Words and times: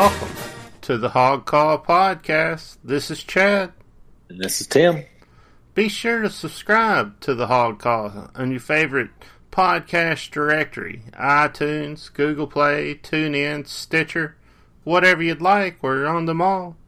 Welcome 0.00 0.30
to 0.80 0.96
the 0.96 1.10
Hog 1.10 1.44
Call 1.44 1.78
Podcast. 1.78 2.78
This 2.82 3.10
is 3.10 3.22
Chad. 3.22 3.74
And 4.30 4.38
this 4.38 4.62
is 4.62 4.66
Tim. 4.66 5.04
Be 5.74 5.90
sure 5.90 6.22
to 6.22 6.30
subscribe 6.30 7.20
to 7.20 7.34
the 7.34 7.48
Hog 7.48 7.80
Call 7.80 8.30
on 8.34 8.50
your 8.50 8.60
favorite 8.60 9.10
podcast 9.52 10.30
directory 10.30 11.02
iTunes, 11.12 12.10
Google 12.14 12.46
Play, 12.46 12.94
TuneIn, 12.94 13.68
Stitcher, 13.68 14.36
whatever 14.84 15.22
you'd 15.22 15.42
like. 15.42 15.82
We're 15.82 16.06
on 16.06 16.24
them 16.24 16.40
all. 16.40 16.78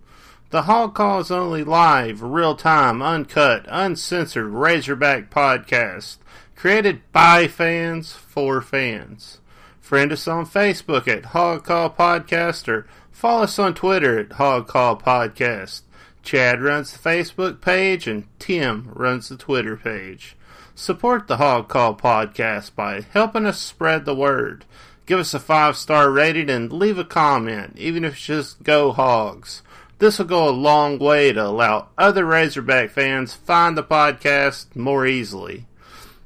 The 0.49 0.63
Hog 0.63 0.95
Call 0.95 1.21
is 1.21 1.31
only 1.31 1.65
live, 1.65 2.23
real 2.23 2.57
time, 2.57 3.03
uncut, 3.03 3.67
uncensored 3.69 4.47
Razorback 4.47 5.29
podcast 5.29 6.17
created 6.57 7.03
by 7.13 7.47
fans 7.47 8.15
for 8.15 8.63
fans. 8.63 9.39
Friend 9.83 10.11
us 10.11 10.27
on 10.27 10.47
Facebook 10.47 11.07
at 11.07 11.26
Hog 11.26 11.64
Call 11.64 11.90
Podcast 11.90 12.67
or 12.67 12.86
follow 13.12 13.44
us 13.44 13.58
on 13.58 13.75
Twitter 13.75 14.18
at 14.18 14.32
Hog 14.32 14.66
Call 14.66 14.96
Podcast. 14.96 15.82
Chad 16.22 16.62
runs 16.62 16.93
the 16.93 16.98
Facebook 16.98 17.61
page 17.61 18.07
and 18.07 18.26
Tim 18.38 18.90
runs 18.93 19.29
the 19.29 19.36
Twitter 19.36 19.76
page. 19.76 20.36
Support 20.75 21.29
the 21.29 21.36
Hog 21.36 21.68
Call 21.68 21.94
Podcast 21.94 22.75
by 22.75 23.02
helping 23.12 23.46
us 23.46 23.61
spread 23.61 24.04
the 24.04 24.14
word. 24.14 24.64
Give 25.04 25.18
us 25.18 25.35
a 25.35 25.40
five 25.40 25.76
star 25.76 26.11
rating 26.11 26.48
and 26.48 26.72
leave 26.72 26.98
a 26.98 27.04
comment, 27.04 27.75
even 27.76 28.04
if 28.04 28.14
it's 28.14 28.25
just 28.25 28.62
go 28.62 28.93
hogs. 28.93 29.63
This 29.99 30.18
will 30.18 30.26
go 30.26 30.49
a 30.49 30.50
long 30.50 30.99
way 30.99 31.32
to 31.32 31.44
allow 31.44 31.88
other 31.99 32.24
Razorback 32.24 32.91
fans 32.91 33.34
find 33.34 33.77
the 33.77 33.84
podcast 33.84 34.74
more 34.74 35.06
easily. 35.06 35.66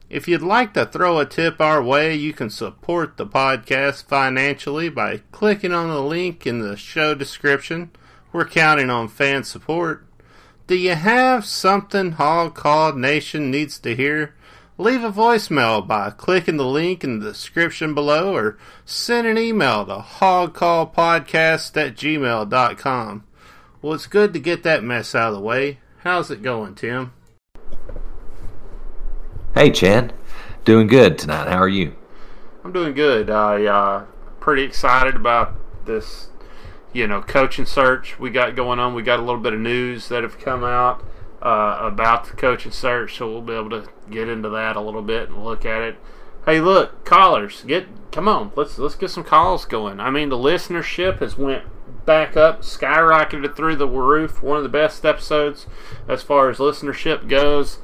If 0.08 0.28
you'd 0.28 0.42
like 0.42 0.72
to 0.74 0.86
throw 0.86 1.18
a 1.18 1.26
tip 1.26 1.60
our 1.60 1.82
way, 1.82 2.14
you 2.14 2.32
can 2.32 2.48
support 2.48 3.16
the 3.16 3.26
podcast 3.26 4.04
financially 4.04 4.88
by 4.88 5.22
clicking 5.32 5.72
on 5.72 5.88
the 5.88 6.00
link 6.00 6.46
in 6.46 6.60
the 6.60 6.76
show 6.76 7.16
description. 7.16 7.90
We're 8.32 8.44
counting 8.44 8.88
on 8.88 9.08
fan 9.08 9.42
support. 9.42 10.06
Do 10.68 10.76
you 10.76 10.94
have 10.94 11.44
something 11.44 12.12
Hog 12.12 12.54
Call 12.54 12.92
Nation 12.92 13.50
needs 13.50 13.80
to 13.80 13.96
hear? 13.96 14.36
Leave 14.78 15.02
a 15.02 15.10
voicemail 15.10 15.84
by 15.84 16.10
clicking 16.10 16.56
the 16.56 16.66
link 16.66 17.02
in 17.02 17.18
the 17.18 17.30
description 17.30 17.92
below 17.92 18.32
or 18.32 18.58
send 18.84 19.26
an 19.26 19.38
email 19.38 19.86
to 19.86 19.96
hogcallpodcast 19.96 21.76
at 21.76 21.96
gmail.com. 21.96 23.24
Well, 23.82 23.94
it's 23.94 24.06
good 24.06 24.32
to 24.34 24.38
get 24.38 24.62
that 24.62 24.84
mess 24.84 25.16
out 25.16 25.30
of 25.30 25.34
the 25.34 25.40
way. 25.40 25.80
How's 25.98 26.30
it 26.30 26.42
going, 26.42 26.76
Tim? 26.76 27.12
Hey, 29.56 29.70
Chad. 29.70 30.12
Doing 30.66 30.86
good 30.86 31.16
tonight. 31.16 31.48
How 31.48 31.56
are 31.56 31.66
you? 31.66 31.96
I'm 32.62 32.72
doing 32.72 32.92
good. 32.92 33.30
I 33.30 33.64
uh, 33.64 34.04
pretty 34.38 34.62
excited 34.64 35.16
about 35.16 35.54
this, 35.86 36.28
you 36.92 37.06
know, 37.06 37.22
coaching 37.22 37.64
search 37.64 38.18
we 38.18 38.28
got 38.28 38.54
going 38.54 38.78
on. 38.78 38.92
We 38.92 39.02
got 39.02 39.18
a 39.18 39.22
little 39.22 39.40
bit 39.40 39.54
of 39.54 39.60
news 39.60 40.10
that 40.10 40.24
have 40.24 40.38
come 40.38 40.62
out 40.62 41.02
uh, 41.40 41.78
about 41.80 42.26
the 42.26 42.36
coaching 42.36 42.70
search, 42.70 43.16
so 43.16 43.32
we'll 43.32 43.40
be 43.40 43.54
able 43.54 43.70
to 43.70 43.88
get 44.10 44.28
into 44.28 44.50
that 44.50 44.76
a 44.76 44.80
little 44.82 45.00
bit 45.00 45.30
and 45.30 45.42
look 45.42 45.64
at 45.64 45.80
it. 45.80 45.96
Hey, 46.44 46.60
look, 46.60 47.06
callers, 47.06 47.62
get 47.62 47.86
come 48.12 48.28
on, 48.28 48.52
let's 48.56 48.76
let's 48.76 48.94
get 48.94 49.08
some 49.08 49.24
calls 49.24 49.64
going. 49.64 50.00
I 50.00 50.10
mean, 50.10 50.28
the 50.28 50.36
listenership 50.36 51.20
has 51.20 51.38
went 51.38 51.64
back 52.04 52.36
up, 52.36 52.60
skyrocketed 52.60 53.56
through 53.56 53.76
the 53.76 53.88
roof. 53.88 54.42
One 54.42 54.58
of 54.58 54.64
the 54.64 54.68
best 54.68 55.06
episodes 55.06 55.66
as 56.06 56.22
far 56.22 56.50
as 56.50 56.58
listenership 56.58 57.26
goes 57.26 57.78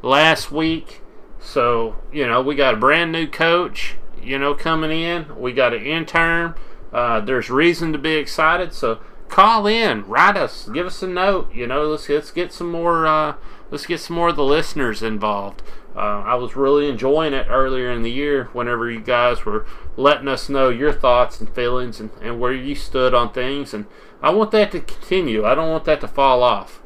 last 0.00 0.50
week. 0.50 1.02
So, 1.48 1.96
you 2.12 2.26
know, 2.26 2.42
we 2.42 2.54
got 2.54 2.74
a 2.74 2.76
brand 2.76 3.10
new 3.10 3.26
coach, 3.26 3.94
you 4.22 4.38
know, 4.38 4.52
coming 4.52 4.90
in. 4.90 5.34
We 5.40 5.54
got 5.54 5.72
an 5.72 5.82
intern. 5.82 6.54
Uh, 6.92 7.20
there's 7.20 7.48
reason 7.48 7.90
to 7.94 7.98
be 7.98 8.16
excited. 8.16 8.74
So 8.74 9.00
call 9.30 9.66
in, 9.66 10.06
write 10.06 10.36
us, 10.36 10.68
give 10.68 10.86
us 10.86 11.02
a 11.02 11.06
note. 11.06 11.54
You 11.54 11.66
know, 11.66 11.86
let's 11.86 12.06
let's 12.06 12.30
get 12.32 12.52
some 12.52 12.70
more. 12.70 13.06
Uh, 13.06 13.36
let's 13.70 13.86
get 13.86 14.00
some 14.00 14.16
more 14.16 14.28
of 14.28 14.36
the 14.36 14.44
listeners 14.44 15.02
involved. 15.02 15.62
Uh, 15.96 16.20
I 16.20 16.34
was 16.34 16.54
really 16.54 16.86
enjoying 16.86 17.32
it 17.32 17.46
earlier 17.48 17.90
in 17.90 18.02
the 18.02 18.10
year 18.10 18.50
whenever 18.52 18.90
you 18.90 19.00
guys 19.00 19.46
were 19.46 19.64
letting 19.96 20.28
us 20.28 20.50
know 20.50 20.68
your 20.68 20.92
thoughts 20.92 21.40
and 21.40 21.48
feelings 21.48 21.98
and, 21.98 22.10
and 22.20 22.38
where 22.38 22.52
you 22.52 22.74
stood 22.74 23.14
on 23.14 23.32
things. 23.32 23.72
And 23.72 23.86
I 24.20 24.30
want 24.30 24.50
that 24.50 24.70
to 24.72 24.80
continue. 24.80 25.46
I 25.46 25.54
don't 25.54 25.70
want 25.70 25.86
that 25.86 26.02
to 26.02 26.08
fall 26.08 26.42
off. 26.42 26.82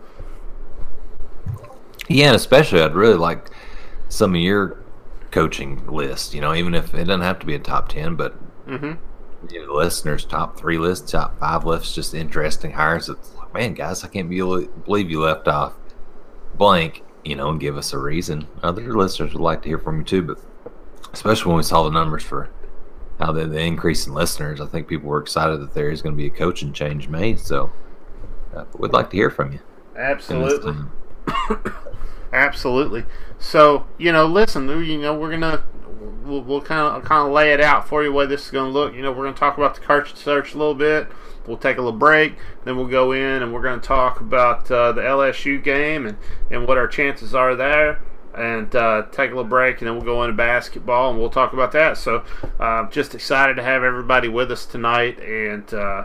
Yeah, 2.08 2.28
and 2.28 2.36
especially 2.36 2.80
I'd 2.80 2.94
really 2.94 3.18
like 3.18 3.50
some 4.12 4.34
of 4.34 4.40
your 4.40 4.76
coaching 5.30 5.86
list. 5.86 6.34
You 6.34 6.42
know, 6.42 6.54
even 6.54 6.74
if 6.74 6.94
it 6.94 7.04
doesn't 7.04 7.22
have 7.22 7.38
to 7.40 7.46
be 7.46 7.54
a 7.54 7.58
top 7.58 7.88
ten, 7.88 8.14
but 8.16 8.36
Mm-hmm. 8.66 8.92
you 9.52 9.66
know, 9.66 9.74
listeners 9.74 10.24
top 10.24 10.56
three 10.56 10.78
lists, 10.78 11.10
top 11.10 11.38
five 11.40 11.64
lists, 11.64 11.94
just 11.94 12.14
interesting 12.14 12.70
hires. 12.70 13.08
It's 13.08 13.34
like, 13.34 13.52
man, 13.52 13.74
guys, 13.74 14.04
I 14.04 14.08
can't 14.08 14.30
be, 14.30 14.36
believe 14.38 15.10
you 15.10 15.20
left 15.22 15.48
off 15.48 15.72
blank. 16.54 17.02
You 17.24 17.36
know, 17.36 17.50
and 17.50 17.60
give 17.60 17.76
us 17.76 17.92
a 17.92 17.98
reason. 17.98 18.46
Other 18.62 18.96
listeners 18.96 19.32
would 19.32 19.42
like 19.42 19.62
to 19.62 19.68
hear 19.68 19.78
from 19.78 19.98
you 19.98 20.04
too, 20.04 20.22
but 20.22 20.38
especially 21.12 21.48
when 21.50 21.56
we 21.56 21.62
saw 21.62 21.82
the 21.84 21.90
numbers 21.90 22.22
for 22.24 22.50
how 23.20 23.30
the, 23.32 23.46
the 23.46 23.60
increase 23.60 24.06
in 24.08 24.14
listeners, 24.14 24.60
I 24.60 24.66
think 24.66 24.88
people 24.88 25.08
were 25.08 25.20
excited 25.20 25.60
that 25.60 25.72
there 25.74 25.90
is 25.90 26.02
going 26.02 26.14
to 26.14 26.16
be 26.16 26.26
a 26.26 26.30
coaching 26.30 26.72
change 26.72 27.08
made. 27.08 27.38
So, 27.38 27.70
uh, 28.56 28.64
we'd 28.76 28.92
like 28.92 29.10
to 29.10 29.16
hear 29.16 29.30
from 29.30 29.52
you. 29.52 29.60
Absolutely. 29.96 30.74
Absolutely. 32.32 33.04
So 33.38 33.86
you 33.98 34.12
know, 34.12 34.26
listen, 34.26 34.68
you 34.68 34.98
know, 34.98 35.14
we're 35.14 35.30
gonna 35.30 35.62
we'll, 36.24 36.42
we'll 36.42 36.60
kind 36.60 36.96
of 36.96 37.04
kind 37.04 37.26
of 37.26 37.32
lay 37.32 37.52
it 37.52 37.60
out 37.60 37.88
for 37.88 38.02
you 38.02 38.12
what 38.12 38.28
this 38.28 38.46
is 38.46 38.50
gonna 38.50 38.70
look. 38.70 38.94
You 38.94 39.02
know, 39.02 39.12
we're 39.12 39.24
gonna 39.24 39.36
talk 39.36 39.58
about 39.58 39.74
the 39.74 39.80
coach 39.80 40.14
search 40.14 40.54
a 40.54 40.58
little 40.58 40.74
bit. 40.74 41.08
We'll 41.46 41.56
take 41.56 41.76
a 41.76 41.82
little 41.82 41.98
break, 41.98 42.36
then 42.64 42.76
we'll 42.76 42.86
go 42.86 43.12
in 43.12 43.42
and 43.42 43.52
we're 43.52 43.62
gonna 43.62 43.82
talk 43.82 44.20
about 44.20 44.70
uh, 44.70 44.92
the 44.92 45.02
LSU 45.02 45.62
game 45.62 46.06
and 46.06 46.16
and 46.50 46.66
what 46.66 46.78
our 46.78 46.88
chances 46.88 47.34
are 47.34 47.54
there. 47.54 48.00
And 48.34 48.74
uh, 48.74 49.08
take 49.12 49.30
a 49.30 49.34
little 49.34 49.44
break, 49.44 49.82
and 49.82 49.86
then 49.86 49.94
we'll 49.94 50.06
go 50.06 50.22
into 50.22 50.34
basketball, 50.34 51.10
and 51.10 51.18
we'll 51.18 51.28
talk 51.28 51.52
about 51.52 51.70
that. 51.72 51.98
So, 51.98 52.24
uh, 52.58 52.88
just 52.88 53.14
excited 53.14 53.56
to 53.56 53.62
have 53.62 53.82
everybody 53.82 54.26
with 54.28 54.50
us 54.50 54.64
tonight, 54.64 55.20
and 55.20 55.74
uh, 55.74 56.04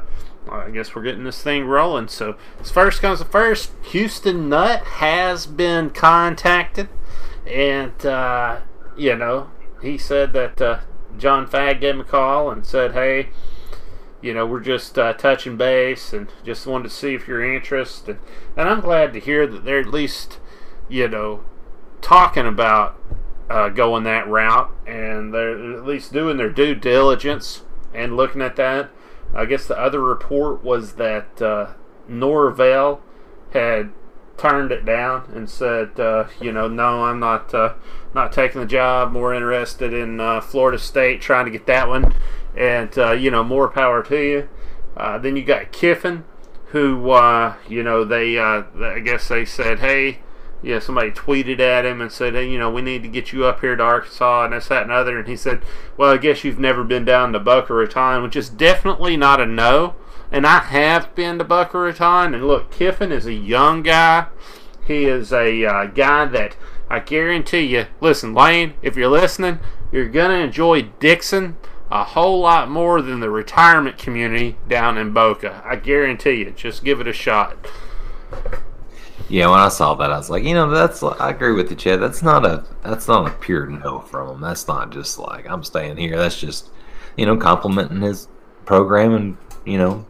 I 0.50 0.70
guess 0.70 0.96
we're 0.96 1.04
getting 1.04 1.24
this 1.24 1.42
thing 1.42 1.66
rolling. 1.66 2.08
So, 2.08 2.36
as 2.60 2.72
first 2.72 3.02
comes 3.02 3.20
the 3.20 3.26
first, 3.26 3.72
Houston 3.86 4.50
Nutt 4.50 4.84
has 4.84 5.46
been 5.46 5.90
contacted, 5.90 6.90
and 7.46 8.06
uh, 8.06 8.60
you 8.96 9.16
know 9.16 9.52
he 9.82 9.98
said 9.98 10.34
that 10.34 10.62
uh, 10.62 10.80
John 11.18 11.48
Fag 11.48 11.82
gave 11.82 11.96
him 11.96 12.02
a 12.02 12.06
call 12.06 12.50
and 12.50 12.66
said, 12.66 12.94
"Hey, 12.94 13.30
you 14.22 14.34
know 14.34 14.46
we're 14.46 14.60
just 14.60 14.98
uh, 14.98 15.14
touching 15.14 15.58
base 15.58 16.14
and 16.14 16.28
just 16.44 16.68
wanted 16.68 16.90
to 16.90 16.96
see 16.96 17.14
if 17.14 17.28
you're 17.28 17.44
interested." 17.44 18.20
And 18.56 18.68
I'm 18.68 18.82
glad 18.82 19.14
to 19.14 19.20
hear 19.20 19.48
that 19.48 19.66
they're 19.66 19.80
at 19.80 19.88
least, 19.88 20.40
you 20.90 21.08
know, 21.08 21.44
talking 22.02 22.46
about 22.46 23.00
uh, 23.50 23.70
going 23.70 24.04
that 24.04 24.28
route, 24.28 24.72
and 24.86 25.34
they're 25.34 25.76
at 25.76 25.86
least 25.86 26.14
doing 26.14 26.38
their 26.38 26.50
due 26.50 26.76
diligence 26.76 27.64
and 27.94 28.16
looking 28.16 28.42
at 28.42 28.56
that. 28.58 28.90
I 29.34 29.46
guess 29.46 29.68
the 29.68 29.80
other 29.80 30.02
report 30.02 30.64
was 30.64 30.94
that 30.94 31.42
uh, 31.42 31.74
Norvell 32.08 33.02
had 33.52 33.92
turned 34.38 34.72
it 34.72 34.86
down 34.86 35.30
and 35.34 35.50
said, 35.50 36.00
uh, 36.00 36.28
you 36.40 36.52
know, 36.52 36.68
no, 36.68 37.04
I'm 37.04 37.20
not 37.20 37.54
uh, 37.54 37.74
not 38.14 38.32
taking 38.32 38.62
the 38.62 38.68
job. 38.68 39.12
More 39.12 39.34
interested 39.34 39.94
in 39.94 40.20
uh, 40.20 40.42
Florida 40.42 40.80
State, 40.80 41.22
trying 41.22 41.46
to 41.46 41.52
get 41.52 41.66
that 41.68 41.88
one, 41.88 42.14
and 42.56 42.96
uh, 42.98 43.12
you 43.12 43.32
know, 43.32 43.44
more 43.44 43.68
power 43.68 44.04
to 44.04 44.18
you. 44.18 44.50
Uh, 44.96 45.18
then 45.18 45.36
you 45.36 45.44
got 45.44 45.72
Kiffin, 45.72 46.24
who 46.68 47.12
uh, 47.12 47.56
you 47.68 47.84
know 47.84 48.04
they 48.04 48.40
I 48.40 49.00
guess 49.04 49.28
they 49.28 49.46
said, 49.46 49.80
hey. 49.80 50.20
Yeah, 50.64 50.80
somebody 50.80 51.12
tweeted 51.12 51.60
at 51.60 51.86
him 51.86 52.02
and 52.02 52.12
said, 52.12 52.34
hey, 52.34 52.50
you 52.50 52.58
know, 52.58 52.72
we 52.72 52.82
need 52.82 53.04
to 53.04 53.10
get 53.10 53.32
you 53.32 53.46
up 53.46 53.62
here 53.62 53.76
to 53.76 53.84
Arkansas 53.84 54.46
and 54.46 54.54
this, 54.54 54.68
that, 54.68 54.84
and 54.84 54.92
other. 54.92 55.20
And 55.20 55.28
he 55.28 55.36
said, 55.36 55.62
well, 55.96 56.12
I 56.12 56.18
guess 56.18 56.44
you've 56.44 56.60
never 56.60 56.84
been 56.84 57.06
down 57.06 57.32
to 57.34 57.40
Boca 57.40 57.74
Raton, 57.74 58.24
which 58.24 58.36
is 58.36 58.50
definitely 58.50 59.18
not 59.18 59.40
a 59.40 59.46
no. 59.46 59.96
And 60.32 60.48
I 60.48 60.60
have 60.60 61.14
been 61.14 61.38
to 61.38 61.44
Boca 61.44 61.78
Raton. 61.78 62.34
And 62.34 62.48
look, 62.48 62.72
Kiffin 62.72 63.12
is 63.12 63.26
a 63.26 63.34
young 63.34 63.84
guy. 63.84 64.28
He 64.86 65.06
is 65.06 65.32
a 65.32 65.66
uh, 65.66 65.86
guy 65.86 66.26
that 66.26 66.56
I 66.90 67.00
guarantee 67.00 67.62
you, 67.62 67.86
listen, 68.00 68.34
Lane, 68.34 68.74
if 68.82 68.96
you're 68.96 69.10
listening, 69.10 69.60
you're 69.92 70.08
going 70.08 70.32
to 70.32 70.46
enjoy 70.46 70.84
Dickson 71.00 71.58
a 71.92 72.04
whole 72.04 72.40
lot 72.42 72.70
more 72.70 73.02
than 73.02 73.20
the 73.20 73.30
retirement 73.30 73.98
community 73.98 74.58
down 74.68 74.98
in 74.98 75.14
Boca. 75.14 75.62
I 75.66 75.76
guarantee 75.76 76.36
you. 76.36 76.52
Just 76.52 76.84
give 76.84 77.00
it 77.00 77.08
a 77.08 77.14
shot. 77.14 77.68
Yeah, 79.30 79.50
when 79.50 79.60
I 79.60 79.68
saw 79.68 79.94
that, 79.96 80.12
I 80.12 80.18
was 80.18 80.30
like, 80.30 80.44
you 80.44 80.54
know, 80.54 80.70
that's 80.70 81.04
I 81.04 81.32
agree 81.32 81.54
with 81.54 81.70
you, 81.70 81.76
Chad. 81.76 82.00
That's 82.02 82.24
not 82.24 82.46
a 82.46 82.64
that's 82.84 83.08
not 83.08 83.28
a 83.28 83.32
pure 83.36 83.66
no 83.68 84.00
from 84.00 84.30
him. 84.36 84.42
That's 84.42 84.68
not 84.68 84.92
just 84.92 85.20
like 85.20 85.50
I'm 85.50 85.64
staying 85.64 85.98
here. 85.98 86.16
That's 86.18 86.40
just 86.40 86.70
you 87.18 87.26
know 87.26 87.36
complimenting 87.36 88.02
his 88.02 88.28
program 88.66 89.14
and 89.16 89.38
you 89.66 89.78
know 89.78 90.06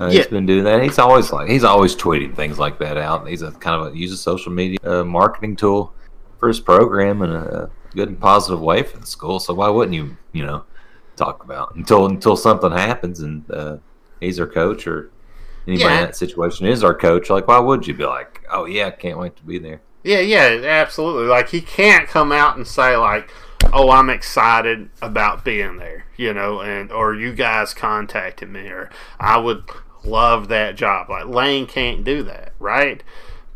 uh, 0.00 0.06
Yeah. 0.06 0.18
he's 0.18 0.26
been 0.26 0.44
doing 0.44 0.64
that. 0.64 0.82
He's 0.82 0.98
always 0.98 1.32
like 1.32 1.48
he's 1.48 1.64
always 1.64 1.96
tweeting 1.96 2.34
things 2.36 2.58
like 2.58 2.78
that 2.80 2.98
out. 2.98 3.26
He's 3.28 3.42
a 3.42 3.52
kind 3.52 3.80
of 3.80 3.94
a 3.94 3.96
uses 3.96 4.20
social 4.20 4.52
media 4.52 4.78
uh, 4.84 5.04
marketing 5.04 5.56
tool 5.56 5.94
for 6.38 6.48
his 6.48 6.60
program 6.60 7.22
in 7.22 7.30
a 7.30 7.70
good 7.94 8.08
and 8.08 8.20
positive 8.20 8.60
way 8.60 8.82
for 8.82 8.98
the 8.98 9.06
school. 9.06 9.40
So 9.40 9.54
why 9.54 9.68
wouldn't 9.70 9.94
you 9.94 10.16
you 10.32 10.44
know 10.44 10.64
talk 11.16 11.42
about 11.44 11.74
until 11.76 12.04
until 12.06 12.36
something 12.36 12.70
happens 12.72 13.20
and 13.20 13.50
uh, 13.50 13.76
he's 14.20 14.38
our 14.38 14.46
coach 14.46 14.86
or 14.86 15.10
anybody 15.66 15.84
Yeah. 15.84 15.98
in 16.00 16.04
that 16.06 16.16
situation 16.16 16.66
is 16.66 16.84
our 16.84 16.94
coach, 16.94 17.30
like 17.30 17.48
why 17.48 17.58
would 17.58 17.86
you 17.86 17.94
be 17.94 18.04
like, 18.06 18.44
oh 18.50 18.64
yeah, 18.66 18.90
can't 18.90 19.18
wait 19.18 19.36
to 19.36 19.42
be 19.42 19.58
there? 19.58 19.80
Yeah, 20.02 20.20
yeah, 20.20 20.60
absolutely. 20.64 21.26
Like 21.26 21.48
he 21.48 21.60
can't 21.60 22.06
come 22.08 22.30
out 22.30 22.56
and 22.58 22.66
say 22.66 22.94
like, 22.96 23.30
"Oh, 23.72 23.90
I'm 23.90 24.10
excited 24.10 24.90
about 25.00 25.44
being 25.46 25.78
there," 25.78 26.04
you 26.18 26.34
know, 26.34 26.60
and 26.60 26.92
or 26.92 27.14
you 27.14 27.32
guys 27.32 27.72
contacted 27.72 28.50
me, 28.50 28.68
or 28.68 28.90
I 29.18 29.38
would 29.38 29.64
love 30.04 30.48
that 30.48 30.76
job. 30.76 31.08
Like 31.08 31.24
Lane 31.26 31.66
can't 31.66 32.04
do 32.04 32.22
that, 32.24 32.52
right? 32.58 33.02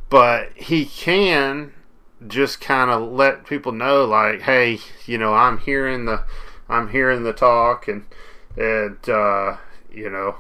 But 0.09 0.53
he 0.55 0.87
can 0.87 1.75
just 2.27 2.63
kind 2.63 2.91
of 2.91 3.03
let 3.13 3.45
people 3.47 3.73
know, 3.73 4.07
like, 4.07 4.41
"Hey, 4.41 4.79
you 5.05 5.19
know, 5.19 5.35
I'm 5.35 5.59
hearing 5.59 6.07
the, 6.07 6.25
I'm 6.67 6.89
hearing 6.89 7.25
the 7.25 7.35
talk, 7.35 7.87
and 7.89 8.07
and 8.57 9.07
uh, 9.07 9.59
you 9.93 10.09
know, 10.09 10.37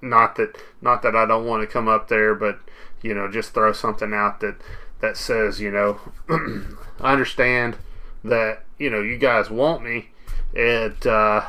not 0.00 0.36
that 0.36 0.56
not 0.80 1.02
that 1.02 1.16
I 1.16 1.26
don't 1.26 1.46
want 1.46 1.62
to 1.62 1.66
come 1.66 1.88
up 1.88 2.08
there, 2.08 2.34
but 2.34 2.58
you 3.02 3.14
know, 3.14 3.30
just 3.30 3.54
throw 3.54 3.72
something 3.72 4.12
out 4.12 4.40
that 4.40 4.56
that 5.00 5.16
says, 5.16 5.60
you 5.60 5.70
know, 5.70 6.00
I 7.00 7.12
understand 7.12 7.76
that 8.24 8.64
you 8.78 8.90
know 8.90 9.00
you 9.00 9.18
guys 9.18 9.50
want 9.50 9.82
me, 9.82 10.10
and 10.54 11.06
uh, 11.06 11.46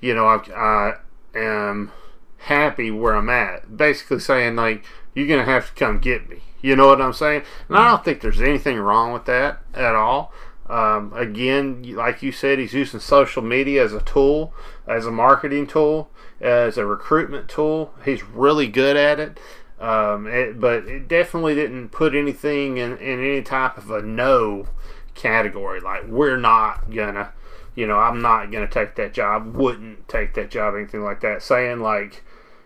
you 0.00 0.14
know 0.14 0.26
I, 0.26 0.36
I 0.54 0.94
am 1.38 1.92
happy 2.38 2.90
where 2.90 3.14
I'm 3.14 3.30
at. 3.30 3.76
Basically 3.76 4.20
saying 4.20 4.56
like 4.56 4.84
you're 5.14 5.28
gonna 5.28 5.44
have 5.44 5.68
to 5.68 5.74
come 5.74 5.98
get 5.98 6.28
me. 6.28 6.38
You 6.60 6.76
know 6.76 6.86
what 6.86 7.00
I'm 7.00 7.12
saying? 7.12 7.42
And 7.68 7.76
I 7.76 7.90
don't 7.90 8.04
think 8.04 8.20
there's 8.20 8.40
anything 8.40 8.78
wrong 8.78 9.12
with 9.12 9.24
that 9.24 9.60
at 9.74 9.96
all. 9.96 10.32
Um, 10.68 11.12
again, 11.12 11.82
like 11.96 12.22
you 12.22 12.30
said, 12.30 12.58
he's 12.60 12.72
using 12.72 13.00
social 13.00 13.42
media 13.42 13.84
as 13.84 13.92
a 13.92 14.00
tool, 14.00 14.54
as 14.86 15.04
a 15.04 15.10
marketing 15.10 15.66
tool, 15.66 16.08
as 16.42 16.76
a 16.76 16.84
recruitment 16.84 17.48
tool. 17.48 17.94
He's 18.04 18.22
really 18.22 18.66
good 18.66 18.96
at 18.96 19.20
it. 19.20 19.38
Um, 19.80 20.26
it, 20.26 20.60
but 20.60 20.84
it 20.86 21.08
definitely 21.08 21.54
didn't 21.54 21.88
put 21.88 22.14
anything 22.14 22.76
in, 22.76 22.98
in 22.98 23.20
any 23.20 23.42
type 23.42 23.78
of 23.78 23.90
a 23.90 24.02
no 24.02 24.66
category. 25.14 25.80
Like 25.80 26.06
we're 26.06 26.36
not 26.36 26.90
gonna, 26.90 27.32
you 27.74 27.86
know, 27.86 27.98
I'm 27.98 28.20
not 28.20 28.50
gonna 28.52 28.68
take 28.68 28.94
that 28.96 29.12
job. 29.14 29.56
Wouldn't 29.56 30.08
take 30.08 30.34
that 30.34 30.50
job, 30.50 30.74
anything 30.74 31.02
like 31.02 31.20
that. 31.22 31.42
Saying 31.42 31.80
like, 31.80 32.22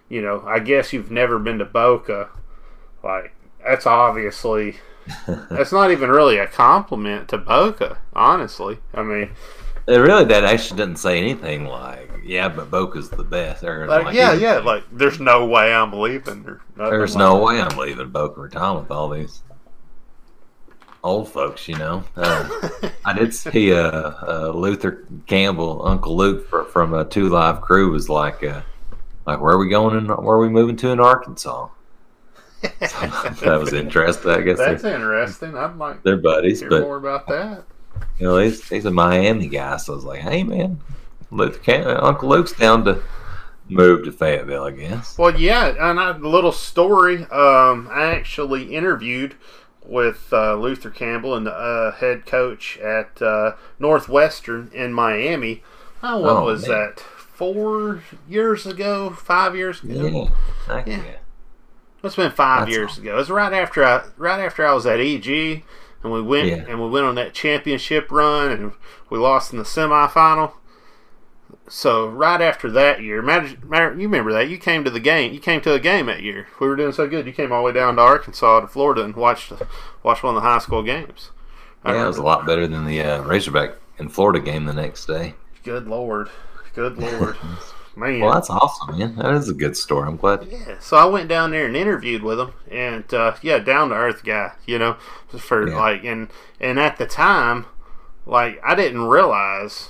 you 0.08 0.20
know, 0.20 0.43
I 0.46 0.58
guess 0.58 0.93
you've 0.93 1.11
never 1.11 1.38
been 1.38 1.58
to 1.58 1.64
Boca. 1.64 2.31
Like 3.02 3.34
that's 3.64 3.87
obviously 3.87 4.76
that's 5.50 5.73
not 5.73 5.90
even 5.90 6.11
really 6.11 6.38
a 6.38 6.46
compliment 6.46 7.28
to 7.28 7.38
Boca. 7.38 7.99
Honestly, 8.12 8.78
I 8.93 9.02
mean, 9.02 9.31
It 9.87 9.96
really 9.96 10.25
that 10.25 10.44
actually 10.44 10.78
didn't 10.78 10.99
say 10.99 11.19
anything 11.19 11.67
like, 11.67 12.06
yeah, 12.26 12.49
but 12.49 12.70
Boca's 12.70 13.08
the 13.11 13.25
best. 13.25 13.62
Or 13.64 13.87
like, 13.87 14.06
like, 14.06 14.14
yeah, 14.14 14.32
yeah, 14.34 14.58
like 14.58 14.84
there's 14.93 15.20
no 15.20 15.46
way 15.46 15.73
I'm 15.73 15.93
leaving. 15.93 16.44
Or 16.46 16.61
There's 16.90 17.14
like 17.14 17.19
no 17.20 17.38
that. 17.38 17.44
way 17.44 17.61
I'm 17.61 17.76
leaving 17.78 18.11
Boca 18.11 18.40
Raton 18.40 18.76
with 18.76 18.90
all 18.90 19.08
these 19.08 19.43
old 21.02 21.28
folks, 21.31 21.69
you 21.69 21.76
know. 21.76 22.02
Uh, 22.17 22.49
I 23.05 23.12
did 23.12 23.34
see 23.34 23.73
uh, 23.73 24.12
uh, 24.26 24.52
Luther 24.55 25.05
Campbell, 25.26 25.87
Uncle 25.87 26.17
Luke 26.17 26.49
fr- 26.49 26.62
from 26.62 26.94
a 26.94 27.05
Two 27.05 27.28
Live 27.28 27.61
Crew 27.61 27.90
was 27.93 28.08
like, 28.08 28.43
uh, 28.43 28.62
like 29.26 29.40
where 29.40 29.55
are 29.55 29.58
we 29.58 29.69
going 29.69 29.96
in? 29.96 30.06
Where 30.08 30.37
are 30.37 30.40
we 30.40 30.49
moving 30.49 30.76
to 30.76 30.90
in 30.90 31.00
Arkansas? 31.00 31.69
that 32.81 33.58
was 33.61 33.73
interesting. 33.73 34.31
I 34.31 34.40
guess 34.40 34.58
That's 34.58 34.82
interesting. 34.82 35.56
I'd 35.56 35.76
like 35.76 36.02
they're 36.02 36.17
to 36.17 36.23
buddies, 36.23 36.61
hear 36.61 36.70
but 36.70 36.81
more 36.82 36.96
about 36.96 37.26
that. 37.28 37.64
you 38.19 38.26
know 38.26 38.38
he's, 38.38 38.67
he's 38.69 38.87
a 38.87 38.90
Miami 38.90 39.46
guy, 39.46 39.76
so 39.76 39.93
I 39.93 39.96
was 39.96 40.05
like, 40.05 40.20
hey 40.20 40.43
man, 40.43 40.81
Luther 41.31 41.58
Cam- 41.58 41.87
Uncle 41.88 42.28
Luke's 42.28 42.52
down 42.52 42.84
to 42.84 43.02
move 43.69 44.05
to 44.05 44.12
Fayetteville, 44.12 44.64
I 44.64 44.70
guess. 44.70 45.19
Well, 45.19 45.38
yeah, 45.38 45.75
and 45.90 45.99
I, 45.99 46.11
a 46.11 46.19
little 46.19 46.52
story. 46.52 47.23
Um, 47.25 47.88
I 47.90 48.12
actually 48.14 48.75
interviewed 48.75 49.34
with 49.84 50.28
uh, 50.32 50.55
Luther 50.56 50.90
Campbell 50.90 51.34
and 51.34 51.46
the 51.46 51.52
uh, 51.52 51.93
head 51.93 52.26
coach 52.26 52.78
at 52.78 53.20
uh, 53.23 53.52
Northwestern 53.78 54.70
in 54.75 54.93
Miami. 54.93 55.62
Oh, 56.02 56.19
what 56.20 56.31
Oh, 56.37 56.44
was 56.44 56.69
man. 56.69 56.78
that? 56.78 57.00
Four 57.00 58.02
years 58.28 58.67
ago? 58.67 59.11
Five 59.11 59.55
years 59.56 59.82
ago? 59.82 60.31
Yeah, 60.69 60.82
Yeah. 60.87 60.96
yeah. 61.05 61.17
It's 62.02 62.17
been 62.17 62.31
five 62.31 62.67
That's 62.67 62.70
years 62.76 62.90
awesome. 62.93 63.02
ago. 63.05 63.14
It 63.14 63.19
was 63.19 63.31
right 63.31 63.52
after 63.52 63.84
I 63.84 64.05
right 64.17 64.38
after 64.40 64.64
I 64.64 64.73
was 64.73 64.87
at 64.87 65.00
EG, 65.00 65.64
and 66.05 66.12
we 66.12 66.23
went 66.23 66.46
Yeah. 66.49 66.64
and 66.69 66.81
we 66.81 66.88
went 66.88 67.05
on 67.05 67.17
that 67.17 67.34
championship 67.34 68.11
run, 68.12 68.52
and 68.52 68.73
we 69.11 69.19
lost 69.19 69.52
in 69.52 69.58
the 69.58 69.64
semifinal. 69.64 70.52
So 71.69 72.07
right 72.09 72.41
after 72.41 72.71
that 72.71 73.03
year, 73.03 73.17
you 73.17 73.23
remember 73.23 74.33
that 74.33 74.49
you 74.49 74.57
came 74.59 74.85
to 74.85 74.91
the 74.91 75.01
game. 75.01 75.33
You 75.33 75.41
came 75.41 75.61
to 75.63 75.73
a 75.73 75.81
game 75.81 76.07
that 76.07 76.23
year. 76.23 76.47
We 76.61 76.69
were 76.69 76.77
doing 76.77 76.93
so 76.93 77.09
good. 77.09 77.27
You 77.27 77.33
came 77.33 77.51
all 77.51 77.63
the 77.63 77.67
way 77.67 77.73
down 77.73 77.97
to 77.97 78.03
Arkansas 78.03 78.61
to 78.61 78.69
Florida 78.69 79.03
and 79.03 79.15
watched 79.17 79.53
watched 80.03 80.23
one 80.23 80.37
of 80.37 80.43
the 80.43 80.49
high 80.49 80.59
school 80.59 80.83
games. 80.83 81.31
I 81.85 81.95
Yeah, 81.95 82.05
it 82.05 82.09
was 82.09 82.19
a 82.19 82.23
lot 82.23 82.47
better 82.47 82.67
than 82.69 82.85
the 82.85 83.01
uh, 83.01 83.23
Razorback 83.23 83.75
in 83.99 84.09
Florida 84.09 84.41
game 84.41 84.65
the 84.65 84.73
next 84.73 85.07
day. 85.07 85.35
Good 85.65 85.89
lord, 85.89 86.29
good 86.75 86.99
lord, 87.01 87.37
man. 87.97 88.21
Well, 88.21 88.33
that's 88.33 88.51
awesome, 88.51 88.97
man. 88.99 89.17
That 89.17 89.35
is 89.35 89.49
a 89.49 89.55
good 89.55 89.77
story. 89.77 90.07
I'm 90.09 90.17
glad. 90.17 90.47
Yeah, 90.49 90.79
so 90.79 90.97
I 90.97 91.05
went 91.07 91.29
down 91.29 91.51
there 91.51 91.67
and 91.67 91.77
interviewed 91.77 92.23
with 92.23 92.39
him, 92.39 92.53
and 92.71 93.12
uh, 93.12 93.35
yeah, 93.43 93.59
down 93.59 93.89
to 93.89 93.97
earth 93.97 94.23
guy, 94.25 94.53
you 94.67 94.79
know, 94.79 94.97
for 95.37 95.69
Yeah. 95.69 95.77
like, 95.77 96.05
and 96.05 96.29
and 96.61 96.79
at 96.79 96.97
the 96.99 97.07
time, 97.07 97.67
like 98.25 98.61
I 98.65 98.77
didn't 98.77 99.03
realize 99.03 99.89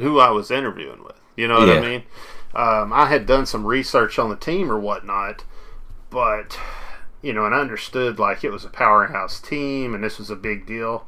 who 0.00 0.18
I 0.18 0.30
was 0.30 0.50
interviewing 0.50 1.02
with. 1.04 1.20
You 1.36 1.48
know 1.48 1.60
what 1.60 1.70
I 1.70 1.80
mean? 1.80 2.02
Um, 2.54 2.92
I 2.92 3.06
had 3.06 3.26
done 3.26 3.46
some 3.46 3.66
research 3.66 4.18
on 4.18 4.28
the 4.28 4.36
team 4.36 4.70
or 4.70 4.78
whatnot, 4.78 5.44
but 6.10 6.58
you 7.22 7.32
know, 7.32 7.46
and 7.46 7.54
I 7.54 7.60
understood 7.60 8.18
like 8.18 8.42
it 8.42 8.50
was 8.50 8.64
a 8.64 8.70
powerhouse 8.70 9.40
team, 9.40 9.94
and 9.94 10.02
this 10.02 10.18
was 10.18 10.30
a 10.30 10.36
big 10.36 10.66
deal 10.66 11.06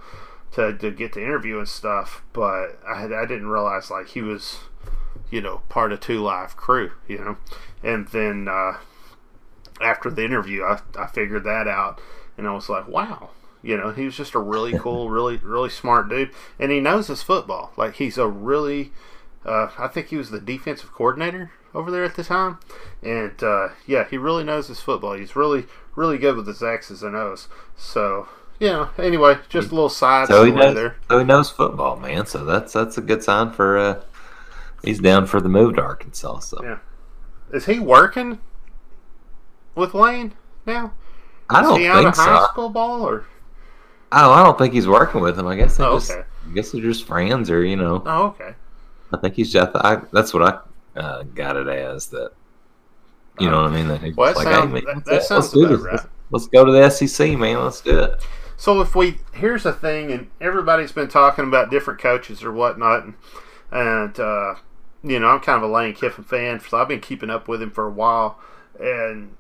to 0.53 0.77
to 0.77 0.91
get 0.91 1.13
the 1.13 1.23
interview 1.23 1.59
and 1.59 1.69
stuff. 1.69 2.23
But 2.33 2.81
I 2.87 3.01
had, 3.01 3.13
I 3.13 3.27
didn't 3.27 3.49
realize 3.49 3.91
like 3.91 4.09
he 4.09 4.23
was, 4.23 4.61
you 5.31 5.41
know, 5.41 5.63
part 5.69 5.93
of 5.93 6.01
Two 6.01 6.23
Live 6.23 6.57
Crew. 6.57 6.93
You 7.09 7.19
know, 7.19 7.37
and 7.83 8.09
then 8.09 8.49
uh, 8.49 8.79
after 9.81 10.11
the 10.11 10.25
interview, 10.25 10.63
I 10.63 10.81
I 10.97 11.07
figured 11.09 11.45
that 11.45 11.67
out, 11.67 12.01
and 12.37 12.47
I 12.47 12.53
was 12.53 12.69
like, 12.69 12.87
wow. 12.87 13.31
You 13.63 13.77
know, 13.77 13.93
he 13.93 14.05
was 14.05 14.17
just 14.17 14.35
a 14.35 14.39
really 14.39 14.77
cool, 14.79 15.09
really, 15.19 15.37
really 15.39 15.71
smart 15.71 16.09
dude, 16.09 16.31
and 16.59 16.71
he 16.73 16.81
knows 16.81 17.07
his 17.09 17.23
football. 17.23 17.73
Like 17.77 17.95
he's 17.95 18.19
a 18.19 18.27
really, 18.27 18.93
uh, 19.45 19.69
I 19.79 19.89
think 19.89 20.09
he 20.09 20.17
was 20.17 20.31
the 20.31 20.41
defensive 20.41 20.93
coordinator 20.93 21.53
over 21.75 21.91
there 21.91 22.05
at 22.05 22.17
the 22.17 22.25
time, 22.25 22.59
and 23.03 23.41
uh, 23.43 23.69
yeah, 23.87 24.07
he 24.09 24.19
really 24.19 24.45
knows 24.45 24.69
his 24.69 24.81
football. 24.81 25.15
He's 25.15 25.37
really, 25.37 25.67
really 25.95 26.19
good 26.19 26.37
with 26.37 26.47
his 26.47 26.63
X's 26.63 27.03
and 27.03 27.15
O's. 27.17 27.49
So, 27.77 28.29
you 28.59 28.69
know, 28.69 28.91
anyway, 28.99 29.39
just 29.49 29.71
a 29.71 29.75
little 29.75 29.89
side 29.89 30.29
So 30.29 30.45
he 30.45 30.53
knows. 30.53 30.75
there. 30.75 30.97
So 31.09 31.19
he 31.19 31.25
knows 31.25 31.51
football, 31.51 31.97
man. 31.97 32.27
So 32.27 32.45
that's 32.45 32.73
that's 32.73 32.99
a 32.99 33.03
good 33.03 33.23
sign 33.23 33.53
for. 33.53 33.79
Uh, 33.79 34.03
he's 34.85 34.99
down 34.99 35.27
for 35.27 35.41
the 35.41 35.49
move 35.49 35.77
to 35.77 35.83
Arkansas. 35.83 36.41
So 36.41 36.63
Yeah. 36.63 36.79
Is 37.53 37.67
he 37.67 37.79
working 37.79 38.39
with 39.75 39.95
Lane 39.95 40.33
now? 40.67 40.93
I 41.51 41.61
don't 41.63 41.79
he 41.81 41.87
out 41.87 41.97
think 41.97 42.09
of 42.09 42.17
so. 42.17 42.23
high 42.23 42.47
school 42.47 42.71
ball 42.71 43.03
or? 43.03 43.27
I 44.13 44.23
don't, 44.23 44.39
I 44.39 44.45
don't 44.45 44.59
think 44.59 44.75
he's 44.75 44.87
working 44.87 45.21
with 45.21 45.39
him. 45.39 45.47
I 45.47 45.57
guess 45.57 45.77
they 45.77 45.85
Oh, 45.85 45.97
just. 45.99 46.11
okay. 46.13 46.23
I 46.49 46.55
guess 46.55 46.71
they're 46.73 46.83
just 46.83 47.07
friends, 47.07 47.51
or 47.51 47.65
you 47.65 47.77
know. 47.77 48.03
Oh, 48.05 48.27
okay. 48.27 48.55
I 49.13 49.17
think 49.19 49.35
he's 49.35 49.53
just. 49.53 49.71
I, 49.75 50.03
that's 50.13 50.33
what 50.35 50.43
I 50.43 50.99
uh, 51.01 51.23
got 51.23 51.57
it 51.57 51.69
as 51.69 52.07
that. 52.09 52.33
You 53.41 53.51
know 53.51 53.63
what 53.63 53.73
I 53.73 53.75
mean? 53.75 53.89
That 53.89 54.03
he's 54.03 54.15
Well, 54.17 54.33
that 54.35 54.37
like, 54.37 54.45
sounds- 54.47 54.67
hey, 54.67 54.85
man, 54.85 54.85
that- 54.85 54.95
let's, 54.95 55.07
that 55.09 55.13
let's 55.15 55.29
sounds 55.51 55.57
about 55.57 55.81
right. 55.81 55.93
Let's, 55.95 56.07
let's 56.31 56.47
go 56.49 56.65
to 56.65 56.73
the 56.73 56.91
SEC, 56.91 57.39
man. 57.39 57.63
Let's 57.63 57.81
do 57.81 57.99
it. 57.99 58.23
So 58.57 58.81
if 58.81 58.95
we 58.95 59.19
here's 59.33 59.63
the 59.65 59.73
thing, 59.73 60.13
and 60.13 60.31
everybody's 60.41 60.93
been 60.93 61.09
talking 61.09 61.47
about 61.47 61.71
different 61.71 61.99
coaches 62.01 62.45
or 62.45 62.53
whatnot, 62.53 63.05
and, 63.05 63.15
and 63.73 64.21
uh, 64.21 64.55
you 65.03 65.19
know 65.19 65.29
I'm 65.29 65.41
kind 65.41 65.63
of 65.63 65.69
a 65.69 65.73
Lane 65.73 65.95
Kiffin 65.95 66.25
fan, 66.25 66.61
so 66.61 66.79
I've 66.79 66.89
been 66.89 67.01
keeping 67.01 67.31
up 67.31 67.49
with 67.49 67.61
him 67.63 67.71
for 67.71 67.87
a 67.87 67.91
while. 67.91 68.39
And 68.79 69.37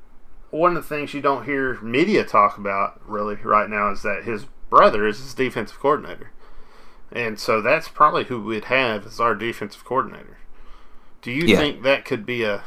one 0.50 0.76
of 0.76 0.83
the 0.83 0.88
things 0.88 1.14
you 1.14 1.21
don't 1.21 1.45
hear 1.45 1.81
media 1.83 2.25
talk 2.25 2.59
about 2.59 3.00
really 3.09 3.37
right 3.37 3.69
now 3.71 3.91
is 3.93 4.02
that 4.02 4.25
his 4.25 4.47
brother 4.73 5.07
is 5.07 5.19
his 5.21 5.35
defensive 5.35 5.79
coordinator, 5.79 6.33
and 7.12 7.38
so 7.38 7.61
that's 7.61 7.88
probably 7.88 8.25
who 8.25 8.43
we'd 8.43 8.64
have 8.64 9.07
as 9.07 9.21
our 9.21 9.35
defensive 9.35 9.85
coordinator. 9.85 10.38
Do 11.21 11.31
you 11.31 11.47
Yeah. 11.47 11.59
think 11.59 11.83
that 11.83 12.07
could 12.07 12.25
be 12.26 12.43
a 12.43 12.64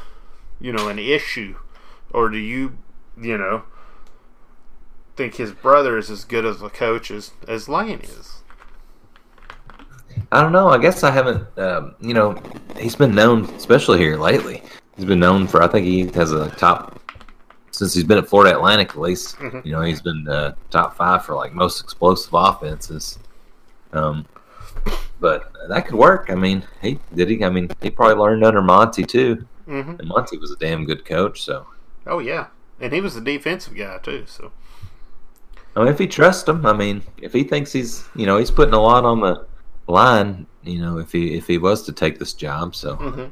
you 0.60 0.72
know 0.72 0.88
an 0.88 0.98
issue, 1.00 1.56
or 2.10 2.28
do 2.30 2.38
you 2.38 2.78
you 3.20 3.36
know? 3.36 3.64
think 5.16 5.36
his 5.36 5.52
brother 5.52 5.96
is 5.98 6.10
as 6.10 6.24
good 6.26 6.44
as 6.44 6.60
a 6.62 6.68
coach 6.68 7.10
as, 7.10 7.32
as 7.48 7.68
Lane 7.70 8.00
is. 8.02 8.42
I 10.32 10.40
don't 10.42 10.52
know. 10.52 10.68
I 10.68 10.78
guess 10.78 11.02
I 11.02 11.10
haven't. 11.10 11.46
Um, 11.58 11.94
you 12.00 12.14
know, 12.14 12.40
he's 12.78 12.96
been 12.96 13.14
known, 13.14 13.44
especially 13.54 13.98
here 13.98 14.16
lately. 14.16 14.62
He's 14.96 15.04
been 15.04 15.20
known 15.20 15.46
for. 15.46 15.62
I 15.62 15.68
think 15.68 15.86
he 15.86 16.06
has 16.18 16.32
a 16.32 16.50
top 16.50 17.00
since 17.76 17.92
he's 17.94 18.04
been 18.04 18.18
at 18.18 18.28
Florida 18.28 18.56
Atlantic. 18.56 18.90
At 18.90 19.00
least, 19.00 19.36
Mhm. 19.36 19.64
you 19.64 19.72
know, 19.72 19.82
he's 19.82 20.00
been 20.00 20.26
uh, 20.28 20.54
top 20.70 20.96
five 20.96 21.24
for 21.24 21.34
like 21.34 21.52
most 21.52 21.82
explosive 21.82 22.32
offenses. 22.32 23.18
Um, 23.92 24.24
but 25.20 25.52
that 25.68 25.86
could 25.86 25.94
work. 25.96 26.28
I 26.30 26.34
mean, 26.34 26.62
he 26.82 26.98
did 27.14 27.28
he. 27.30 27.44
I 27.44 27.50
mean, 27.50 27.68
he 27.82 27.90
probably 27.90 28.16
learned 28.16 28.44
under 28.44 28.62
Monte 28.62 29.04
too. 29.04 29.46
Mhm. 29.68 29.98
And 29.98 30.08
Monte 30.08 30.36
was 30.38 30.50
a 30.52 30.56
damn 30.56 30.84
good 30.84 31.04
coach, 31.04 31.42
so 31.42 31.66
Oh 32.06 32.18
yeah, 32.20 32.46
and 32.80 32.92
he 32.92 33.00
was 33.00 33.16
a 33.16 33.20
defensive 33.20 33.74
guy 33.76 33.98
too. 33.98 34.24
So 34.26 34.52
I 35.74 35.80
mean, 35.80 35.88
if 35.88 35.98
he 35.98 36.06
trusts 36.06 36.48
him, 36.48 36.64
I 36.64 36.72
mean, 36.72 37.02
if 37.18 37.32
he 37.32 37.42
thinks 37.44 37.72
he's, 37.72 38.04
you 38.14 38.24
know, 38.26 38.38
he's 38.38 38.50
putting 38.50 38.74
a 38.74 38.80
lot 38.80 39.04
on 39.04 39.20
the 39.20 39.44
line, 39.88 40.46
you 40.62 40.80
know, 40.80 40.98
if 40.98 41.12
he 41.12 41.34
if 41.36 41.46
he 41.46 41.58
was 41.58 41.82
to 41.82 41.92
take 41.92 42.18
this 42.18 42.32
job, 42.32 42.74
so 42.74 42.96
Mhm. 42.96 43.30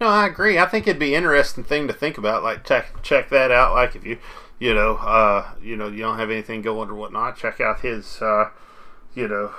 No, 0.00 0.08
I 0.08 0.26
agree. 0.26 0.58
I 0.58 0.66
think 0.66 0.86
it'd 0.86 1.00
be 1.00 1.14
interesting 1.14 1.64
thing 1.64 1.86
to 1.88 1.92
think 1.92 2.18
about. 2.18 2.42
Like 2.42 2.64
check 2.64 3.02
check 3.02 3.30
that 3.30 3.50
out. 3.50 3.74
Like 3.74 3.96
if 3.96 4.04
you 4.04 4.18
you 4.58 4.74
know 4.74 4.96
uh, 4.96 5.52
you 5.62 5.76
know 5.76 5.88
you 5.88 5.98
don't 5.98 6.18
have 6.18 6.30
anything 6.30 6.62
going 6.62 6.90
or 6.90 6.94
whatnot, 6.94 7.36
check 7.36 7.60
out 7.60 7.80
his 7.80 8.20
uh, 8.20 8.50
you 9.14 9.26
know 9.28 9.52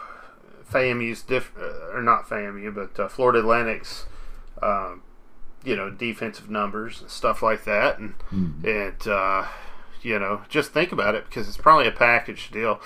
FAMU's 0.71 1.23
diff 1.23 1.51
uh, 1.59 1.95
or 1.95 2.01
not 2.01 2.27
FAMU, 2.27 2.73
but 2.73 2.99
uh, 2.99 3.07
Florida 3.07 3.39
Atlantic's 3.39 4.05
um, 4.61 5.01
you 5.63 5.75
know 5.75 5.89
defensive 5.89 6.49
numbers 6.49 7.01
and 7.01 7.09
stuff 7.09 7.41
like 7.41 7.63
that, 7.65 7.97
and 7.97 8.13
and 8.63 9.07
uh, 9.07 9.47
you 10.01 10.19
know 10.19 10.41
just 10.49 10.71
think 10.71 10.91
about 10.91 11.15
it 11.15 11.25
because 11.25 11.47
it's 11.47 11.57
probably 11.57 11.87
a 11.87 11.91
package 11.91 12.51
deal. 12.51 12.79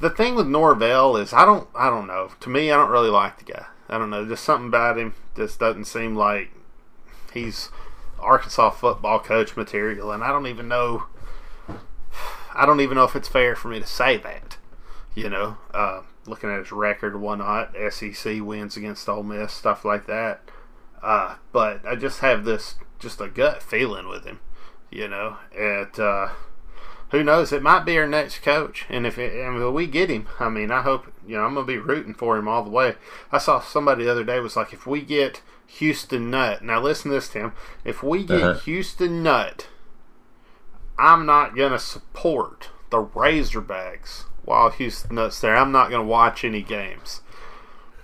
The 0.00 0.10
thing 0.10 0.34
with 0.34 0.46
Norvell 0.46 1.16
is 1.16 1.32
I 1.32 1.44
don't 1.44 1.68
I 1.74 1.90
don't 1.90 2.06
know. 2.06 2.30
To 2.40 2.48
me, 2.48 2.70
I 2.70 2.76
don't 2.76 2.90
really 2.90 3.10
like 3.10 3.38
the 3.38 3.52
guy. 3.52 3.66
I 3.88 3.98
don't 3.98 4.10
know. 4.10 4.24
Just 4.26 4.44
something 4.44 4.68
about 4.68 4.98
him 4.98 5.14
just 5.36 5.58
doesn't 5.58 5.86
seem 5.86 6.14
like 6.14 6.50
he's 7.36 7.70
Arkansas 8.18 8.70
football 8.70 9.20
coach 9.20 9.56
material, 9.56 10.10
and 10.10 10.24
I 10.24 10.28
don't 10.28 10.46
even 10.46 10.68
know. 10.68 11.04
I 12.54 12.64
don't 12.64 12.80
even 12.80 12.96
know 12.96 13.04
if 13.04 13.14
it's 13.14 13.28
fair 13.28 13.54
for 13.54 13.68
me 13.68 13.80
to 13.80 13.86
say 13.86 14.16
that. 14.18 14.56
You 15.14 15.30
know, 15.30 15.58
uh, 15.72 16.02
looking 16.26 16.50
at 16.50 16.58
his 16.58 16.72
record 16.72 17.18
whatnot, 17.20 17.74
SEC 17.90 18.40
wins 18.40 18.76
against 18.76 19.08
Ole 19.08 19.22
Miss, 19.22 19.52
stuff 19.52 19.84
like 19.84 20.06
that. 20.06 20.42
Uh, 21.02 21.36
but 21.52 21.86
I 21.86 21.96
just 21.96 22.20
have 22.20 22.44
this 22.44 22.76
just 22.98 23.20
a 23.20 23.28
gut 23.28 23.62
feeling 23.62 24.08
with 24.08 24.24
him. 24.24 24.40
You 24.90 25.08
know, 25.08 25.36
it. 25.52 25.98
Uh, 25.98 26.28
who 27.10 27.22
knows? 27.22 27.52
It 27.52 27.62
might 27.62 27.84
be 27.84 27.96
our 27.98 28.06
next 28.08 28.42
coach, 28.42 28.84
and 28.88 29.06
if, 29.06 29.16
it, 29.16 29.32
and 29.32 29.62
if 29.62 29.72
we 29.72 29.86
get 29.86 30.10
him, 30.10 30.26
I 30.40 30.48
mean, 30.48 30.72
I 30.72 30.82
hope 30.82 31.12
you 31.26 31.36
know 31.36 31.44
I'm 31.44 31.54
gonna 31.54 31.66
be 31.66 31.78
rooting 31.78 32.14
for 32.14 32.36
him 32.36 32.48
all 32.48 32.64
the 32.64 32.70
way. 32.70 32.96
I 33.30 33.38
saw 33.38 33.60
somebody 33.60 34.04
the 34.04 34.10
other 34.10 34.24
day 34.24 34.40
was 34.40 34.56
like, 34.56 34.72
if 34.72 34.86
we 34.86 35.02
get 35.02 35.40
Houston 35.66 36.30
Nutt. 36.30 36.62
now 36.62 36.80
listen 36.80 37.10
to 37.10 37.16
this, 37.16 37.28
Tim. 37.28 37.52
If 37.84 38.02
we 38.02 38.24
get 38.24 38.42
Uh-huh. 38.42 38.58
Houston 38.60 39.22
Nutt, 39.22 39.66
I'm 40.98 41.26
not 41.26 41.56
gonna 41.56 41.78
support 41.78 42.70
the 42.90 43.02
Razorbacks 43.02 44.24
while 44.44 44.70
Houston 44.70 45.16
Nutt's 45.16 45.40
there. 45.40 45.56
I'm 45.56 45.72
not 45.72 45.90
gonna 45.90 46.04
watch 46.04 46.44
any 46.44 46.62
games. 46.62 47.20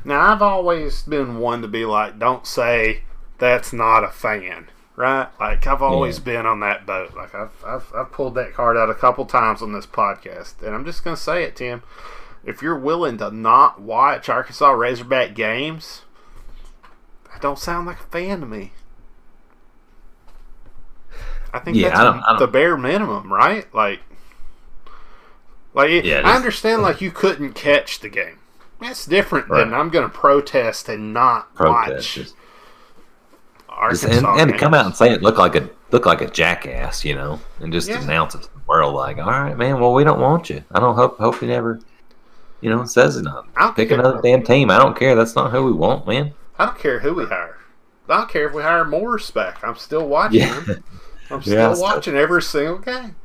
Now 0.04 0.32
I've 0.32 0.42
always 0.42 1.02
been 1.02 1.38
one 1.38 1.62
to 1.62 1.68
be 1.68 1.84
like, 1.84 2.18
don't 2.18 2.46
say 2.46 3.02
that's 3.38 3.72
not 3.72 4.04
a 4.04 4.08
fan, 4.08 4.68
right? 4.96 5.28
Like 5.40 5.66
I've 5.66 5.82
always 5.82 6.18
Yeah. 6.18 6.24
been 6.24 6.46
on 6.46 6.60
that 6.60 6.84
boat. 6.84 7.14
Like 7.14 7.34
I've, 7.34 7.52
I've 7.64 7.92
I've 7.94 8.12
pulled 8.12 8.34
that 8.34 8.52
card 8.52 8.76
out 8.76 8.90
a 8.90 8.94
couple 8.94 9.24
times 9.24 9.62
on 9.62 9.72
this 9.72 9.86
podcast, 9.86 10.60
and 10.62 10.74
I'm 10.74 10.84
just 10.84 11.04
gonna 11.04 11.16
say 11.16 11.44
it, 11.44 11.56
Tim. 11.56 11.82
If 12.44 12.60
you're 12.60 12.78
willing 12.78 13.18
to 13.18 13.30
not 13.30 13.80
watch 13.80 14.28
Arkansas 14.28 14.70
Razorback 14.72 15.34
games, 15.34 16.02
don't 17.42 17.58
sound 17.58 17.86
like 17.86 18.00
a 18.00 18.04
fan 18.04 18.40
to 18.40 18.46
me. 18.46 18.72
I 21.52 21.58
think 21.58 21.76
Yeah, 21.76 21.88
that's 21.88 22.00
I 22.00 22.04
don't- 22.04 22.20
I 22.22 22.28
don't- 22.30 22.38
the 22.38 22.46
bare 22.46 22.76
minimum, 22.78 23.30
right? 23.30 23.66
Like, 23.74 24.00
like 25.74 25.90
Yeah, 26.04 26.18
I 26.20 26.22
just- 26.22 26.36
understand. 26.36 26.82
Like 26.82 27.00
you 27.02 27.10
couldn't 27.10 27.52
catch 27.52 28.00
the 28.00 28.08
game. 28.08 28.38
That's 28.80 29.04
different 29.06 29.48
than 29.48 29.74
I'm 29.74 29.90
going 29.90 30.04
to 30.04 30.08
protest 30.10 30.88
and 30.88 31.12
not 31.12 31.54
protest. 31.54 32.34
watch 33.68 33.90
Just, 33.92 34.04
and, 34.04 34.26
and 34.26 34.50
to 34.52 34.58
come 34.58 34.74
out 34.74 34.86
and 34.86 34.94
say 34.96 35.10
it 35.12 35.22
look 35.22 35.38
like 35.38 35.54
a 35.56 35.68
look 35.92 36.04
like 36.06 36.20
a 36.20 36.26
jackass, 36.28 37.04
you 37.04 37.14
know, 37.14 37.38
and 37.60 37.72
just 37.72 37.88
Yeah. 37.88 38.00
announce 38.00 38.34
it 38.34 38.42
to 38.42 38.48
the 38.48 38.60
world 38.66 38.94
like, 38.94 39.18
all 39.18 39.26
right, 39.26 39.56
man, 39.56 39.78
well 39.78 39.92
we 39.94 40.04
don't 40.04 40.20
want 40.20 40.48
you. 40.50 40.64
I 40.72 40.80
don't 40.80 40.94
hope 40.96 41.18
hope 41.18 41.38
he 41.38 41.46
never, 41.46 41.78
you 42.60 42.70
know, 42.70 42.84
says 42.84 43.16
it. 43.16 43.26
Pick 43.76 43.90
another 43.92 44.20
damn 44.22 44.42
team. 44.42 44.70
I 44.70 44.78
don't 44.78 44.96
care. 44.96 45.14
That's 45.14 45.36
not 45.36 45.50
who 45.52 45.64
we 45.64 45.72
want, 45.72 46.06
man. 46.06 46.32
I 46.62 46.66
don't 46.66 46.78
care 46.78 47.00
who 47.00 47.14
we 47.14 47.24
hire. 47.26 47.58
I 48.08 48.18
don't 48.18 48.30
care 48.30 48.46
if 48.46 48.54
we 48.54 48.62
hire 48.62 48.84
Morris 48.84 49.30
back. 49.32 49.62
I'm 49.64 49.74
still 49.76 50.06
watching 50.06 50.40
Yeah. 50.40 50.60
him. 50.62 50.84
I'm 51.30 51.42
still 51.42 51.54
Yeah, 51.54 51.70
I 51.70 51.74
still- 51.74 51.82
watching 51.82 52.14
every 52.14 52.42
single 52.42 52.78
game. 52.78 53.16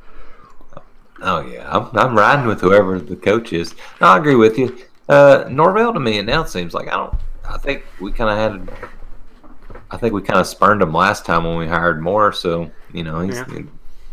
Oh 1.20 1.40
yeah, 1.40 1.68
I'm, 1.70 1.88
I'm 1.96 2.16
riding 2.16 2.46
with 2.46 2.60
whoever 2.60 2.98
the 3.00 3.16
coach 3.16 3.52
is. 3.52 3.74
No, 4.00 4.06
I 4.08 4.18
agree 4.18 4.36
with 4.36 4.56
you. 4.56 4.76
Uh, 5.08 5.44
Norvell 5.50 5.92
to 5.92 6.00
me, 6.00 6.18
it 6.18 6.24
now 6.24 6.44
seems 6.44 6.74
like 6.74 6.86
I 6.88 6.92
don't. 6.92 7.14
I 7.48 7.58
think 7.58 7.84
we 8.00 8.12
kind 8.12 8.30
of 8.30 8.38
had. 8.68 8.90
I 9.90 9.96
think 9.96 10.14
we 10.14 10.22
kind 10.22 10.38
of 10.38 10.46
spurned 10.46 10.80
him 10.82 10.92
last 10.92 11.24
time 11.24 11.44
when 11.44 11.56
we 11.56 11.66
hired 11.66 12.00
Moore. 12.02 12.32
So 12.32 12.70
you 12.92 13.02
know, 13.04 13.20
he's, 13.20 13.34
Yeah. 13.36 13.44
the 13.44 13.66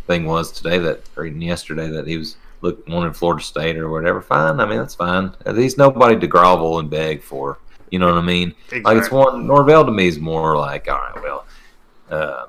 thing 0.08 0.26
was 0.26 0.52
today 0.52 0.78
that 0.80 1.02
or 1.16 1.26
even 1.26 1.42
yesterday 1.42 1.90
that 1.90 2.08
he 2.08 2.18
was 2.18 2.38
look 2.62 2.88
wanting 2.88 3.14
Florida 3.14 3.44
State 3.44 3.78
or 3.78 3.90
whatever. 3.90 4.20
Fine, 4.22 4.60
I 4.60 4.66
mean 4.66 4.78
that's 4.80 4.96
fine. 4.96 5.32
He's 5.56 5.78
nobody 5.78 6.18
to 6.20 6.28
grovel 6.28 6.80
and 6.80 6.90
beg 6.90 7.22
for. 7.22 7.60
You 7.96 8.00
know 8.00 8.08
what 8.14 8.18
I 8.18 8.26
mean? 8.26 8.50
Like 8.84 8.98
it's 8.98 9.08
Exactly. 9.08 9.18
one 9.20 9.48
Norvell 9.48 9.86
to 9.86 9.92
me 9.94 10.06
is 10.08 10.20
more 10.20 10.58
like 10.58 10.90
all 10.90 10.98
right, 10.98 11.24
well. 11.24 11.46
Uh, 12.10 12.48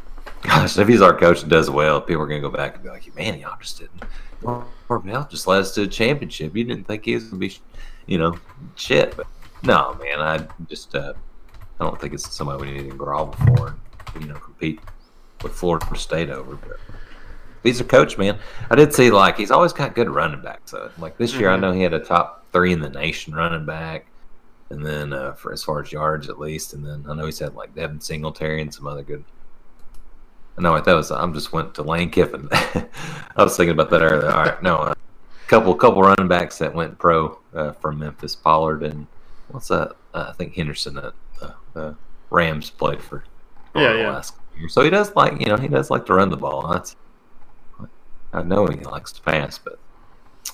Gosh, 0.42 0.76
if 0.76 0.88
he's 0.88 1.00
our 1.02 1.16
coach 1.16 1.42
and 1.42 1.50
does 1.50 1.70
well, 1.70 2.00
people 2.00 2.22
are 2.22 2.26
going 2.26 2.42
to 2.42 2.48
go 2.48 2.52
back 2.54 2.74
and 2.74 2.82
be 2.82 2.88
like, 2.90 3.14
man, 3.16 3.38
y'all 3.38 3.56
just 3.60 3.78
didn't. 3.78 4.02
Norvell 4.88 5.28
just 5.30 5.46
led 5.46 5.60
us 5.60 5.72
to 5.76 5.82
a 5.82 5.86
championship. 5.86 6.56
You 6.56 6.64
didn't 6.64 6.84
think 6.88 7.04
he 7.04 7.14
was 7.14 7.24
going 7.24 7.40
to 7.40 7.48
be, 7.48 7.56
you 8.06 8.18
know, 8.18 8.38
shit. 8.74 9.16
But 9.16 9.26
no, 9.62 9.96
man, 10.02 10.20
I 10.20 10.46
just, 10.68 10.94
uh, 10.96 11.12
I 11.80 11.84
don't 11.84 12.00
think 12.00 12.12
it's 12.14 12.34
somebody 12.34 12.64
we 12.72 12.78
need 12.82 12.90
to 12.90 12.96
grovel 12.96 13.34
for 13.46 13.76
and, 14.14 14.22
you 14.24 14.28
know, 14.28 14.38
compete 14.38 14.80
with 15.42 15.52
Florida 15.52 15.86
for 15.86 15.94
State 15.96 16.30
over. 16.30 16.54
But 16.56 16.78
he's 17.62 17.80
a 17.80 17.84
coach, 17.84 18.16
man, 18.18 18.38
I 18.70 18.74
did 18.76 18.92
see, 18.94 19.10
like, 19.10 19.36
he's 19.36 19.50
always 19.50 19.72
got 19.72 19.94
good 19.94 20.08
running 20.08 20.40
backs. 20.42 20.70
So, 20.70 20.90
like, 20.98 21.18
this 21.18 21.34
year, 21.34 21.50
I 21.50 21.56
Mhm. 21.56 21.60
know 21.60 21.72
he 21.72 21.82
had 21.82 21.94
a 21.94 22.00
top 22.00 22.46
three 22.52 22.72
in 22.72 22.80
the 22.80 22.90
nation 22.90 23.34
running 23.34 23.66
back. 23.66 24.06
And 24.70 24.84
then, 24.84 25.12
uh, 25.12 25.32
for 25.32 25.52
as 25.52 25.64
far 25.64 25.80
as 25.80 25.92
yards, 25.92 26.28
at 26.28 26.38
least. 26.38 26.74
And 26.74 26.84
then 26.84 27.06
I 27.08 27.14
know 27.14 27.26
he's 27.26 27.38
had, 27.38 27.54
like, 27.54 27.74
Devin 27.74 28.00
Singletary 28.00 28.60
and 28.60 28.72
some 28.72 28.86
other 28.86 29.02
good 29.02 29.24
I 30.58 30.60
no, 30.60 30.72
wait, 30.72 30.84
that 30.84 30.94
was 30.94 31.10
I'm 31.12 31.32
just 31.32 31.52
went 31.52 31.74
to 31.74 31.82
Lane 31.82 32.10
Kiffin. 32.10 32.48
I 32.52 32.88
was 33.44 33.56
thinking 33.56 33.72
about 33.72 33.90
that 33.90 34.02
earlier. 34.02 34.28
All 34.28 34.42
right, 34.42 34.62
no, 34.62 34.76
a 34.78 34.96
couple 35.46 35.72
couple 35.76 36.02
running 36.02 36.26
backs 36.26 36.58
that 36.58 36.74
went 36.74 36.98
pro 36.98 37.38
uh, 37.54 37.72
from 37.72 38.00
Memphis, 38.00 38.34
Pollard 38.34 38.82
and 38.82 39.06
what's 39.48 39.68
that? 39.68 39.94
Uh, 40.12 40.26
I 40.30 40.32
think 40.32 40.54
Henderson 40.54 40.98
at 40.98 41.12
uh, 41.40 41.52
the 41.74 41.96
Rams 42.30 42.70
played 42.70 43.00
for. 43.00 43.22
Yeah, 43.76 43.94
yeah. 43.94 44.10
Last 44.10 44.34
year. 44.58 44.68
So 44.68 44.82
he 44.82 44.90
does 44.90 45.14
like 45.14 45.38
you 45.38 45.46
know 45.46 45.56
he 45.56 45.68
does 45.68 45.90
like 45.90 46.06
to 46.06 46.14
run 46.14 46.30
the 46.30 46.36
ball. 46.36 46.66
That's 46.66 46.96
I 48.32 48.42
know 48.42 48.66
he 48.66 48.80
likes 48.80 49.12
to 49.12 49.22
pass, 49.22 49.58
but 49.58 49.78
at 50.44 50.52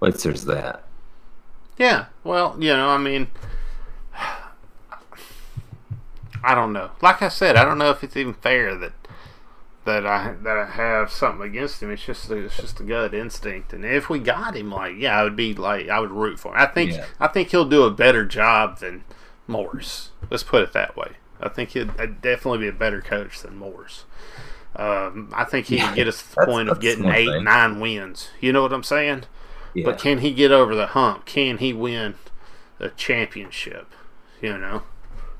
least 0.00 0.24
there's 0.24 0.44
that. 0.46 0.84
Yeah, 1.78 2.06
well, 2.22 2.56
you 2.58 2.72
know, 2.72 2.88
I 2.88 2.98
mean, 2.98 3.28
I 6.44 6.54
don't 6.54 6.72
know. 6.72 6.90
Like 7.00 7.22
I 7.22 7.28
said, 7.28 7.56
I 7.56 7.64
don't 7.64 7.78
know 7.78 7.90
if 7.90 8.02
it's 8.04 8.16
even 8.16 8.34
fair 8.34 8.74
that 8.76 8.92
that 9.84 10.06
I 10.06 10.34
that 10.42 10.56
I 10.56 10.66
have 10.66 11.10
something 11.10 11.46
against 11.46 11.82
him. 11.82 11.90
It's 11.90 12.04
just 12.04 12.30
it's 12.30 12.56
just 12.56 12.80
a 12.80 12.84
gut 12.84 13.14
instinct. 13.14 13.72
And 13.72 13.84
if 13.84 14.08
we 14.08 14.18
got 14.18 14.56
him, 14.56 14.70
like, 14.70 14.96
yeah, 14.98 15.18
I 15.18 15.24
would 15.24 15.36
be 15.36 15.54
like, 15.54 15.88
I 15.88 15.98
would 15.98 16.10
root 16.10 16.38
for 16.38 16.54
him. 16.54 16.60
I 16.60 16.66
think 16.66 16.92
Yeah. 16.92 17.06
I 17.18 17.28
think 17.28 17.50
he'll 17.50 17.68
do 17.68 17.84
a 17.84 17.90
better 17.90 18.24
job 18.24 18.78
than 18.78 19.04
Morris. 19.46 20.10
Let's 20.30 20.42
put 20.42 20.62
it 20.62 20.72
that 20.72 20.96
way. 20.96 21.12
I 21.40 21.48
think 21.48 21.70
he'd 21.70 21.90
definitely 22.20 22.58
be 22.58 22.68
a 22.68 22.72
better 22.72 23.00
coach 23.00 23.40
than 23.40 23.56
Morris. 23.56 24.04
Um, 24.76 25.30
I 25.34 25.44
think 25.44 25.66
he 25.66 25.78
can 25.78 25.94
get 25.94 26.08
us 26.08 26.22
to 26.22 26.34
the 26.36 26.46
point 26.46 26.68
of 26.68 26.80
getting 26.80 27.06
eight, 27.06 27.26
thing. 27.26 27.44
nine 27.44 27.80
wins. 27.80 28.30
You 28.40 28.52
know 28.52 28.62
what 28.62 28.72
I'm 28.72 28.84
saying? 28.84 29.24
Yeah, 29.74 29.84
But 29.84 29.98
can 29.98 30.18
he 30.18 30.32
get 30.32 30.52
over 30.52 30.74
the 30.74 30.88
hump? 30.88 31.24
Can 31.24 31.58
he 31.58 31.72
win 31.72 32.14
a 32.78 32.90
championship? 32.90 33.88
You 34.40 34.58
know? 34.58 34.82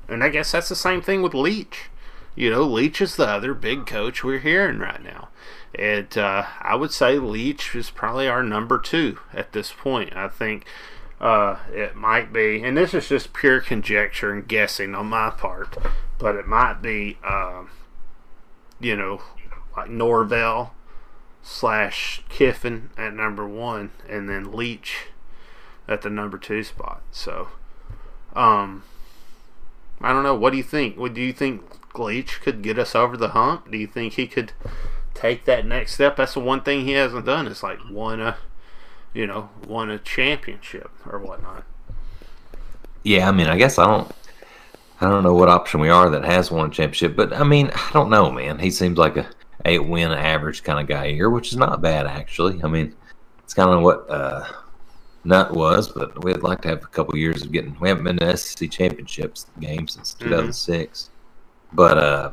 And 0.07 0.23
I 0.23 0.29
guess 0.29 0.51
that's 0.51 0.69
the 0.69 0.75
same 0.75 1.01
thing 1.01 1.21
with 1.21 1.33
Leach. 1.33 1.89
You 2.35 2.49
know, 2.49 2.63
Leach 2.63 2.99
is 2.99 3.15
the 3.15 3.27
other 3.27 3.53
big 3.53 3.85
coach 3.85 4.23
we're 4.23 4.39
hearing 4.39 4.79
right 4.79 5.03
now. 5.03 5.29
And 5.75 6.17
uh, 6.17 6.45
I 6.59 6.75
would 6.75 6.91
say 6.91 7.19
Leach 7.19 7.75
is 7.75 7.89
probably 7.89 8.27
our 8.27 8.43
number 8.43 8.79
two 8.79 9.19
at 9.33 9.51
this 9.53 9.71
point. 9.71 10.15
I 10.15 10.27
think 10.27 10.65
uh, 11.21 11.57
it 11.71 11.95
might 11.95 12.33
be, 12.33 12.61
and 12.63 12.75
this 12.75 12.93
is 12.93 13.09
just 13.09 13.33
pure 13.33 13.61
conjecture 13.61 14.33
and 14.33 14.47
guessing 14.47 14.93
on 14.95 15.07
my 15.07 15.29
part, 15.29 15.77
but 16.19 16.35
it 16.35 16.47
might 16.47 16.81
be, 16.81 17.17
um, 17.27 17.69
you 18.79 18.95
know, 18.95 19.21
like 19.77 19.89
Norvell 19.89 20.73
slash 21.43 22.23
Kiffin 22.29 22.89
at 22.97 23.13
number 23.13 23.47
one, 23.47 23.91
and 24.09 24.27
then 24.27 24.51
Leach 24.51 25.07
at 25.87 26.01
the 26.01 26.09
number 26.09 26.37
two 26.37 26.63
spot. 26.63 27.03
So, 27.11 27.49
um, 28.33 28.83
I 30.01 30.13
don't 30.13 30.23
know. 30.23 30.33
What 30.33 30.51
do 30.51 30.57
you 30.57 30.63
think? 30.63 30.97
What 30.97 31.13
do 31.13 31.21
you 31.21 31.33
think 31.33 31.61
Leach 31.99 32.41
could 32.41 32.63
get 32.63 32.79
us 32.79 32.95
over 32.95 33.15
the 33.17 33.29
hump? 33.29 33.69
Do 33.69 33.77
you 33.77 33.87
think 33.87 34.13
he 34.13 34.25
could 34.25 34.53
take 35.13 35.45
that 35.45 35.65
next 35.65 35.93
step? 35.95 36.15
That's 36.15 36.33
the 36.33 36.39
one 36.39 36.61
thing 36.61 36.85
he 36.85 36.93
hasn't 36.93 37.25
done. 37.25 37.45
Is 37.47 37.61
like 37.61 37.79
won 37.91 38.21
a, 38.21 38.37
you 39.13 39.27
know, 39.27 39.49
won 39.67 39.91
a 39.91 39.99
championship 39.99 40.89
or 41.05 41.19
whatnot. 41.19 41.65
Yeah, 43.03 43.27
I 43.27 43.31
mean, 43.31 43.47
I 43.47 43.57
guess 43.57 43.77
I 43.77 43.85
don't. 43.85 44.11
I 45.01 45.09
don't 45.09 45.23
know 45.23 45.33
what 45.33 45.49
option 45.49 45.81
we 45.81 45.89
are 45.89 46.09
that 46.11 46.23
has 46.23 46.49
won 46.49 46.67
a 46.67 46.71
championship, 46.71 47.17
but 47.17 47.33
I 47.33 47.43
mean, 47.43 47.71
I 47.75 47.89
don't 47.91 48.09
know, 48.09 48.31
man. 48.31 48.59
He 48.59 48.71
seems 48.71 48.97
like 48.97 49.17
a 49.17 49.27
eight 49.65 49.85
win 49.85 50.11
average 50.11 50.63
kind 50.63 50.79
of 50.79 50.87
guy 50.87 51.11
here, 51.11 51.29
which 51.29 51.49
is 51.49 51.57
not 51.57 51.81
bad 51.81 52.07
actually. 52.07 52.61
I 52.63 52.67
mean, 52.67 52.95
it's 53.43 53.53
kind 53.53 53.69
of 53.69 53.81
what 53.81 54.09
uh, 54.09 54.45
Nutt 55.23 55.53
was, 55.53 55.89
but 55.89 56.23
we'd 56.23 56.43
like 56.43 56.61
to 56.61 56.69
have 56.69 56.83
a 56.83 56.87
couple 56.87 57.17
years 57.17 57.43
of 57.43 57.51
getting. 57.51 57.77
We 57.79 57.89
haven't 57.89 58.03
been 58.03 58.17
to 58.17 58.37
SEC 58.37 58.69
championships 58.69 59.47
game 59.59 59.87
since 59.87 60.13
2006, 60.15 61.09
but 61.73 61.97
uh, 61.97 62.31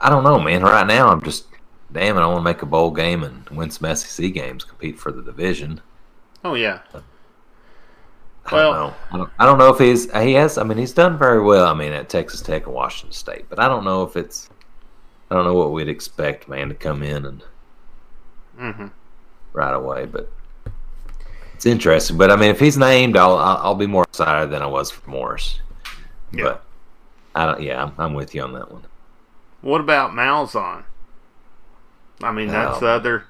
I 0.00 0.10
don't 0.10 0.24
know, 0.24 0.38
man. 0.38 0.62
Right 0.62 0.86
now, 0.86 1.08
I'm 1.08 1.22
just 1.22 1.46
damn 1.92 2.16
it. 2.16 2.20
I 2.20 2.26
want 2.26 2.38
to 2.38 2.42
make 2.42 2.62
a 2.62 2.66
bowl 2.66 2.90
game 2.90 3.22
and 3.22 3.48
win 3.50 3.70
some 3.70 3.94
SEC 3.94 4.32
games, 4.32 4.64
compete 4.64 4.98
for 4.98 5.12
the 5.12 5.22
division. 5.22 5.80
Oh 6.44 6.54
yeah. 6.54 6.80
I 8.48 8.54
well, 8.54 8.72
don't 8.72 8.80
know. 8.80 8.96
I 9.10 9.16
don't, 9.16 9.30
I 9.40 9.46
don't 9.46 9.58
know 9.58 9.68
if 9.70 9.78
he's 9.78 10.12
he 10.22 10.32
has. 10.34 10.58
I 10.58 10.62
mean, 10.62 10.78
he's 10.78 10.92
done 10.92 11.18
very 11.18 11.42
well. 11.42 11.66
I 11.66 11.74
mean, 11.74 11.92
at 11.92 12.08
Texas 12.08 12.40
Tech 12.40 12.66
and 12.66 12.74
Washington 12.74 13.12
State, 13.12 13.46
but 13.48 13.58
I 13.58 13.68
don't 13.68 13.84
know 13.84 14.02
if 14.02 14.16
it's. 14.16 14.48
I 15.30 15.34
don't 15.34 15.44
know 15.44 15.54
what 15.54 15.72
we'd 15.72 15.88
expect, 15.88 16.48
man, 16.48 16.68
to 16.68 16.74
come 16.74 17.02
in 17.02 17.26
and 17.26 17.44
mm-hmm. 18.58 18.86
right 19.52 19.74
away. 19.74 20.06
But 20.06 20.30
it's 21.54 21.66
interesting. 21.66 22.16
But 22.16 22.30
I 22.30 22.36
mean, 22.36 22.50
if 22.50 22.60
he's 22.60 22.78
named, 22.78 23.16
I'll 23.16 23.36
I'll, 23.36 23.74
be 23.74 23.86
more 23.86 24.04
excited 24.04 24.50
than 24.50 24.62
I 24.62 24.66
was 24.66 24.90
for 24.90 25.08
Morris. 25.10 25.60
Yeah. 26.32 26.44
But 26.44 26.64
I 27.34 27.46
don't. 27.46 27.62
Yeah, 27.62 27.84
I'm, 27.84 27.92
I'm 27.98 28.14
with 28.14 28.34
you 28.34 28.42
on 28.42 28.52
that 28.52 28.70
one. 28.70 28.86
What 29.62 29.80
about 29.80 30.12
Malzahn? 30.12 30.84
I 32.22 32.32
mean, 32.32 32.48
that's 32.48 32.80
the 32.80 32.86
other. 32.86 33.24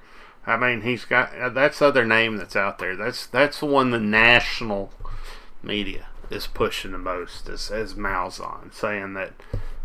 I 0.46 0.56
mean, 0.56 0.82
he's 0.82 1.04
got 1.04 1.54
that's 1.54 1.78
the 1.78 1.86
other 1.86 2.04
name 2.04 2.36
that's 2.36 2.56
out 2.56 2.78
there. 2.78 2.94
That's 2.94 3.26
that's 3.26 3.60
the 3.60 3.66
one 3.66 3.90
the 3.90 3.98
national 3.98 4.92
media 5.62 6.06
is 6.30 6.46
pushing 6.46 6.92
the 6.92 6.98
most 6.98 7.48
is 7.48 7.70
as 7.70 7.94
Malzahn, 7.94 8.72
saying 8.72 9.14
that 9.14 9.32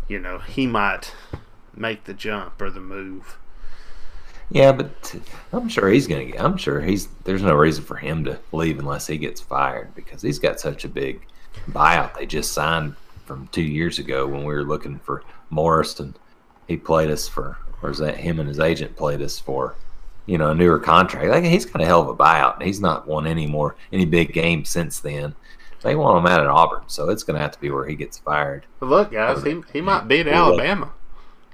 you 0.08 0.18
know 0.18 0.38
he 0.38 0.66
might 0.66 1.14
make 1.74 2.04
the 2.04 2.14
jump 2.14 2.60
or 2.60 2.70
the 2.70 2.80
move. 2.80 3.38
Yeah, 4.50 4.72
but 4.72 5.14
I'm 5.52 5.68
sure 5.68 5.88
he's 5.88 6.06
gonna 6.06 6.26
get. 6.26 6.40
I'm 6.40 6.58
sure 6.58 6.80
he's. 6.80 7.08
There's 7.24 7.42
no 7.42 7.54
reason 7.54 7.84
for 7.84 7.96
him 7.96 8.24
to 8.24 8.38
leave 8.52 8.78
unless 8.78 9.06
he 9.06 9.16
gets 9.16 9.40
fired 9.40 9.94
because 9.94 10.20
he's 10.20 10.38
got 10.38 10.60
such 10.60 10.84
a 10.84 10.88
big 10.88 11.26
buyout 11.70 12.14
they 12.14 12.26
just 12.26 12.52
signed 12.52 12.94
from 13.24 13.46
two 13.48 13.62
years 13.62 13.98
ago 13.98 14.26
when 14.26 14.44
we 14.44 14.52
were 14.54 14.64
looking 14.64 14.98
for 14.98 15.22
Morris 15.50 16.00
and 16.00 16.18
he 16.66 16.76
played 16.76 17.10
us 17.10 17.28
for, 17.28 17.56
or 17.82 17.90
is 17.90 17.98
that 17.98 18.16
him 18.16 18.40
and 18.40 18.48
his 18.48 18.60
agent 18.60 18.96
played 18.96 19.22
us 19.22 19.38
for, 19.38 19.74
you 20.26 20.38
know, 20.38 20.50
a 20.50 20.54
newer 20.54 20.78
contract. 20.78 21.28
Like 21.28 21.44
he's 21.44 21.64
got 21.64 21.82
a 21.82 21.86
hell 21.86 22.02
of 22.02 22.08
a 22.08 22.14
buyout. 22.14 22.62
He's 22.62 22.80
not 22.80 23.06
won 23.06 23.26
any 23.26 23.46
more 23.46 23.76
any 23.92 24.04
big 24.04 24.32
games 24.32 24.68
since 24.68 25.00
then. 25.00 25.34
They 25.80 25.96
want 25.96 26.18
him 26.18 26.32
out 26.32 26.40
at 26.40 26.46
Auburn, 26.46 26.84
so 26.86 27.08
it's 27.08 27.24
going 27.24 27.34
to 27.36 27.42
have 27.42 27.52
to 27.52 27.60
be 27.60 27.70
where 27.70 27.86
he 27.86 27.96
gets 27.96 28.16
fired. 28.16 28.66
But 28.78 28.86
look, 28.86 29.10
guys, 29.10 29.42
he, 29.42 29.62
he 29.72 29.80
might 29.80 30.06
beat 30.06 30.28
Alabama 30.28 30.92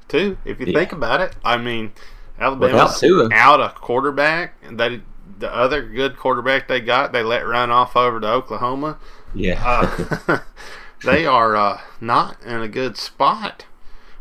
too. 0.08 0.38
If 0.44 0.60
you 0.60 0.66
yeah. 0.66 0.78
think 0.78 0.92
about 0.92 1.20
it, 1.20 1.36
I 1.44 1.56
mean, 1.56 1.92
Alabama's 2.38 3.02
out 3.32 3.60
a 3.60 3.70
quarterback, 3.70 4.54
they 4.62 5.02
the 5.38 5.54
other 5.54 5.82
good 5.82 6.16
quarterback 6.16 6.68
they 6.68 6.80
got, 6.80 7.12
they 7.12 7.22
let 7.22 7.46
run 7.46 7.70
off 7.70 7.96
over 7.96 8.20
to 8.20 8.26
Oklahoma. 8.26 8.98
Yeah, 9.34 9.62
uh, 9.64 10.38
they 11.04 11.26
are 11.26 11.54
uh, 11.56 11.80
not 12.00 12.42
in 12.42 12.60
a 12.60 12.68
good 12.68 12.96
spot 12.96 13.66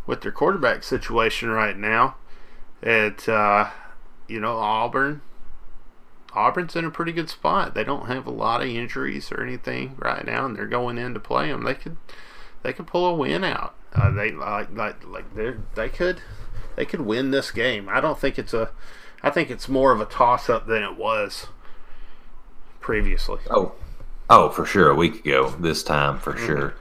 with 0.06 0.22
their 0.22 0.32
quarterback 0.32 0.84
situation 0.84 1.50
right 1.50 1.78
now. 1.78 2.16
At 2.84 3.28
uh, 3.28 3.72
you 4.28 4.40
know 4.40 4.58
Auburn, 4.58 5.22
Auburn's 6.34 6.76
in 6.76 6.86
a 6.86 6.92
pretty 6.92 7.12
good 7.12 7.30
spot. 7.30 7.74
They 7.74 7.84
don't 7.84 8.08
have 8.08 8.28
a 8.28 8.32
lot 8.32 8.62
of 8.62 8.68
injuries 8.68 9.32
or 9.32 9.42
anything 9.42 9.96
right 9.98 10.26
now, 10.26 10.46
and 10.46 10.56
they're 10.56 10.68
going 10.68 10.98
in 10.98 11.14
to 11.14 11.20
play 11.20 11.48
them. 11.48 11.64
They 11.64 11.74
could 11.74 11.98
they 12.64 12.74
could 12.74 12.88
pull 12.88 13.06
a 13.06 13.16
win 13.16 13.44
out. 13.44 13.76
Uh, 13.94 14.12
they 14.12 14.32
like 14.32 14.72
like 14.76 15.06
like 15.08 15.36
they 15.36 15.54
they 15.76 15.90
could 15.90 16.22
they 16.76 16.86
could 16.86 17.02
win 17.02 17.32
this 17.32 17.52
game. 17.52 17.90
I 17.90 18.00
don't 18.02 18.20
think 18.20 18.38
it's 18.38 18.54
a 18.54 18.70
I 19.24 19.30
think 19.30 19.50
it's 19.50 19.68
more 19.68 19.92
of 19.92 20.00
a 20.00 20.06
toss 20.06 20.50
up 20.50 20.68
than 20.68 20.84
it 20.84 20.96
was 20.96 21.48
previously. 22.80 23.40
Oh, 23.50 23.74
oh, 24.30 24.50
for 24.50 24.66
sure. 24.66 24.90
A 24.90 24.96
week 24.96 25.26
ago, 25.26 25.50
this 25.60 25.84
time 25.84 26.20
for 26.20 26.34
mm-hmm. 26.34 26.46
sure. 26.46 26.76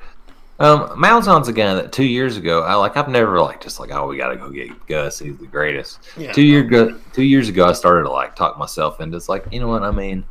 Um, 0.59 0.88
Malzahn's 0.90 1.49
a 1.49 1.53
guy 1.53 1.75
that 1.75 1.92
two 1.92 2.05
years 2.05 2.37
ago, 2.37 2.62
I 2.62 2.75
like. 2.75 2.97
I've 2.97 3.09
never 3.09 3.40
like 3.40 3.61
just 3.61 3.79
like, 3.79 3.90
oh, 3.90 4.07
we 4.07 4.16
got 4.16 4.29
to 4.29 4.37
go 4.37 4.51
get 4.51 4.87
Gus. 4.87 5.19
He's 5.19 5.37
the 5.37 5.47
greatest. 5.47 5.99
Yeah. 6.16 6.33
Two 6.33 6.42
year 6.42 6.99
two 7.12 7.25
years 7.25 7.49
ago, 7.49 7.66
I 7.66 7.73
started 7.73 8.05
to 8.05 8.11
like 8.11 8.37
talk 8.37 8.59
myself 8.59 9.01
into. 9.01 9.16
It's 9.16 9.29
like, 9.29 9.47
you 9.53 9.61
know 9.61 9.69
what 9.69 9.83
I 9.83 9.90
mean? 9.90 10.25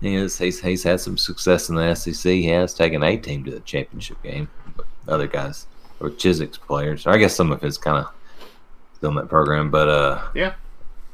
He 0.00 0.14
is, 0.14 0.38
he's 0.38 0.60
he's 0.60 0.82
had 0.82 1.00
some 1.00 1.18
success 1.18 1.68
in 1.68 1.76
the 1.76 1.94
SEC. 1.94 2.32
He 2.32 2.46
has 2.48 2.74
taken 2.74 3.02
a 3.02 3.16
team 3.16 3.44
to 3.44 3.50
the 3.50 3.60
championship 3.60 4.22
game. 4.22 4.48
But 4.76 4.86
other 5.08 5.26
guys 5.26 5.66
or 6.04 6.10
Chizik's 6.10 6.58
players, 6.58 7.06
or 7.06 7.10
I 7.10 7.16
guess 7.16 7.34
some 7.34 7.52
of 7.52 7.60
his 7.60 7.78
kind 7.78 7.98
of 7.98 8.12
still 8.94 9.10
in 9.10 9.16
that 9.16 9.28
program. 9.28 9.70
But 9.70 9.88
uh, 9.88 10.22
yeah. 10.34 10.54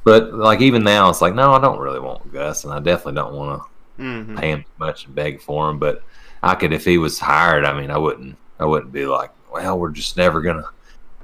But 0.04 0.34
like 0.34 0.60
even 0.60 0.82
now, 0.82 1.10
it's 1.10 1.20
like 1.20 1.34
no, 1.34 1.52
I 1.52 1.60
don't 1.60 1.78
really 1.78 2.00
want 2.00 2.32
Gus, 2.32 2.64
and 2.64 2.72
I 2.72 2.80
definitely 2.80 3.14
don't 3.14 3.34
want 3.34 3.62
to 3.62 4.02
mm-hmm. 4.02 4.36
pay 4.36 4.50
him 4.50 4.64
much 4.78 5.06
and 5.06 5.14
beg 5.14 5.40
for 5.40 5.68
him. 5.68 5.78
But 5.78 6.02
I 6.42 6.54
could 6.54 6.72
if 6.72 6.84
he 6.84 6.98
was 6.98 7.18
hired. 7.18 7.64
I 7.64 7.78
mean, 7.78 7.90
I 7.90 7.98
wouldn't. 7.98 8.36
I 8.58 8.64
wouldn't 8.64 8.92
be 8.92 9.06
like, 9.06 9.30
well, 9.52 9.78
we're 9.78 9.90
just 9.90 10.16
never 10.16 10.40
gonna. 10.40 10.66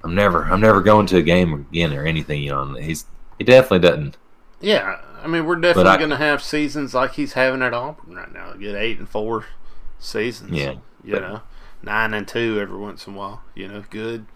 I'm 0.04 0.14
never. 0.14 0.44
I'm 0.44 0.60
never 0.60 0.82
going 0.82 1.06
to 1.06 1.18
a 1.18 1.22
game 1.22 1.52
again 1.52 1.92
or 1.92 2.04
anything. 2.04 2.42
You 2.42 2.50
know, 2.50 2.74
he's 2.74 3.06
he 3.38 3.44
definitely 3.44 3.80
doesn't. 3.80 4.16
Yeah, 4.60 5.00
I 5.22 5.26
mean, 5.26 5.44
we're 5.44 5.56
definitely 5.56 5.98
gonna 5.98 6.16
have 6.16 6.42
seasons 6.42 6.94
like 6.94 7.12
he's 7.14 7.32
having 7.32 7.62
at 7.62 7.74
Auburn 7.74 8.14
right 8.14 8.32
now. 8.32 8.52
Get 8.54 8.74
eight 8.74 8.98
and 8.98 9.08
four 9.08 9.46
seasons. 9.98 10.52
Yeah, 10.52 10.74
you 11.04 11.14
but, 11.14 11.20
know, 11.20 11.42
nine 11.86 12.12
and 12.12 12.28
two 12.28 12.58
every 12.60 12.76
once 12.76 13.06
in 13.06 13.14
a 13.14 13.16
while. 13.16 13.42
You 13.54 13.68
know, 13.68 13.84
good 13.88 14.26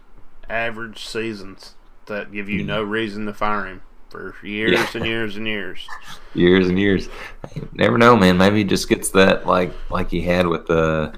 average 0.48 1.04
seasons 1.04 1.74
that 2.06 2.32
give 2.32 2.48
you 2.48 2.60
mm-hmm. 2.60 2.68
no 2.68 2.82
reason 2.82 3.26
to 3.26 3.34
fire 3.34 3.66
him 3.66 3.82
for 4.08 4.34
years 4.42 4.72
yeah. 4.72 4.90
and 4.94 5.06
years 5.06 5.36
and 5.36 5.46
years. 5.46 5.86
years 6.34 6.68
and 6.68 6.78
years. 6.78 7.08
You 7.54 7.68
never 7.72 7.98
know, 7.98 8.16
man. 8.16 8.38
Maybe 8.38 8.58
he 8.58 8.64
just 8.64 8.88
gets 8.88 9.10
that 9.10 9.46
like 9.46 9.72
like 9.90 10.10
he 10.10 10.22
had 10.22 10.46
with 10.46 10.66
the 10.66 11.14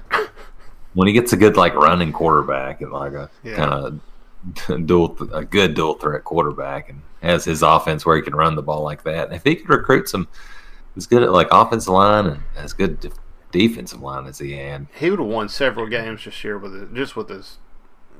when 0.93 1.07
he 1.07 1.13
gets 1.13 1.31
a 1.33 1.37
good 1.37 1.55
like 1.55 1.75
running 1.75 2.11
quarterback 2.11 2.81
and 2.81 2.91
like 2.91 3.13
a 3.13 3.29
yeah. 3.43 3.55
kind 3.55 3.71
of 3.71 4.85
dual 4.85 5.17
a 5.31 5.45
good 5.45 5.73
dual 5.73 5.93
threat 5.95 6.23
quarterback 6.23 6.89
and 6.89 7.01
has 7.21 7.45
his 7.45 7.61
offense 7.61 8.05
where 8.05 8.17
he 8.17 8.21
can 8.21 8.35
run 8.35 8.55
the 8.55 8.61
ball 8.61 8.83
like 8.83 9.03
that. 9.03 9.27
And 9.27 9.35
if 9.35 9.43
he 9.43 9.55
could 9.55 9.69
recruit 9.69 10.09
some, 10.09 10.27
he's 10.93 11.07
good 11.07 11.23
at 11.23 11.31
like 11.31 11.47
offensive 11.51 11.93
line 11.93 12.25
and 12.27 12.43
as 12.57 12.73
good 12.73 13.11
defensive 13.53 14.01
line 14.01 14.25
as 14.25 14.39
he 14.39 14.53
had. 14.53 14.87
He 14.99 15.09
would 15.09 15.19
have 15.19 15.29
won 15.29 15.47
several 15.47 15.87
games 15.87 16.25
this 16.25 16.43
year 16.43 16.57
with 16.57 16.75
it, 16.75 16.93
just 16.93 17.15
with 17.15 17.29
his 17.29 17.59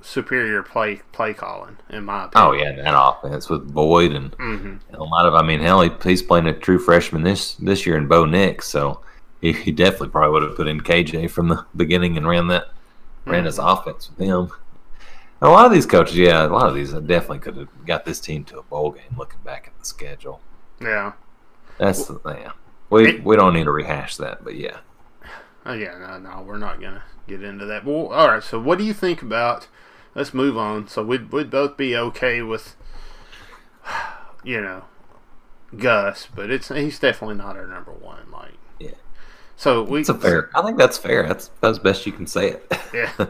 superior 0.02 0.64
play 0.64 1.02
play 1.12 1.34
calling, 1.34 1.78
in 1.90 2.06
my 2.06 2.26
opinion. 2.26 2.48
Oh 2.48 2.52
yeah, 2.54 2.72
that 2.84 2.94
offense 2.96 3.50
with 3.50 3.74
Boyd 3.74 4.14
and, 4.14 4.32
mm-hmm. 4.32 4.96
a 4.96 5.04
lot 5.04 5.26
of. 5.26 5.34
I 5.34 5.42
mean, 5.42 5.60
hell, 5.60 5.82
he, 5.82 5.92
he's 6.04 6.22
playing 6.22 6.48
a 6.48 6.54
true 6.54 6.80
freshman 6.80 7.24
this 7.24 7.56
this 7.56 7.86
year 7.86 7.98
in 7.98 8.08
Bo 8.08 8.26
Nix, 8.26 8.68
so 8.68 9.02
he, 9.42 9.52
he 9.52 9.72
definitely 9.72 10.10
probably 10.10 10.32
would 10.32 10.44
have 10.44 10.56
put 10.56 10.68
in 10.68 10.80
KJ 10.80 11.30
from 11.32 11.50
the 11.50 11.66
beginning 11.76 12.16
and 12.16 12.28
ran 12.28 12.48
that 12.48 12.68
mm-hmm. 12.68 13.32
ran 13.32 13.46
his 13.46 13.58
offense 13.58 14.10
with 14.10 14.26
him. 14.26 14.52
And 15.42 15.50
a 15.50 15.54
lot 15.54 15.66
of 15.66 15.74
these 15.74 15.86
coaches, 15.86 16.16
yeah, 16.16 16.46
a 16.46 16.48
lot 16.48 16.70
of 16.70 16.76
these 16.76 16.94
definitely 16.94 17.40
could 17.40 17.58
have 17.58 17.86
got 17.86 18.06
this 18.06 18.22
team 18.22 18.46
to 18.46 18.60
a 18.60 18.64
bowl 18.64 18.92
game. 18.92 19.18
Looking 19.18 19.42
back 19.44 19.68
at 19.68 19.78
the 19.80 19.86
schedule, 19.86 20.40
yeah, 20.80 21.14
that's 21.78 22.06
the 22.06 22.20
yeah. 22.26 22.52
We 22.90 23.10
it, 23.10 23.24
we 23.24 23.36
don't 23.36 23.56
need 23.56 23.66
to 23.66 23.72
rehash 23.72 24.18
that, 24.18 24.44
but 24.44 24.56
yeah. 24.56 24.78
Oh 25.66 25.74
yeah, 25.74 25.98
no, 25.98 26.20
no, 26.20 26.42
we're 26.42 26.58
not 26.58 26.82
gonna 26.82 27.04
get 27.28 27.42
into 27.44 27.66
that. 27.66 27.86
Well, 27.86 28.08
all 28.08 28.28
right. 28.28 28.44
So, 28.44 28.60
what 28.60 28.78
do 28.78 28.84
you 28.84 28.94
think 28.94 29.22
about 29.22 29.68
let's 30.16 30.34
move 30.34 30.58
on. 30.58 30.88
So 30.88 31.04
we'd 31.04 31.32
we'd 31.32 31.50
both 31.50 31.78
be 31.78 31.96
okay 31.96 32.42
with, 32.42 32.76
you 34.44 34.62
know, 34.62 34.84
Gus, 35.78 36.28
but 36.34 36.50
it's 36.50 36.70
he's 36.70 37.00
definitely 37.00 37.36
not 37.36 37.56
our 37.56 37.68
number 37.68 37.92
one. 37.92 38.32
Like, 38.32 38.58
yeah. 38.80 38.92
So 39.56 39.84
we. 39.84 40.02
It's 40.02 40.10
a 40.10 40.14
fair. 40.14 40.50
I 40.56 40.62
think 40.62 40.78
that's 40.78 40.98
fair. 40.98 41.28
That's 41.28 41.50
that's 41.62 41.80
best 41.80 42.06
you 42.06 42.12
can 42.12 42.28
say 42.28 42.52
it. 42.52 42.74
yeah. 42.94 43.12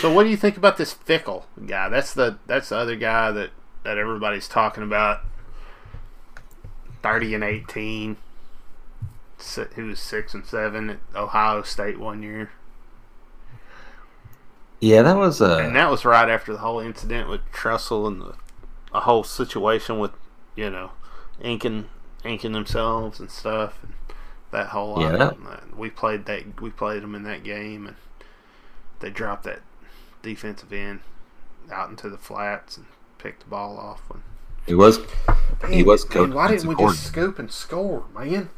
So 0.00 0.12
what 0.12 0.24
do 0.24 0.28
you 0.28 0.36
think 0.36 0.58
about 0.58 0.76
this 0.76 0.92
Fickell 0.92 1.44
guy? 1.66 1.88
That's 1.88 2.12
the 2.12 2.38
that's 2.46 2.68
the 2.68 2.76
other 2.76 2.94
guy 2.94 3.30
that 3.32 3.50
that 3.84 3.96
everybody's 3.96 4.46
talking 4.46 4.82
about. 4.82 5.20
Thirty 7.02 7.34
and 7.34 7.42
eighteen. 7.42 8.18
He 9.74 9.82
was 9.82 10.00
six 10.00 10.34
and 10.34 10.44
seven 10.44 10.90
at 10.90 10.98
Ohio 11.14 11.62
State 11.62 11.98
one 11.98 12.22
year. 12.22 12.50
Yeah, 14.80 15.02
that 15.02 15.16
was 15.16 15.40
a. 15.40 15.58
And 15.58 15.74
that 15.76 15.90
was 15.90 16.04
right 16.04 16.28
after 16.28 16.52
the 16.52 16.58
whole 16.58 16.80
incident 16.80 17.28
with 17.28 17.40
Tressel 17.52 18.06
and 18.06 18.20
the, 18.20 18.34
a 18.92 19.00
whole 19.00 19.24
situation 19.24 19.98
with, 19.98 20.12
you 20.54 20.70
know, 20.70 20.92
inking 21.42 21.88
inking 22.24 22.52
themselves 22.52 23.20
and 23.20 23.30
stuff, 23.30 23.78
and 23.82 23.92
that 24.50 24.68
whole 24.68 25.00
yeah. 25.00 25.12
That, 25.12 25.76
we 25.76 25.90
played 25.90 26.26
that 26.26 26.60
we 26.60 26.70
played 26.70 27.02
them 27.02 27.14
in 27.14 27.24
that 27.24 27.42
game, 27.44 27.86
and 27.86 27.96
they 29.00 29.10
dropped 29.10 29.44
that 29.44 29.60
defensive 30.22 30.72
end 30.72 31.00
out 31.70 31.90
into 31.90 32.08
the 32.08 32.18
flats 32.18 32.76
and 32.76 32.86
picked 33.18 33.40
the 33.44 33.50
ball 33.50 33.76
off. 33.78 34.02
When 34.08 34.22
he 34.66 34.74
was 34.74 34.98
Damn 35.60 35.72
he 35.72 35.82
was 35.82 36.08
man, 36.14 36.34
Why 36.34 36.48
didn't 36.48 36.68
we 36.68 36.76
just 36.76 37.04
scoop 37.04 37.38
and 37.38 37.50
score, 37.50 38.04
man? 38.14 38.50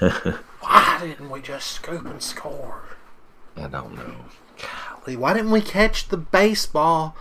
Why 0.00 0.98
didn't 1.00 1.30
we 1.30 1.40
just 1.40 1.70
scoop 1.70 2.04
and 2.06 2.22
score? 2.22 2.82
I 3.56 3.68
don't 3.68 3.94
know. 3.94 4.14
Golly, 4.58 5.16
why 5.16 5.34
didn't 5.34 5.50
we 5.50 5.60
catch 5.60 6.08
the 6.08 6.16
baseball 6.16 7.16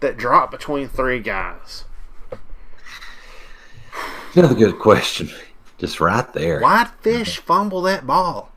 that 0.00 0.16
dropped 0.16 0.52
between 0.52 0.88
three 0.88 1.20
guys? 1.20 1.84
Another 4.34 4.54
good 4.54 4.78
question. 4.78 5.30
Just 5.78 6.00
right 6.00 6.32
there. 6.32 6.60
Why'd 6.60 6.88
Fish 7.00 7.38
fumble 7.38 7.82
that 7.82 8.06
ball? 8.06 8.50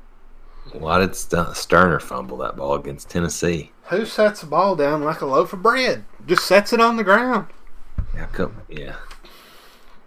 Why 0.73 0.99
did 0.99 1.15
St- 1.15 1.47
Stoerner 1.55 2.01
fumble 2.01 2.37
that 2.37 2.55
ball 2.57 2.75
against 2.75 3.09
Tennessee? 3.09 3.71
Who 3.85 4.05
sets 4.05 4.41
the 4.41 4.47
ball 4.47 4.75
down 4.75 5.03
like 5.03 5.21
a 5.21 5.25
loaf 5.25 5.53
of 5.53 5.61
bread? 5.61 6.03
Just 6.25 6.45
sets 6.45 6.73
it 6.73 6.81
on 6.81 6.97
the 6.97 7.03
ground. 7.03 7.47
How 8.17 8.25
come? 8.25 8.61
Yeah. 8.67 8.97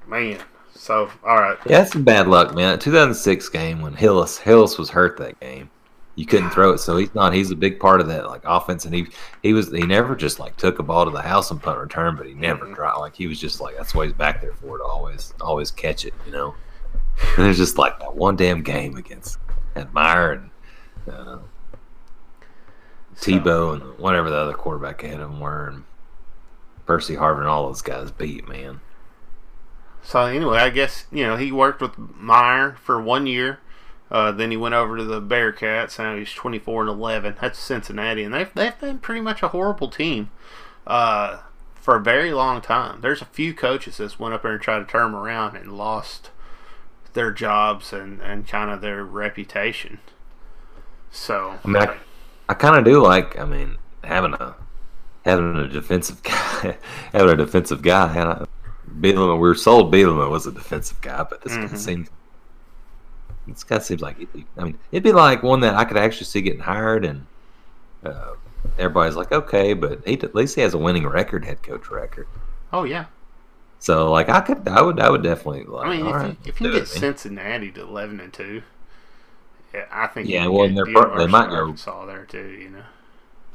Man. 0.07 0.40
So, 0.80 1.10
all 1.26 1.36
right. 1.36 1.58
Yeah, 1.66 1.80
that's 1.80 1.92
some 1.92 2.04
bad 2.04 2.26
luck, 2.26 2.54
man. 2.54 2.78
2006 2.78 3.48
game 3.50 3.82
when 3.82 3.92
Hillis 3.92 4.38
Hillis 4.38 4.78
was 4.78 4.88
hurt 4.88 5.18
that 5.18 5.38
game, 5.38 5.68
you 6.14 6.24
couldn't 6.24 6.48
throw 6.50 6.72
it, 6.72 6.78
so 6.78 6.96
he's 6.96 7.14
not. 7.14 7.34
He's 7.34 7.50
a 7.50 7.54
big 7.56 7.78
part 7.78 8.00
of 8.00 8.06
that 8.08 8.26
like 8.26 8.40
offense, 8.46 8.86
and 8.86 8.94
he 8.94 9.08
he 9.42 9.52
was 9.52 9.70
he 9.70 9.82
never 9.82 10.16
just 10.16 10.38
like 10.40 10.56
took 10.56 10.78
a 10.78 10.82
ball 10.82 11.04
to 11.04 11.10
the 11.10 11.20
house 11.20 11.50
and 11.50 11.62
punt 11.62 11.78
return, 11.78 12.16
but 12.16 12.26
he 12.26 12.32
never 12.32 12.64
Mhm. 12.64 12.74
dropped. 12.74 12.98
Like 12.98 13.14
he 13.14 13.26
was 13.26 13.38
just 13.38 13.60
like 13.60 13.76
that's 13.76 13.94
why 13.94 14.04
he's 14.06 14.14
back 14.14 14.40
there 14.40 14.54
for 14.54 14.78
to 14.78 14.84
always 14.84 15.34
always 15.42 15.70
catch 15.70 16.06
it, 16.06 16.14
you 16.24 16.32
know. 16.32 16.54
And 17.36 17.46
it's 17.46 17.58
just 17.58 17.76
like 17.76 17.98
that 18.00 18.16
one 18.16 18.36
damn 18.36 18.62
game 18.62 18.96
against 18.96 19.38
Admire 19.76 20.32
and 20.32 20.50
uh, 21.14 21.38
So- 23.16 23.32
Tebow 23.32 23.74
and 23.74 23.98
whatever 23.98 24.30
the 24.30 24.36
other 24.36 24.54
quarterback 24.54 25.02
ahead 25.04 25.20
of 25.20 25.30
him 25.30 25.40
were, 25.40 25.68
and 25.68 25.84
Percy 26.86 27.16
Harvin, 27.16 27.44
all 27.44 27.66
those 27.66 27.82
guys 27.82 28.10
beat 28.10 28.48
man. 28.48 28.80
So 30.10 30.22
anyway, 30.22 30.58
I 30.58 30.70
guess 30.70 31.06
you 31.12 31.24
know 31.24 31.36
he 31.36 31.52
worked 31.52 31.80
with 31.80 31.96
Meyer 31.96 32.76
for 32.82 33.00
one 33.00 33.28
year. 33.28 33.60
Uh, 34.10 34.32
then 34.32 34.50
he 34.50 34.56
went 34.56 34.74
over 34.74 34.96
to 34.96 35.04
the 35.04 35.22
Bearcats. 35.22 36.00
Now 36.00 36.16
he's 36.16 36.32
twenty 36.32 36.58
four 36.58 36.82
and 36.82 36.90
eleven. 36.90 37.36
That's 37.40 37.60
Cincinnati, 37.60 38.24
and 38.24 38.34
they've 38.34 38.52
they've 38.52 38.76
been 38.80 38.98
pretty 38.98 39.20
much 39.20 39.40
a 39.44 39.48
horrible 39.48 39.88
team 39.88 40.30
uh, 40.84 41.42
for 41.76 41.94
a 41.94 42.00
very 42.00 42.32
long 42.32 42.60
time. 42.60 43.02
There's 43.02 43.22
a 43.22 43.26
few 43.26 43.54
coaches 43.54 43.98
that 43.98 44.18
went 44.18 44.34
up 44.34 44.42
there 44.42 44.54
and 44.54 44.60
tried 44.60 44.80
to 44.80 44.84
turn 44.84 45.12
them 45.12 45.20
around 45.20 45.54
and 45.54 45.78
lost 45.78 46.30
their 47.12 47.30
jobs 47.30 47.92
and, 47.92 48.20
and 48.20 48.48
kind 48.48 48.72
of 48.72 48.80
their 48.80 49.04
reputation. 49.04 50.00
So 51.12 51.56
I 51.64 51.68
mean, 51.68 51.82
I, 51.84 51.96
I 52.48 52.54
kind 52.54 52.76
of 52.76 52.84
do 52.84 53.00
like. 53.00 53.38
I 53.38 53.44
mean, 53.44 53.78
having 54.02 54.34
a 54.34 54.56
having 55.24 55.54
a 55.54 55.68
defensive 55.68 56.20
guy, 56.24 56.78
having 57.12 57.30
a 57.30 57.36
defensive 57.36 57.80
guy. 57.80 58.44
Bielema, 59.00 59.35
we 59.35 59.40
were 59.40 59.55
sold 59.55 59.92
Bielema 59.92 60.29
was 60.31 60.46
a 60.46 60.53
defensive 60.53 61.00
guy, 61.00 61.24
but 61.29 61.42
this 61.42 61.53
Mhm. 61.55 61.70
guy 61.70 61.76
seems. 61.76 62.09
This 63.46 63.64
guy 63.64 63.79
seems 63.79 64.00
like. 64.00 64.16
It'd 64.16 64.33
be, 64.33 64.46
I 64.59 64.64
mean, 64.64 64.79
it'd 64.92 65.03
be 65.03 65.12
like 65.12 65.42
one 65.42 65.61
that 65.61 65.74
I 65.74 65.85
could 65.85 65.96
actually 65.96 66.26
see 66.26 66.40
getting 66.42 66.61
hired, 66.61 67.05
and 67.05 67.26
uh, 68.05 68.33
everybody's 68.79 69.16
like, 69.16 69.33
okay, 69.33 69.74
but 69.74 70.07
he 70.07 70.14
at 70.14 70.35
least 70.35 70.55
he 70.55 70.61
has 70.61 70.74
a 70.74 70.79
winning 70.79 71.07
record, 71.07 71.44
head 71.44 71.62
coach 71.62 71.90
record. 71.90 72.26
oh 72.72 72.85
yeah, 72.85 73.07
So 73.79 74.11
like, 74.11 74.29
I 74.29 74.40
could, 74.40 74.66
I 74.68 74.83
would, 74.83 75.00
I 75.00 75.11
would 75.11 75.22
definitely 75.22 75.64
like. 75.64 75.87
I 75.87 75.96
mean 75.96 76.07
if 76.07 76.12
right, 76.14 76.29
you, 76.29 76.37
if 76.46 76.61
you 76.61 76.66
get 76.72 76.74
it, 76.76 76.79
man. 76.79 76.87
Cincinnati 76.87 77.70
to 77.72 77.83
eleven 77.83 78.20
and 78.20 78.33
two, 78.33 78.62
yeah, 79.74 79.87
I 79.90 80.07
think 80.07 80.29
Yeah, 80.29 80.46
well, 80.46 80.64
and 80.66 80.76
they're 80.76 80.87
pro- 80.87 81.16
they 81.18 81.26
might 81.26 81.48
go- 81.50 81.57
Arkansas 81.57 82.07
there 82.07 82.24
too. 82.26 82.48
You 82.48 82.70
know. 82.70 82.83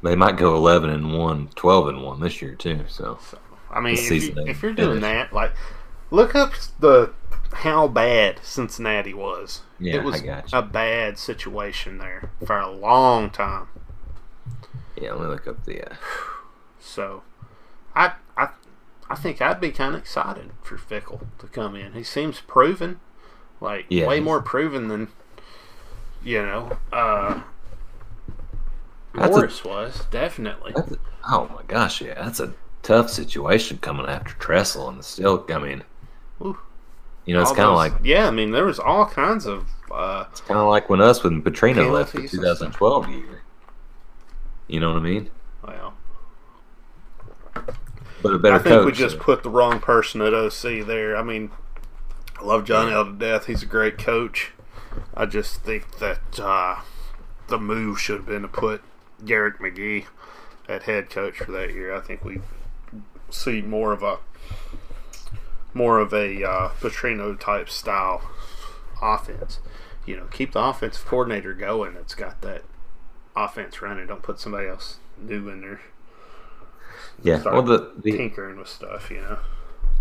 they 0.04 0.16
might 0.16 0.38
go 0.38 0.56
11 0.56 0.90
and 0.92 1.18
1, 1.18 1.50
12 1.56 1.88
and 1.88 2.04
1 2.04 2.20
this 2.20 2.42
year 2.42 2.54
too. 2.56 2.82
So 2.88 3.18
So 3.22 3.38
I 3.76 3.82
mean, 3.82 3.96
if, 3.96 4.10
you, 4.12 4.34
if 4.48 4.64
you're 4.64 4.74
doing 4.74 5.02
that, 5.02 5.34
like, 5.34 5.52
look 6.10 6.34
up 6.34 6.54
the 6.80 7.12
how 7.54 7.88
bad 7.88 8.40
Cincinnati 8.42 9.14
was. 9.14 9.62
Yeah, 9.80 9.96
it 9.96 10.04
was 10.04 10.22
I 10.22 10.26
got 10.26 10.52
you. 10.52 10.58
a 10.60 10.62
bad 10.62 11.18
situation 11.20 11.98
there 12.00 12.32
for 12.46 12.58
a 12.58 12.72
long 12.72 13.30
time. 13.30 13.68
yeah, 15.00 15.12
let 15.12 15.22
me 15.22 15.28
look 15.28 15.48
up 15.48 15.64
the. 15.66 15.84
Uh, 15.92 15.96
So, 16.80 17.24
I 17.96 18.14
I 18.38 18.50
I 19.10 19.16
think 19.16 19.42
I'd 19.42 19.60
be 19.60 19.72
kind 19.72 19.94
of 19.96 20.02
excited 20.02 20.52
for 20.64 20.78
Fickell 20.78 21.26
to 21.40 21.48
come 21.48 21.76
in. 21.76 21.94
He 21.94 22.04
seems 22.04 22.40
proven, 22.42 23.00
like 23.60 23.86
Yeah, 23.90 24.08
way 24.08 24.16
he's- 24.16 24.24
more 24.26 24.42
proven 24.42 24.88
than 24.88 25.10
you 26.24 26.42
know. 26.42 26.78
uh 26.94 27.42
That's 29.14 29.28
a- 29.36 29.40
Morris 29.40 29.64
was 29.64 30.06
definitely. 30.12 30.74
A, 30.76 30.84
oh 31.30 31.50
my 31.54 31.62
gosh, 31.68 32.02
yeah, 32.02 32.14
that's 32.24 32.40
a 32.40 32.54
tough 32.86 33.10
situation 33.10 33.78
coming 33.80 34.06
after 34.06 34.34
Tressel 34.36 34.90
and 34.90 35.04
still. 35.04 35.46
I 35.50 35.58
mean, 35.60 35.84
Ooh. 36.42 36.58
you 37.26 37.34
know, 37.34 37.42
it's 37.42 37.52
kind 37.52 37.70
of 37.70 37.76
like 37.76 37.94
yeah. 38.04 38.28
I 38.28 38.32
mean, 38.32 38.52
there 38.52 38.66
was 38.66 38.80
all 38.80 39.06
kinds 39.06 39.46
of. 39.46 39.68
uh 39.92 40.26
it's 40.32 40.42
kind 40.42 40.60
of 40.60 40.68
like 40.70 40.90
when 40.90 41.02
us 41.02 41.24
when 41.24 41.42
Petrino 41.42 41.92
left 41.92 42.12
the 42.14 42.20
Penalties 42.20 42.34
and 42.34 42.74
stuff. 42.74 42.78
2012 42.78 43.10
year. 43.10 43.42
You 44.68 44.80
know 44.80 44.90
what 44.94 45.00
I 45.00 45.04
mean? 45.04 45.30
Well, 45.64 45.94
But 48.22 48.34
a 48.34 48.40
better 48.40 48.56
I 48.56 48.60
think 48.60 48.74
coach. 48.76 48.86
we 48.86 48.92
just 48.92 49.16
so- 49.18 49.22
put 49.22 49.44
the 49.44 49.50
wrong 49.50 49.80
person 49.80 50.22
at 50.22 50.34
OC 50.34 50.86
there. 50.86 51.16
I 51.16 51.24
mean, 51.24 51.52
I 52.40 52.44
love 52.44 52.66
John 52.66 52.92
L 52.92 53.06
to 53.06 53.12
death. 53.14 53.46
He's 53.46 53.62
a 53.64 53.68
great 53.68 53.98
coach. 53.98 54.52
I 55.16 55.26
just 55.26 55.62
think 55.62 56.00
that 56.00 56.40
uh, 56.40 56.78
the 57.48 57.58
move 57.60 58.00
should 58.00 58.18
have 58.18 58.26
been 58.26 58.42
to 58.44 58.48
put 58.48 58.82
Garrick 59.26 59.60
McGee 59.60 60.06
at 60.68 60.84
head 60.84 61.10
coach 61.10 61.38
for 61.38 61.52
that 61.52 61.74
year. 61.74 61.94
I 61.94 62.00
think 62.02 62.24
we 62.24 62.40
see 63.36 63.62
more 63.62 63.92
of 63.92 64.04
a 64.04 64.18
more 65.74 66.00
of 66.00 66.14
a 66.14 66.44
uh, 66.44 66.70
Petrino 66.80 67.40
type 67.40 67.70
style 67.70 68.22
offense. 69.02 69.60
You 70.06 70.18
know, 70.18 70.26
keep 70.26 70.54
the 70.54 70.64
offensive 70.64 71.06
coordinator 71.06 71.54
going. 71.54 71.96
That's 71.96 72.16
got 72.16 72.42
that 72.42 72.64
offense 73.36 73.82
running. 73.82 74.08
Don't 74.08 74.24
put 74.24 74.40
somebody 74.40 74.68
else 74.68 74.98
new 75.20 75.50
in 75.50 75.62
there 75.62 75.82
yeah. 77.24 77.40
start 77.40 77.56
Well, 77.56 77.64
the, 77.64 77.92
the 78.02 78.12
tinkering 78.12 78.58
with 78.58 78.68
stuff. 78.68 79.10
You 79.10 79.22
know. 79.22 79.40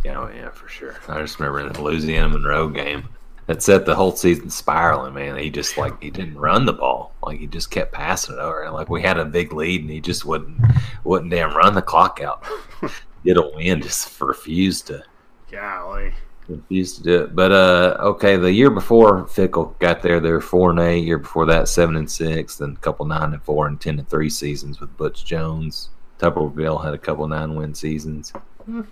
yeah, 0.04 0.18
oh, 0.18 0.30
yeah, 0.34 0.50
for 0.50 0.68
sure. 0.68 0.96
I 1.08 1.20
just 1.20 1.38
remember 1.38 1.60
in 1.60 1.72
the 1.72 1.82
Louisiana 1.82 2.28
Monroe 2.28 2.68
game. 2.68 3.08
That 3.46 3.62
set 3.62 3.84
the 3.84 3.94
whole 3.94 4.16
season 4.16 4.48
spiraling, 4.48 5.12
man. 5.12 5.36
He 5.36 5.50
just 5.50 5.76
like 5.76 6.02
he 6.02 6.10
didn't 6.10 6.38
run 6.38 6.64
the 6.64 6.72
ball, 6.72 7.12
like 7.22 7.38
he 7.38 7.46
just 7.46 7.70
kept 7.70 7.92
passing 7.92 8.36
it 8.36 8.40
over. 8.40 8.70
Like 8.70 8.88
we 8.88 9.02
had 9.02 9.18
a 9.18 9.24
big 9.26 9.52
lead, 9.52 9.82
and 9.82 9.90
he 9.90 10.00
just 10.00 10.24
wouldn't 10.24 10.58
wouldn't 11.04 11.30
damn 11.30 11.54
run 11.54 11.74
the 11.74 11.82
clock 11.82 12.22
out. 12.24 12.42
Get 13.24 13.36
a 13.36 13.50
win, 13.54 13.80
just 13.80 14.20
refused 14.20 14.86
to 14.88 15.02
Golly. 15.50 16.12
refused 16.48 16.96
to 16.98 17.02
do 17.02 17.22
it. 17.24 17.34
But 17.34 17.52
uh, 17.52 17.96
okay, 18.00 18.36
the 18.36 18.52
year 18.52 18.70
before 18.70 19.24
Fickell 19.24 19.78
got 19.78 20.02
there, 20.02 20.20
they 20.20 20.30
were 20.32 20.40
four 20.40 20.70
and 20.70 20.80
eight. 20.80 21.04
Year 21.04 21.18
before 21.18 21.46
that, 21.46 21.68
seven 21.68 21.96
and 21.96 22.10
six. 22.10 22.56
Then 22.56 22.72
a 22.72 22.80
couple 22.80 23.06
nine 23.06 23.32
and 23.32 23.42
four 23.42 23.66
and 23.66 23.80
ten 23.80 23.98
and 23.98 24.08
three 24.08 24.30
seasons 24.30 24.80
with 24.80 24.94
Butch 24.96 25.24
Jones. 25.24 25.88
Tuberville 26.18 26.84
had 26.84 26.94
a 26.94 26.98
couple 26.98 27.26
nine 27.28 27.54
win 27.54 27.74
seasons. 27.74 28.30
Hmm. 28.66 28.82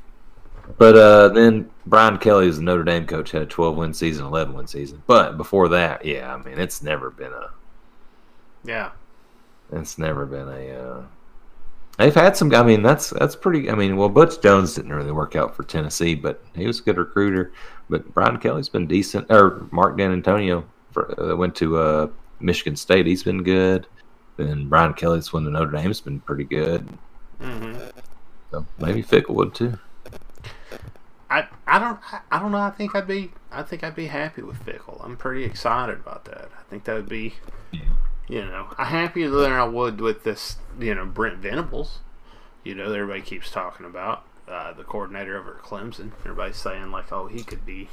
But 0.79 0.97
uh, 0.97 1.29
then 1.31 1.69
Brian 1.87 2.19
Kelly, 2.19 2.49
as 2.49 2.59
a 2.59 2.63
Notre 2.63 2.85
Dame 2.85 3.07
coach, 3.07 3.33
had 3.33 3.43
a 3.43 3.47
twelve 3.47 3.77
win 3.77 3.93
season, 3.93 4.25
eleven 4.25 4.55
win 4.55 4.67
season. 4.67 5.03
But 5.07 5.37
before 5.37 5.69
that, 5.71 6.05
yeah, 6.05 6.33
I 6.35 6.39
mean, 6.43 6.59
it's 6.59 6.83
never 6.83 7.11
been 7.11 7.33
a 7.33 7.51
Yeah. 8.65 8.93
it's 9.73 9.99
never 9.99 10.25
been 10.25 10.49
a. 10.49 10.71
Uh, 10.71 11.03
they've 12.03 12.15
had 12.15 12.37
some. 12.37 12.55
I 12.55 12.63
mean, 12.63 12.83
that's 12.83 13.11
that's 13.11 13.37
pretty. 13.37 13.71
I 13.71 13.75
mean, 13.75 13.97
well, 13.97 14.09
Butch 14.09 14.41
Jones 14.41 14.75
didn't 14.75 14.93
really 14.93 15.13
work 15.13 15.37
out 15.37 15.55
for 15.55 15.63
Tennessee, 15.63 16.15
but 16.15 16.43
he 16.55 16.67
was 16.67 16.81
a 16.81 16.83
good 16.83 16.99
recruiter. 16.99 17.53
But 17.89 18.13
Brian 18.13 18.39
Kelly's 18.39 18.69
been 18.69 18.87
decent. 18.87 19.31
Or 19.31 19.67
Mark 19.71 19.97
Dantonio 19.97 20.65
for, 20.91 21.21
uh, 21.21 21.37
went 21.37 21.55
to 21.57 21.79
uh, 21.79 22.09
Michigan 22.41 22.77
State. 22.77 23.07
He's 23.07 23.23
been 23.23 23.43
good. 23.43 23.87
Then 24.37 24.69
Brian 24.69 24.95
Kelly's 24.95 25.33
went 25.33 25.47
to 25.47 25.51
Notre 25.51 25.71
Dame's 25.71 26.01
been 26.01 26.21
pretty 26.21 26.45
good. 26.45 26.89
hmm 27.41 27.75
So 28.51 28.67
maybe 28.79 29.03
Fickell 29.03 29.35
would 29.35 29.55
too. 29.55 29.79
I 31.31 31.47
I 31.67 31.79
don't 31.79 31.99
I, 32.13 32.21
I 32.31 32.39
don't 32.39 32.53
know. 32.53 32.59
I 32.59 32.71
think 32.71 32.95
I'd 32.95 33.07
be 33.07 33.31
I 33.51 33.63
think 33.63 33.85
I'd 33.85 33.95
be 33.95 34.07
happy 34.07 34.43
with 34.43 34.65
Fickell. 34.65 35.03
I'm 35.05 35.17
pretty 35.17 35.45
excited 35.45 35.99
about 35.99 36.25
that. 36.27 36.49
I 36.59 36.63
think 36.71 36.85
that 36.85 36.95
would 36.95 37.09
be, 37.09 37.35
you 38.33 38.43
know, 38.47 38.69
I'm 38.79 38.87
happier 38.87 39.29
than 39.29 39.53
I 39.53 39.65
would 39.65 40.01
with 40.01 40.25
this. 40.25 40.57
You 40.81 40.95
know, 40.95 41.05
Brent 41.05 41.37
Venables. 41.37 41.99
You 42.65 42.75
know, 42.75 42.89
that 42.89 42.99
everybody 42.99 43.21
keeps 43.21 43.51
talking 43.51 43.85
about 43.85 44.25
uh, 44.49 44.73
the 44.73 44.85
coordinator 44.85 45.39
over 45.39 45.57
at 45.57 45.63
Clemson. 45.63 46.13
Everybody's 46.21 46.57
saying 46.57 46.91
like, 46.91 47.13
oh, 47.13 47.27
he 47.27 47.43
could 47.43 47.67
be 47.67 47.91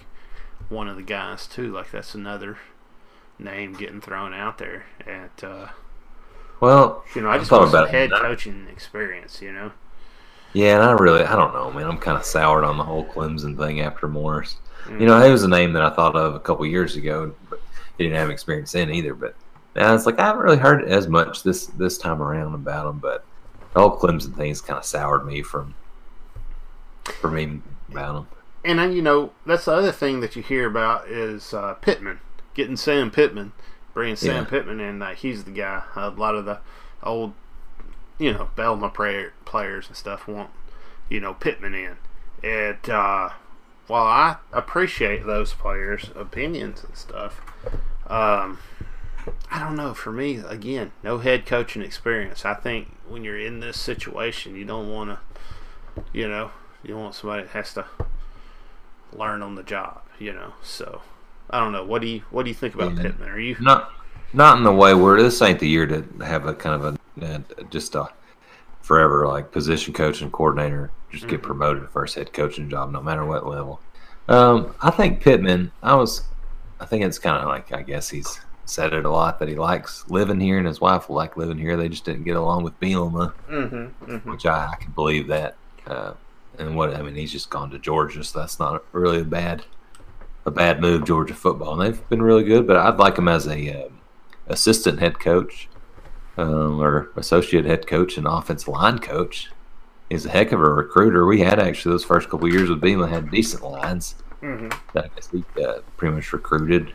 one 0.70 0.88
of 0.88 0.96
the 0.96 1.02
guys 1.02 1.46
too. 1.46 1.74
Like 1.74 1.92
that's 1.92 2.16
another 2.16 2.58
name 3.38 3.74
getting 3.74 4.00
thrown 4.00 4.34
out 4.34 4.60
there. 4.60 4.86
At 5.06 5.44
uh, 5.44 5.68
Well, 6.62 7.04
you 7.14 7.22
know, 7.22 7.30
I 7.30 7.38
just 7.38 7.50
thought 7.50 7.60
want 7.60 7.72
some 7.72 7.90
head 7.90 8.12
coaching 8.12 8.68
experience. 8.72 9.42
You 9.42 9.52
know. 9.52 9.72
Yeah, 10.54 10.76
and 10.76 10.84
I 10.84 10.92
really, 10.94 11.24
I 11.24 11.36
don't 11.36 11.54
know, 11.54 11.70
man. 11.70 11.86
I'm 11.86 11.98
kind 11.98 12.18
of 12.18 12.24
soured 12.24 12.64
on 12.64 12.78
the 12.78 12.86
whole 12.86 13.06
Clemson 13.06 13.58
thing 13.58 13.82
after 13.82 14.08
Morris. 14.08 14.56
Mm. 14.86 15.02
You 15.02 15.08
know, 15.08 15.22
he 15.22 15.32
was 15.32 15.44
a 15.44 15.50
name 15.50 15.74
that 15.74 15.84
I 15.84 15.90
thought 15.90 16.16
of 16.16 16.34
a 16.34 16.40
couple 16.40 16.66
years 16.66 16.96
ago, 16.96 17.36
but 17.50 17.60
he 17.98 18.06
didn't 18.06 18.18
have 18.18 18.30
experience 18.30 18.74
in 18.74 18.90
either. 18.90 19.14
But 19.14 19.36
now 19.76 19.94
it's 19.94 20.06
like 20.06 20.20
I 20.20 20.26
haven't 20.26 20.42
really 20.42 20.58
heard 20.58 20.84
as 20.86 21.08
much 21.08 21.44
this 21.44 21.68
this 21.68 21.98
time 21.98 22.22
around 22.22 22.54
about 22.54 22.88
him. 22.88 23.00
But 23.00 23.26
the 23.74 23.80
whole 23.80 23.98
Clemson 23.98 24.36
thing's 24.36 24.62
kind 24.62 24.78
of 24.78 24.86
soured 24.86 25.26
me 25.26 25.42
from 25.42 25.76
from 27.22 27.36
me 27.36 27.62
about 27.92 28.16
him. 28.16 28.28
And 28.66 28.80
then, 28.80 28.92
you 28.92 29.02
know, 29.02 29.32
that's 29.46 29.66
the 29.66 29.72
other 29.72 29.92
thing 29.92 30.20
that 30.20 30.36
you 30.36 30.44
hear 30.44 30.68
about 30.68 31.08
is 31.08 31.54
uh, 31.54 31.76
Pittman 31.76 32.20
getting 32.54 32.76
Sam 32.76 33.10
Pittman, 33.10 33.54
bringing 33.94 34.18
Sam 34.18 34.44
Yeah. 34.44 34.50
Pittman 34.50 34.80
in. 34.82 35.02
Uh, 35.02 35.16
he's 35.16 35.46
the 35.46 35.52
guy. 35.52 35.84
a 35.96 36.10
lot 36.10 36.36
of 36.36 36.46
the 36.46 36.60
old 37.02 37.34
you 38.20 38.34
know, 38.34 38.50
Bielema 38.56 38.94
prayer, 38.94 39.34
players 39.46 39.88
and 39.88 39.96
stuff 39.96 40.28
want, 40.28 40.52
you 41.08 41.20
know, 41.20 41.34
Pittman 41.34 41.74
in. 41.74 41.98
It, 42.44 42.90
uh, 42.90 43.30
while 43.88 44.06
I 44.06 44.38
appreciate 44.52 45.26
those 45.26 45.54
players' 45.54 46.12
opinions 46.16 46.84
and 46.84 46.96
stuff, 46.96 47.42
um, 48.08 48.60
I 49.52 49.60
don't 49.60 49.76
know. 49.76 49.94
For 49.94 50.12
me, 50.12 50.38
again, 50.38 50.92
no 51.04 51.18
head 51.20 51.46
coaching 51.46 51.82
experience. 51.82 52.46
I 52.46 52.54
think 52.54 52.96
when 53.08 53.24
you're 53.24 53.40
in 53.40 53.60
this 53.60 53.80
situation, 53.80 54.56
you 54.56 54.66
don't 54.66 54.90
want 54.92 55.10
to, 55.12 56.04
you 56.14 56.28
know, 56.28 56.52
you 56.84 56.96
want 56.98 57.16
somebody 57.16 57.44
that 57.44 57.50
has 57.52 57.74
to 57.74 57.86
learn 59.14 59.42
on 59.42 59.56
the 59.56 59.64
job. 59.64 60.02
You 60.20 60.34
know, 60.34 60.54
so 60.62 61.02
I 61.50 61.60
don't 61.60 61.72
know. 61.72 61.86
What 61.86 62.02
do 62.02 62.08
you 62.08 62.22
What 62.30 62.44
do 62.44 62.50
you 62.50 62.56
think 62.56 62.76
about 62.76 62.96
Yeah. 62.96 63.04
Pittman? 63.04 63.30
Are 63.30 63.40
you? 63.40 63.56
Not 63.60 63.92
not 64.34 64.58
in 64.58 64.64
the 64.64 64.72
way 64.74 64.94
where 64.94 65.22
this 65.22 65.42
ain't 65.42 65.60
the 65.60 65.68
year 65.68 65.88
to 65.88 66.04
have 66.24 66.46
a 66.46 66.54
kind 66.54 66.84
of 66.84 67.00
a, 67.22 67.26
a 67.26 67.64
just 67.66 67.96
a 67.96 68.08
forever 68.82 69.28
like 69.28 69.52
position 69.52 69.94
coach 69.94 70.22
and 70.22 70.32
coordinator 70.32 70.92
just 71.12 71.28
get 71.28 71.40
Mhm. 71.42 71.44
promoted 71.44 71.82
to 71.84 71.88
first 71.90 72.16
head 72.16 72.34
coaching 72.34 72.70
job 72.70 72.92
no 72.92 73.02
matter 73.02 73.26
what 73.26 73.48
level. 73.48 73.80
Um, 74.28 74.76
I 74.82 74.92
think 74.92 75.22
Pittman. 75.22 75.72
I 75.82 75.96
was. 75.96 76.24
I 76.82 76.86
think 76.86 77.04
it's 77.04 77.20
kind 77.20 77.38
of 77.38 77.48
like 77.48 77.72
I 77.72 77.82
guess 77.82 78.10
he's 78.10 78.40
said 78.70 78.94
it 78.94 79.06
a 79.06 79.10
lot 79.10 79.40
that 79.40 79.48
he 79.50 79.56
likes 79.56 80.06
living 80.10 80.40
here 80.40 80.58
and 80.58 80.68
his 80.68 80.80
wife 80.82 81.10
will 81.10 81.16
like 81.16 81.38
living 81.38 81.58
here. 81.58 81.76
They 81.78 81.90
just 81.90 82.06
didn't 82.06 82.24
get 82.24 82.36
along 82.38 82.64
with 82.64 82.80
Bielema, 82.80 83.34
Mm-hmm, 83.50 84.12
mm-hmm. 84.12 84.32
which 84.32 84.46
I, 84.46 84.72
I 84.72 84.76
can 84.76 84.92
believe 84.92 85.28
that. 85.28 85.56
Uh, 85.88 86.14
and 86.58 86.76
what 86.76 86.96
I 86.96 87.02
mean, 87.02 87.16
he's 87.16 87.32
just 87.32 87.50
gone 87.50 87.70
to 87.72 87.80
Georgia, 87.80 88.24
so 88.24 88.40
that's 88.40 88.60
not 88.60 88.84
really 88.92 89.22
a 89.22 89.26
bad 89.26 89.66
a 90.46 90.52
bad 90.52 90.82
move. 90.82 91.06
Georgia 91.06 91.34
football, 91.34 91.80
and 91.80 91.82
they've 91.82 92.10
been 92.10 92.22
really 92.22 92.44
good. 92.44 92.68
But 92.68 92.78
I'd 92.78 92.98
like 92.98 93.18
him 93.18 93.28
as 93.28 93.48
a 93.48 93.86
um, 93.86 94.00
assistant 94.48 95.00
head 95.00 95.20
coach 95.20 95.68
um, 96.38 96.80
or 96.82 97.12
associate 97.16 97.66
head 97.66 97.88
coach 97.88 98.18
and 98.18 98.28
offense 98.28 98.68
line 98.68 99.00
coach. 99.00 99.50
He's 100.10 100.26
a 100.26 100.30
heck 100.30 100.52
of 100.52 100.60
a 100.60 100.64
recruiter. 100.70 101.26
We 101.26 101.42
had 101.42 101.60
actually 101.60 101.94
those 101.94 102.04
first 102.04 102.30
couple 102.30 102.52
years 102.52 102.70
with 102.70 102.82
Bielema 102.82 103.10
had 103.10 103.32
decent 103.32 103.64
lines 103.64 104.16
Mm-hmm. 104.42 104.70
that 104.94 105.04
I 105.04 105.08
guess 105.16 105.30
he 105.32 105.44
uh, 105.62 105.80
pretty 105.98 106.16
much 106.16 106.32
recruited. 106.32 106.94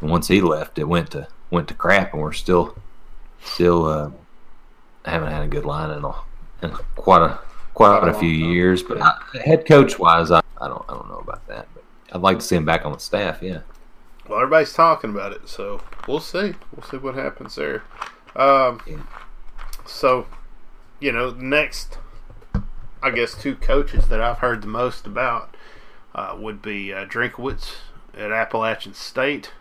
And 0.00 0.10
once 0.10 0.28
he 0.28 0.40
left, 0.40 0.78
it 0.78 0.84
went 0.84 1.10
to 1.12 1.28
went 1.50 1.68
to 1.68 1.74
crap, 1.74 2.12
and 2.12 2.22
we're 2.22 2.32
still 2.32 2.76
still 3.42 3.86
uh, 3.86 4.10
haven't 5.04 5.32
had 5.32 5.42
a 5.42 5.48
good 5.48 5.64
line 5.64 5.90
in, 5.96 6.04
a, 6.04 6.14
in 6.62 6.70
quite 6.96 7.22
a 7.22 7.38
quite 7.74 8.08
a 8.08 8.14
few 8.14 8.28
years. 8.28 8.82
But 8.82 9.00
I, 9.00 9.14
head 9.44 9.66
coach 9.66 9.98
wise, 9.98 10.30
I, 10.30 10.40
I 10.60 10.68
don't 10.68 10.84
I 10.88 10.94
don't 10.94 11.08
know 11.08 11.18
about 11.18 11.46
that. 11.48 11.66
But 11.74 11.84
I'd 12.12 12.22
like 12.22 12.38
to 12.38 12.44
see 12.44 12.56
him 12.56 12.64
back 12.64 12.84
on 12.84 12.92
the 12.92 12.98
staff. 12.98 13.42
Yeah. 13.42 13.60
Well, 14.28 14.40
everybody's 14.40 14.74
talking 14.74 15.10
about 15.10 15.32
it, 15.32 15.48
so 15.48 15.80
we'll 16.06 16.20
see. 16.20 16.54
We'll 16.74 16.86
see 16.88 16.98
what 16.98 17.14
happens 17.14 17.54
there. 17.54 17.82
Um, 18.36 18.80
Yeah. 18.86 19.02
So, 19.86 20.26
you 21.00 21.12
know, 21.12 21.30
next, 21.30 21.96
I 23.02 23.10
guess 23.10 23.34
two 23.34 23.56
coaches 23.56 24.08
that 24.08 24.20
I've 24.20 24.38
heard 24.38 24.60
the 24.60 24.68
most 24.68 25.06
about 25.06 25.56
uh, 26.14 26.36
would 26.38 26.60
be 26.60 26.92
uh, 26.92 27.06
Drinkowitz 27.06 27.76
at 28.14 28.30
Appalachian 28.30 28.92
State, 28.92 29.52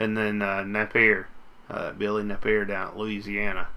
and 0.00 0.16
then 0.16 0.42
uh, 0.42 0.64
Napier, 0.64 1.28
uh, 1.68 1.92
Billy 1.92 2.24
Napier 2.24 2.64
down 2.64 2.88
at 2.88 2.96
Louisiana. 2.96 3.68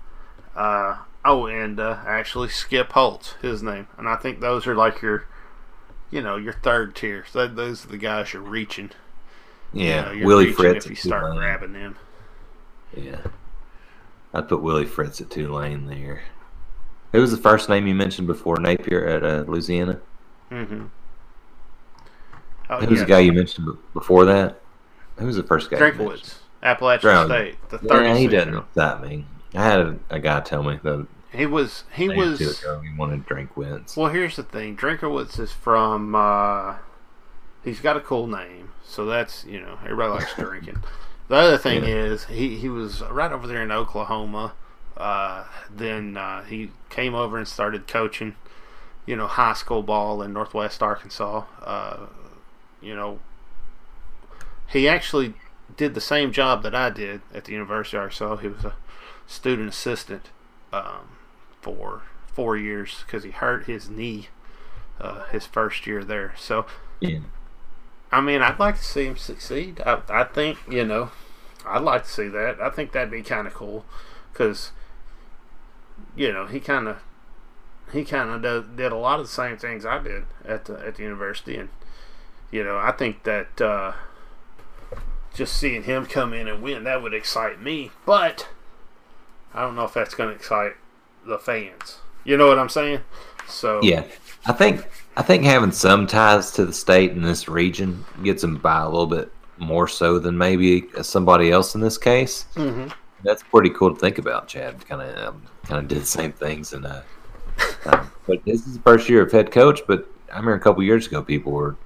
Uh, 0.55 0.97
oh, 1.25 1.45
and 1.45 1.79
uh, 1.79 1.99
actually 2.07 2.49
Skip 2.49 2.91
Holtz, 2.93 3.33
his 3.41 3.61
name, 3.61 3.87
and 3.97 4.07
I 4.09 4.15
think 4.15 4.39
those 4.39 4.65
are 4.65 4.75
like 4.75 5.01
your, 5.01 5.25
you 6.09 6.21
know, 6.21 6.37
your 6.37 6.53
third 6.53 6.95
tier. 6.95 7.25
So 7.31 7.47
those 7.47 7.85
are 7.85 7.89
the 7.89 7.97
guys 7.97 8.33
you're 8.33 8.41
reaching. 8.41 8.89
You 9.73 9.85
Yeah. 9.87 10.01
know, 10.05 10.11
you're 10.11 10.27
Willie 10.27 10.45
reaching 10.45 10.57
Fritz 10.57 10.85
if 10.85 10.89
you 10.91 10.95
start 10.95 11.23
Tulane. 11.23 11.37
grabbing 11.37 11.73
them. 11.73 11.95
Yeah. 12.95 13.21
I'd 14.33 14.47
put 14.47 14.61
Willie 14.61 14.85
Fritz 14.85 15.19
at 15.21 15.29
Tulane 15.29 15.85
there. 15.87 16.21
Who 17.11 17.21
was 17.21 17.31
the 17.31 17.37
first 17.37 17.69
name 17.69 17.85
you 17.85 17.93
mentioned 17.93 18.25
before 18.27 18.57
Napier 18.57 19.05
at 19.05 19.23
uh, 19.23 19.43
Louisiana? 19.47 19.99
Mm-hmm. 20.51 20.85
Oh, 22.69 22.79
Who 22.79 22.87
was 22.87 22.99
the 23.01 23.05
guy 23.05 23.19
you 23.19 23.33
mentioned 23.33 23.67
before 23.93 24.25
that? 24.25 24.59
Who 25.17 25.25
was 25.25 25.35
the 25.35 25.43
first 25.43 25.69
guy? 25.69 25.77
Drinkowitz, 25.77 26.35
Appalachian. 26.61 27.25
State, 27.27 27.69
the 27.69 27.77
third. 27.79 28.05
Yeah, 28.05 28.15
he 28.17 28.27
36 28.27 28.31
doesn't 28.33 28.47
year 28.49 28.57
old. 28.57 28.65
excite 28.69 29.01
me. 29.09 29.25
I 29.55 29.63
had 29.63 29.79
a, 29.79 29.99
a 30.09 30.19
guy 30.19 30.39
tell 30.41 30.63
me 30.63 30.79
that 30.83 31.07
He 31.31 31.45
was. 31.45 31.83
He 31.93 32.05
a 32.05 32.09
day 32.09 32.15
or 32.15 32.17
was. 32.17 32.59
ago 32.61 32.79
he 32.81 32.97
wanted 32.97 33.25
Drinkwitz. 33.27 33.95
Well, 33.95 34.11
here's 34.11 34.35
the 34.35 34.43
thing. 34.43 34.75
Drinkowitz 34.75 35.39
is 35.39 35.51
from. 35.51 36.15
Uh, 36.15 36.75
he's 37.63 37.79
got 37.79 37.95
a 37.97 38.01
cool 38.01 38.27
name, 38.27 38.71
so 38.83 39.05
that's 39.05 39.45
you 39.45 39.59
know 39.61 39.77
everybody 39.83 40.11
likes 40.11 40.33
drinking. 40.35 40.77
The 41.29 41.35
other 41.35 41.57
thing 41.57 41.83
Yeah. 41.83 41.89
is 41.95 42.25
he 42.25 42.57
he 42.57 42.69
was 42.69 43.01
right 43.03 43.31
over 43.31 43.45
there 43.47 43.61
in 43.61 43.71
Oklahoma. 43.71 44.53
Uh, 44.97 45.45
then 45.75 46.17
uh, 46.17 46.43
he 46.43 46.69
came 46.89 47.15
over 47.15 47.37
and 47.37 47.47
started 47.47 47.87
coaching, 47.87 48.35
you 49.07 49.15
know, 49.15 49.25
high 49.25 49.53
school 49.53 49.81
ball 49.81 50.21
in 50.21 50.33
Northwest 50.33 50.83
Arkansas. 50.83 51.43
Uh, 51.63 52.07
you 52.81 52.95
know, 52.95 53.19
he 54.73 54.87
actually 54.87 55.33
did 55.77 55.93
the 55.93 56.01
same 56.01 56.31
job 56.31 56.63
that 56.63 56.75
I 56.75 56.89
did 56.89 57.21
at 57.33 57.45
the 57.45 57.51
University 57.51 57.97
of 57.97 58.03
Arkansas. 58.03 58.37
He 58.37 58.47
was 58.47 58.65
a 58.65 58.73
student 59.27 59.69
assistant 59.69 60.29
um, 60.71 61.17
for 61.61 62.01
four 62.27 62.57
years 62.57 63.03
because 63.05 63.23
he 63.23 63.31
hurt 63.31 63.65
his 63.65 63.89
knee 63.89 64.27
uh, 64.99 65.25
his 65.25 65.45
first 65.45 65.85
year 65.87 66.03
there. 66.03 66.33
So, 66.37 66.65
Yeah. 66.99 67.19
I 68.11 68.21
mean, 68.21 68.41
I'd 68.41 68.59
like 68.59 68.77
to 68.77 68.83
see 68.83 69.05
him 69.05 69.17
succeed. 69.17 69.81
I, 69.85 70.01
I 70.09 70.23
think, 70.23 70.59
you 70.69 70.85
know, 70.85 71.09
I'd 71.65 71.81
like 71.81 72.03
to 72.03 72.09
see 72.09 72.27
that. 72.27 72.61
I 72.61 72.69
think 72.69 72.91
that'd 72.91 73.09
be 73.09 73.23
kind 73.23 73.47
of 73.47 73.53
cool 73.53 73.85
because, 74.31 74.71
you 76.15 76.31
know, 76.31 76.45
he 76.45 76.59
kind 76.59 76.87
of 76.87 76.97
he 77.91 78.03
kind 78.03 78.29
of 78.29 78.41
did, 78.41 78.77
did 78.77 78.91
a 78.91 78.97
lot 78.97 79.19
of 79.19 79.25
the 79.25 79.31
same 79.31 79.57
things 79.57 79.85
I 79.85 79.99
did 79.99 80.25
at 80.45 80.65
the 80.65 80.73
at 80.85 80.95
the 80.95 81.03
university, 81.03 81.57
and 81.57 81.69
you 82.51 82.63
know, 82.63 82.77
I 82.77 82.91
think 82.91 83.23
that 83.23 83.61
uh, 83.61 83.93
just 85.33 85.55
seeing 85.57 85.83
him 85.83 86.05
come 86.05 86.33
in 86.33 86.47
and 86.47 86.61
win 86.61 86.83
that 86.83 87.01
would 87.01 87.13
excite 87.13 87.61
me. 87.61 87.91
But 88.05 88.47
I 89.53 89.61
don't 89.61 89.75
know 89.75 89.85
if 89.85 89.93
that's 89.93 90.15
going 90.15 90.29
to 90.29 90.35
excite 90.35 90.73
the 91.25 91.37
fans. 91.37 91.99
You 92.23 92.37
know 92.37 92.47
what 92.47 92.59
I'm 92.59 92.69
saying? 92.69 92.99
So 93.47 93.81
Yeah. 93.83 94.03
I 94.45 94.51
think 94.53 94.85
I 95.15 95.21
think 95.21 95.43
having 95.43 95.71
some 95.71 96.05
ties 96.07 96.51
to 96.51 96.65
the 96.65 96.73
state 96.73 97.11
in 97.11 97.21
this 97.21 97.47
region 97.47 98.03
gets 98.23 98.41
them 98.41 98.57
by 98.57 98.81
a 98.81 98.89
little 98.89 99.07
bit 99.07 99.31
more 99.57 99.87
so 99.87 100.19
than 100.19 100.37
maybe 100.37 100.85
somebody 101.01 101.51
else 101.51 101.75
in 101.75 101.81
this 101.81 101.97
case. 101.97 102.45
hmm 102.55 102.87
That's 103.23 103.43
pretty 103.43 103.69
cool 103.69 103.93
to 103.93 103.99
think 103.99 104.17
about. 104.17 104.47
Chad 104.47 104.85
kind 104.87 105.01
of 105.01 105.27
um, 105.27 105.43
kind 105.63 105.81
of 105.81 105.87
did 105.87 106.01
the 106.01 106.05
same 106.05 106.33
things, 106.33 106.73
and 106.73 106.85
uh, 106.85 107.01
um, 107.85 108.11
but 108.27 108.43
this 108.45 108.67
is 108.67 108.73
the 108.73 108.81
first 108.81 109.07
year 109.07 109.21
of 109.21 109.31
head 109.31 109.51
coach. 109.51 109.81
But 109.87 110.09
I 110.29 110.37
remember 110.37 110.55
a 110.55 110.59
couple 110.59 110.83
years 110.83 111.07
ago, 111.07 111.21
people 111.21 111.53
were 111.53 111.77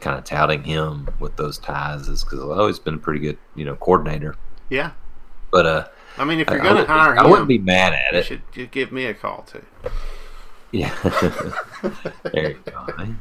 kind 0.00 0.18
of 0.18 0.24
touting 0.24 0.62
him 0.64 1.08
with 1.20 1.36
those 1.36 1.58
ties, 1.58 2.08
is 2.08 2.24
because 2.24 2.40
I've 2.40 2.50
always 2.50 2.78
been 2.78 2.94
a 2.94 2.98
pretty 2.98 3.20
good, 3.20 3.38
you 3.54 3.64
know, 3.64 3.76
coordinator. 3.76 4.34
yeah. 4.70 4.92
But 5.50 5.66
uh, 5.66 5.88
I 6.18 6.24
mean, 6.24 6.40
if 6.40 6.48
you're 6.50 6.58
going 6.58 6.76
to 6.76 6.84
hire 6.84 7.18
I 7.18 7.26
wouldn't 7.26 7.48
be 7.48 7.58
mad 7.58 7.94
at 7.94 8.12
you 8.12 8.18
it. 8.18 8.24
should 8.26 8.42
you 8.54 8.66
give 8.66 8.92
me 8.92 9.06
a 9.06 9.14
call 9.14 9.42
too. 9.50 9.64
Yeah, 10.72 10.94
there 12.32 12.50
you 12.50 12.58
go. 12.66 12.86
Man. 12.98 13.18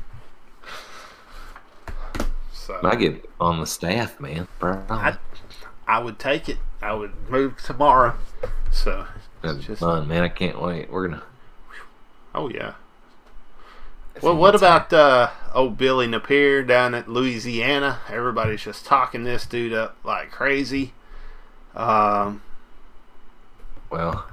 So 2.51 2.79
I 2.83 2.95
get 2.95 3.29
on 3.39 3.59
the 3.61 3.65
staff, 3.65 4.19
man. 4.19 4.47
I, 4.61 5.17
I 5.87 5.99
would 5.99 6.19
take 6.19 6.49
it. 6.49 6.57
I 6.81 6.93
would 6.93 7.13
move 7.29 7.57
tomorrow. 7.63 8.15
So, 8.71 9.05
That'd 9.41 9.61
just- 9.61 9.79
fun, 9.79 10.07
man. 10.09 10.23
I 10.23 10.29
can't 10.29 10.61
wait. 10.61 10.91
We're 10.91 11.07
gonna. 11.07 11.23
oh 12.35 12.49
yeah. 12.49 12.73
Well, 14.21 14.35
what 14.35 14.55
about 14.55 14.91
uh, 14.93 15.29
old 15.53 15.77
Billy 15.77 16.07
Napier 16.07 16.63
down 16.63 16.93
at 16.95 17.07
Louisiana? 17.07 17.99
Everybody's 18.09 18.63
just 18.63 18.85
talking 18.85 19.23
this 19.23 19.45
dude 19.45 19.73
up 19.73 19.95
like 20.03 20.31
crazy. 20.31 20.93
Um, 21.75 22.41
Well, 23.89 24.25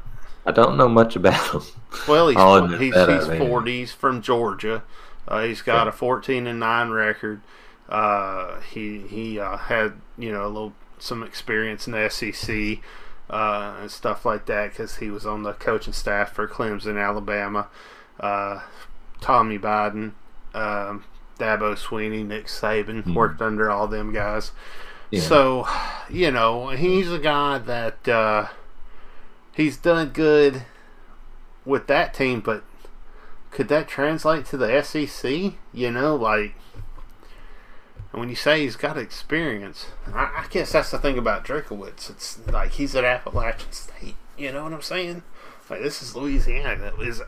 I 0.47 0.53
don't 0.53 0.77
know 0.77 0.89
much 0.89 1.17
about 1.17 1.55
him. 1.55 1.63
well, 2.09 2.29
he's 2.29 2.37
I'll 2.39 2.59
fo- 2.59 2.65
admit 2.65 2.81
he's, 2.81 2.95
that, 2.95 3.09
he's 3.09 3.29
I 3.29 3.39
mean. 3.39 3.49
40s 3.49 3.91
from 3.91 4.23
Georgia. 4.23 4.83
Uh, 5.27 5.43
he's 5.45 5.63
got 5.63 5.89
a 5.89 5.93
14 5.93 6.47
and 6.47 6.61
nine 6.61 6.91
record. 6.91 7.41
Uh, 7.89 8.61
he 8.61 9.01
he 9.01 9.39
uh, 9.39 9.57
had 9.57 9.93
you 10.19 10.33
know 10.33 10.47
a 10.47 10.49
little 10.49 10.73
some 10.99 11.23
experience 11.23 11.87
in 11.87 11.93
the 11.93 12.09
SEC 12.09 12.79
uh, 13.31 13.77
and 13.81 13.91
stuff 13.91 14.25
like 14.25 14.47
that 14.47 14.71
because 14.71 14.97
he 14.97 15.11
was 15.11 15.27
on 15.27 15.43
the 15.43 15.53
coaching 15.53 15.93
staff 15.93 16.33
for 16.33 16.47
Clemson, 16.49 16.99
Alabama. 17.03 17.69
Tommy 19.25 19.57
Bowden, 19.57 20.15
um, 20.53 21.03
Dabo 21.39 21.75
Swinney, 21.75 22.27
Nick 22.27 22.45
Saban 22.47 23.05
Hmm. 23.05 23.15
worked 23.15 23.41
under 23.41 23.71
all 23.71 23.87
them 23.89 24.13
guys. 24.13 24.53
Yeah. 25.11 25.23
So, 25.23 25.67
you 26.11 26.31
know, 26.31 26.69
he's 26.69 27.11
a 27.11 27.19
guy 27.19 27.57
that 27.57 28.07
uh, 28.07 28.49
he's 29.53 29.79
done 29.79 30.11
good 30.11 30.65
with 31.65 31.87
that 31.87 32.13
team, 32.13 32.41
but 32.41 32.65
could 33.51 33.69
that 33.69 33.89
translate 33.89 34.45
to 34.47 34.59
the 34.59 34.83
SEC? 34.83 35.55
You 35.73 35.91
know, 35.91 36.15
like 36.17 36.55
and 38.13 38.21
when 38.21 38.29
you 38.29 38.37
say 38.37 38.61
he's 38.61 38.77
got 38.77 38.99
experience, 38.99 39.87
I, 40.13 40.45
I 40.45 40.47
guess 40.51 40.73
that's 40.73 40.91
the 40.91 40.99
thing 40.99 41.17
about 41.17 41.47
Drakowitz. 41.47 42.11
It's 42.11 42.39
like 42.47 42.73
he's 42.73 42.95
at 42.95 43.05
Appalachian 43.05 43.73
State. 43.73 44.17
You 44.37 44.53
know 44.53 44.65
what 44.65 44.73
I'm 44.75 44.83
saying? 44.83 45.23
Like, 45.71 45.81
this 45.83 46.03
is 46.03 46.15
Louisiana. 46.15 46.93
That 46.93 47.01
is, 47.03 47.23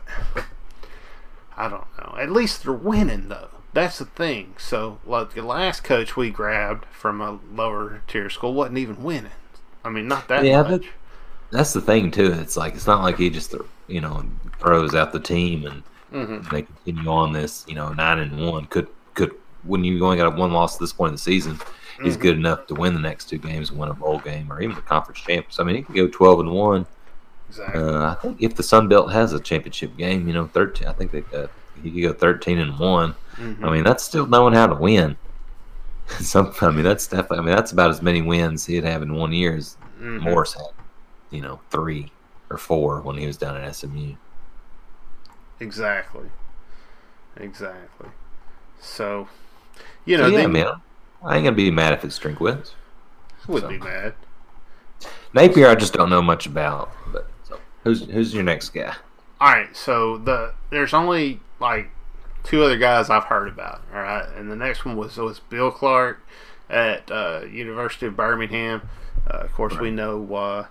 I 1.57 1.67
don't 1.69 1.85
know. 1.97 2.15
At 2.19 2.31
least 2.31 2.63
they're 2.63 2.73
winning 2.73 3.29
though. 3.29 3.49
That's 3.73 3.99
the 3.99 4.05
thing. 4.05 4.55
So, 4.57 4.99
like 5.05 5.33
the 5.33 5.41
last 5.41 5.83
coach 5.83 6.15
we 6.15 6.29
grabbed 6.29 6.85
from 6.85 7.21
a 7.21 7.39
lower 7.53 8.01
tier 8.07 8.29
school 8.29 8.53
wasn't 8.53 8.77
even 8.77 9.03
winning. 9.03 9.31
I 9.83 9.89
mean, 9.89 10.07
not 10.07 10.27
that 10.27 10.45
Yeah, 10.45 10.63
much. 10.63 10.87
That's 11.51 11.73
the 11.73 11.81
thing 11.81 12.11
too. 12.11 12.31
It's 12.33 12.57
like 12.57 12.75
it's 12.75 12.87
not 12.87 13.03
like 13.03 13.17
he 13.17 13.29
just 13.29 13.55
you 13.87 14.01
know 14.01 14.23
throws 14.59 14.95
out 14.95 15.11
the 15.13 15.19
team 15.19 15.65
and 15.65 15.83
Mhm. 16.13 16.49
they 16.49 16.61
continue 16.63 17.09
on 17.09 17.33
this 17.33 17.65
you 17.67 17.75
know 17.75 17.89
nine 17.93 18.19
and 18.19 18.39
one. 18.49 18.65
Could 18.65 18.87
could 19.13 19.31
when 19.63 19.83
you 19.83 20.03
only 20.03 20.17
got 20.17 20.35
one 20.37 20.51
loss 20.53 20.75
at 20.75 20.79
this 20.79 20.93
point 20.93 21.09
in 21.09 21.15
the 21.15 21.19
season, 21.19 21.59
he's 22.01 22.17
Mhm. 22.17 22.21
good 22.21 22.37
enough 22.37 22.67
to 22.67 22.75
win 22.75 22.93
the 22.93 22.99
next 22.99 23.25
two 23.29 23.37
games 23.37 23.69
and 23.69 23.79
win 23.79 23.89
a 23.89 23.93
bowl 23.93 24.19
game 24.19 24.51
or 24.51 24.61
even 24.61 24.75
the 24.75 24.81
conference 24.81 25.19
champs. 25.19 25.59
I 25.59 25.63
mean, 25.63 25.75
he 25.77 25.81
could 25.83 25.95
go 25.95 26.07
twelve 26.07 26.39
and 26.39 26.51
one. 26.51 26.85
Exactly. 27.49 27.81
Uh, 27.81 28.11
I 28.11 28.15
think 28.15 28.41
if 28.41 28.55
the 28.55 28.63
Sun 28.63 28.87
Belt 28.89 29.11
has 29.11 29.33
a 29.33 29.39
championship 29.39 29.95
game, 29.97 30.27
you 30.27 30.33
know, 30.33 30.47
thirteen. 30.47 30.87
I 30.87 30.93
think 30.93 31.11
they 31.11 31.23
uh, 31.37 31.47
he 31.81 31.91
could 31.91 32.01
go 32.01 32.13
thirteen 32.13 32.59
and 32.59 32.77
one. 32.77 33.15
Mhm. 33.37 33.63
I 33.63 33.71
mean, 33.71 33.83
that's 33.83 34.03
still 34.03 34.25
knowing 34.27 34.53
how 34.53 34.67
to 34.67 34.75
win. 34.75 35.15
Some, 36.19 36.53
I 36.61 36.71
mean, 36.71 36.83
that's 36.83 37.07
definitely. 37.07 37.39
I 37.39 37.41
mean, 37.41 37.55
that's 37.55 37.71
about 37.71 37.89
as 37.89 38.01
many 38.01 38.21
wins 38.21 38.65
he'd 38.65 38.83
have 38.83 39.01
in 39.01 39.13
one 39.13 39.31
year 39.33 39.55
as 39.55 39.77
Mhm. 40.01 40.21
Morris 40.21 40.53
had. 40.53 40.63
You 41.29 41.41
know, 41.41 41.59
three 41.71 42.11
or 42.49 42.57
four 42.57 43.01
when 43.01 43.17
he 43.17 43.27
was 43.27 43.35
down 43.37 43.57
at 43.57 43.63
SMU. 43.75 44.15
Exactly. 45.59 46.29
Exactly. 47.35 48.09
So, 48.79 49.27
you 50.05 50.17
So, 50.17 50.23
know, 50.23 50.29
yeah, 50.29 50.37
they 50.43 50.47
man, 50.47 50.81
I 51.23 51.35
ain't 51.35 51.43
gonna 51.45 51.55
be 51.55 51.71
mad 51.71 51.93
if 51.93 52.03
it's 52.05 52.17
drink 52.17 52.39
wins. 52.39 52.75
would 53.47 53.63
so. 53.63 53.69
be 53.69 53.77
mad. 53.79 54.13
Napier, 55.33 55.67
I 55.67 55.75
just 55.75 55.93
don't 55.93 56.09
know 56.09 56.21
much 56.21 56.45
about. 56.47 56.89
Who's 57.83 58.05
who's 58.05 58.33
your 58.33 58.43
next 58.43 58.69
guy? 58.69 58.95
All 59.39 59.53
right, 59.53 59.75
so 59.75 60.17
the 60.17 60.53
there's 60.69 60.93
only 60.93 61.39
like 61.59 61.89
two 62.43 62.63
other 62.63 62.77
guys 62.77 63.09
I've 63.09 63.25
heard 63.25 63.47
about. 63.47 63.81
All 63.93 64.01
right, 64.01 64.27
and 64.35 64.49
the 64.51 64.55
next 64.55 64.85
one 64.85 64.95
was 64.95 65.17
was 65.17 65.39
Bill 65.39 65.71
Clark 65.71 66.25
at 66.69 67.09
uh, 67.11 67.41
University 67.49 68.07
of 68.07 68.15
Birmingham. 68.15 68.89
Uh, 69.29 69.39
of 69.39 69.53
course, 69.53 69.77
we 69.77 69.91
know 69.91 70.33
uh, 70.35 70.67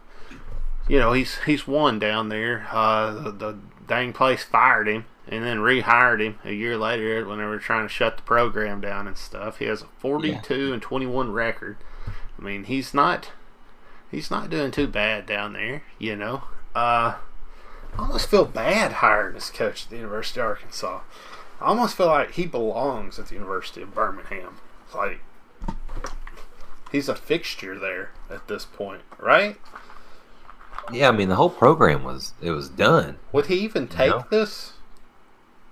you 0.89 0.99
know 0.99 1.13
he's 1.13 1.39
he's 1.47 1.67
won 1.67 1.99
down 1.99 2.29
there. 2.29 2.67
Uh, 2.71 3.13
the, 3.13 3.31
the 3.31 3.59
dang 3.87 4.13
place 4.13 4.43
fired 4.43 4.89
him 4.89 5.05
and 5.29 5.45
then 5.45 5.59
rehired 5.59 6.21
him 6.21 6.39
a 6.45 6.53
year 6.53 6.77
later 6.77 7.27
when 7.27 7.39
they 7.39 7.45
were 7.45 7.59
trying 7.59 7.87
to 7.87 7.93
shut 7.93 8.17
the 8.17 8.23
program 8.23 8.81
down 8.81 9.07
and 9.07 9.17
stuff. 9.17 9.59
He 9.59 9.65
has 9.67 9.83
a 9.83 9.87
42 9.99 10.73
and 10.73 10.83
21 10.83 11.33
record. 11.33 11.77
I 12.39 12.43
mean, 12.43 12.65
he's 12.65 12.93
not 12.95 13.31
he's 14.11 14.31
not 14.31 14.51
doing 14.51 14.71
too 14.71 14.87
bad 14.87 15.27
down 15.27 15.53
there. 15.53 15.83
You 15.99 16.17
know. 16.17 16.43
Uh, 16.77 17.15
I 17.97 17.99
almost 17.99 18.29
feel 18.29 18.45
bad 18.45 18.93
hiring 18.93 19.33
this 19.35 19.49
coach 19.51 19.85
at 19.85 19.91
the 19.91 19.97
University 19.97 20.41
of 20.41 20.47
Arkansas. 20.47 21.01
I 21.59 21.65
almost 21.65 21.97
feel 21.97 22.07
like 22.09 22.33
he 22.33 22.45
belongs 22.45 23.19
at 23.19 23.29
the 23.29 23.35
University 23.35 23.81
of 23.81 23.95
Birmingham. 23.95 24.59
Like 24.95 25.21
he's 26.93 27.09
a 27.09 27.15
fixture 27.15 27.79
there 27.79 28.11
at 28.29 28.47
this 28.47 28.67
point, 28.67 29.01
right? 29.19 29.57
Yeah, 30.93 31.09
I 31.09 31.13
mean, 31.13 31.31
the 31.31 31.37
whole 31.37 31.49
program 31.51 32.05
was 32.05 32.35
it 32.43 32.51
was 32.51 32.69
done. 32.69 33.19
Would 33.33 33.47
he 33.47 33.55
even 33.61 33.89
take 33.89 34.11
No. 34.11 34.27
this 34.31 34.75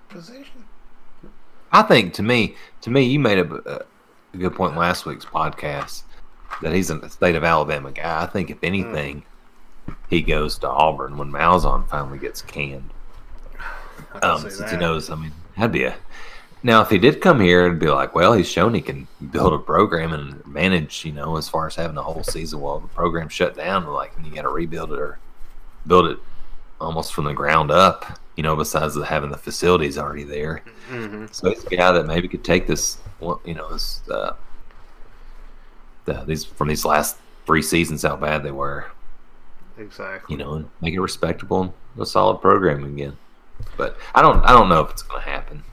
position? 0.09 0.65
I 1.71 1.83
think 1.83 2.13
to 2.15 2.23
me, 2.23 2.55
to 2.81 2.89
me, 2.89 3.03
you 3.03 3.19
made 3.19 3.37
a, 3.37 3.83
a 4.33 4.37
good 4.37 4.55
point 4.55 4.75
last 4.75 5.05
week's 5.05 5.25
podcast 5.25 6.01
that 6.63 6.73
he's 6.73 6.89
a 6.89 7.09
state 7.09 7.35
of 7.35 7.43
Alabama 7.43 7.91
guy. 7.91 8.23
I 8.23 8.25
think 8.25 8.49
if 8.49 8.57
anything, 8.63 9.23
he 10.09 10.21
goes 10.21 10.57
to 10.59 10.69
Auburn 10.69 11.17
when 11.17 11.31
Malzahn 11.31 11.87
finally 11.89 12.19
gets 12.19 12.41
canned. 12.41 12.91
Um, 14.21 14.49
since 14.49 14.71
he 14.71 14.77
knows, 14.77 15.09
I 15.09 15.15
mean, 15.15 15.31
that'd 15.55 15.71
be 15.71 15.83
a. 15.83 15.95
Now, 16.63 16.81
if 16.81 16.89
he 16.89 16.97
did 16.97 17.21
come 17.21 17.39
here, 17.39 17.67
it'd 17.67 17.79
be 17.79 17.89
like, 17.89 18.15
well, 18.15 18.33
he's 18.33 18.49
shown 18.49 18.73
he 18.73 18.81
can 18.81 19.07
build 19.29 19.53
a 19.53 19.59
program 19.59 20.13
and 20.13 20.45
manage, 20.47 21.05
you 21.05 21.11
know, 21.11 21.37
as 21.37 21.47
far 21.47 21.67
as 21.67 21.75
having 21.75 21.97
a 21.97 22.01
whole 22.01 22.23
season 22.23 22.59
while 22.59 22.79
the 22.79 22.87
program 22.87 23.29
shut 23.29 23.55
down, 23.55 23.85
like, 23.85 24.17
and 24.17 24.25
you 24.25 24.33
got 24.33 24.41
to 24.43 24.49
rebuild 24.49 24.91
it 24.91 24.97
or 24.97 25.19
build 25.85 26.07
it 26.07 26.17
almost 26.81 27.13
from 27.13 27.25
the 27.25 27.33
ground 27.33 27.69
up, 27.69 28.19
you 28.35 28.41
know, 28.41 28.55
besides 28.55 28.95
the, 28.95 29.05
having 29.05 29.29
the 29.29 29.37
facilities 29.37 29.97
already 29.97 30.23
there. 30.23 30.63
Mhm. 30.89 31.31
So 31.31 31.51
he's 31.51 31.63
a 31.63 31.69
guy 31.69 31.91
that 31.91 32.07
maybe 32.07 32.27
could 32.27 32.43
take 32.43 32.65
this, 32.65 32.97
you 33.21 33.53
know, 33.53 33.71
this, 33.71 34.01
uh, 34.09 34.33
the, 36.05 36.23
these 36.23 36.45
from 36.45 36.67
these 36.67 36.83
last 36.83 37.17
three 37.45 37.61
seasons, 37.61 38.01
how 38.01 38.15
bad 38.15 38.41
they 38.41 38.51
were, 38.51 38.85
Exactly. 39.77 40.35
you 40.35 40.43
know, 40.43 40.65
make 40.81 40.93
it 40.93 40.99
respectable 41.01 41.61
and 41.93 42.01
a 42.01 42.05
solid 42.05 42.41
program 42.41 42.83
again. 42.83 43.17
But 43.77 43.97
I 44.13 44.21
don't, 44.21 44.43
I 44.45 44.51
don't 44.53 44.69
know 44.69 44.81
if 44.81 44.91
it's 44.91 45.01
going 45.01 45.21
to 45.23 45.29
happen. 45.29 45.63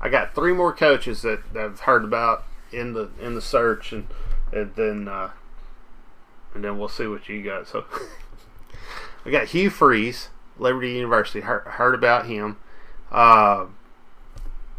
I 0.00 0.08
got 0.08 0.34
three 0.34 0.52
more 0.52 0.72
coaches 0.72 1.22
that, 1.22 1.52
that 1.54 1.64
I've 1.64 1.80
heard 1.80 2.04
about 2.04 2.44
in 2.72 2.92
the 2.92 3.10
in 3.20 3.34
the 3.34 3.40
search, 3.40 3.92
and 3.92 4.06
and 4.52 4.74
then 4.76 5.08
uh, 5.08 5.30
and 6.54 6.62
then 6.64 6.78
we'll 6.78 6.88
see 6.88 7.06
what 7.06 7.28
you 7.28 7.42
got. 7.42 7.66
So 7.66 7.84
I 9.24 9.30
got 9.30 9.48
Hugh 9.48 9.70
Freeze, 9.70 10.28
Liberty 10.58 10.92
University. 10.92 11.40
Heard, 11.40 11.62
heard 11.64 11.94
about 11.94 12.26
him. 12.26 12.58
Uh, 13.10 13.66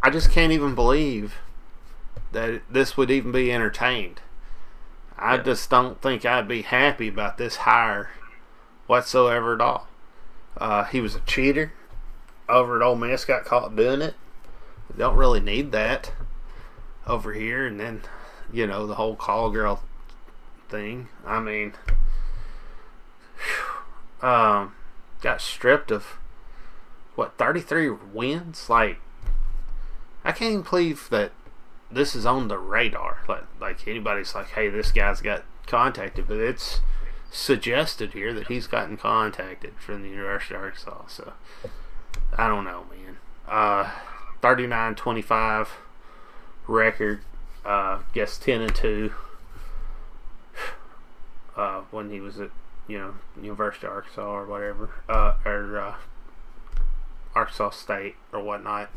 I 0.04 0.10
just 0.12 0.32
can't 0.32 0.52
even 0.52 0.76
believe 0.76 1.36
that 2.32 2.62
this 2.70 2.96
would 2.96 3.10
even 3.10 3.32
be 3.32 3.52
entertained. 3.52 4.22
I 5.18 5.36
Yeah. 5.38 5.42
just 5.44 5.70
don't 5.70 6.00
think 6.02 6.24
I'd 6.26 6.48
be 6.48 6.62
happy 6.62 7.08
about 7.08 7.38
this 7.40 7.56
hire 7.58 8.12
whatsoever 8.88 9.54
at 9.54 9.62
all. 9.62 9.88
Uh, 10.58 10.86
he 10.86 11.00
was 11.00 11.16
a 11.16 11.20
cheater. 11.22 11.74
Over 12.50 12.78
at 12.78 12.82
Ole 12.82 12.96
Miss, 12.96 13.26
got 13.26 13.46
caught 13.46 13.76
doing 13.76 14.02
it. 14.02 14.16
Don't 14.98 15.18
really 15.18 15.42
need 15.42 15.72
that 15.74 16.14
over 17.06 17.34
here. 17.34 17.66
And 17.66 17.80
then 17.80 18.02
you 18.52 18.66
know 18.68 18.88
the 18.88 18.96
whole 18.96 19.16
call 19.16 19.50
girl 19.50 19.84
thing. 20.70 21.08
I 21.26 21.40
mean 21.40 21.74
phew, 23.36 24.28
um 24.28 24.76
got 25.22 25.42
stripped 25.42 25.92
of 25.92 26.18
what 27.16 27.38
33 27.38 27.90
wins? 27.90 28.70
Like 28.70 29.00
i 30.24 30.32
can't 30.32 30.70
believe 30.70 31.08
that 31.10 31.32
this 31.92 32.16
is 32.16 32.26
on 32.26 32.48
the 32.48 32.58
radar. 32.58 33.20
Like 33.28 33.44
like 33.60 33.88
anybody's 33.88 34.36
like 34.36 34.50
hey 34.50 34.70
this 34.70 34.92
guy's 34.92 35.22
got 35.22 35.44
contacted. 35.66 36.28
But 36.28 36.38
it's 36.38 36.82
suggested 37.32 38.14
here 38.14 38.34
that 38.34 38.48
he's 38.48 38.68
gotten 38.68 38.98
contacted 38.98 39.74
from 39.78 40.02
the 40.02 40.10
university 40.10 40.56
of 40.56 40.62
arkansas 40.62 41.06
so 41.08 41.34
i 42.38 42.48
don't 42.48 42.64
know 42.64 42.86
man 42.90 43.18
uh 43.48 43.92
39 44.42 44.96
25 44.96 45.78
record. 46.68 47.22
Uh, 47.66 48.00
guess 48.14 48.38
10 48.38 48.62
and 48.62 48.76
2 48.76 49.14
uh, 51.58 51.82
when 51.92 52.10
he 52.10 52.20
was 52.20 52.40
at, 52.40 52.52
you 52.88 52.98
know, 52.98 53.16
University 53.42 53.86
of 53.88 53.94
Arkansas 53.94 54.22
or 54.22 54.46
whatever. 54.46 54.90
Uh, 55.10 55.34
or 55.46 55.80
uh, 55.80 55.96
Arkansas 57.36 57.72
State 57.72 58.16
or 58.32 58.42
whatnot. 58.42 58.90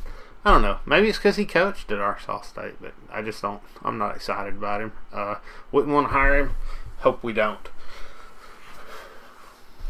I 0.45 0.53
don't 0.53 0.62
know. 0.62 0.79
Maybe 0.87 1.09
it's 1.09 1.19
because 1.19 1.37
he 1.37 1.45
coached 1.45 1.90
at 1.93 1.99
Arkansas 1.99 2.43
State, 2.43 2.75
but 2.81 2.95
I 3.12 3.23
just 3.23 3.43
don't. 3.43 3.61
I'm 3.83 3.99
not 3.99 4.16
excited 4.16 4.55
about 4.55 4.81
him. 4.81 4.93
Uh, 5.12 5.37
wouldn't 5.71 5.93
want 5.93 6.09
to 6.09 6.12
hire 6.12 6.38
him. 6.38 6.55
Hope 6.99 7.23
we 7.23 7.33
don't. 7.33 7.69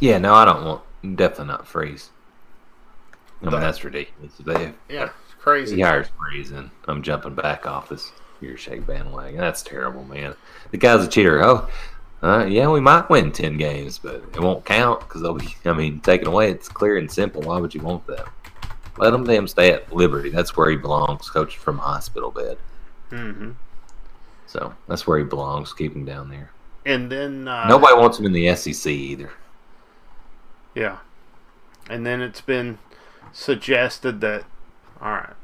Yeah, 0.00 0.18
no, 0.18 0.34
I 0.34 0.44
don't 0.44 0.64
want 0.64 0.82
definitely 1.16 1.46
not 1.46 1.66
freeze. 1.66 2.10
I 3.40 3.44
mean 3.46 3.52
The- 3.52 3.60
that's 3.60 3.84
ridiculous. 3.84 4.32
They 4.38 4.72
Yeah, 4.88 5.04
it's 5.24 5.34
crazy. 5.40 5.76
he 5.76 5.82
hires 5.82 6.08
freeze, 6.18 6.50
and 6.50 6.70
I'm 6.88 7.02
jumping 7.02 7.34
back 7.34 7.66
off 7.66 7.88
this 7.88 8.12
Yurachek 8.42 8.86
bandwagon. 8.86 9.38
That's 9.38 9.62
terrible, 9.62 10.04
man. 10.04 10.34
The 10.70 10.76
guy's 10.78 11.04
a 11.04 11.08
cheater. 11.08 11.42
Oh, 11.44 11.68
uh, 12.22 12.44
yeah, 12.48 12.68
we 12.68 12.80
might 12.80 13.08
win 13.10 13.32
ten 13.32 13.56
games, 13.56 13.98
but 13.98 14.16
it 14.34 14.40
won't 14.40 14.64
count 14.64 15.00
because 15.00 15.22
they'll 15.22 15.34
be. 15.34 15.54
I 15.64 15.72
mean, 15.72 16.00
taken 16.00 16.26
away. 16.28 16.50
It's 16.50 16.68
clear 16.68 16.96
and 16.98 17.10
simple. 17.10 17.42
Why 17.42 17.58
would 17.58 17.74
you 17.74 17.80
want 17.80 18.06
that? 18.06 18.26
Let 18.98 19.14
him 19.14 19.24
damn 19.24 19.48
stay 19.48 19.72
at 19.72 19.90
Liberty. 19.94 20.28
That's 20.30 20.54
where 20.56 20.68
he 20.70 20.76
belongs, 20.76 21.30
coached 21.30 21.56
from 21.56 21.78
a 21.78 21.82
hospital 21.82 22.30
bed. 22.30 22.58
Mm-hmm. 23.10 23.52
So 24.46 24.74
that's 24.88 25.06
where 25.06 25.16
he 25.18 25.24
belongs. 25.24 25.72
Keep 25.72 25.94
him 25.94 26.04
down 26.04 26.28
there. 26.28 26.50
And 26.84 27.10
then 27.10 27.46
uh, 27.48 27.68
Nobody 27.68 27.94
wants 27.94 28.18
him 28.18 28.26
in 28.26 28.32
the 28.32 28.54
SEC 28.56 28.90
either. 28.90 29.30
Yeah. 30.74 30.98
And 31.88 32.06
then 32.06 32.20
it's 32.20 32.40
been 32.40 32.78
suggested 33.32 34.20
that 34.20 34.44
all 35.00 35.12
right. 35.12 35.34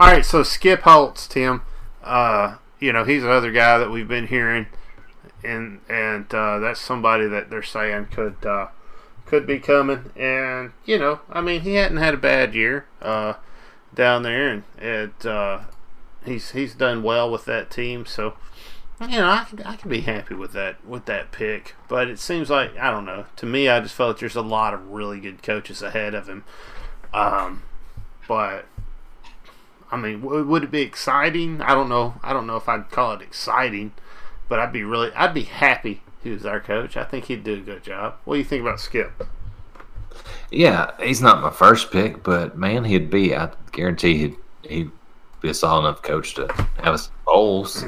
All 0.00 0.12
right, 0.12 0.24
so 0.24 0.42
Skip 0.42 0.82
Holtz, 0.82 1.26
Tim, 1.26 1.62
uh, 2.02 2.56
you 2.80 2.92
know, 2.92 3.04
he's 3.04 3.22
another 3.22 3.52
guy 3.52 3.78
that 3.78 3.90
we've 3.90 4.08
been 4.08 4.28
hearing 4.28 4.66
and 5.44 5.80
and 5.88 6.32
uh, 6.34 6.58
that's 6.58 6.80
somebody 6.80 7.26
that 7.26 7.50
they're 7.50 7.62
saying 7.62 8.06
could 8.06 8.44
uh, 8.44 8.68
could 9.26 9.46
be 9.46 9.58
coming 9.58 10.10
and 10.16 10.72
you 10.84 10.98
know, 10.98 11.20
I 11.30 11.40
mean, 11.40 11.60
he 11.60 11.74
hadn't 11.74 11.98
had 11.98 12.14
a 12.14 12.18
bad 12.18 12.54
year 12.54 12.86
uh, 13.02 13.34
down 13.94 14.22
there 14.22 14.48
and 14.48 14.62
it 14.78 15.26
uh, 15.26 15.60
he's 16.24 16.50
he's 16.52 16.74
done 16.74 17.02
well 17.02 17.30
with 17.30 17.44
that 17.44 17.70
team, 17.70 18.06
so 18.06 18.34
you 19.00 19.18
know, 19.18 19.28
I 19.28 19.44
could, 19.44 19.62
I 19.64 19.76
could 19.76 19.90
be 19.90 20.00
happy 20.00 20.34
with 20.34 20.52
that 20.52 20.84
with 20.84 21.04
that 21.06 21.30
pick, 21.30 21.76
but 21.88 22.08
it 22.08 22.18
seems 22.18 22.50
like 22.50 22.76
I 22.76 22.90
don't 22.90 23.04
know. 23.04 23.26
To 23.36 23.46
me, 23.46 23.68
I 23.68 23.80
just 23.80 23.94
felt 23.94 24.08
like 24.08 24.18
there's 24.18 24.36
a 24.36 24.42
lot 24.42 24.74
of 24.74 24.90
really 24.90 25.20
good 25.20 25.42
coaches 25.42 25.82
ahead 25.82 26.14
of 26.14 26.28
him. 26.28 26.44
Um, 27.14 27.62
but 28.26 28.66
I 29.90 29.96
mean, 29.96 30.20
w- 30.20 30.44
would 30.44 30.64
it 30.64 30.70
be 30.70 30.82
exciting? 30.82 31.62
I 31.62 31.74
don't 31.74 31.88
know. 31.88 32.14
I 32.22 32.32
don't 32.32 32.46
know 32.46 32.56
if 32.56 32.68
I'd 32.68 32.90
call 32.90 33.12
it 33.12 33.22
exciting, 33.22 33.92
but 34.48 34.58
I'd 34.58 34.72
be 34.72 34.82
really, 34.82 35.12
I'd 35.12 35.34
be 35.34 35.44
happy 35.44 36.02
he 36.22 36.30
was 36.30 36.44
our 36.44 36.60
coach. 36.60 36.96
I 36.96 37.04
think 37.04 37.26
he'd 37.26 37.44
do 37.44 37.54
a 37.54 37.60
good 37.60 37.82
job. 37.82 38.16
What 38.24 38.34
do 38.34 38.38
you 38.38 38.44
think 38.44 38.62
about 38.62 38.80
Skip? 38.80 39.26
Yeah, 40.50 40.90
he's 41.00 41.22
not 41.22 41.40
my 41.40 41.50
first 41.50 41.90
pick, 41.90 42.22
but 42.22 42.56
man, 42.56 42.84
he'd 42.84 43.10
be. 43.10 43.34
I 43.34 43.50
guarantee 43.72 44.18
he'd 44.18 44.36
he'd 44.62 44.90
be 45.40 45.50
a 45.50 45.54
solid 45.54 45.86
enough 45.86 46.02
coach 46.02 46.34
to 46.34 46.48
have 46.78 46.94
us 46.94 47.10
bowls 47.24 47.84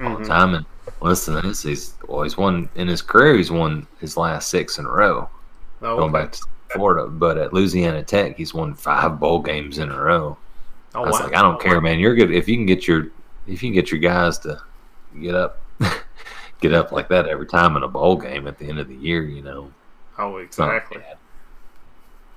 all 0.00 0.10
the 0.10 0.16
mm-hmm. 0.16 0.24
time. 0.24 0.54
And 0.54 0.66
listen 1.00 1.34
to 1.34 1.46
this, 1.46 1.62
he's 1.62 1.94
well, 2.08 2.22
he's 2.22 2.36
won 2.36 2.68
in 2.74 2.88
his 2.88 3.02
career. 3.02 3.36
He's 3.36 3.50
won 3.50 3.86
his 4.00 4.16
last 4.16 4.48
six 4.48 4.78
in 4.78 4.86
a 4.86 4.90
row, 4.90 5.28
Oh, 5.82 5.96
going 5.96 6.12
back 6.12 6.32
to 6.32 6.42
Florida. 6.70 7.08
But 7.08 7.38
at 7.38 7.52
Louisiana 7.52 8.02
Tech, 8.02 8.36
he's 8.36 8.54
won 8.54 8.74
five 8.74 9.20
bowl 9.20 9.40
games 9.40 9.78
in 9.78 9.90
a 9.90 10.00
row. 10.00 10.36
Oh, 10.94 11.02
I 11.02 11.06
was 11.06 11.18
wow. 11.18 11.26
like, 11.26 11.34
I 11.34 11.42
don't 11.42 11.60
care, 11.60 11.80
man. 11.80 11.98
You're 11.98 12.14
good 12.14 12.32
if 12.32 12.48
you 12.48 12.56
can 12.56 12.66
get 12.66 12.86
your 12.86 13.08
if 13.46 13.62
you 13.62 13.70
can 13.70 13.74
get 13.74 13.90
your 13.90 14.00
guys 14.00 14.38
to 14.40 14.60
get 15.20 15.34
up, 15.34 15.60
get 16.60 16.72
up 16.72 16.92
like 16.92 17.08
that 17.08 17.28
every 17.28 17.46
time 17.46 17.76
in 17.76 17.82
a 17.82 17.88
bowl 17.88 18.16
game 18.16 18.46
at 18.46 18.58
the 18.58 18.66
end 18.66 18.78
of 18.78 18.88
the 18.88 18.94
year. 18.94 19.22
You 19.24 19.42
know, 19.42 19.70
Oh, 20.18 20.36
exactly. 20.36 21.02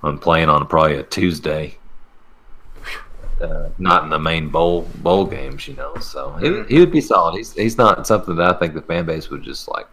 I'm 0.02 0.18
playing 0.18 0.48
on 0.48 0.66
probably 0.66 0.96
a 0.96 1.02
Tuesday, 1.02 1.76
uh, 3.40 3.70
not 3.78 4.04
in 4.04 4.10
the 4.10 4.18
main 4.18 4.48
bowl 4.48 4.82
bowl 4.96 5.24
games. 5.26 5.66
You 5.68 5.74
know, 5.74 5.94
so 5.96 6.32
he, 6.34 6.74
he 6.74 6.80
would 6.80 6.92
be 6.92 7.00
solid. 7.00 7.36
He's 7.36 7.52
he's 7.52 7.78
not 7.78 8.06
something 8.06 8.36
that 8.36 8.56
I 8.56 8.58
think 8.58 8.74
the 8.74 8.82
fan 8.82 9.06
base 9.06 9.30
would 9.30 9.42
just 9.42 9.68
like 9.68 9.86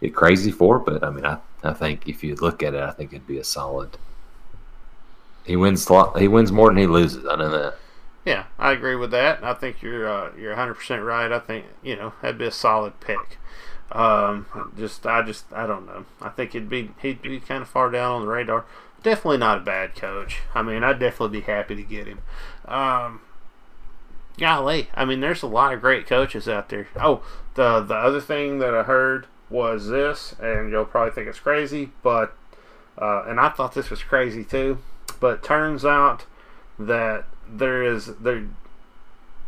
get 0.00 0.14
crazy 0.14 0.50
for. 0.50 0.78
But 0.78 1.02
I 1.04 1.10
mean, 1.10 1.24
I 1.26 1.38
I 1.62 1.72
think 1.72 2.08
if 2.08 2.22
you 2.24 2.34
look 2.36 2.62
at 2.62 2.74
it, 2.74 2.82
I 2.82 2.90
think 2.92 3.12
it'd 3.12 3.26
be 3.26 3.38
a 3.38 3.44
solid. 3.44 3.98
He 5.44 5.56
wins. 5.56 5.88
lot- 5.88 6.18
He 6.18 6.28
wins 6.28 6.52
more 6.52 6.68
than 6.68 6.76
he 6.76 6.86
loses. 6.86 7.24
I 7.26 7.36
know 7.36 7.50
that. 7.50 7.76
Yeah, 8.24 8.44
I 8.58 8.72
agree 8.72 8.96
with 8.96 9.10
that. 9.12 9.42
I 9.42 9.54
think 9.54 9.80
you're 9.80 10.06
uh, 10.08 10.30
you're 10.38 10.50
100 10.50 10.74
percent 10.74 11.02
right. 11.02 11.32
I 11.32 11.38
think 11.38 11.64
you 11.82 11.96
know 11.96 12.12
that'd 12.20 12.36
be 12.38 12.44
a 12.46 12.50
solid 12.50 13.00
pick. 13.00 13.38
Um, 13.90 14.44
just 14.76 15.06
I 15.06 15.22
just 15.22 15.50
I 15.52 15.66
don't 15.66 15.86
know. 15.86 16.04
I 16.20 16.28
think 16.28 16.52
he'd 16.52 16.68
be 16.68 16.90
he'd 17.00 17.22
be 17.22 17.40
kind 17.40 17.62
of 17.62 17.68
far 17.68 17.90
down 17.90 18.16
on 18.16 18.20
the 18.22 18.28
radar. 18.28 18.66
Definitely 19.02 19.38
not 19.38 19.58
a 19.58 19.62
bad 19.62 19.94
coach. 19.94 20.40
I 20.54 20.62
mean, 20.62 20.82
I'd 20.82 20.98
definitely 20.98 21.40
be 21.40 21.46
happy 21.46 21.76
to 21.76 21.82
get 21.82 22.06
him. 22.06 22.20
Um, 22.64 23.20
golly, 24.38 24.88
I 24.94 25.04
mean, 25.04 25.20
there's 25.20 25.42
a 25.42 25.46
lot 25.46 25.72
of 25.72 25.80
great 25.80 26.06
coaches 26.06 26.48
out 26.48 26.68
there. 26.68 26.88
Oh, 27.00 27.22
the 27.54 27.80
the 27.80 27.94
other 27.94 28.20
thing 28.20 28.58
that 28.58 28.74
I 28.74 28.82
heard 28.82 29.26
was 29.50 29.88
this, 29.88 30.34
and 30.40 30.70
you'll 30.70 30.84
probably 30.84 31.12
think 31.12 31.28
it's 31.28 31.40
crazy, 31.40 31.90
but 32.02 32.36
uh, 33.00 33.24
and 33.26 33.38
I 33.38 33.50
thought 33.50 33.74
this 33.74 33.90
was 33.90 34.02
crazy 34.02 34.44
too. 34.44 34.78
But 35.20 35.42
turns 35.42 35.84
out 35.84 36.26
that 36.78 37.24
there 37.48 37.82
is 37.82 38.06
there 38.16 38.46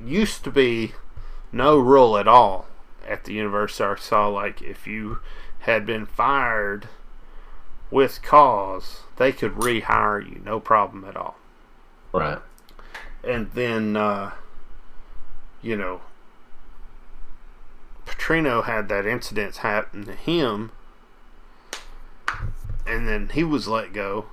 used 0.03 0.45
to 0.45 0.51
be 0.51 0.93
no 1.53 1.79
rule 1.79 2.17
at 2.17 2.29
all 2.29 2.67
at 3.07 3.25
the 3.25 3.33
University 3.33 3.83
of 3.83 3.91
Arkansas. 3.91 4.29
Like 4.29 4.63
if 4.63 4.87
you 4.87 5.19
had 5.61 5.85
been 5.85 6.07
fired 6.07 6.89
with 7.91 8.23
cause, 8.23 9.01
they 9.17 9.33
could 9.33 9.55
rehire 9.55 10.25
you, 10.25 10.41
no 10.45 10.61
problem 10.61 11.05
at 11.05 11.17
all. 11.17 11.37
Right. 12.13 12.39
And 13.23 13.51
then, 13.53 13.97
uh, 13.97 14.33
you 15.63 15.77
know, 15.77 16.01
Petrino 18.07 18.65
had 18.65 18.89
that 18.89 19.07
incident 19.07 19.59
happen 19.59 20.05
to 20.05 20.15
him, 20.15 20.73
and 22.87 23.09
then 23.09 23.31
he 23.33 23.45
was 23.45 23.69
let 23.69 23.93
go 23.93 24.27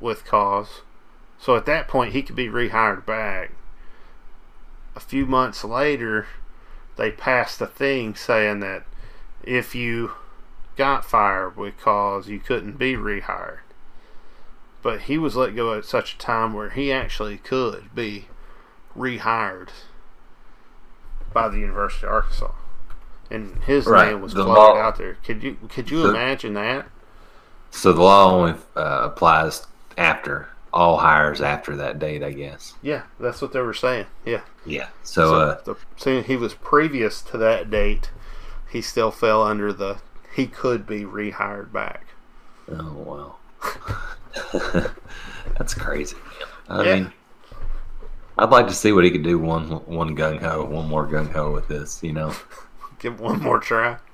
with 0.00 0.24
cause. 0.24 0.82
So 1.38 1.56
at 1.56 1.66
that 1.66 1.88
point, 1.88 2.12
he 2.12 2.22
could 2.22 2.36
be 2.36 2.48
rehired 2.48 3.04
back. 3.06 3.52
A 4.94 5.00
few 5.00 5.26
months 5.26 5.64
later, 5.64 6.26
they 6.96 7.10
passed 7.10 7.60
a 7.60 7.66
thing 7.66 8.14
saying 8.14 8.60
that 8.60 8.84
if 9.42 9.74
you 9.74 10.12
got 10.76 11.04
fired 11.04 11.54
cause, 11.80 12.28
you 12.28 12.38
couldn't 12.38 12.78
be 12.78 12.94
rehired. 12.94 13.58
But 14.82 15.02
he 15.02 15.18
was 15.18 15.34
let 15.36 15.56
go 15.56 15.74
at 15.74 15.84
such 15.84 16.14
a 16.14 16.18
time 16.18 16.52
where 16.52 16.70
he 16.70 16.92
actually 16.92 17.38
could 17.38 17.94
be 17.94 18.26
rehired 18.96 19.68
by 21.32 21.48
the 21.48 21.58
University 21.58 22.06
of 22.06 22.12
Arkansas, 22.12 22.52
and 23.30 23.62
his 23.64 23.86
Right. 23.86 24.10
name 24.12 24.20
was 24.22 24.32
The 24.34 24.44
floated 24.44 24.60
law- 24.60 24.76
out 24.78 24.96
there. 24.96 25.16
Could 25.24 25.42
you 25.42 25.56
could 25.68 25.90
you 25.90 26.02
The- 26.02 26.10
imagine 26.10 26.54
that? 26.54 26.86
So 27.70 27.92
the 27.92 28.02
law 28.02 28.32
only 28.32 28.54
uh, 28.76 29.00
applies 29.02 29.66
after 29.98 30.48
all 30.72 30.98
hires 30.98 31.40
after 31.40 31.74
that 31.76 31.98
date, 31.98 32.22
I 32.22 32.32
guess. 32.32 32.74
Yeah, 32.82 33.02
that's 33.18 33.42
what 33.42 33.52
they 33.52 33.60
were 33.60 33.74
saying. 33.74 34.06
Yeah. 34.24 34.42
Yeah. 34.64 34.88
So, 35.02 35.34
uh, 35.34 35.60
the, 35.64 35.74
seeing 35.96 36.24
he 36.24 36.36
was 36.36 36.54
previous 36.54 37.22
to 37.22 37.38
that 37.38 37.70
date, 37.70 38.10
he 38.68 38.80
still 38.82 39.10
fell 39.10 39.42
under 39.42 39.72
the 39.72 39.98
he 40.36 40.46
could 40.46 40.86
be 40.86 41.02
rehired 41.04 41.72
back. 41.72 42.06
oh 42.70 42.92
wow, 42.92 43.36
that's 45.58 45.74
crazy. 45.74 46.16
I 46.68 46.82
Yeah. 46.84 46.94
mean, 46.94 47.12
I'd 48.38 48.50
like 48.50 48.66
to 48.68 48.74
see 48.74 48.92
what 48.92 49.04
he 49.04 49.10
could 49.10 49.22
do 49.22 49.38
one 49.38 49.68
one 49.86 50.14
gung 50.16 50.40
ho, 50.40 50.64
one 50.64 50.86
more 50.88 51.06
gung 51.06 51.32
ho 51.32 51.52
with 51.52 51.68
this. 51.68 52.02
You 52.02 52.12
know, 52.12 52.32
Give 52.98 53.18
one 53.20 53.40
more 53.40 53.58
try. 53.58 53.96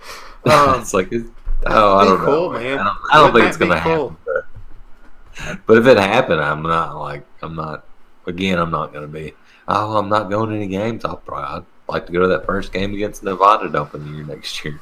Um, 0.45 0.81
it's 0.81 0.93
like, 0.93 1.07
it's, 1.13 1.29
oh, 1.67 1.99
I 1.99 2.05
don't 2.05 2.19
know. 2.19 2.27
cool, 2.27 2.53
man. 2.53 2.63
man. 2.65 2.79
I 2.81 2.85
don't, 2.85 2.97
I 3.13 3.17
don't 3.21 3.33
think 3.33 3.47
it's 3.47 3.57
gonna 3.57 3.81
cool? 3.81 4.09
happen. 4.09 4.17
But, 4.27 5.67
but 5.67 5.79
if 5.79 5.87
it 5.87 5.99
happened, 5.99 6.41
I'm 6.41 6.63
not 6.65 6.97
like 6.99 7.25
I'm 7.43 7.55
not. 7.55 7.85
Again, 8.27 8.59
I'm 8.59 8.73
not 8.73 8.93
gonna 8.93 9.07
be. 9.07 9.35
Oh, 9.69 9.97
I'm 9.97 10.09
not 10.09 10.31
going 10.31 10.51
to 10.51 10.57
any 10.57 10.67
games. 10.67 11.05
I'll 11.05 11.17
probably 11.19 11.65
I'd 11.89 11.93
like 11.93 12.07
to 12.07 12.13
go 12.13 12.21
to 12.23 12.27
that 12.27 12.45
first 12.45 12.73
game 12.73 12.93
against 12.93 13.23
Nevada 13.23 13.71
to 13.71 13.79
open 13.79 14.05
the 14.05 14.17
year 14.17 14.25
next 14.27 14.65
year. 14.65 14.81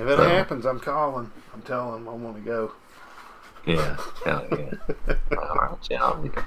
If 0.00 0.08
it 0.08 0.18
happens, 0.18 0.64
I'm 0.66 0.80
calling. 0.80 1.30
I'm 1.52 1.62
telling 1.62 2.02
him 2.02 2.08
I 2.08 2.12
want 2.12 2.36
to 2.36 2.42
go. 2.42 2.72
Yeah, 3.66 3.96
hell 4.24 4.46
yeah. 4.50 4.74
All 5.36 5.54
right, 5.56 5.78
yeah, 5.90 6.42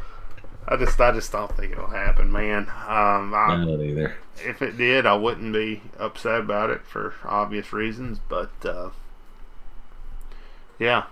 I 0.67 0.77
just 0.77 0.99
I 0.99 1.11
just 1.11 1.31
don't 1.31 1.55
think 1.55 1.73
it'll 1.73 1.87
happen, 1.87 2.31
man. 2.31 2.63
Um, 2.63 3.33
I, 3.33 3.47
I'm 3.49 3.67
not 3.67 3.81
either. 3.81 4.15
if 4.43 4.61
it 4.61 4.77
did, 4.77 5.05
I 5.05 5.15
wouldn't 5.15 5.53
be 5.53 5.81
upset 5.99 6.39
about 6.39 6.69
it 6.69 6.85
for 6.85 7.13
obvious 7.23 7.71
reasons. 7.73 8.19
But 8.27 8.51
uh, 8.65 8.89
yeah, 10.79 11.03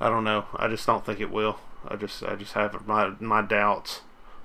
I 0.00 0.08
don't 0.08 0.24
know. 0.24 0.46
I 0.56 0.68
just 0.68 0.86
don't 0.86 1.04
think 1.04 1.20
it 1.20 1.30
will. 1.30 1.58
I 1.86 1.96
just 1.96 2.22
I 2.22 2.34
just 2.34 2.54
have 2.54 2.86
my 2.86 3.12
my 3.20 3.42
doubts 3.42 4.00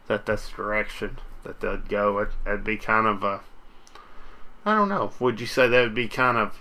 that 0.08 0.26
that's 0.26 0.50
the 0.50 0.56
direction 0.56 1.20
that 1.44 1.62
they'd 1.62 1.90
go. 1.90 2.20
It, 2.20 2.30
it'd 2.46 2.64
be 2.64 2.78
kind 2.78 3.08
of 3.08 3.24
a 3.24 3.42
I 4.66 4.76
don't 4.76 4.90
know. 4.90 5.14
Would 5.20 5.40
you 5.40 5.48
say 5.48 5.68
that 5.68 5.82
would 5.82 5.96
be 5.96 6.10
kind 6.10 6.38
of 6.38 6.60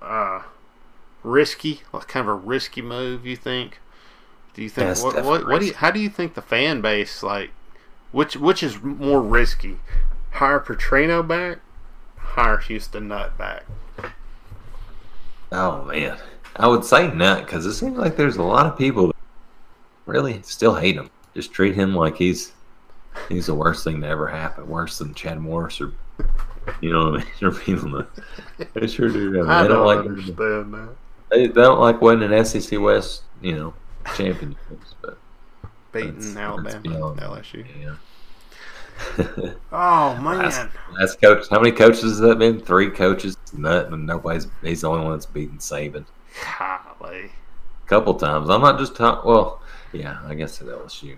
uh, 0.00 0.42
risky, 1.22 1.82
like 1.92 2.08
kind 2.08 2.28
of 2.28 2.34
a 2.34 2.36
risky 2.36 2.82
move? 2.82 3.26
You 3.26 3.36
think? 3.36 3.80
Do 4.54 4.62
you 4.62 4.68
think 4.68 4.88
That's 4.88 5.02
what 5.02 5.24
what, 5.24 5.46
what 5.46 5.60
do 5.60 5.66
you, 5.66 5.74
how 5.74 5.90
do 5.90 6.00
you 6.00 6.08
think 6.08 6.34
the 6.34 6.42
fan 6.42 6.80
base 6.80 7.22
like 7.22 7.50
which 8.12 8.36
which 8.36 8.62
is 8.62 8.82
more 8.82 9.22
risky? 9.22 9.78
Hire 10.32 10.60
Petrino 10.60 11.26
back, 11.26 11.58
hire 12.16 12.58
Houston 12.58 13.08
Nutt 13.08 13.36
back. 13.38 13.64
Oh 15.52 15.84
man, 15.84 16.18
I 16.56 16.66
would 16.66 16.84
say 16.84 17.12
not 17.12 17.44
because 17.44 17.66
it 17.66 17.74
seems 17.74 17.98
like 17.98 18.16
there's 18.16 18.36
a 18.36 18.42
lot 18.42 18.66
of 18.66 18.76
people 18.76 19.08
that 19.08 19.16
really 20.06 20.42
still 20.42 20.74
hate 20.74 20.96
him. 20.96 21.10
Just 21.34 21.52
treat 21.52 21.74
him 21.74 21.94
like 21.94 22.16
he's 22.16 22.52
he's 23.28 23.46
the 23.46 23.54
worst 23.54 23.84
thing 23.84 24.00
to 24.00 24.06
ever 24.06 24.26
happen, 24.26 24.68
worse 24.68 24.98
than 24.98 25.14
Chad 25.14 25.40
Morris 25.40 25.80
or 25.80 25.92
you 26.80 26.92
know 26.92 27.10
what 27.10 27.20
I 27.20 27.24
mean, 27.24 27.32
or 27.42 27.50
people 27.52 27.90
that 28.58 28.74
they 28.74 28.86
sure 28.86 29.08
do. 29.08 29.46
I 29.46 29.60
I 29.60 29.62
they 29.62 29.68
don't, 29.68 29.76
don't 29.78 29.86
like 29.86 29.98
understand 30.06 30.74
that. 30.74 30.96
they, 31.30 31.46
they 31.46 31.52
don't 31.52 31.80
like 31.80 32.00
winning 32.00 32.32
an 32.32 32.44
SEC 32.44 32.80
West, 32.80 33.22
you 33.40 33.54
know, 33.54 33.74
championships. 34.16 34.94
But 35.02 35.18
Beating 35.92 36.14
That's- 36.34 36.34
that's 36.64 36.74
Alabama, 36.86 37.14
LSU. 37.20 37.64
yeah. 37.80 37.94
Oh 39.72 40.14
man, 40.20 40.38
Last, 40.38 40.66
last 40.98 41.20
coach, 41.20 41.46
how 41.50 41.60
many 41.60 41.70
coaches 41.72 42.02
has 42.02 42.18
that 42.18 42.38
been? 42.38 42.60
Three 42.60 42.90
coaches, 42.90 43.36
nothing, 43.52 43.92
and 43.92 44.06
nobody's. 44.06 44.48
He's 44.62 44.80
the 44.80 44.88
only 44.90 45.04
one 45.04 45.12
that's 45.12 45.26
beaten 45.26 45.58
Saban. 45.58 46.04
golly. 46.58 47.30
couple 47.86 48.14
times. 48.14 48.50
I'm 48.50 48.60
not 48.60 48.78
just 48.78 48.96
talking. 48.96 49.30
Well, 49.30 49.60
yeah, 49.92 50.18
I 50.26 50.34
guess 50.34 50.60
at 50.60 50.66
LSU. 50.66 51.16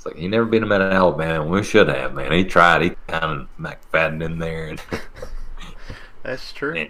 It's 0.00 0.06
like 0.06 0.16
he 0.16 0.28
never 0.28 0.46
beat 0.46 0.62
him 0.62 0.72
at 0.72 0.80
Alabama. 0.80 1.44
We 1.44 1.62
should 1.62 1.88
have, 1.88 2.14
man. 2.14 2.32
He 2.32 2.42
tried. 2.42 2.80
He 2.80 2.90
kind 3.06 3.22
of 3.42 3.48
McFadden 3.60 4.24
in 4.24 4.38
there, 4.38 4.68
and 4.68 4.80
That's 6.22 6.52
true. 6.54 6.74
Yeah. 6.74 6.86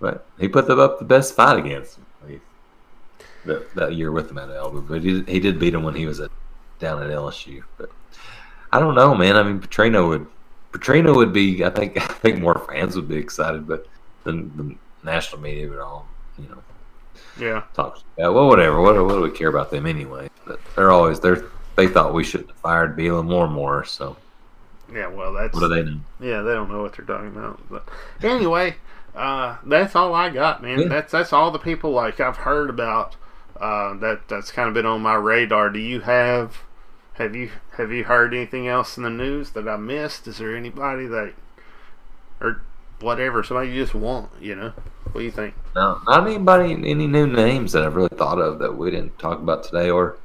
but 0.00 0.24
he 0.38 0.46
put 0.46 0.68
them 0.68 0.78
up 0.78 1.00
the 1.00 1.04
best 1.04 1.34
fight 1.34 1.58
against 1.58 1.98
him. 1.98 2.06
He- 2.28 2.40
That, 3.46 3.74
that 3.74 3.94
year 3.94 4.12
with 4.12 4.30
him 4.30 4.38
at 4.38 4.50
Alabama, 4.50 4.82
but 4.82 5.02
he, 5.02 5.22
he 5.22 5.40
did 5.40 5.58
beat 5.58 5.74
him 5.74 5.82
when 5.82 5.96
he 5.96 6.06
was 6.06 6.20
at 6.20 6.30
down 6.78 7.02
at 7.02 7.10
LSU. 7.10 7.64
But 7.76 7.90
I 8.72 8.78
don't 8.78 8.94
know, 8.94 9.12
man. 9.14 9.34
I 9.36 9.42
mean, 9.42 9.58
Petrino 9.60 10.06
would 10.08 10.26
Petrino 10.72 11.12
would 11.16 11.32
be. 11.32 11.64
I 11.64 11.70
think. 11.70 11.96
I 12.00 12.06
think 12.06 12.38
more 12.40 12.64
fans 12.70 12.94
would 12.94 13.08
be 13.08 13.16
excited, 13.16 13.66
but 13.66 13.88
the, 14.22 14.30
the 14.32 14.76
national 15.02 15.40
media 15.40 15.68
would 15.68 15.80
all, 15.80 16.06
you 16.38 16.48
know, 16.48 16.62
Yeah. 17.36 17.62
talk. 17.74 17.98
Yeah, 18.16 18.28
well, 18.28 18.46
whatever. 18.46 18.80
What, 18.80 18.94
what 19.04 19.14
do 19.14 19.22
we 19.22 19.30
care 19.30 19.48
about 19.48 19.72
them 19.72 19.86
anyway? 19.86 20.28
But 20.46 20.60
they're 20.76 20.92
always 20.92 21.18
they're 21.18 21.44
they 21.76 21.86
thought 21.88 22.14
we 22.14 22.24
should 22.24 22.46
have 22.48 22.56
fired 22.56 22.96
Bielema. 22.96 23.86
So 23.86 24.16
Yeah, 24.92 25.08
well, 25.08 25.32
that's 25.32 25.54
what 25.54 25.60
do 25.60 25.68
they 25.68 25.82
know? 25.82 26.00
yeah. 26.20 26.42
They 26.42 26.52
don't 26.54 26.70
know 26.70 26.82
what 26.82 26.96
they're 26.96 27.06
talking 27.06 27.28
about. 27.28 27.60
But 27.70 27.88
anyway, 28.22 28.76
uh, 29.14 29.56
that's 29.64 29.94
all 29.94 30.14
I 30.14 30.30
got, 30.30 30.62
man. 30.62 30.80
Yeah. 30.80 30.88
That's 30.88 31.12
that's 31.12 31.32
all 31.32 31.50
the 31.50 31.58
people 31.58 31.92
like 31.92 32.20
I've 32.20 32.38
heard 32.38 32.70
about. 32.70 33.16
Uh, 33.58 33.94
that 33.98 34.28
that's 34.28 34.50
kind 34.52 34.68
of 34.68 34.74
been 34.74 34.84
on 34.86 35.00
my 35.00 35.14
radar. 35.14 35.70
Do 35.70 35.78
you 35.78 36.00
have 36.00 36.58
have 37.14 37.34
you 37.34 37.50
have 37.78 37.90
you 37.90 38.04
heard 38.04 38.34
anything 38.34 38.68
else 38.68 38.96
in 38.98 39.02
the 39.02 39.10
news 39.10 39.50
that 39.50 39.66
I 39.68 39.76
missed? 39.76 40.26
Is 40.26 40.38
there 40.38 40.54
anybody 40.54 41.06
that 41.06 41.32
or 42.40 42.60
whatever 43.00 43.42
somebody 43.42 43.70
you 43.70 43.82
just 43.82 43.94
want? 43.94 44.30
You 44.40 44.56
know, 44.56 44.72
what 45.12 45.20
do 45.20 45.24
you 45.24 45.30
think? 45.30 45.54
No, 45.74 46.00
not 46.06 46.26
anybody. 46.26 46.72
Any 46.72 47.06
new 47.06 47.26
names 47.26 47.72
that 47.72 47.84
I've 47.84 47.96
really 47.96 48.10
thought 48.14 48.38
of 48.38 48.58
that 48.58 48.76
we 48.76 48.90
didn't 48.90 49.18
talk 49.18 49.38
about 49.38 49.64
today 49.64 49.88
or 49.88 50.18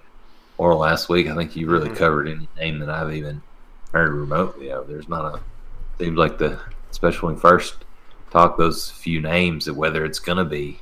or 0.61 0.75
last 0.75 1.09
week. 1.09 1.27
I 1.27 1.33
think 1.35 1.55
you 1.55 1.67
really 1.67 1.89
Mhm. 1.89 1.95
covered 1.97 2.27
any 2.27 2.47
name 2.55 2.77
that 2.79 2.89
I've 2.89 3.11
even 3.11 3.41
heard 3.93 4.13
remotely 4.13 4.71
of. 4.71 4.87
There's 4.87 5.09
not 5.09 5.25
a. 5.25 5.39
Seems 5.97 6.17
like 6.17 6.37
the 6.37 6.59
especially 6.91 7.27
when 7.33 7.35
first 7.37 7.83
talk 8.29 8.57
those 8.57 8.91
few 8.91 9.19
names 9.21 9.67
of 9.67 9.75
whether 9.75 10.05
it's 10.05 10.19
going 10.19 10.37
to 10.37 10.45
be, 10.45 10.79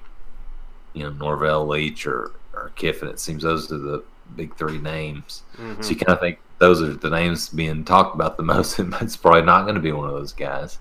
you 0.93 1.03
know, 1.03 1.11
Norvell, 1.11 1.65
Leach, 1.65 2.05
or 2.05 2.31
or 2.53 2.71
Kiffin. 2.75 3.07
It 3.07 3.21
seems 3.21 3.43
those 3.43 3.71
are 3.71 3.77
the 3.77 4.03
big 4.35 4.53
three 4.55 4.79
names. 4.79 5.43
Mhm. 5.57 5.81
So 5.81 5.91
you 5.91 5.95
kind 5.95 6.13
of 6.13 6.19
think 6.19 6.39
those 6.57 6.81
are 6.81 6.93
the 6.93 7.09
names 7.09 7.47
being 7.47 7.85
talked 7.85 8.13
about 8.15 8.35
the 8.35 8.43
most, 8.53 8.79
and 8.79 8.93
it's 8.99 9.15
probably 9.15 9.43
not 9.43 9.63
going 9.63 9.75
to 9.75 9.81
be 9.81 9.93
one 9.93 10.09
of 10.09 10.13
those 10.13 10.33
guys. 10.33 10.77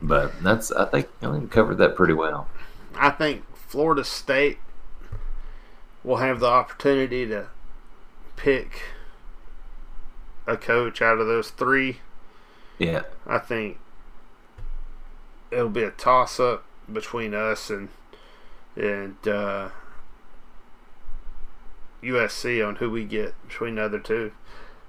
But 0.00 0.32
that's 0.42 0.72
I 0.72 0.86
think 0.86 1.08
I 1.22 1.30
think 1.32 1.50
covered 1.50 1.76
that 1.78 1.96
pretty 1.96 2.14
well. 2.14 2.48
I 2.96 3.10
think 3.10 3.44
Florida 3.54 4.04
State 4.04 4.58
will 6.02 6.16
have 6.16 6.40
the 6.40 6.46
opportunity 6.46 7.26
to 7.26 7.48
pick 8.42 8.82
a 10.46 10.56
coach 10.56 11.02
out 11.02 11.18
of 11.18 11.26
those 11.26 11.50
three. 11.50 11.98
Yeah, 12.78 13.02
I 13.26 13.38
think 13.38 13.78
it'll 15.50 15.68
be 15.68 15.82
a 15.82 15.90
toss 15.90 16.40
up 16.40 16.64
between 16.90 17.34
us 17.34 17.70
and 17.70 17.88
and 18.76 19.16
uh, 19.28 19.68
USC 22.02 22.66
on 22.66 22.76
who 22.76 22.90
we 22.90 23.04
get 23.04 23.34
between 23.46 23.74
the 23.74 23.82
other 23.82 23.98
two. 23.98 24.32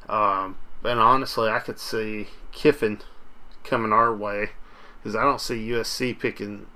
Um, 0.08 0.58
and 0.84 1.00
honestly, 1.00 1.50
I 1.50 1.60
could 1.60 1.80
see 1.80 2.28
Kiffin 2.52 3.02
coming 3.64 3.92
our 3.92 4.16
way 4.16 4.52
because 5.00 5.16
I 5.16 5.24
don't 5.24 5.42
see 5.42 5.70
USC 5.70 6.18
picking 6.18 6.68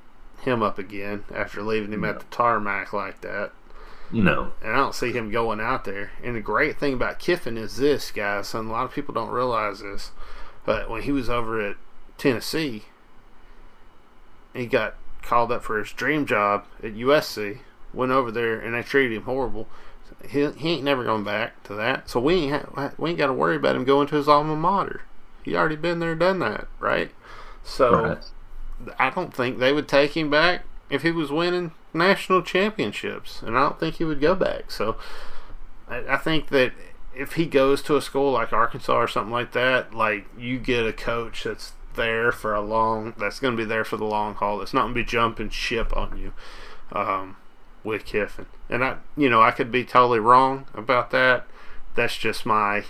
him 0.42 0.62
up 0.62 0.78
again 0.78 1.24
after 1.34 1.62
leaving 1.64 1.94
him 1.94 2.04
at 2.04 2.20
the 2.20 2.26
tarmac 2.26 2.92
like 2.92 3.22
that. 3.22 3.52
No, 4.24 4.54
And 4.62 4.72
I 4.72 4.78
don't 4.78 4.96
see 4.96 5.12
him 5.12 5.30
going 5.30 5.60
out 5.60 5.84
there. 5.84 6.12
And 6.24 6.36
the 6.36 6.42
great 6.42 6.80
thing 6.80 6.94
about 6.94 7.20
Kiffin 7.20 7.58
is 7.58 7.76
this, 7.76 8.12
guys, 8.12 8.54
and 8.54 8.70
a 8.70 8.72
lot 8.72 8.86
of 8.86 8.94
people 8.94 9.14
don't 9.14 9.30
realize 9.30 9.82
this, 9.82 10.12
but 10.66 10.90
when 10.90 11.02
he 11.02 11.12
was 11.12 11.30
over 11.30 11.60
at 11.60 11.76
Tennessee, 12.18 12.86
he 14.54 14.68
got 14.68 14.96
called 15.22 15.52
up 15.52 15.64
for 15.64 15.80
his 15.80 15.92
dream 15.92 16.26
job 16.26 16.66
at 16.82 16.96
USC, 16.96 17.60
went 17.94 18.14
over 18.14 18.32
there, 18.32 18.58
and 18.58 18.74
they 18.74 18.84
treated 18.84 19.18
him 19.18 19.24
horrible. 19.24 19.68
He, 20.30 20.50
he 20.52 20.70
ain't 20.70 20.84
never 20.84 21.04
going 21.04 21.26
back 21.26 21.62
to 21.64 21.74
that. 21.76 22.10
So 22.10 22.22
we 22.22 22.36
ain't 22.36 22.64
ha- 22.64 22.94
we 22.98 23.10
ain't 23.10 23.20
got 23.20 23.28
to 23.28 23.34
worry 23.34 23.58
about 23.58 23.76
him 23.76 23.84
going 23.84 24.08
to 24.08 24.16
his 24.16 24.30
alma 24.30 24.56
mater. 24.56 25.02
He 25.44 25.56
already 25.56 25.76
been 25.76 26.00
there, 26.00 26.16
done 26.16 26.40
that, 26.40 26.68
right? 26.80 27.12
So 27.64 28.18
right. 28.82 28.94
I 28.98 29.10
don't 29.10 29.34
think 29.34 29.60
they 29.60 29.74
would 29.74 29.88
take 29.88 30.16
him 30.16 30.30
back 30.30 30.64
if 30.90 31.02
he 31.02 31.12
was 31.12 31.32
winning 31.32 31.72
national 31.94 32.42
championships, 32.42 33.42
and 33.42 33.58
I 33.58 33.62
don't 33.62 33.80
think 33.80 33.96
he 33.96 34.04
would 34.04 34.22
go 34.22 34.36
back. 34.36 34.72
So 34.72 34.98
I, 35.88 36.04
I 36.10 36.18
think 36.18 36.50
that 36.50 36.74
if 37.16 37.34
he 37.34 37.46
goes 37.46 37.82
to 37.84 37.96
a 37.96 38.02
school 38.02 38.32
like 38.32 38.52
Arkansas 38.54 38.94
or 38.96 39.08
something 39.08 39.32
like 39.32 39.54
that, 39.54 39.94
like 39.94 40.28
you 40.38 40.60
get 40.60 40.86
a 40.86 40.94
coach 40.94 41.44
that's 41.44 41.74
there 41.96 42.32
for 42.32 42.54
a 42.54 42.62
long, 42.62 43.14
that's 43.18 43.40
going 43.40 43.56
to 43.56 43.58
be 43.58 43.68
there 43.68 43.86
for 43.86 43.98
the 43.98 44.06
long 44.06 44.36
haul. 44.36 44.60
That's 44.60 44.74
not 44.74 44.82
going 44.84 44.94
to 44.94 45.00
be 45.00 45.06
jumping 45.06 45.50
ship 45.50 45.96
on 45.96 46.18
you 46.18 46.34
um, 46.92 47.38
with 47.84 48.06
Kiffin. 48.06 48.48
And 48.70 48.84
I, 48.84 48.98
you 49.16 49.30
know, 49.30 49.42
I 49.42 49.52
could 49.52 49.72
be 49.72 49.86
totally 49.86 50.20
wrong 50.20 50.66
about 50.74 51.12
that. 51.12 51.46
That's 51.96 52.18
just 52.18 52.46
my. 52.46 52.84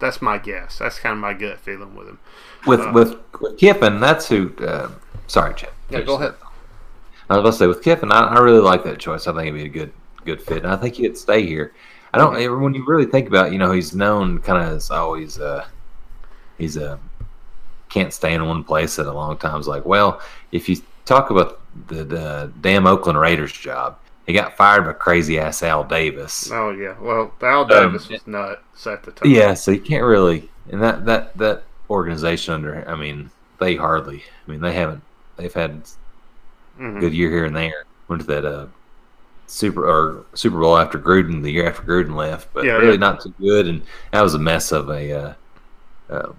That's 0.00 0.22
my 0.22 0.38
guess. 0.38 0.78
That's 0.78 0.98
kind 0.98 1.12
of 1.12 1.18
my 1.18 1.34
gut 1.34 1.60
feeling 1.60 1.94
with 1.94 2.08
him. 2.08 2.18
With 2.66 2.80
Uh, 2.80 2.90
with 2.92 3.16
with 3.40 3.58
Kiffin, 3.58 4.00
that's 4.00 4.28
who. 4.28 4.54
Uh, 4.56 4.92
sorry, 5.26 5.54
Chad. 5.54 5.70
Yeah, 5.90 6.00
go 6.00 6.14
ahead. 6.14 6.34
I 7.30 7.36
was 7.36 7.40
about 7.40 7.50
to 7.52 7.56
say 7.56 7.66
with 7.68 7.82
Kiffin, 7.82 8.10
I, 8.12 8.22
I 8.22 8.40
really 8.40 8.60
like 8.60 8.84
that 8.84 8.98
choice. 8.98 9.26
I 9.26 9.32
think 9.32 9.46
it'd 9.46 9.54
be 9.54 9.64
a 9.64 9.68
good 9.68 9.92
good 10.24 10.42
fit, 10.42 10.64
and 10.64 10.72
I 10.72 10.76
think 10.76 10.96
he'd 10.96 11.16
stay 11.16 11.46
here. 11.46 11.72
I 12.12 12.18
don't. 12.18 12.34
When 12.60 12.74
you 12.74 12.84
really 12.86 13.06
think 13.06 13.28
about, 13.28 13.46
it, 13.48 13.52
you 13.52 13.58
know, 13.58 13.70
he's 13.70 13.94
known 13.94 14.40
kind 14.40 14.62
of 14.62 14.72
as 14.76 14.90
always. 14.90 15.38
Uh, 15.38 15.64
he's 16.58 16.76
a 16.76 16.98
can't 17.88 18.12
stay 18.12 18.34
in 18.34 18.46
one 18.46 18.64
place 18.64 18.98
at 18.98 19.06
a 19.06 19.12
long 19.12 19.36
time. 19.38 19.58
It's 19.58 19.68
like, 19.68 19.84
well, 19.84 20.20
if 20.52 20.68
you 20.68 20.76
talk 21.04 21.30
about 21.30 21.60
the, 21.88 22.04
the 22.04 22.52
damn 22.60 22.86
Oakland 22.86 23.18
Raiders 23.18 23.52
job, 23.52 23.98
he 24.26 24.32
got 24.32 24.56
fired 24.56 24.84
by 24.84 24.92
crazy 24.92 25.38
ass 25.38 25.62
Al 25.62 25.84
Davis. 25.84 26.50
Oh 26.52 26.70
yeah. 26.70 26.94
Well, 27.00 27.32
Al 27.42 27.64
Davis 27.64 28.08
was 28.08 28.26
nuts 28.26 28.86
at 28.86 29.02
the 29.04 29.12
time. 29.12 29.28
Um, 29.28 29.34
Yeah, 29.34 29.54
so 29.54 29.70
you 29.70 29.80
can't 29.80 30.04
really, 30.04 30.48
and 30.70 30.82
that 30.82 31.04
that 31.06 31.36
that 31.38 31.62
organization 31.88 32.54
under, 32.54 32.88
I 32.88 32.96
mean, 32.96 33.30
they 33.58 33.76
hardly. 33.76 34.24
I 34.46 34.50
mean, 34.50 34.60
they 34.60 34.72
haven't. 34.72 35.02
They've 35.36 35.52
had 35.52 35.82
Mhm. 36.80 37.00
good 37.00 37.12
year 37.14 37.30
here 37.30 37.44
and 37.44 37.54
there. 37.56 37.84
Went 38.08 38.22
to 38.22 38.26
that 38.28 38.44
uh, 38.44 38.66
Super 39.46 39.84
or 39.88 40.24
Super 40.34 40.58
Bowl 40.60 40.76
after 40.78 40.98
Gruden, 40.98 41.42
the 41.42 41.50
year 41.52 41.68
after 41.68 41.82
Gruden 41.82 42.14
left, 42.14 42.48
but 42.54 42.64
Yeah, 42.64 42.72
really 42.74 42.92
yeah. 42.92 42.98
not 42.98 43.20
too 43.20 43.34
good. 43.40 43.66
And 43.66 43.82
that 44.12 44.22
was 44.22 44.34
a 44.34 44.38
mess 44.38 44.72
of 44.72 44.88
a 44.90 45.12
uh, 45.12 45.32
uh, 46.12 46.32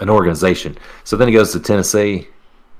an 0.00 0.10
organization. 0.10 0.76
So 1.04 1.16
then 1.16 1.28
he 1.28 1.34
goes 1.34 1.52
to 1.52 1.60
Tennessee, 1.60 2.28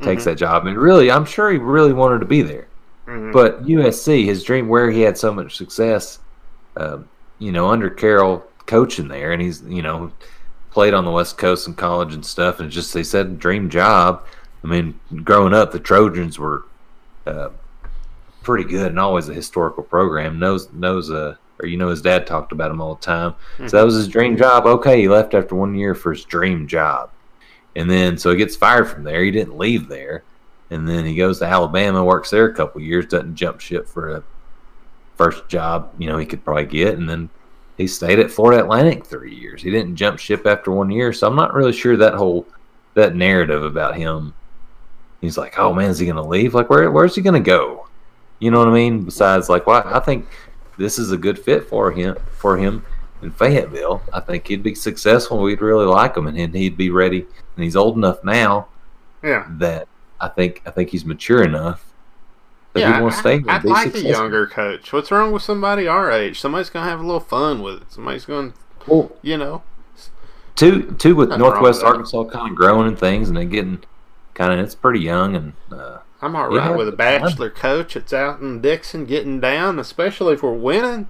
takes 0.03 0.23
Mhm. 0.23 0.27
that 0.27 0.35
job, 0.37 0.67
and 0.67 0.77
really, 0.77 1.11
I'm 1.11 1.25
sure 1.25 1.51
he 1.51 1.59
really 1.59 1.93
wanted 1.93 2.19
to 2.21 2.27
be 2.27 2.43
there. 2.43 2.67
Mhm. 3.07 3.33
But 3.33 3.67
USC, 3.69 4.25
his 4.25 4.43
dream, 4.43 4.69
where 4.69 4.91
he 4.91 5.03
had 5.03 5.17
so 5.19 5.33
much 5.33 5.57
success, 5.57 6.19
um, 6.77 7.07
you 7.39 7.53
know, 7.53 7.69
under 7.69 7.89
Carroll 7.91 8.45
coaching 8.67 9.09
there, 9.09 9.33
and 9.33 9.41
he's 9.43 9.62
you 9.62 9.83
know 9.83 10.11
played 10.71 10.93
on 10.95 11.05
the 11.05 11.11
West 11.11 11.39
Coast 11.39 11.69
in 11.69 11.75
college 11.75 12.15
and 12.15 12.25
stuff, 12.27 12.59
and 12.59 12.69
just 12.71 12.93
they 12.95 13.05
said 13.05 13.39
dream 13.39 13.69
job. 13.71 14.23
I 14.65 14.67
mean, 14.67 14.99
growing 15.23 15.53
up, 15.53 15.73
the 15.73 15.79
Trojans 15.79 16.39
were 16.39 16.65
uh, 17.27 17.51
pretty 18.43 18.65
good 18.65 18.89
and 18.89 18.99
always 18.99 19.29
a 19.29 19.35
historical 19.35 19.83
program. 19.83 20.39
Knows 20.39 20.73
knows 20.73 21.11
uh, 21.11 21.37
or 21.61 21.67
you 21.67 21.77
know 21.77 21.89
his 21.89 22.03
dad 22.03 22.27
talked 22.27 22.53
about 22.53 22.71
him 22.71 22.81
all 22.81 22.95
the 22.95 23.03
time. 23.03 23.35
So 23.67 23.77
that 23.77 23.85
was 23.85 23.95
his 23.95 24.09
dream 24.09 24.37
job. 24.37 24.67
Okay, 24.67 25.01
he 25.03 25.09
left 25.09 25.35
after 25.35 25.55
one 25.55 25.75
year 25.75 25.95
for 25.95 26.12
his 26.12 26.25
dream 26.25 26.67
job, 26.67 27.11
and 27.77 27.91
then 27.91 28.17
so 28.17 28.31
he 28.31 28.37
gets 28.37 28.57
fired 28.57 28.89
from 28.89 29.05
there. 29.05 29.23
He 29.23 29.31
didn't 29.31 29.59
leave 29.59 29.89
there, 29.89 30.25
and 30.71 30.89
then 30.89 31.05
he 31.05 31.15
goes 31.15 31.39
to 31.41 31.47
Alabama, 31.47 32.05
works 32.05 32.31
there 32.31 32.47
a 32.47 32.55
couple 32.55 32.81
years, 32.81 33.07
doesn't 33.07 33.37
jump 33.37 33.61
ship 33.61 33.87
for 33.87 34.17
a 34.17 34.25
first 35.17 35.47
job 35.47 35.93
you 35.97 36.09
know 36.09 36.19
he 36.19 36.27
could 36.27 36.45
probably 36.45 36.67
get, 36.67 36.97
and 36.97 37.09
then 37.09 37.29
he 37.77 37.87
stayed 37.87 38.19
at 38.19 38.31
Florida 38.31 38.62
Atlantic 38.62 39.05
three 39.05 39.35
years. 39.35 39.62
He 39.62 39.71
didn't 39.71 39.97
jump 39.97 40.19
ship 40.19 40.47
after 40.47 40.71
one 40.71 40.91
year, 40.91 41.12
so 41.12 41.27
I'm 41.27 41.37
not 41.37 41.55
really 41.55 41.73
sure 41.73 41.97
that 41.97 42.15
whole 42.15 42.47
that 42.95 43.15
narrative 43.15 43.62
about 43.62 43.97
him. 43.97 44.33
He's 45.25 45.39
like, 45.39 45.59
oh 45.59 45.72
man, 45.72 45.91
is 45.91 45.99
he 45.99 46.07
going 46.07 46.16
to 46.16 46.22
leave? 46.22 46.55
Like, 46.55 46.70
where 46.70 46.91
where's 46.91 47.14
he 47.14 47.22
going 47.22 47.43
to 47.43 47.47
go? 47.47 47.89
You 48.39 48.51
know 48.51 48.59
what 48.59 48.68
I 48.68 48.72
mean? 48.72 49.05
Besides, 49.05 49.49
like, 49.49 49.66
well, 49.66 49.83
I 49.87 50.01
think 50.01 50.27
this 50.77 50.99
is 50.99 51.12
a 51.12 51.16
good 51.16 51.39
fit 51.39 51.68
for 51.68 51.93
him 51.93 52.16
for 52.33 52.57
him 52.57 52.85
in 53.22 53.31
Fayetteville. 53.31 54.03
I 54.12 54.20
think 54.20 54.47
he'd 54.47 54.62
be 54.62 54.75
successful. 54.75 55.39
We'd 55.39 55.61
really 55.61 55.87
like 55.87 56.16
him, 56.16 56.27
and 56.27 56.39
then 56.39 56.53
he'd 56.53 56.77
be 56.77 56.91
ready. 56.91 57.20
And 57.57 57.64
he's 57.64 57.77
old 57.77 57.97
enough 57.97 58.22
now 58.25 58.68
yeah. 59.22 59.47
that 59.59 59.89
I 60.20 60.29
think 60.29 60.62
I 60.66 60.70
think 60.70 60.91
he's 60.91 61.05
mature 61.05 61.43
enough 61.43 61.93
that 62.75 62.81
Yeah, 62.81 62.97
he 62.97 63.03
wants 63.03 63.16
to 63.18 63.20
stay 63.20 63.39
here 63.39 63.51
I, 63.51 63.57
and 63.57 63.57
I'd 63.57 63.62
be 63.62 63.68
like 63.68 63.95
a 63.95 64.09
younger 64.09 64.47
coach. 64.47 64.93
What's 64.93 65.11
wrong 65.11 65.33
with 65.33 65.43
somebody 65.43 65.87
our 65.87 66.11
age? 66.11 66.41
Somebody's 66.41 66.70
gonna 66.70 66.89
have 66.89 67.01
a 67.01 67.05
little 67.05 67.20
fun 67.20 67.62
with 67.62 67.83
it. 67.83 67.93
Somebody's 67.93 68.25
going, 68.25 68.53
to 68.53 68.59
Well, 68.91 69.12
you 69.22 69.39
know, 69.39 69.62
two 70.57 70.93
two 70.99 71.14
with 71.14 71.31
Nothing 71.31 71.43
Northwest 71.45 71.83
with. 71.83 71.89
Arkansas 71.89 72.25
kind 72.25 72.51
of 72.51 72.57
growing 72.57 72.89
and 72.89 72.99
things, 72.99 73.29
and 73.29 73.37
then 73.37 73.49
getting 73.49 73.83
kind 74.35 74.53
of 74.53 74.59
it's 74.59 74.74
pretty 74.74 75.01
young 75.01 75.35
and. 75.35 75.53
Uh, 75.70 75.99
I'm 76.22 76.35
all 76.37 76.49
right 76.49 76.74
with 76.74 76.89
a 76.89 76.93
bachelor 76.93 77.51
coach 77.51 77.95
that's 77.95 78.12
out 78.14 78.41
in 78.41 78.62
Dickson 78.62 79.05
getting 79.05 79.41
down, 79.41 79.78
especially 79.78 80.32
if 80.32 80.43
we're 80.43 80.55
winning. 80.55 81.09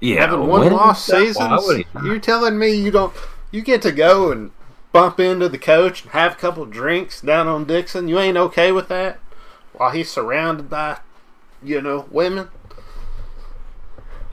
yeah, 0.00 0.20
having 0.20 0.48
one 0.48 0.72
lost 0.72 1.04
stuff, 1.04 1.20
seasons. 1.20 1.38
why 1.38 1.58
would 1.58 1.76
he 1.76 1.86
not? 1.94 2.04
You're 2.04 2.18
telling 2.18 2.58
me 2.58 2.74
you 2.74 2.90
don't 2.90 3.14
you 3.52 3.62
get 3.62 3.80
to 3.82 3.92
go 3.92 4.32
and 4.32 4.50
bump 4.90 5.20
into 5.20 5.48
the 5.48 5.58
coach 5.58 6.02
and 6.02 6.10
have 6.10 6.32
a 6.32 6.36
couple 6.36 6.66
drinks 6.66 7.20
down 7.20 7.46
on 7.46 7.64
Dickson. 7.64 8.08
You 8.08 8.18
ain't 8.18 8.36
okay 8.36 8.72
with 8.72 8.88
that 8.88 9.20
while 9.72 9.90
he's 9.90 10.10
surrounded 10.10 10.68
by 10.68 10.98
you 11.62 11.80
know 11.80 12.06
women. 12.10 12.48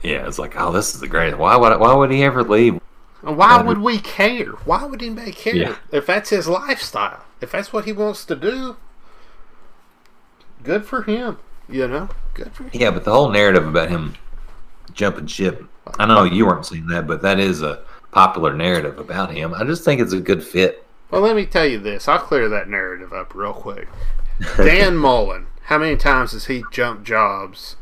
Yeah, 0.02 0.26
it's 0.26 0.38
like, 0.38 0.54
oh, 0.60 0.72
this 0.72 0.94
is 0.94 1.00
the 1.00 1.06
greatest. 1.06 1.38
Why 1.38 1.56
would 1.56 1.78
why 1.78 1.94
would 1.94 2.10
he 2.10 2.24
ever 2.24 2.42
leave? 2.42 2.80
And 3.22 3.36
why 3.36 3.60
would 3.62 3.78
we 3.78 3.98
care? 3.98 4.50
Why 4.64 4.84
would 4.84 5.02
anybody 5.02 5.32
care 5.32 5.54
Yeah. 5.54 5.76
if 5.92 6.06
that's 6.06 6.30
his 6.30 6.48
lifestyle? 6.48 7.20
If 7.40 7.52
that's 7.52 7.72
what 7.72 7.84
he 7.84 7.92
wants 7.92 8.24
to 8.26 8.34
do, 8.36 8.76
good 10.62 10.84
for 10.84 11.02
him. 11.02 11.38
You 11.68 11.86
know, 11.88 12.08
good 12.34 12.52
for 12.52 12.64
him. 12.64 12.70
Yeah, 12.72 12.90
but 12.90 13.04
the 13.04 13.12
whole 13.12 13.30
narrative 13.30 13.66
about 13.66 13.88
him 13.88 14.14
jumping 14.92 15.26
ship, 15.26 15.64
I 15.98 16.06
know 16.06 16.24
you 16.24 16.46
weren't 16.46 16.66
seeing 16.66 16.86
that, 16.88 17.06
but 17.06 17.22
that 17.22 17.38
is 17.38 17.62
a 17.62 17.80
popular 18.10 18.52
narrative 18.54 18.98
about 18.98 19.32
him. 19.32 19.54
I 19.54 19.64
just 19.64 19.84
think 19.84 20.00
it's 20.00 20.12
a 20.12 20.20
good 20.20 20.42
fit. 20.44 20.84
Well, 21.10 21.20
let 21.22 21.36
me 21.36 21.46
tell 21.46 21.66
you 21.66 21.78
this. 21.78 22.08
I'll 22.08 22.18
clear 22.18 22.48
that 22.48 22.68
narrative 22.68 23.12
up 23.12 23.34
real 23.34 23.52
quick. 23.52 23.88
Dan 24.56 24.96
Mullen, 24.98 25.46
how 25.64 25.78
many 25.78 25.96
times 25.96 26.32
has 26.32 26.46
he 26.46 26.64
jumped 26.72 27.04
jobs? 27.04 27.76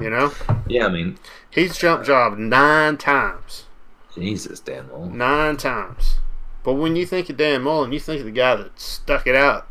You 0.00 0.10
know, 0.10 0.32
Yeah, 0.66 0.86
I 0.86 0.88
mean, 0.88 1.18
he's 1.52 1.78
jumped 1.78 2.06
job 2.06 2.36
nine 2.38 2.96
times. 2.96 3.66
Jesus, 4.14 4.60
Dan 4.60 4.88
Mullen. 4.88 5.16
Nine 5.16 5.56
times. 5.56 6.18
But 6.64 6.74
when 6.74 6.96
you 6.96 7.06
think 7.06 7.28
of 7.28 7.36
Dan 7.36 7.62
Mullen, 7.62 7.92
you 7.92 8.00
think 8.00 8.20
of 8.20 8.26
the 8.26 8.32
guy 8.32 8.56
that 8.56 8.78
stuck 8.78 9.26
it 9.26 9.34
out 9.34 9.66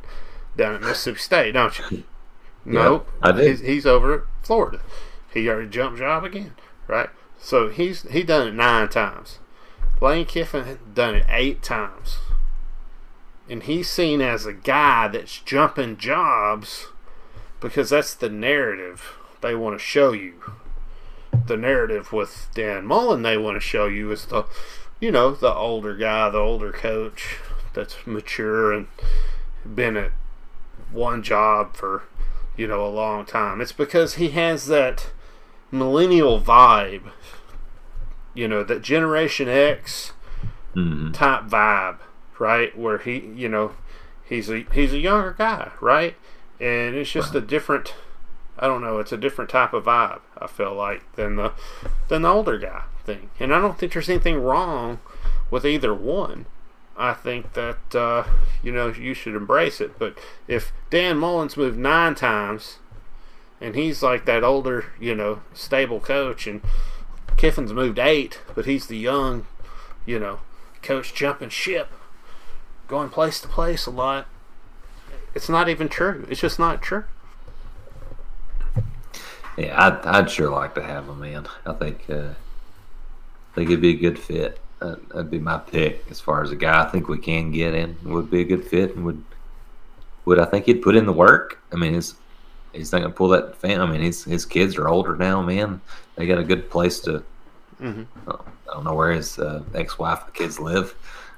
down 0.57 0.75
at 0.75 0.81
Mississippi 0.81 1.19
State, 1.19 1.51
don't 1.53 1.77
you? 1.91 2.03
No, 2.63 3.05
I 3.23 3.31
did. 3.31 3.47
He's, 3.49 3.59
he's 3.61 3.85
over 3.87 4.13
at 4.13 4.21
Florida. 4.43 4.81
He 5.33 5.49
already 5.49 5.67
jumped 5.67 5.97
job 5.97 6.23
again, 6.23 6.53
right? 6.87 7.09
So 7.39 7.69
he's 7.69 8.03
he 8.03 8.21
done 8.21 8.49
it 8.49 8.53
nine 8.53 8.87
times. 8.87 9.39
Lane 9.99 10.25
Kiffin 10.25 10.77
done 10.93 11.15
it 11.15 11.25
eight 11.27 11.63
times, 11.63 12.17
and 13.49 13.63
he's 13.63 13.89
seen 13.89 14.21
as 14.21 14.45
a 14.45 14.53
guy 14.53 15.07
that's 15.07 15.39
jumping 15.39 15.97
jobs 15.97 16.87
because 17.59 17.89
that's 17.89 18.13
the 18.13 18.29
narrative 18.29 19.15
they 19.41 19.55
want 19.55 19.75
to 19.75 19.83
show 19.83 20.11
you. 20.11 20.33
The 21.47 21.57
narrative 21.57 22.13
with 22.13 22.49
Dan 22.53 22.85
Mullen 22.85 23.23
they 23.23 23.37
want 23.37 23.55
to 23.55 23.61
show 23.61 23.87
you 23.87 24.11
is 24.11 24.25
the, 24.25 24.45
you 24.99 25.11
know, 25.11 25.31
the 25.31 25.53
older 25.53 25.95
guy, 25.95 26.29
the 26.29 26.37
older 26.37 26.71
coach 26.71 27.37
that's 27.73 27.95
mature 28.05 28.73
and 28.73 28.87
been 29.65 29.97
at 29.97 30.11
one 30.91 31.23
job 31.23 31.75
for 31.75 32.03
you 32.57 32.67
know 32.67 32.85
a 32.85 32.89
long 32.89 33.25
time. 33.25 33.61
It's 33.61 33.71
because 33.71 34.15
he 34.15 34.29
has 34.29 34.67
that 34.67 35.11
millennial 35.71 36.41
vibe, 36.41 37.11
you 38.33 38.47
know, 38.47 38.63
that 38.63 38.81
Generation 38.81 39.47
X 39.47 40.13
hmm 40.73 41.11
type 41.11 41.43
vibe, 41.43 41.97
right? 42.39 42.77
Where 42.77 42.97
he, 42.97 43.19
you 43.35 43.49
know, 43.49 43.73
he's 44.23 44.49
a 44.49 44.65
he's 44.73 44.93
a 44.93 44.99
younger 44.99 45.33
guy, 45.37 45.71
right? 45.81 46.15
And 46.59 46.95
it's 46.95 47.11
just 47.11 47.33
a 47.35 47.41
different. 47.41 47.93
I 48.61 48.67
don't 48.67 48.81
know. 48.81 48.99
It's 48.99 49.11
a 49.11 49.17
different 49.17 49.49
type 49.49 49.73
of 49.73 49.85
vibe. 49.85 50.21
I 50.37 50.45
feel 50.45 50.73
like 50.75 51.15
than 51.15 51.35
the 51.35 51.53
than 52.07 52.21
the 52.21 52.29
older 52.29 52.59
guy 52.59 52.83
thing. 53.03 53.31
And 53.39 53.53
I 53.53 53.59
don't 53.59 53.77
think 53.77 53.93
there's 53.93 54.09
anything 54.09 54.39
wrong 54.39 54.99
with 55.49 55.65
either 55.65 55.93
one. 55.93 56.45
I 56.95 57.13
think 57.13 57.53
that 57.53 57.95
uh, 57.95 58.25
you 58.61 58.71
know 58.71 58.89
you 58.89 59.15
should 59.15 59.35
embrace 59.35 59.81
it. 59.81 59.97
But 59.97 60.17
if 60.47 60.71
Dan 60.91 61.17
Mullins 61.17 61.57
moved 61.57 61.79
nine 61.79 62.13
times, 62.13 62.77
and 63.59 63.75
he's 63.75 64.03
like 64.03 64.25
that 64.25 64.43
older, 64.43 64.85
you 64.99 65.15
know, 65.15 65.41
stable 65.53 65.99
coach, 65.99 66.45
and 66.45 66.61
Kiffin's 67.37 67.73
moved 67.73 67.97
eight, 67.97 68.41
but 68.53 68.65
he's 68.65 68.85
the 68.85 68.97
young, 68.97 69.47
you 70.05 70.19
know, 70.19 70.39
coach 70.83 71.15
jumping 71.15 71.49
ship, 71.49 71.89
going 72.87 73.09
place 73.09 73.41
to 73.41 73.47
place 73.47 73.87
a 73.87 73.91
lot. 73.91 74.27
It's 75.33 75.49
not 75.49 75.69
even 75.69 75.89
true. 75.89 76.27
It's 76.29 76.41
just 76.41 76.59
not 76.59 76.83
true. 76.83 77.05
Yeah, 79.57 79.75
I'd, 79.85 80.05
I'd 80.05 80.29
sure 80.29 80.49
like 80.49 80.75
to 80.75 80.83
have 80.83 81.07
him, 81.07 81.19
man. 81.19 81.47
I 81.65 81.73
think 81.73 82.09
uh, 82.09 82.29
I 82.31 83.55
think 83.55 83.69
it'd 83.69 83.81
be 83.81 83.91
a 83.91 83.99
good 83.99 84.17
fit. 84.17 84.59
Uh, 84.81 84.95
that'd 85.09 85.29
be 85.29 85.39
my 85.39 85.57
pick 85.57 86.05
as 86.09 86.19
far 86.19 86.41
as 86.41 86.51
a 86.51 86.55
guy 86.55 86.83
I 86.83 86.89
think 86.89 87.07
we 87.07 87.19
can 87.19 87.51
get 87.51 87.75
in 87.75 87.95
would 88.03 88.31
be 88.31 88.41
a 88.41 88.45
good 88.45 88.65
fit 88.65 88.95
and 88.95 89.05
would 89.05 89.23
would 90.25 90.39
I 90.39 90.45
think 90.45 90.65
he'd 90.65 90.81
put 90.81 90.95
in 90.95 91.05
the 91.05 91.13
work. 91.13 91.59
I 91.71 91.75
mean, 91.75 91.93
he's 91.93 92.15
he's 92.73 92.91
not 92.91 93.01
gonna 93.01 93.13
pull 93.13 93.27
that 93.29 93.55
fan. 93.57 93.81
I 93.81 93.85
mean, 93.85 94.01
his 94.01 94.23
his 94.23 94.45
kids 94.45 94.77
are 94.77 94.87
older 94.87 95.15
now, 95.15 95.41
man. 95.41 95.81
They 96.15 96.25
got 96.25 96.39
a 96.39 96.43
good 96.43 96.69
place 96.69 96.99
to. 97.01 97.23
Mhm. 97.81 98.05
I 98.27 98.73
don't 98.73 98.83
know 98.85 98.93
where 98.93 99.11
his 99.11 99.37
uh, 99.37 99.63
ex-wife 99.73 100.23
and 100.25 100.33
kids 100.33 100.59
live, 100.59 100.95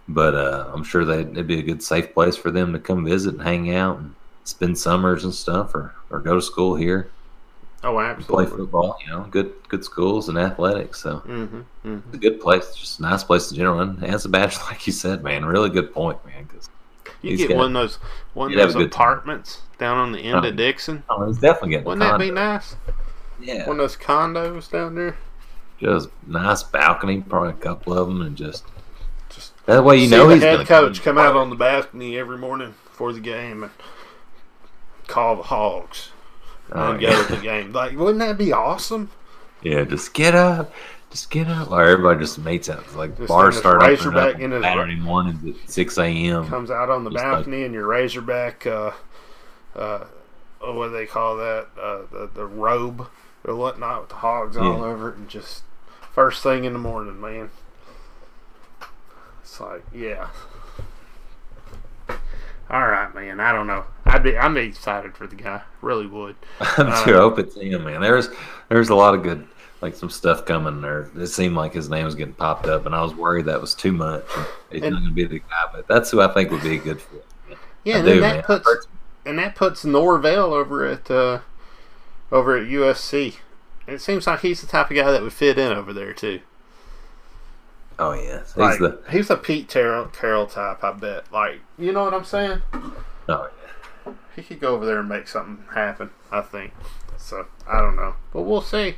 but 0.08 0.36
uh, 0.36 0.70
I'm 0.74 0.84
sure 0.84 1.04
they'd, 1.04 1.30
it'd 1.30 1.48
be 1.48 1.60
a 1.60 1.64
good 1.64 1.82
safe 1.82 2.14
place 2.14 2.36
for 2.36 2.52
them 2.52 2.74
to 2.74 2.80
come 2.80 3.06
visit 3.06 3.34
and 3.34 3.42
hang 3.42 3.74
out 3.74 3.98
and 3.98 4.14
spend 4.44 4.78
summers 4.78 5.24
and 5.24 5.34
stuff, 5.34 5.74
or 5.74 5.94
or 6.12 6.20
go 6.20 6.36
to 6.36 6.42
school 6.42 6.76
here 6.76 7.10
Oh, 7.86 8.00
absolutely. 8.00 8.46
play 8.48 8.58
football. 8.58 8.98
You 9.06 9.12
know, 9.12 9.22
good 9.30 9.54
good 9.68 9.84
schools 9.84 10.30
and 10.30 10.38
athletics. 10.38 11.02
So 11.02 11.18
Mm-hmm. 11.26 11.60
hmm 11.84 11.98
it's 12.08 12.16
a 12.16 12.18
good 12.18 12.40
place. 12.40 12.74
Just 12.76 13.00
a 13.00 13.02
nice 13.02 13.24
place 13.24 13.52
in 13.52 13.58
general. 13.58 13.80
And 13.82 14.04
as 14.04 14.26
a 14.26 14.30
bachelor, 14.30 14.66
like 14.70 14.88
you 14.88 14.94
said, 14.94 15.24
man, 15.24 15.46
really 15.46 15.70
good 15.70 15.94
point, 15.94 16.24
man. 16.26 16.46
Because 16.46 16.70
You 17.22 17.36
get 17.38 17.56
one 17.56 17.68
of 17.68 17.74
those 17.74 17.96
one 18.34 18.52
of 18.52 18.58
those 18.58 18.76
a 18.76 18.78
good 18.80 18.92
time. 18.92 19.08
apartments 19.14 19.62
down 19.78 19.98
on 19.98 20.12
the 20.14 20.20
end 20.20 20.46
Oh. 20.46 20.50
of 20.50 20.56
Dickson. 20.56 21.04
oh, 21.10 21.28
he's 21.28 21.38
definitely 21.40 21.72
getting. 21.72 21.86
Wouldn't 21.86 22.04
a 22.04 22.12
that 22.12 22.20
be 22.20 22.32
nice? 22.32 22.76
Yeah, 23.42 23.68
One 23.68 23.78
of 23.80 23.84
those 23.84 23.98
condos 23.98 24.72
down 24.72 24.96
there. 24.96 25.18
just 25.80 26.08
nice 26.28 26.64
balcony, 26.64 27.20
probably 27.22 27.50
a 27.50 27.54
couple 27.54 27.98
of 27.98 28.08
them, 28.08 28.22
and 28.22 28.38
just 28.38 28.64
Just 29.30 29.52
that 29.66 29.84
way 29.84 29.98
you 29.98 30.10
know 30.10 30.28
the 30.30 30.36
he's 30.36 30.44
head 30.44 30.66
coach 30.68 31.02
come 31.04 31.18
out 31.18 31.36
on 31.36 31.50
the 31.50 31.56
balcony 31.58 32.18
every 32.18 32.38
morning 32.38 32.76
before 32.86 33.12
the 33.12 33.20
game 33.20 33.64
and 33.64 33.72
call 35.08 35.36
the 35.36 35.44
Hogs 35.44 36.12
Oh, 36.74 36.92
and 36.94 37.02
yeah. 37.02 37.12
go 37.12 37.24
to 37.28 37.36
the 37.36 37.42
game. 37.42 37.72
Like, 37.72 37.96
wouldn't 37.98 38.20
that 38.20 38.38
be 38.38 38.52
awesome? 38.52 39.10
Yeah, 39.62 39.84
just 39.84 40.14
get 40.14 40.36
up, 40.36 40.74
just 41.12 41.30
get 41.32 41.48
up. 41.48 41.70
Like 41.70 41.88
everybody 41.88 42.20
just 42.20 42.38
meets 42.40 42.68
up. 42.68 42.96
Like 42.96 43.16
Just 43.18 43.28
bars 43.30 43.56
start 43.58 43.82
opening 43.84 44.18
up 44.18 44.36
in 44.40 44.46
on 44.46 44.52
his- 44.52 44.64
Saturday 44.64 44.96
mornings 44.96 45.46
at 45.64 45.70
six 45.70 45.98
a.m. 45.98 46.48
Comes 46.48 46.70
out 46.72 46.90
on 46.90 47.04
the 47.04 47.12
Just 47.12 47.24
like- 47.24 47.34
balcony 47.34 47.64
in 47.64 47.74
your 47.74 47.88
Razorback, 47.88 48.66
uh, 48.68 48.92
uh, 49.76 50.06
oh, 50.62 50.74
what 50.78 50.88
do 50.88 50.94
they 50.94 51.06
call 51.06 51.38
that? 51.38 51.68
Uh, 51.82 52.00
the 52.12 52.30
the 52.34 52.46
robe 52.46 53.08
or 53.46 53.56
whatnot 53.56 54.02
with 54.02 54.10
the 54.10 54.16
hogs 54.16 54.58
all 54.58 54.84
over 54.84 55.10
it, 55.10 55.16
and 55.18 55.30
just 55.30 55.64
first 56.14 56.42
thing 56.44 56.64
in 56.66 56.74
the 56.74 56.80
morning, 56.80 57.20
man. 57.22 57.50
It's 59.42 59.60
like, 59.60 59.84
yeah. 59.94 60.28
All 62.74 62.88
right, 62.88 63.14
man. 63.14 63.40
I 63.40 63.52
don't 63.52 63.68
know. 63.68 63.86
I'd 64.06 64.24
be 64.24 64.36
I'm 64.38 64.58
excited 64.58 65.16
for 65.16 65.28
the 65.28 65.36
guy. 65.36 65.62
Really 65.82 66.08
would. 66.08 66.36
I'm 66.60 66.88
Uh, 66.88 67.06
too 67.06 67.14
open 67.14 67.50
to 67.52 67.60
him, 67.60 67.84
man. 67.86 68.02
There's 68.02 68.30
there's 68.70 68.90
a 68.90 68.96
lot 68.96 69.14
of 69.16 69.24
good 69.24 69.48
like 69.82 69.96
some 69.96 70.10
stuff 70.10 70.46
coming 70.46 70.82
there. 70.82 71.10
It 71.16 71.28
seemed 71.28 71.56
like 71.56 71.74
his 71.74 71.90
name 71.90 72.06
was 72.06 72.16
getting 72.16 72.34
popped 72.34 72.66
up, 72.68 72.86
and 72.86 72.96
I 72.96 73.02
was 73.04 73.14
worried 73.14 73.46
that 73.46 73.62
was 73.62 73.76
too 73.76 73.92
much. 73.92 74.24
He's 74.72 74.82
And- 74.82 74.94
not 74.94 75.00
going 75.02 75.10
to 75.12 75.16
be 75.16 75.26
the 75.26 75.40
guy, 75.40 75.70
but 75.72 75.88
that's 75.88 76.10
who 76.10 76.20
I 76.22 76.34
think 76.34 76.50
would 76.52 76.64
be 76.64 76.76
a 76.78 76.80
good 76.80 77.00
fit. 77.02 77.26
Yeah, 77.84 77.96
I 77.96 77.98
and 78.00 78.08
do, 78.08 78.12
then 78.14 78.22
man. 78.22 78.36
that 78.38 78.46
puts 78.64 78.88
and 79.26 79.40
that 79.40 79.56
puts 79.56 79.86
Norvell 79.86 80.54
over 80.54 80.86
at 80.86 81.12
uh, 81.12 81.40
over 82.32 82.58
at 82.58 82.68
USC. 82.68 83.36
It 83.86 84.02
seems 84.02 84.26
like 84.26 84.40
he's 84.40 84.62
the 84.62 84.68
type 84.68 84.90
of 84.90 84.96
guy 84.98 85.12
that 85.12 85.22
would 85.22 85.34
fit 85.34 85.60
in 85.60 85.72
over 85.74 85.94
there 85.94 86.14
too. 86.14 86.40
Oh 88.00 88.14
yeah, 88.14 88.40
he's 88.40 88.58
Like, 88.58 88.80
the 88.80 89.00
he's 89.10 89.30
a 89.30 89.38
Pete 89.38 89.70
Terrell, 89.70 90.06
Carroll 90.08 90.48
type, 90.48 90.84
I 90.84 90.92
bet. 90.94 91.32
Like, 91.32 91.62
you 91.78 91.92
know 91.92 92.04
what 92.04 92.14
I'm 92.14 92.24
saying? 92.24 92.62
oh 92.74 93.50
yeah. 94.08 94.14
He 94.36 94.42
could 94.42 94.60
go 94.60 94.76
over 94.76 94.86
there 94.86 95.00
and 95.00 95.10
make 95.10 95.28
something 95.28 95.64
happen. 95.74 96.10
I 96.32 96.42
think. 96.42 96.74
So 97.18 97.46
I 97.68 97.80
don't 97.80 97.96
know, 97.96 98.16
but 98.32 98.42
we'll 98.42 98.62
see. 98.62 98.96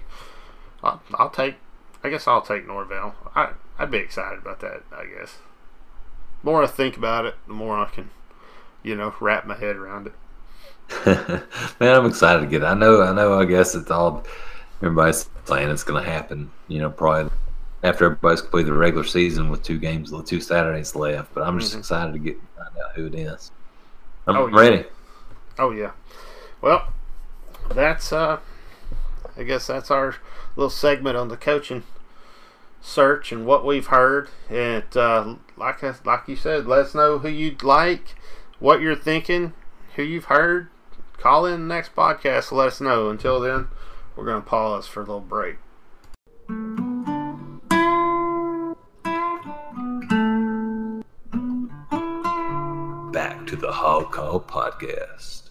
I'll, 0.83 1.01
I'll 1.15 1.29
take. 1.29 1.55
I 2.03 2.09
guess 2.09 2.27
I'll 2.27 2.41
take 2.41 2.67
Norvell. 2.67 3.15
I 3.35 3.51
I'd 3.77 3.91
be 3.91 3.97
excited 3.97 4.39
about 4.39 4.61
that. 4.61 4.83
I 4.91 5.05
guess. 5.05 5.37
The 6.41 6.51
more 6.51 6.63
I 6.63 6.67
think 6.67 6.97
about 6.97 7.25
it, 7.25 7.35
the 7.47 7.53
more 7.53 7.77
I 7.77 7.89
can, 7.89 8.09
you 8.83 8.95
know, 8.95 9.13
wrap 9.19 9.45
my 9.45 9.55
head 9.55 9.75
around 9.75 10.07
it. 10.07 10.13
man, 11.79 11.95
I'm 11.95 12.05
excited 12.05 12.41
to 12.41 12.47
get. 12.47 12.61
It. 12.61 12.65
I 12.65 12.73
know, 12.73 13.01
I 13.01 13.13
know. 13.13 13.39
I 13.39 13.45
guess 13.45 13.75
it's 13.75 13.91
all 13.91 14.23
everybody's 14.81 15.29
saying 15.45 15.69
it's 15.69 15.83
going 15.83 16.03
to 16.03 16.09
happen. 16.09 16.51
You 16.67 16.79
know, 16.79 16.89
probably 16.89 17.31
after 17.86 18.05
everybody's 18.05 18.41
completed 18.41 18.71
the 18.73 18.77
regular 18.77 19.03
season 19.05 19.49
with 19.49 19.61
two 19.63 19.77
games, 19.77 20.11
two 20.25 20.41
Saturdays 20.41 20.95
left. 20.95 21.33
But 21.33 21.43
I'm 21.43 21.59
just 21.59 21.73
Mhm. 21.75 21.79
excited 21.79 22.13
to 22.13 22.19
get 22.19 22.38
find 22.57 22.69
out 22.83 22.91
who 22.95 23.05
it 23.05 23.15
is. 23.15 23.51
I'm 24.27 24.36
Oh, 24.38 24.47
yeah. 24.47 24.59
ready. 24.59 24.86
Oh 25.59 25.71
yeah. 25.71 25.91
Well, 26.61 26.88
that's 27.69 28.11
uh 28.11 28.39
I 29.38 29.43
guess 29.43 29.67
that's 29.67 29.91
our 29.91 30.15
little 30.55 30.69
segment 30.69 31.17
on 31.17 31.27
the 31.27 31.38
coaching 31.38 31.83
search 32.81 33.31
and 33.31 33.45
what 33.45 33.65
we've 33.65 33.88
heard. 33.88 34.29
And 34.49 34.83
uh, 34.95 35.36
like 35.57 35.83
I, 35.83 35.93
like 36.05 36.27
you 36.27 36.36
said, 36.36 36.65
let 36.67 36.79
us 36.79 36.95
know 36.95 37.19
who 37.19 37.27
you'd 37.27 37.61
like, 37.63 38.15
what 38.59 38.79
you're 38.81 38.95
thinking, 38.95 39.53
who 39.95 40.03
you've 40.03 40.25
heard. 40.25 40.69
Call 41.17 41.45
in 41.45 41.67
the 41.67 41.73
next 41.75 41.95
podcast. 41.95 42.51
Let 42.51 42.67
us 42.67 42.79
know. 42.81 43.09
Until 43.09 43.39
then, 43.39 43.67
we're 44.15 44.25
gonna 44.25 44.41
pause 44.41 44.88
for 44.88 45.01
a 45.01 45.03
little 45.03 45.19
break. 45.19 45.57
To 53.56 53.62
the 53.62 53.72
Hog 53.72 54.12
Call 54.12 54.41
podcast. 54.41 55.49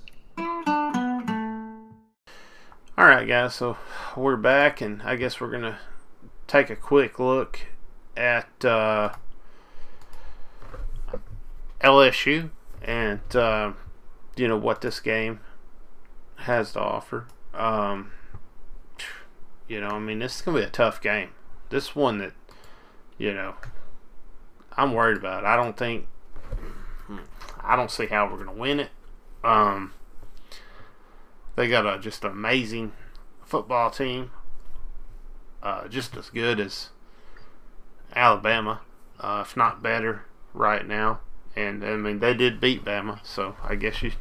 All 2.99 3.07
right, 3.07 3.27
guys. 3.27 3.55
So 3.55 3.79
we're 4.15 4.37
back, 4.37 4.83
and 4.83 5.01
I 5.03 5.17
guess 5.17 5.41
we're 5.41 5.51
gonna 5.51 5.79
take 6.47 6.69
a 6.69 6.77
quick 6.77 7.19
look 7.19 7.61
at 8.15 8.63
uh, 8.63 9.15
LSU 11.81 12.51
and 12.83 13.21
uh, 13.35 13.73
you 14.37 14.49
know 14.49 14.59
what 14.59 14.83
this 14.83 15.01
game 15.01 15.41
has 16.37 16.73
to 16.73 16.81
offer. 16.81 17.27
Um, 17.55 18.11
you 19.67 19.81
know, 19.81 19.89
I 19.89 19.99
mean, 19.99 20.19
this 20.19 20.37
is 20.37 20.43
gonna 20.43 20.59
be 20.59 20.65
a 20.65 20.71
tough 20.71 21.01
game. 21.01 21.31
This 21.71 21.97
one 21.97 22.19
that 22.19 22.33
you 23.17 23.33
know 23.33 23.55
I'm 24.77 24.93
worried 24.93 25.17
about. 25.17 25.47
I 25.47 25.57
don't 25.57 25.77
think 25.77 26.07
I 27.65 27.77
don't 27.77 27.91
see 27.91 28.07
how 28.07 28.31
we're 28.31 28.45
gonna 28.45 28.59
win 28.59 28.81
it. 28.81 28.91
Um, 29.43 29.93
they 31.57 31.69
got 31.69 31.87
a 31.87 31.99
just 31.99 32.25
an 32.25 32.33
amazing 32.33 32.93
football 33.45 33.91
team, 33.91 34.31
uh, 35.63 35.89
just 35.89 36.17
as 36.17 36.31
good 36.31 36.61
as 36.61 36.91
Alabama, 38.15 38.81
uh, 39.21 39.45
if 39.47 39.57
not 39.57 39.83
better, 39.83 40.25
right 40.53 40.87
now. 40.87 41.21
And 41.57 41.85
I 41.85 41.97
mean, 41.97 42.19
they 42.19 42.35
did 42.35 42.61
beat 42.61 42.85
Bama, 42.85 43.25
so 43.25 43.57
I 43.63 43.77
guess 43.77 44.03
you 44.03 44.13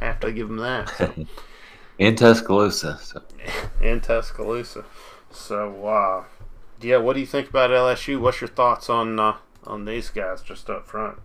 have 0.00 0.20
to 0.20 0.32
give 0.32 0.48
them 0.48 0.58
that. 0.58 0.90
So. 0.90 1.26
in 1.98 2.16
Tuscaloosa. 2.16 2.98
So. 3.02 3.22
in 3.80 4.00
Tuscaloosa. 4.00 4.84
So, 5.30 5.86
uh, 5.86 6.24
yeah, 6.82 6.98
what 6.98 7.14
do 7.14 7.20
you 7.20 7.26
think 7.26 7.48
about 7.48 7.70
LSU? 7.70 8.20
What's 8.20 8.40
your 8.40 8.48
thoughts 8.48 8.90
on 8.90 9.18
uh, 9.18 9.36
on 9.64 9.86
these 9.86 10.10
guys 10.10 10.42
just 10.42 10.68
up 10.68 10.86
front? 10.86 11.18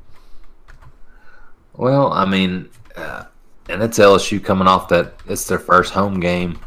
Well, 1.78 2.12
I 2.12 2.26
mean, 2.26 2.70
uh, 2.96 3.26
and 3.70 3.84
it's 3.84 4.00
LSU 4.00 4.44
coming 4.44 4.68
off 4.68 4.90
that 4.90 5.14
it's 5.28 5.48
their 5.48 5.60
first 5.60 5.94
home 5.94 6.20
game 6.20 6.60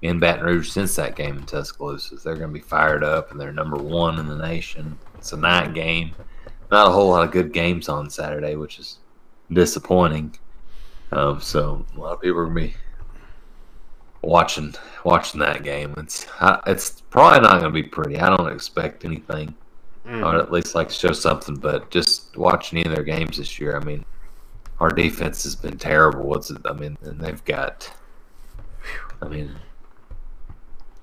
in 0.00 0.18
Baton 0.18 0.44
Rouge 0.44 0.70
since 0.70 0.96
that 0.96 1.16
game 1.16 1.36
in 1.36 1.44
Tuscaloosa. 1.44 2.16
They're 2.16 2.34
going 2.34 2.48
to 2.48 2.54
be 2.54 2.60
fired 2.60 3.04
up, 3.04 3.30
and 3.30 3.38
they're 3.38 3.52
number 3.52 3.76
one 3.76 4.18
in 4.18 4.26
the 4.26 4.36
nation. 4.36 4.98
It's 5.16 5.32
a 5.32 5.36
night 5.36 5.74
game. 5.74 6.12
Not 6.70 6.88
a 6.88 6.90
whole 6.90 7.10
lot 7.10 7.24
of 7.24 7.30
good 7.30 7.52
games 7.52 7.90
on 7.90 8.08
Saturday, 8.08 8.56
which 8.56 8.78
is 8.78 8.98
disappointing. 9.52 10.36
Um, 11.12 11.40
so 11.40 11.84
a 11.94 12.00
lot 12.00 12.12
of 12.14 12.20
people 12.22 12.38
are 12.40 12.44
going 12.44 12.56
to 12.56 12.62
be 12.68 12.76
watching 14.22 14.74
watching 15.04 15.40
that 15.40 15.62
game. 15.62 15.94
It's 15.98 16.26
it's 16.66 17.02
probably 17.10 17.40
not 17.40 17.60
going 17.60 17.72
to 17.72 17.82
be 17.82 17.82
pretty. 17.82 18.18
I 18.18 18.34
don't 18.34 18.52
expect 18.52 19.04
anything, 19.04 19.54
mm. 20.06 20.24
or 20.24 20.38
at 20.38 20.52
least 20.52 20.74
like 20.74 20.88
to 20.88 20.94
show 20.94 21.12
something. 21.12 21.56
But 21.56 21.90
just 21.90 22.36
watching 22.36 22.78
any 22.78 22.88
of 22.88 22.94
their 22.94 23.04
games 23.04 23.38
this 23.38 23.58
year, 23.58 23.76
I 23.76 23.84
mean, 23.84 24.04
our 24.80 24.90
defense 24.90 25.44
has 25.44 25.56
been 25.56 25.78
terrible. 25.78 26.24
What's 26.24 26.50
it? 26.50 26.58
I 26.64 26.72
mean, 26.72 26.96
and 27.02 27.20
they've 27.20 27.44
got, 27.44 27.92
I 29.20 29.28
mean, 29.28 29.54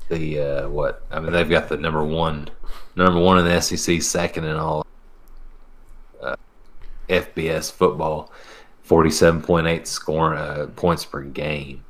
the 0.09 0.39
uh, 0.39 0.69
what? 0.69 1.05
I 1.11 1.19
mean, 1.19 1.32
they've 1.32 1.49
got 1.49 1.69
the 1.69 1.78
number 1.78 2.03
one, 2.03 2.49
number 2.95 3.19
one 3.19 3.39
in 3.39 3.45
the 3.45 3.61
SEC, 3.61 4.01
second 4.01 4.45
in 4.45 4.55
all 4.55 4.86
uh, 6.21 6.36
FBS 7.09 7.71
football, 7.71 8.32
forty-seven 8.84 9.41
point 9.41 9.67
eight 9.67 9.88
scoring 9.88 10.39
uh, 10.39 10.67
points 10.76 11.05
per 11.05 11.21
game 11.21 11.86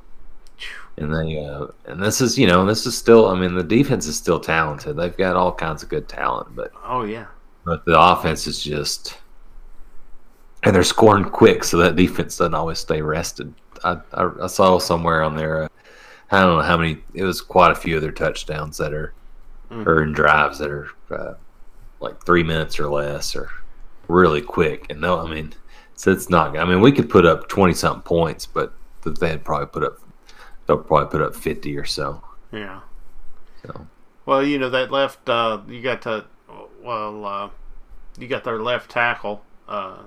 and 0.98 1.14
they 1.14 1.46
uh, 1.46 1.68
and 1.86 2.02
this 2.02 2.22
is 2.22 2.38
you 2.38 2.48
know 2.48 2.66
this 2.66 2.86
is 2.86 2.98
still 2.98 3.28
I 3.28 3.40
mean 3.40 3.56
the 3.56 3.64
defense 3.64 4.08
is 4.08 4.16
still 4.16 4.40
talented. 4.40 4.96
They've 4.96 5.16
got 5.16 5.36
all 5.36 5.54
kinds 5.54 5.84
of 5.84 5.90
good 5.90 6.08
talent, 6.08 6.56
but 6.56 6.72
oh 6.84 7.04
yeah, 7.04 7.28
but 7.66 7.86
the 7.86 8.00
offense 8.00 8.48
is 8.48 8.64
just 8.64 9.18
and 10.66 10.76
they're 10.76 10.84
scoring 10.84 11.26
quick, 11.26 11.64
so 11.64 11.78
that 11.78 11.96
defense 11.96 12.38
doesn't 12.38 12.54
always 12.54 12.80
stay 12.80 13.02
rested. 13.02 13.54
I 13.84 14.00
I, 14.14 14.30
I 14.44 14.48
saw 14.48 14.78
somewhere 14.80 15.24
on 15.24 15.36
there. 15.36 15.64
Uh, 15.64 15.68
I 16.32 16.42
don't 16.42 16.58
know 16.58 16.64
how 16.64 16.78
many. 16.78 16.98
It 17.14 17.24
was 17.24 17.42
quite 17.42 17.72
a 17.72 17.76
few 17.76 17.96
of 17.96 18.02
their 18.02 18.12
touchdowns 18.12 18.78
that 18.78 18.94
are 18.94 19.14
mm-hmm. 19.70 19.88
or 19.88 20.04
in 20.04 20.12
drives 20.12 20.60
that 20.60 20.72
are 20.72 20.88
uh, 21.12 21.36
like 22.00 22.24
three 22.26 22.44
minutes 22.44 22.80
or 22.80 22.90
less, 22.90 23.36
or 23.36 23.50
really 24.08 24.42
quick. 24.42 24.88
And 24.90 25.00
no, 25.00 25.20
I 25.20 25.34
mean, 25.34 25.54
so 25.96 26.12
it's 26.12 26.30
not. 26.30 26.58
I 26.58 26.66
mean, 26.66 26.82
we 26.82 26.92
could 26.92 27.10
put 27.10 27.26
up 27.26 27.48
twenty 27.48 27.74
something 27.74 28.02
points, 28.02 28.46
but 28.46 28.74
they'd 29.04 29.46
probably 29.46 29.68
put 29.68 29.84
up 29.84 30.00
they'll 30.66 30.78
probably 30.78 31.10
put 31.10 31.22
up 31.22 31.36
50 31.36 31.78
or 31.78 31.86
so. 31.86 32.22
Yeah. 32.52 32.82
So. 33.66 33.88
Well, 34.26 34.44
you 34.44 34.58
know 34.58 34.70
that 34.70 34.92
left. 34.92 35.28
Uh, 35.30 35.62
you 35.68 35.82
got 35.82 36.02
to. 36.04 36.26
Well, 36.82 37.26
uh, 37.26 37.50
you 38.20 38.28
got 38.28 38.44
their 38.44 38.60
left 38.60 38.92
tackle, 38.92 39.44
uh, 39.68 40.04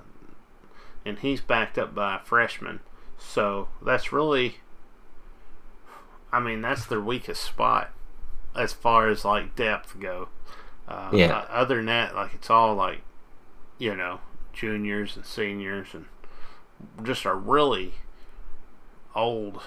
and 1.09 1.19
he's 1.19 1.41
backed 1.41 1.77
up 1.77 1.93
by 1.93 2.15
a 2.15 2.19
freshman. 2.19 2.79
So 3.17 3.67
that's 3.85 4.13
really. 4.13 4.57
I 6.31 6.39
mean, 6.39 6.61
that's 6.61 6.85
their 6.85 7.01
weakest 7.01 7.43
spot 7.43 7.89
as 8.55 8.71
far 8.71 9.09
as 9.09 9.25
like 9.25 9.55
depth 9.55 9.99
go. 9.99 10.29
Uh, 10.87 11.09
yeah. 11.11 11.45
Other 11.49 11.77
than 11.77 11.87
that, 11.87 12.15
like 12.15 12.33
it's 12.35 12.49
all 12.49 12.75
like, 12.75 13.01
you 13.77 13.95
know, 13.95 14.19
juniors 14.53 15.15
and 15.15 15.25
seniors 15.25 15.89
and 15.93 16.05
just 17.03 17.25
a 17.25 17.33
really 17.33 17.95
old 19.15 19.61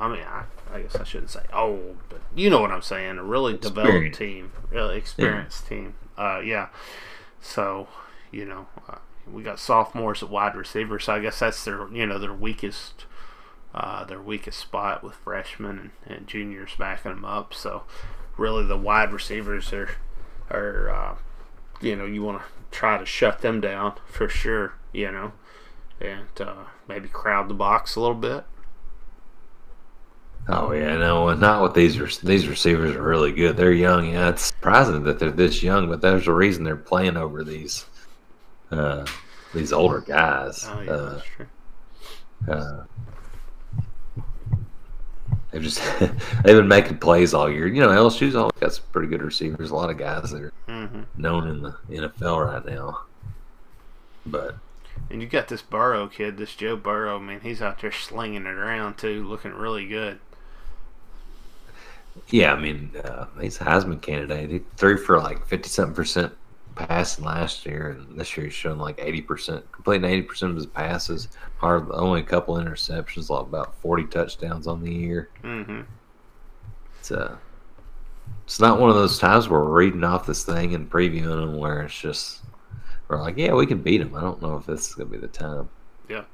I 0.00 0.08
mean, 0.08 0.22
I, 0.22 0.44
I, 0.72 0.80
guess 0.80 0.96
I 0.96 1.04
shouldn't 1.04 1.30
say 1.30 1.42
old, 1.52 1.98
but 2.08 2.22
you 2.34 2.48
know 2.48 2.60
what 2.60 2.70
I'm 2.70 2.80
saying. 2.80 3.18
A 3.18 3.22
really 3.22 3.56
developed 3.56 4.14
team, 4.16 4.52
really 4.70 4.96
experienced 4.96 5.64
yeah. 5.64 5.68
team. 5.68 5.94
Uh, 6.16 6.40
yeah. 6.40 6.68
So, 7.42 7.86
you 8.30 8.46
know, 8.46 8.66
uh, 8.88 8.96
we 9.32 9.42
got 9.42 9.58
sophomores 9.58 10.22
at 10.22 10.30
wide 10.30 10.54
receiver, 10.54 10.98
so 10.98 11.14
I 11.14 11.20
guess 11.20 11.38
that's 11.38 11.64
their, 11.64 11.88
you 11.88 12.06
know, 12.06 12.18
their 12.18 12.32
weakest, 12.32 13.06
uh, 13.74 14.04
their 14.04 14.20
weakest 14.20 14.58
spot 14.58 15.02
with 15.02 15.14
freshmen 15.14 15.92
and, 16.06 16.16
and, 16.16 16.26
juniors 16.26 16.72
backing 16.78 17.12
them 17.12 17.24
up. 17.24 17.54
So, 17.54 17.84
really, 18.36 18.64
the 18.64 18.76
wide 18.76 19.12
receivers 19.12 19.72
are, 19.72 19.90
are, 20.50 20.90
uh, 20.90 21.14
you 21.80 21.96
know, 21.96 22.06
you 22.06 22.22
want 22.22 22.42
to 22.42 22.44
try 22.70 22.98
to 22.98 23.06
shut 23.06 23.40
them 23.40 23.60
down 23.60 23.94
for 24.06 24.28
sure. 24.28 24.74
You 24.92 25.12
know, 25.12 25.32
and 26.00 26.40
uh, 26.40 26.64
maybe 26.88 27.08
crowd 27.08 27.48
the 27.48 27.54
box 27.54 27.94
a 27.94 28.00
little 28.00 28.16
bit. 28.16 28.44
Oh 30.48 30.72
yeah, 30.72 30.96
no, 30.96 31.32
not 31.34 31.62
with 31.62 31.74
these. 31.74 32.18
These 32.18 32.48
receivers 32.48 32.96
are 32.96 33.02
really 33.02 33.30
good. 33.30 33.56
They're 33.56 33.72
young. 33.72 34.10
Yeah, 34.10 34.30
it's 34.30 34.46
surprising 34.46 35.04
that 35.04 35.18
they're 35.18 35.30
this 35.30 35.62
young, 35.62 35.88
but 35.88 36.00
there's 36.00 36.26
a 36.26 36.32
reason 36.32 36.64
they're 36.64 36.76
playing 36.76 37.16
over 37.16 37.44
these 37.44 37.84
uh, 38.70 39.06
these 39.54 39.72
older 39.72 40.00
guys. 40.00 40.66
Oh 40.68 40.80
yeah, 40.80 40.90
uh, 40.90 41.12
that's 41.12 41.26
true. 41.26 41.46
Uh, 42.48 42.84
they've 45.50 45.62
just 45.62 45.80
they've 45.98 46.56
been 46.56 46.68
making 46.68 46.98
plays 46.98 47.34
all 47.34 47.50
year. 47.50 47.66
You 47.66 47.80
know, 47.80 47.88
LSU's 47.88 48.34
always 48.34 48.52
got 48.60 48.74
some 48.74 48.84
pretty 48.92 49.08
good 49.08 49.22
receivers. 49.22 49.70
A 49.70 49.74
lot 49.74 49.90
of 49.90 49.98
guys 49.98 50.30
that 50.30 50.42
are 50.42 50.52
mm-hmm. 50.68 51.02
known 51.16 51.48
in 51.48 51.62
the 51.62 51.76
NFL 51.90 52.46
right 52.46 52.64
now. 52.64 53.02
But 54.24 54.56
and 55.10 55.20
you 55.20 55.28
got 55.28 55.48
this 55.48 55.62
Burrow 55.62 56.06
kid, 56.06 56.36
this 56.36 56.54
Joe 56.54 56.76
Burrow. 56.76 57.18
Man, 57.18 57.40
he's 57.40 57.62
out 57.62 57.80
there 57.80 57.92
slinging 57.92 58.46
it 58.46 58.54
around 58.54 58.98
too, 58.98 59.26
looking 59.26 59.52
really 59.52 59.86
good. 59.86 60.20
Yeah, 62.28 62.52
I 62.52 62.60
mean, 62.60 62.90
uh, 63.02 63.26
he's 63.40 63.60
a 63.60 63.64
Heisman 63.64 64.02
candidate. 64.02 64.50
He 64.50 64.60
threw 64.76 64.98
for 64.98 65.18
like 65.18 65.46
50 65.46 65.68
something 65.68 65.94
percent 65.94 66.32
passing 66.74 67.24
last 67.24 67.66
year, 67.66 67.90
and 67.90 68.18
this 68.18 68.36
year 68.36 68.46
he's 68.46 68.54
shown 68.54 68.78
like 68.78 68.96
80%, 68.98 69.62
completing 69.72 70.08
80% 70.26 70.50
of 70.50 70.56
his 70.56 70.66
passes. 70.66 71.28
Hard, 71.58 71.88
only 71.90 72.20
a 72.20 72.24
couple 72.24 72.56
interceptions, 72.56 73.30
like 73.30 73.42
about 73.42 73.74
40 73.76 74.04
touchdowns 74.04 74.66
on 74.66 74.82
the 74.82 74.92
year. 74.92 75.28
Mm-hmm. 75.42 75.82
It's, 76.98 77.10
uh, 77.10 77.36
it's 78.44 78.60
not 78.60 78.80
one 78.80 78.90
of 78.90 78.96
those 78.96 79.18
times 79.18 79.48
where 79.48 79.60
we're 79.60 79.78
reading 79.78 80.04
off 80.04 80.26
this 80.26 80.44
thing 80.44 80.74
and 80.74 80.90
previewing 80.90 81.40
them 81.40 81.56
where 81.56 81.82
it's 81.82 81.98
just, 81.98 82.42
we're 83.08 83.20
like, 83.20 83.36
yeah, 83.36 83.54
we 83.54 83.66
can 83.66 83.82
beat 83.82 84.00
him. 84.00 84.14
I 84.14 84.20
don't 84.20 84.42
know 84.42 84.56
if 84.56 84.66
this 84.66 84.88
is 84.88 84.94
going 84.94 85.08
to 85.08 85.12
be 85.12 85.20
the 85.20 85.28
time. 85.28 85.68
Yeah. 86.08 86.24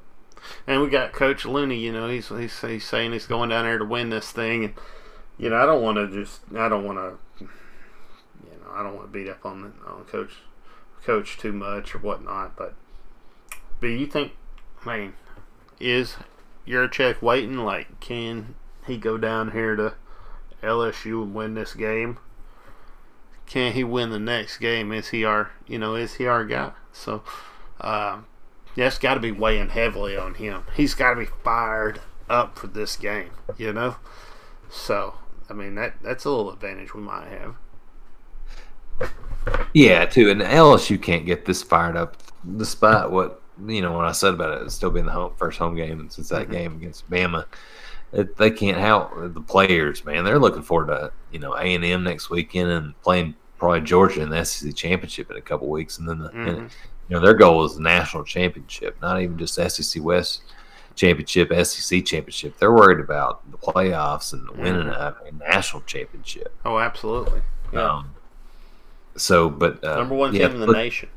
And 0.67 0.81
we 0.81 0.89
got 0.89 1.13
Coach 1.13 1.45
Lunney, 1.45 1.81
you 1.81 1.93
know, 1.93 2.09
he's, 2.09 2.29
he's, 2.29 2.61
he's 2.61 2.85
saying 2.85 3.13
he's 3.13 3.27
going 3.27 3.51
down 3.51 3.65
there 3.65 3.79
to 3.79 3.85
win 3.85 4.11
this 4.11 4.31
thing. 4.31 4.65
And, 4.65 4.75
you 5.39 5.51
know, 5.51 5.57
I 5.57 5.67
don't 5.67 5.83
want 5.83 5.97
to 5.97 6.09
just, 6.09 6.41
I 6.55 6.69
don't 6.69 6.85
want 6.85 6.99
to, 6.99 7.19
I 8.77 8.83
don't 8.83 8.95
want 8.95 9.13
to 9.13 9.19
beat 9.19 9.29
up 9.29 9.45
on 9.45 9.75
on 9.87 10.05
coach, 10.05 10.33
coach 11.05 11.39
too 11.39 11.53
much 11.53 11.95
or 11.95 11.99
whatnot. 11.99 12.57
But, 12.57 12.75
but 13.81 13.89
you 13.89 14.07
think, 14.07 14.33
I 14.85 14.99
mean, 14.99 15.15
is 15.81 16.17
Yurachek 16.67 17.23
waiting? 17.23 17.59
Like, 17.59 18.01
can 18.01 18.55
he 18.87 18.97
go 18.97 19.19
down 19.19 19.53
here 19.53 19.77
to 19.77 19.95
LSU 20.63 21.23
and 21.23 21.35
win 21.35 21.55
this 21.55 21.75
game? 21.75 22.19
Can 23.47 23.73
he 23.73 23.85
win 23.85 24.11
the 24.11 24.19
next 24.19 24.59
game? 24.59 24.93
Is 24.93 25.09
he 25.11 25.25
our, 25.25 25.53
you 25.67 25.79
know, 25.79 25.95
is 25.95 26.15
he 26.15 26.27
our 26.27 26.45
guy? 26.45 26.73
So, 26.93 27.23
uh, 27.81 28.19
that's 28.77 28.99
got 28.99 29.15
to 29.15 29.21
be 29.21 29.33
weighing 29.33 29.71
heavily 29.71 30.17
on 30.17 30.35
him. 30.35 30.65
He's 30.75 30.95
got 30.95 31.15
to 31.15 31.21
be 31.21 31.27
fired 31.45 32.01
up 32.29 32.59
for 32.59 32.67
this 32.67 32.97
game, 32.97 33.31
you 33.57 33.73
know. 33.73 33.97
So 34.71 35.15
I 35.49 35.53
mean 35.55 35.75
that 35.77 35.95
that's 36.03 36.25
a 36.25 36.31
little 36.31 36.53
advantage 36.53 36.95
we 36.95 37.01
might 37.01 37.29
have. 37.29 37.57
Yeah, 39.75 40.07
too. 40.07 40.31
And 40.31 40.41
LSU 40.41 41.01
can't 41.01 41.27
get 41.27 41.45
this 41.45 41.63
fired 41.63 41.97
up, 41.97 42.17
despite 42.57 43.11
what 43.11 43.43
you 43.67 43.81
know 43.81 43.93
what 43.93 44.05
I 44.05 44.13
said 44.13 44.35
about 44.35 44.63
it. 44.63 44.71
Still 44.71 44.91
being 44.91 45.07
the 45.07 45.13
home, 45.13 45.33
first 45.37 45.59
home 45.59 45.77
game 45.77 46.09
since 46.11 46.29
that 46.29 46.45
mm-hmm. 46.45 46.53
game 46.53 46.77
against 46.77 47.09
Bama. 47.11 47.47
it, 48.13 48.37
they 48.37 48.51
can't 48.51 48.79
help 48.79 49.13
the 49.15 49.41
players, 49.41 50.05
man. 50.05 50.25
They're 50.25 50.39
looking 50.39 50.63
forward 50.63 50.89
to 50.89 51.13
you 51.31 51.39
know 51.39 51.55
A 51.55 51.75
and 51.75 51.85
M 51.85 52.05
next 52.05 52.31
weekend 52.31 52.71
and 52.71 53.01
playing 53.03 53.35
probably 53.59 53.81
Georgia 53.83 54.23
in 54.23 54.31
the 54.31 54.45
SEC 54.45 54.75
championship 54.75 55.31
in 55.31 55.37
a 55.37 55.43
couple 55.43 55.69
weeks, 55.69 55.99
and 55.99 56.09
then 56.09 56.19
the, 56.19 56.29
Mhm. 56.31 56.49
and, 56.49 56.59
you 57.09 57.17
know 57.17 57.21
their 57.21 57.35
goal 57.35 57.65
is 57.65 57.77
the 57.77 57.83
national 57.83 58.25
championship, 58.25 58.97
not 59.01 59.21
even 59.21 59.39
just 59.39 59.59
SEC 59.59 60.03
West 60.03 60.43
championship, 60.97 61.53
SEC 61.53 62.03
championship. 62.03 62.59
They're 62.59 62.73
worried 62.73 63.01
about 63.01 63.49
the 63.51 63.59
playoffs 63.59 64.33
and 64.33 64.49
winning 64.51 64.89
a, 64.89 65.15
a 65.25 65.33
national 65.33 65.83
championship. 65.83 66.55
Oh, 66.65 66.79
absolutely. 66.79 67.43
Yeah. 67.73 67.83
Um, 67.83 68.16
so, 69.17 69.49
but 69.51 69.83
uh, 69.85 69.97
Number 69.97 70.15
one 70.15 70.35
yeah, 70.35 70.47
team 70.47 70.55
in 70.57 70.61
the 70.61 70.67
look- 70.67 70.77
nation. 70.77 71.09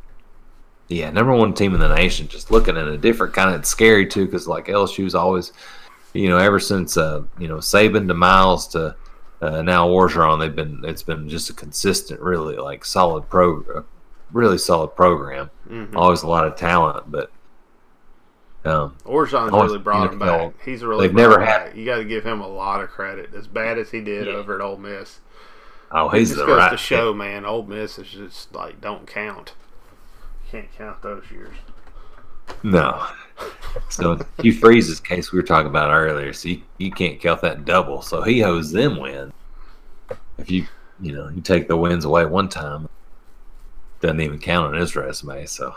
yeah, 0.88 1.10
number 1.12 1.34
one 1.34 1.54
team 1.54 1.74
in 1.74 1.80
the 1.80 1.94
nation. 1.94 2.28
Just 2.28 2.52
looking 2.52 2.78
at 2.78 2.88
a 2.88 2.98
different 2.98 3.34
kind 3.34 3.50
of 3.54 3.60
it's 3.62 3.70
scary 3.70 4.06
too, 4.08 4.26
because 4.26 4.48
like 4.48 4.68
LSU's 4.68 5.16
always, 5.16 5.52
you 6.14 6.30
know, 6.30 6.38
ever 6.38 6.60
since 6.60 6.98
uh, 6.98 7.24
you 7.38 7.48
know 7.48 7.58
Saban 7.58 8.08
to 8.08 8.14
Miles 8.14 8.68
to 8.70 8.96
uh, 9.42 9.62
now 9.62 9.88
Orgeron, 9.88 10.40
they've 10.40 10.56
been 10.56 10.82
it's 10.84 11.04
been 11.04 11.30
just 11.30 11.50
a 11.50 11.54
consistent, 11.54 12.20
really 12.20 12.56
like 12.58 12.84
solid 12.86 13.30
pro, 13.30 13.62
uh, 13.76 13.82
really 14.32 14.58
solid 14.58 14.90
program. 14.96 15.50
Mhm. 15.70 15.96
Always 15.96 16.24
a 16.24 16.28
lot 16.28 16.46
of 16.48 16.56
talent, 16.56 17.10
but 17.12 17.32
um, 18.66 18.96
Orgeron's 19.06 19.54
Always 19.54 19.72
really 19.72 19.78
brought 19.84 20.12
him 20.12 20.20
back. 20.20 20.54
He's 20.66 20.84
really 20.84 21.08
They've 21.08 21.16
never 21.16 21.40
had-. 21.44 21.78
You 21.78 21.86
got 21.86 21.98
to 21.98 22.04
give 22.04 22.26
him 22.26 22.42
a 22.42 22.48
lot 22.48 22.82
of 22.82 22.90
credit. 22.90 23.34
As 23.34 23.48
bad 23.48 23.78
as 23.78 23.90
he 23.90 24.02
did 24.02 24.28
Yeah. 24.28 24.34
over 24.34 24.54
at 24.56 24.62
Ole 24.62 24.76
Miss, 24.78 25.20
oh, 25.92 26.10
it 26.10 26.20
he's 26.20 26.30
just 26.30 26.40
the 26.40 26.46
goes 26.46 26.58
right 26.58 26.72
to 26.72 26.78
show, 26.78 27.14
man. 27.14 27.46
Old 27.46 27.70
Miss 27.70 27.98
is 28.00 28.08
just 28.10 28.54
like 28.54 28.80
don't 28.82 29.06
count. 29.08 29.54
Can't 30.52 30.72
count 30.78 31.02
those 31.02 31.24
years. 31.32 31.56
No. 32.64 33.06
So 33.90 34.20
Hugh 34.42 34.54
Freeze's 34.54 35.00
case 35.00 35.32
we 35.32 35.38
were 35.38 35.44
talking 35.44 35.70
about 35.70 35.92
earlier, 35.92 36.34
so 36.34 36.50
you, 36.50 36.62
you 36.80 36.92
can't 36.92 37.20
count 37.22 37.42
that 37.42 37.64
double. 37.66 38.02
So 38.02 38.24
he 38.24 38.44
owes 38.44 38.72
them 38.72 39.00
win. 39.00 39.32
If 40.38 40.50
you 40.50 40.66
you 41.00 41.14
know 41.14 41.30
you 41.30 41.42
take 41.42 41.68
the 41.68 41.78
wins 41.78 42.06
away 42.06 42.26
one 42.26 42.50
time, 42.50 42.90
doesn't 44.02 44.20
even 44.20 44.40
count 44.40 44.74
on 44.74 44.80
his 44.82 44.96
resume. 44.96 45.46
So 45.46 45.76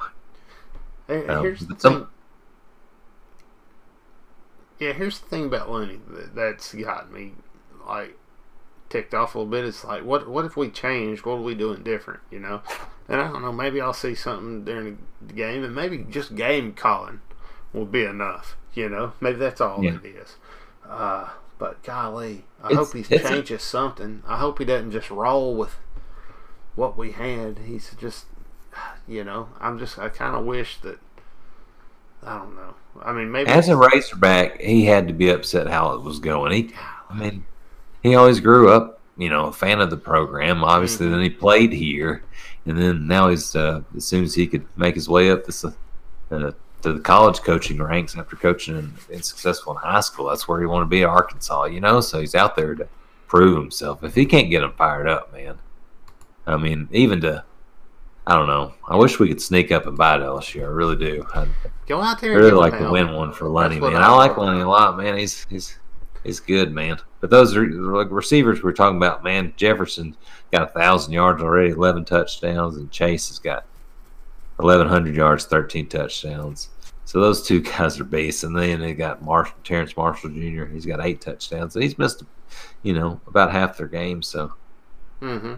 Hey, 1.07 1.27
Um, 1.27 1.43
here's 1.45 1.61
the 1.61 1.79
some- 1.79 1.95
thing. 2.01 2.07
Yeah, 4.79 4.93
here's 4.95 5.21
the 5.21 5.29
thing 5.29 5.45
about 5.47 5.69
Lunney 5.69 6.01
that, 6.11 6.35
that's 6.35 6.75
got 6.75 7.13
me 7.13 7.35
like 7.87 8.17
ticked 8.93 9.15
off 9.15 9.35
a 9.35 9.39
little 9.39 9.51
bit. 9.51 9.65
It's 9.65 9.85
like, 9.85 10.05
what 10.05 10.29
what 10.29 10.45
if 10.45 10.57
we 10.57 10.69
changed? 10.71 11.25
What 11.25 11.35
are 11.39 11.43
we 11.43 11.55
doing 11.55 11.83
different? 11.83 12.21
You 12.31 12.39
know, 12.41 12.63
and 13.09 13.21
I 13.21 13.29
don't 13.29 13.43
know. 13.43 13.53
Maybe 13.53 13.81
I'll 13.81 13.93
see 13.93 14.15
something 14.15 14.65
during 14.65 14.99
the 15.27 15.33
game, 15.35 15.65
and 15.65 15.75
maybe 15.75 16.05
just 16.11 16.35
game 16.37 16.73
calling 16.75 17.21
will 17.73 17.87
be 17.87 18.05
enough. 18.05 18.57
You 18.75 18.89
know, 18.89 19.13
maybe 19.21 19.39
that's 19.39 19.61
all 19.61 19.83
Yeah. 19.83 19.97
it 20.03 20.07
is. 20.07 20.37
Uh, 20.89 21.29
but 21.59 21.83
golly, 21.83 22.45
I 22.63 22.67
It's- 22.71 22.79
hope 22.79 22.95
he 22.95 23.01
it's 23.01 23.25
a- 23.25 23.29
changes 23.29 23.63
something. 23.63 24.23
I 24.27 24.37
hope 24.37 24.59
he 24.59 24.65
doesn't 24.65 24.91
just 24.93 25.11
roll 25.11 25.55
with 25.55 25.77
what 26.75 26.97
we 26.97 27.13
had. 27.13 27.61
He's 27.67 27.95
just, 28.01 28.27
you 29.07 29.25
know, 29.25 29.49
I'm 29.61 29.79
just, 29.79 29.99
I 29.99 30.09
kind 30.09 30.35
of 30.35 30.45
wish 30.45 30.79
that, 30.81 30.99
I 32.25 32.39
don't 32.39 32.55
know. 32.57 32.75
I 33.03 33.13
mean, 33.13 33.31
maybe 33.31 33.51
as 33.51 33.69
a 33.69 33.77
Razorback, 33.77 34.61
he 34.61 34.87
had 34.87 35.07
to 35.09 35.15
be 35.15 35.29
upset 35.29 35.67
how 35.67 35.93
it 35.93 36.03
was 36.03 36.19
going. 36.19 36.53
He, 36.53 36.75
I 37.11 37.15
mean, 37.15 37.45
he 38.03 38.15
always 38.15 38.41
grew 38.41 38.71
up, 38.71 39.01
you 39.17 39.29
know, 39.29 39.47
a 39.47 39.53
fan 39.53 39.81
of 39.81 39.91
the 39.91 39.97
program. 39.97 40.65
Obviously, 40.65 41.07
Mhm. 41.07 41.11
then 41.11 41.21
he 41.23 41.31
played 41.31 41.73
here, 41.73 42.23
and 42.67 42.79
then 42.79 43.07
now 43.07 43.29
he's 43.29 43.55
uh, 43.57 43.83
as 43.97 44.05
soon 44.05 44.25
as 44.25 44.35
he 44.35 44.47
could 44.47 44.65
make 44.77 44.95
his 44.95 45.09
way 45.09 45.31
up 45.31 45.45
this, 45.45 45.65
uh, 45.65 45.71
to 46.31 46.93
the 46.93 47.01
college 47.01 47.41
coaching 47.43 47.81
ranks 47.81 48.17
after 48.17 48.35
coaching 48.37 48.77
and 48.77 48.93
being 49.09 49.23
successful 49.23 49.73
in 49.73 49.79
high 49.79 50.01
school. 50.01 50.29
That's 50.29 50.49
where 50.49 50.59
he 50.61 50.67
wanted 50.67 50.87
to 50.87 50.91
be 50.91 51.03
at 51.05 51.09
Arkansas, 51.09 51.67
you 51.67 51.81
know. 51.81 52.01
So 52.01 52.19
he's 52.21 52.35
out 52.35 52.57
there 52.57 52.75
to 52.75 52.89
prove 53.29 53.57
himself. 53.57 54.03
If 54.03 54.15
he 54.17 54.27
can't 54.27 54.51
get 54.51 54.63
him 54.65 54.73
fired 54.77 55.09
up, 55.09 55.33
man, 55.33 55.59
I 56.47 56.57
mean, 56.57 56.89
even 56.93 57.21
to. 57.23 57.45
I 58.25 58.37
don't 58.37 58.47
know. 58.47 58.75
I 58.89 58.95
wish 58.95 59.19
we 59.19 59.27
could 59.27 59.43
sneak 59.43 59.73
up 59.73 59.85
and 59.87 59.97
buy 59.99 60.15
it 60.15 60.21
LSU. 60.23 60.63
I 60.63 60.67
really 60.69 60.95
do. 60.95 61.25
I, 61.35 61.49
go 61.89 62.01
out 62.01 62.21
there 62.21 62.37
really 62.37 62.53
like 62.53 62.79
to 62.79 62.89
win 62.89 63.13
one 63.13 63.33
for 63.33 63.49
Lenny, 63.49 63.81
man. 63.81 63.97
I 63.97 64.07
I 64.07 64.15
like 64.15 64.39
Lenny 64.39 64.61
a 64.61 64.69
lot, 64.69 64.97
man. 64.97 65.17
He's 65.19 65.45
he's 65.51 65.77
he's 66.25 66.41
good, 66.41 66.73
man. 66.73 66.99
But 67.21 67.31
those 67.31 67.57
are 67.57 67.67
like 67.67 68.11
receivers 68.11 68.59
we 68.59 68.65
we're 68.65 68.73
talking 68.73 68.97
about, 68.97 69.25
man. 69.25 69.53
Jefferson 69.57 70.17
got 70.51 70.63
a 70.63 70.73
thousand 70.73 71.13
yards 71.13 71.43
already, 71.43 71.71
eleven 71.71 72.05
touchdowns, 72.05 72.77
and 72.77 72.91
Chase 72.91 73.29
has 73.29 73.39
got 73.39 73.67
eleven 74.61 74.87
hundred 74.89 75.17
yards, 75.17 75.45
thirteen 75.45 75.89
touchdowns. 75.89 76.69
So 77.05 77.21
those 77.21 77.47
two 77.47 77.61
guys 77.63 77.99
are 78.01 78.05
beasts, 78.05 78.45
and 78.45 78.57
then 78.57 78.81
they 78.81 78.95
got 78.95 79.23
Marshall, 79.23 79.57
Terrence 79.65 79.97
Marshall 79.97 80.31
Jr. 80.31 80.65
He's 80.67 80.87
got 80.87 81.05
eight 81.05 81.21
touchdowns. 81.21 81.75
So 81.75 81.81
he's 81.81 81.99
missed, 81.99 82.23
you 82.83 82.93
know, 82.95 83.21
about 83.27 83.53
half 83.53 83.77
their 83.77 83.89
games. 83.89 84.27
So 84.27 84.53
Mm-hmm. 85.21 85.55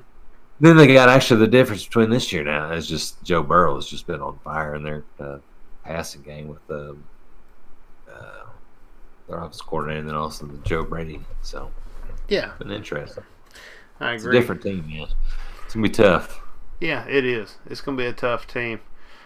then 0.60 0.76
they 0.76 0.92
got 0.92 1.08
actually 1.08 1.40
the 1.40 1.46
difference 1.46 1.84
between 1.86 2.10
this 2.10 2.30
year 2.32 2.44
now 2.44 2.70
is 2.72 2.86
just 2.86 3.22
Joe 3.24 3.42
Burrow 3.42 3.76
has 3.76 3.86
just 3.86 4.06
been 4.06 4.20
on 4.20 4.38
fire 4.40 4.74
in 4.74 4.82
their 4.82 5.04
uh, 5.18 5.38
passing 5.84 6.20
game 6.20 6.48
with 6.48 6.66
the 6.66 6.90
uh, 6.90 6.94
their 9.28 9.40
office 9.40 9.60
coordinator 9.60 10.00
and 10.00 10.08
then 10.08 10.16
also 10.16 10.46
the 10.46 10.58
Joe 10.58 10.84
Brady. 10.84 11.20
So 11.42 11.70
Yeah, 12.28 12.52
been 12.58 12.70
interesting. 12.70 13.24
I 14.00 14.12
It's 14.14 14.24
a 14.24 14.28
agree. 14.28 14.40
different 14.40 14.62
team, 14.62 14.84
yeah. 14.88 15.06
It's 15.64 15.74
gonna 15.74 15.82
be 15.82 15.90
tough. 15.90 16.40
Yeah, 16.80 17.06
it 17.06 17.24
is. 17.24 17.56
It's 17.66 17.80
going 17.80 17.96
to 17.96 18.02
be 18.02 18.06
a 18.06 18.12
tough 18.12 18.46
team. 18.46 18.80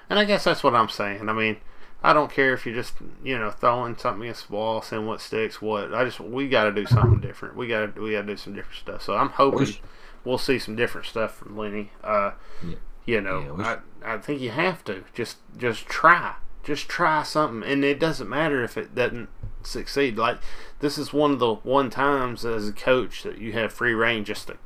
And 0.08 0.18
I 0.18 0.24
guess 0.24 0.44
that's 0.44 0.62
what 0.62 0.74
I'm 0.74 0.90
saying. 0.90 1.28
I 1.28 1.32
mean, 1.32 1.56
I 2.04 2.12
don't 2.12 2.30
care 2.30 2.52
if 2.52 2.64
you're 2.66 2.74
just, 2.74 2.92
you 3.24 3.36
know, 3.38 3.50
throwing 3.50 3.96
something 3.96 4.22
against 4.22 4.48
the 4.48 4.54
wall, 4.54 4.80
seeing 4.82 5.06
what 5.06 5.20
sticks, 5.20 5.60
what. 5.60 5.92
I 5.92 6.04
just, 6.04 6.20
we 6.20 6.48
got 6.48 6.64
to 6.64 6.72
do 6.72 6.86
something 6.86 7.20
different. 7.20 7.56
We 7.56 7.66
got 7.66 7.94
to, 7.96 8.00
we 8.00 8.12
got 8.12 8.20
to 8.20 8.26
do 8.28 8.36
some 8.36 8.54
different 8.54 8.78
stuff. 8.78 9.02
So 9.02 9.16
I'm 9.16 9.30
hoping 9.30 9.60
Wish- 9.60 9.80
we'll 10.24 10.38
see 10.38 10.58
some 10.58 10.76
different 10.76 11.06
stuff 11.06 11.36
from 11.36 11.56
Lenny. 11.56 11.90
Uh, 12.04 12.32
Yeah. 12.64 12.76
You 13.06 13.20
know, 13.22 13.56
Yeah, 13.58 13.78
I, 14.04 14.14
I 14.14 14.18
think 14.18 14.40
you 14.42 14.50
have 14.50 14.84
to 14.84 15.02
just, 15.14 15.38
just 15.56 15.86
try, 15.86 16.34
just 16.62 16.88
try 16.88 17.22
something, 17.24 17.68
and 17.68 17.82
it 17.82 17.98
doesn't 17.98 18.28
matter 18.28 18.62
if 18.62 18.76
it 18.76 18.94
doesn't 18.94 19.30
succeed. 19.68 20.16
Like 20.16 20.38
this 20.80 20.98
is 20.98 21.12
one 21.12 21.32
of 21.32 21.38
the 21.38 21.54
one 21.54 21.90
times 21.90 22.44
as 22.44 22.68
a 22.68 22.72
coach 22.72 23.22
that 23.22 23.38
you 23.38 23.52
have 23.52 23.72
free 23.72 23.94
reign 23.94 24.24
just 24.24 24.48
to 24.48 24.56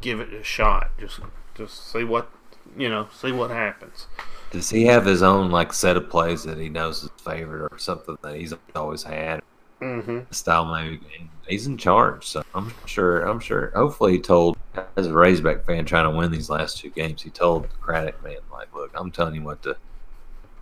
give 0.00 0.20
it 0.20 0.32
a 0.32 0.42
shot. 0.42 0.90
Just, 0.98 1.20
just 1.54 1.90
see 1.90 2.04
what, 2.04 2.30
you 2.76 2.88
know, 2.88 3.08
see 3.14 3.32
what 3.32 3.50
happens. 3.50 4.06
Does 4.50 4.70
he 4.70 4.86
have 4.86 5.04
his 5.04 5.22
own 5.22 5.50
like 5.50 5.72
set 5.72 5.96
of 5.96 6.08
plays 6.08 6.44
that 6.44 6.58
he 6.58 6.68
knows 6.68 7.04
is 7.04 7.10
favorite 7.22 7.72
or 7.72 7.78
something 7.78 8.16
that 8.22 8.36
he's 8.36 8.54
always 8.74 9.02
had? 9.02 9.42
Mm-hmm. 9.80 10.20
Style 10.30 10.64
maybe 10.64 11.00
he's 11.46 11.66
in 11.66 11.76
charge, 11.76 12.26
so 12.26 12.42
I'm 12.54 12.72
sure. 12.86 13.20
I'm 13.20 13.40
sure. 13.40 13.72
Hopefully, 13.74 14.12
he 14.12 14.20
told 14.20 14.56
as 14.96 15.06
a 15.06 15.12
Razorback 15.12 15.66
fan 15.66 15.84
trying 15.84 16.10
to 16.10 16.16
win 16.16 16.30
these 16.30 16.48
last 16.48 16.78
two 16.78 16.88
games. 16.88 17.20
He 17.20 17.28
told 17.28 17.64
the 17.64 17.68
Craddock, 17.80 18.22
man, 18.24 18.38
like, 18.50 18.74
look, 18.74 18.90
I'm 18.94 19.10
telling 19.10 19.34
you 19.34 19.42
what 19.42 19.62
to, 19.64 19.76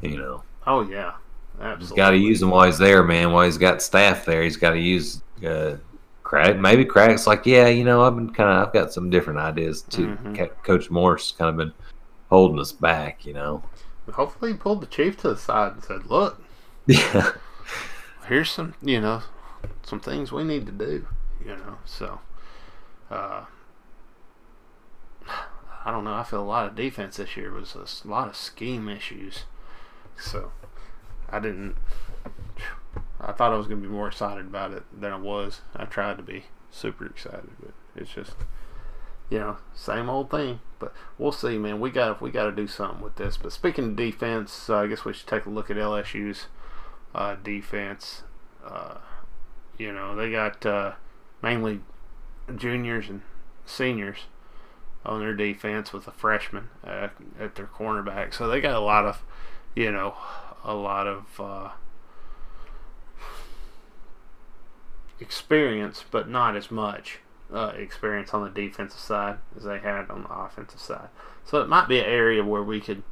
you 0.02 0.16
know, 0.16 0.42
Oh 0.66 0.82
yeah, 0.82 1.14
he's 1.56 1.64
absolutely. 1.66 1.96
got 1.96 2.10
to 2.10 2.16
use 2.16 2.42
him 2.42 2.50
while 2.50 2.66
he's 2.66 2.78
there, 2.78 3.02
man. 3.02 3.32
While 3.32 3.44
he's 3.44 3.58
got 3.58 3.82
staff 3.82 4.24
there, 4.24 4.42
he's 4.42 4.56
got 4.56 4.70
to 4.70 4.78
use 4.78 5.22
uh. 5.46 5.76
Maybe 6.58 6.84
Craddock's 6.84 7.28
like, 7.28 7.46
yeah, 7.46 7.68
you 7.68 7.84
know, 7.84 8.02
I've 8.02 8.16
been 8.16 8.32
kind 8.32 8.50
of, 8.50 8.66
I've 8.66 8.72
got 8.74 8.92
some 8.92 9.08
different 9.08 9.38
ideas 9.38 9.82
too. 9.82 10.16
Mhm. 10.24 10.50
Coach 10.64 10.90
Morris 10.90 11.30
kind 11.30 11.48
of 11.48 11.56
been 11.56 11.72
holding 12.28 12.58
us 12.58 12.72
back, 12.72 13.24
you 13.24 13.32
know. 13.32 13.62
Hopefully, 14.12 14.50
he 14.50 14.56
pulled 14.58 14.80
the 14.80 14.86
chief 14.86 15.16
to 15.18 15.28
the 15.28 15.36
side 15.36 15.74
and 15.74 15.84
said, 15.84 16.06
"Look, 16.06 16.42
Yeah. 16.86 17.32
here's 18.26 18.50
some, 18.50 18.74
you 18.82 19.00
know, 19.00 19.22
some 19.84 20.00
things 20.00 20.32
we 20.32 20.42
need 20.42 20.66
to 20.66 20.72
do." 20.72 21.06
You 21.44 21.56
know, 21.56 21.78
so 21.84 22.18
uh, 23.12 23.44
I 25.84 25.90
don't 25.90 26.04
know. 26.04 26.14
I 26.14 26.24
feel 26.24 26.40
a 26.40 26.42
lot 26.42 26.66
of 26.66 26.74
defense 26.74 27.18
this 27.18 27.36
year 27.36 27.52
was 27.52 27.76
a 27.76 28.08
lot 28.08 28.28
of 28.28 28.34
scheme 28.36 28.88
issues. 28.88 29.44
So 30.18 30.50
I 31.34 31.40
didn't. 31.40 31.76
I 33.20 33.32
thought 33.32 33.52
I 33.52 33.56
was 33.56 33.66
going 33.66 33.82
to 33.82 33.88
be 33.88 33.92
more 33.92 34.08
excited 34.08 34.46
about 34.46 34.72
it 34.72 34.84
than 34.98 35.12
I 35.12 35.18
was. 35.18 35.62
I 35.74 35.84
tried 35.84 36.18
to 36.18 36.22
be 36.22 36.44
super 36.70 37.06
excited, 37.06 37.50
but 37.60 37.72
it's 37.96 38.12
just 38.12 38.34
you 39.30 39.38
know, 39.38 39.56
same 39.74 40.08
old 40.08 40.30
thing. 40.30 40.60
But 40.78 40.92
we'll 41.18 41.32
see, 41.32 41.58
man. 41.58 41.80
We 41.80 41.90
got 41.90 42.20
we 42.20 42.30
got 42.30 42.44
to 42.44 42.52
do 42.52 42.66
something 42.66 43.02
with 43.02 43.16
this. 43.16 43.36
But 43.36 43.52
speaking 43.52 43.84
of 43.84 43.96
defense, 43.96 44.68
uh, 44.68 44.78
I 44.78 44.86
guess 44.86 45.04
we 45.04 45.12
should 45.12 45.26
take 45.26 45.46
a 45.46 45.50
look 45.50 45.70
at 45.70 45.76
LSU's 45.76 46.46
uh, 47.14 47.36
defense. 47.42 48.22
Uh, 48.64 48.98
you 49.78 49.92
know, 49.92 50.14
they 50.14 50.30
got 50.30 50.64
uh, 50.64 50.92
mainly 51.42 51.80
juniors 52.54 53.08
and 53.08 53.22
seniors 53.64 54.18
on 55.04 55.20
their 55.20 55.34
defense 55.34 55.92
with 55.92 56.06
a 56.06 56.12
freshman 56.12 56.68
uh, 56.86 57.08
at 57.38 57.54
their 57.56 57.66
cornerback. 57.66 58.34
So 58.34 58.48
they 58.48 58.60
got 58.60 58.74
a 58.74 58.80
lot 58.80 59.04
of, 59.04 59.22
you 59.74 59.90
know, 59.90 60.14
a 60.64 60.74
lot 60.74 61.06
of 61.06 61.40
uh, 61.40 61.70
experience, 65.20 66.04
but 66.10 66.28
not 66.28 66.56
as 66.56 66.70
much 66.70 67.18
uh, 67.52 67.72
experience 67.76 68.32
on 68.32 68.42
the 68.42 68.50
defensive 68.50 69.00
side 69.00 69.38
as 69.56 69.64
they 69.64 69.78
had 69.78 70.10
on 70.10 70.22
the 70.22 70.32
offensive 70.32 70.80
side. 70.80 71.08
So 71.44 71.60
it 71.60 71.68
might 71.68 71.88
be 71.88 71.98
an 71.98 72.06
area 72.06 72.42
where 72.42 72.62
we 72.62 72.80
could, 72.80 73.02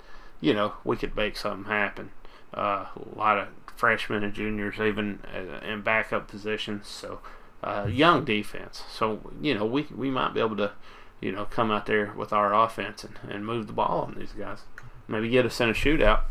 you 0.40 0.55
know, 0.55 0.74
we 0.84 0.96
could 0.96 1.14
make 1.14 1.36
something 1.36 1.70
happen. 1.70 2.11
Uh, 2.55 2.86
a 2.96 3.18
lot 3.18 3.38
of 3.38 3.48
freshmen 3.76 4.22
and 4.22 4.34
juniors, 4.34 4.78
even 4.80 5.20
uh, 5.34 5.64
in 5.66 5.82
backup 5.82 6.28
positions. 6.28 6.88
So, 6.88 7.20
uh, 7.62 7.86
young 7.90 8.24
defense. 8.24 8.82
So, 8.90 9.32
you 9.40 9.55
know, 9.55 9.64
we, 9.64 9.86
we 9.94 10.11
might 10.11 10.34
be 10.34 10.40
able 10.40 10.57
to, 10.57 10.72
you 11.20 11.32
know, 11.32 11.44
come 11.44 11.70
out 11.70 11.86
there 11.86 12.12
with 12.16 12.32
our 12.32 12.53
offense 12.53 13.05
and, 13.05 13.18
and 13.28 13.46
move 13.46 13.66
the 13.68 13.72
ball 13.72 14.03
on 14.03 14.16
these 14.18 14.32
guys. 14.32 14.61
Maybe 15.07 15.28
get 15.28 15.46
us 15.46 15.61
in 15.61 15.68
a 15.68 15.72
shootout. 15.72 16.22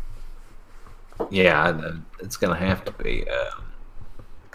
Yeah, 1.30 1.78
it's 2.20 2.36
going 2.36 2.56
to 2.56 2.66
have 2.66 2.84
to 2.84 2.92
be. 2.92 3.24
Uh, 3.28 3.60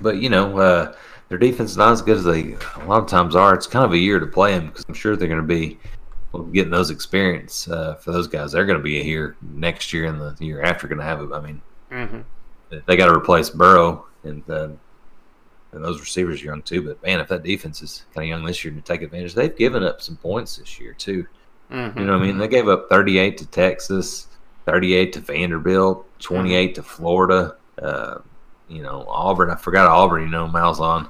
but, 0.02 0.18
you 0.18 0.30
know, 0.30 0.58
uh, 0.58 0.96
their 1.30 1.38
defense 1.38 1.72
is 1.72 1.78
not 1.78 1.92
as 1.92 2.02
good 2.02 2.18
as 2.18 2.24
they 2.24 2.54
a 2.76 2.86
lot 2.86 3.02
of 3.02 3.08
times 3.08 3.36
are. 3.36 3.54
It's 3.54 3.68
kind 3.68 3.86
of 3.86 3.94
a 3.94 3.98
year 3.98 4.20
to 4.20 4.28
play 4.28 4.54
them 4.54 4.68
because 4.68 4.86
I'm 4.88 4.94
sure 4.94 5.16
they're 5.16 5.28
going 5.28 5.42
to 5.42 5.48
be 5.48 5.80
getting 6.54 6.72
those 6.72 6.90
experience 6.90 7.68
uh, 7.68 7.96
for 7.96 8.12
those 8.12 8.28
guys. 8.28 8.52
They're 8.52 8.66
going 8.66 8.78
to 8.78 8.84
be 8.84 9.04
here 9.04 9.36
next 9.42 9.92
year 9.94 10.06
and 10.06 10.20
the 10.20 10.36
year 10.46 10.62
after. 10.62 10.88
Going 10.88 11.00
to 11.00 11.04
have 11.04 11.22
it. 11.22 11.32
I 11.34 11.40
mean, 11.40 11.62
mm-hmm. 11.92 12.80
they 12.86 12.96
got 12.96 13.08
to 13.08 13.14
replace 13.14 13.50
Burrow 13.50 14.06
and 14.24 14.48
uh, 14.50 14.70
and 15.72 15.84
those 15.84 16.00
receivers 16.00 16.42
are 16.42 16.46
young 16.46 16.62
too. 16.62 16.82
But 16.82 17.02
man, 17.04 17.20
if 17.20 17.28
that 17.30 17.44
defense 17.44 17.82
is 17.82 18.06
kind 18.14 18.26
of 18.26 18.30
young 18.30 18.46
this 18.46 18.64
year 18.64 18.74
to 18.74 18.82
take 18.82 19.02
advantage, 19.02 19.34
they've 19.34 19.56
given 19.56 19.84
up 19.84 20.02
some 20.02 20.18
points 20.18 20.58
this 20.58 20.80
year 20.80 20.94
too. 20.94 21.28
Mm-hmm. 21.72 22.00
You 22.00 22.06
know 22.06 22.14
what 22.14 22.22
I 22.22 22.26
mean? 22.26 22.38
They 22.38 22.48
gave 22.48 22.68
up 22.68 22.88
38 22.90 23.38
to 23.40 23.46
Texas, 23.48 24.28
38 24.66 25.14
to 25.14 25.20
Vanderbilt, 25.20 26.07
28 26.20 26.66
mm-hmm. 26.70 26.74
to 26.74 26.84
Florida. 26.84 27.56
Uh, 27.82 28.20
you 28.68 28.82
know, 28.82 29.06
Auburn. 29.08 29.50
I 29.50 29.56
forgot 29.56 29.88
Auburn. 29.88 30.24
You 30.24 30.30
know, 30.30 30.48
Malzahn 30.48 31.10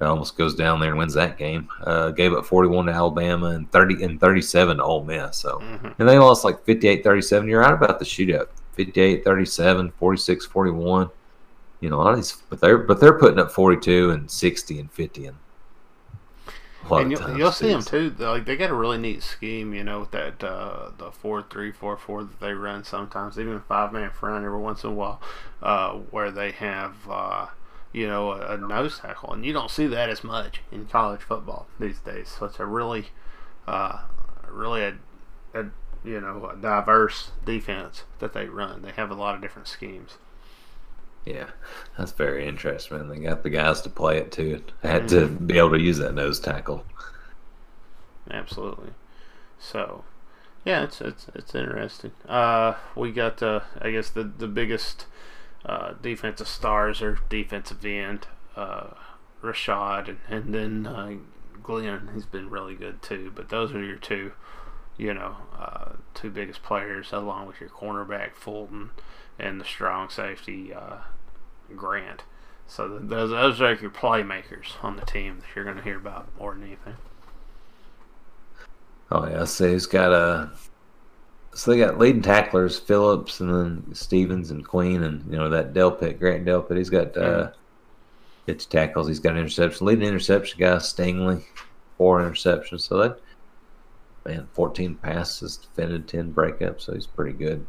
almost 0.00 0.36
goes 0.36 0.54
down 0.54 0.80
there 0.80 0.90
and 0.90 0.98
wins 0.98 1.14
that 1.14 1.38
game. 1.38 1.68
Uh, 1.82 2.10
gave 2.10 2.32
up 2.32 2.44
41 2.44 2.86
to 2.86 2.92
Alabama 2.92 3.46
and 3.50 3.70
30 3.70 4.02
and 4.02 4.20
37 4.20 4.78
to 4.78 4.82
Ole 4.82 5.04
Miss. 5.04 5.36
So, 5.36 5.58
mm-hmm. 5.58 5.88
and 5.98 6.08
they 6.08 6.18
lost 6.18 6.44
like 6.44 6.64
58-37. 6.64 7.48
You're 7.48 7.60
right 7.60 7.72
about 7.72 7.98
the 7.98 8.04
shootout. 8.04 8.48
58-37, 8.76 9.92
46-41. 10.00 11.10
You 11.80 11.90
know, 11.90 11.96
a 11.96 12.02
lot 12.02 12.10
of 12.12 12.16
these, 12.16 12.42
but 12.48 12.60
they're 12.60 12.78
but 12.78 13.00
they're 13.00 13.18
putting 13.18 13.40
up 13.40 13.50
42 13.50 14.10
and 14.10 14.30
60 14.30 14.78
and 14.80 14.90
50 14.90 15.26
and. 15.26 15.36
And 16.90 17.10
you'll, 17.10 17.38
you'll 17.38 17.52
see 17.52 17.68
them 17.68 17.82
too. 17.82 18.14
Like 18.18 18.44
they 18.44 18.56
got 18.56 18.70
a 18.70 18.74
really 18.74 18.98
neat 18.98 19.22
scheme, 19.22 19.72
you 19.72 19.84
know, 19.84 20.00
with 20.00 20.10
that 20.10 20.42
uh, 20.42 20.90
the 20.98 21.10
four 21.10 21.42
three 21.42 21.70
four 21.72 21.96
four 21.96 22.24
that 22.24 22.40
they 22.40 22.52
run 22.52 22.84
sometimes, 22.84 23.38
even 23.38 23.60
five 23.60 23.92
man 23.92 24.10
front 24.10 24.44
every 24.44 24.58
once 24.58 24.84
in 24.84 24.90
a 24.90 24.94
while, 24.94 25.20
uh, 25.62 25.92
where 26.10 26.30
they 26.30 26.50
have 26.50 26.94
uh, 27.08 27.46
you 27.92 28.06
know, 28.06 28.32
a, 28.32 28.54
a, 28.54 28.56
nose 28.56 28.98
tackle, 28.98 29.32
and 29.32 29.44
you 29.44 29.52
don't 29.52 29.70
see 29.70 29.86
that 29.86 30.08
as 30.08 30.24
much 30.24 30.60
in 30.70 30.86
college 30.86 31.20
football 31.20 31.66
these 31.78 31.98
days. 32.00 32.34
So 32.38 32.46
it's 32.46 32.58
a 32.58 32.66
really, 32.66 33.08
uh, 33.66 34.02
really 34.48 34.82
a, 34.82 34.94
a, 35.54 35.66
you 36.04 36.20
know, 36.20 36.50
a 36.52 36.56
diverse 36.56 37.32
defense 37.44 38.04
that 38.18 38.32
they 38.32 38.46
run. 38.46 38.82
They 38.82 38.92
have 38.92 39.10
a 39.10 39.14
lot 39.14 39.34
of 39.34 39.42
different 39.42 39.68
schemes. 39.68 40.16
Yeah, 41.24 41.50
that's 41.96 42.12
very 42.12 42.46
interesting. 42.46 42.98
Man. 42.98 43.08
They 43.08 43.18
got 43.18 43.42
the 43.42 43.50
guys 43.50 43.80
to 43.82 43.90
play 43.90 44.18
it 44.18 44.32
too. 44.32 44.62
I 44.82 44.88
had 44.88 45.08
to 45.08 45.26
mm-hmm. 45.26 45.46
be 45.46 45.58
able 45.58 45.70
to 45.70 45.80
use 45.80 45.98
that 45.98 46.14
nose 46.14 46.40
tackle. 46.40 46.84
Absolutely. 48.30 48.90
So, 49.58 50.04
yeah, 50.64 50.82
it's 50.82 51.00
it's 51.00 51.28
it's 51.34 51.54
interesting. 51.54 52.12
Uh, 52.28 52.74
we 52.96 53.12
got 53.12 53.42
uh, 53.42 53.60
I 53.80 53.92
guess 53.92 54.10
the 54.10 54.24
the 54.24 54.48
biggest 54.48 55.06
uh, 55.64 55.94
defensive 56.02 56.48
stars 56.48 57.00
or 57.00 57.20
defensive 57.28 57.84
end, 57.84 58.26
uh, 58.56 58.88
Rashad, 59.42 60.08
and, 60.08 60.18
and 60.28 60.54
then 60.54 60.86
uh, 60.86 61.14
Glenn. 61.62 62.10
He's 62.14 62.26
been 62.26 62.50
really 62.50 62.74
good 62.74 63.00
too. 63.00 63.32
But 63.32 63.48
those 63.48 63.72
are 63.72 63.82
your 63.82 63.96
two, 63.96 64.32
you 64.96 65.14
know, 65.14 65.36
uh, 65.56 65.92
two 66.14 66.30
biggest 66.30 66.64
players, 66.64 67.12
along 67.12 67.46
with 67.46 67.60
your 67.60 67.70
cornerback 67.70 68.34
Fulton 68.34 68.90
and 69.42 69.60
the 69.60 69.64
strong 69.64 70.08
safety 70.08 70.72
uh, 70.72 70.98
Grant. 71.76 72.22
So 72.66 72.88
those 72.88 73.30
those 73.30 73.60
are 73.60 73.74
your 73.74 73.90
playmakers 73.90 74.82
on 74.82 74.96
the 74.96 75.04
team 75.04 75.40
that 75.40 75.46
you're 75.54 75.64
going 75.64 75.76
to 75.76 75.82
hear 75.82 75.98
about 75.98 76.28
more 76.38 76.54
than 76.54 76.62
anything. 76.62 76.96
Oh 79.10 79.28
yeah, 79.28 79.44
so 79.44 79.70
he's 79.70 79.86
got 79.86 80.12
a 80.12 80.50
so 81.54 81.70
they 81.70 81.78
got 81.78 81.98
leading 81.98 82.22
tacklers 82.22 82.78
Phillips 82.78 83.40
and 83.40 83.52
then 83.52 83.94
Stevens 83.94 84.50
and 84.50 84.66
Queen 84.66 85.02
and 85.02 85.30
you 85.30 85.36
know 85.36 85.50
that 85.50 85.74
Delpit 85.74 86.18
Grant 86.18 86.46
Delpit 86.46 86.78
he's 86.78 86.88
got 86.88 87.14
uh, 87.16 87.50
fifty 88.46 88.64
tackles 88.70 89.08
he's 89.08 89.20
got 89.20 89.32
an 89.32 89.40
interception 89.40 89.86
leading 89.86 90.08
interception 90.08 90.58
guy 90.58 90.76
Stingley 90.76 91.44
four 91.98 92.22
interceptions 92.22 92.82
so 92.82 92.96
that 92.98 93.20
man 94.24 94.48
fourteen 94.54 94.94
passes 94.94 95.58
defended 95.58 96.08
ten 96.08 96.32
breakups 96.32 96.82
so 96.82 96.94
he's 96.94 97.06
pretty 97.06 97.32
good. 97.32 97.66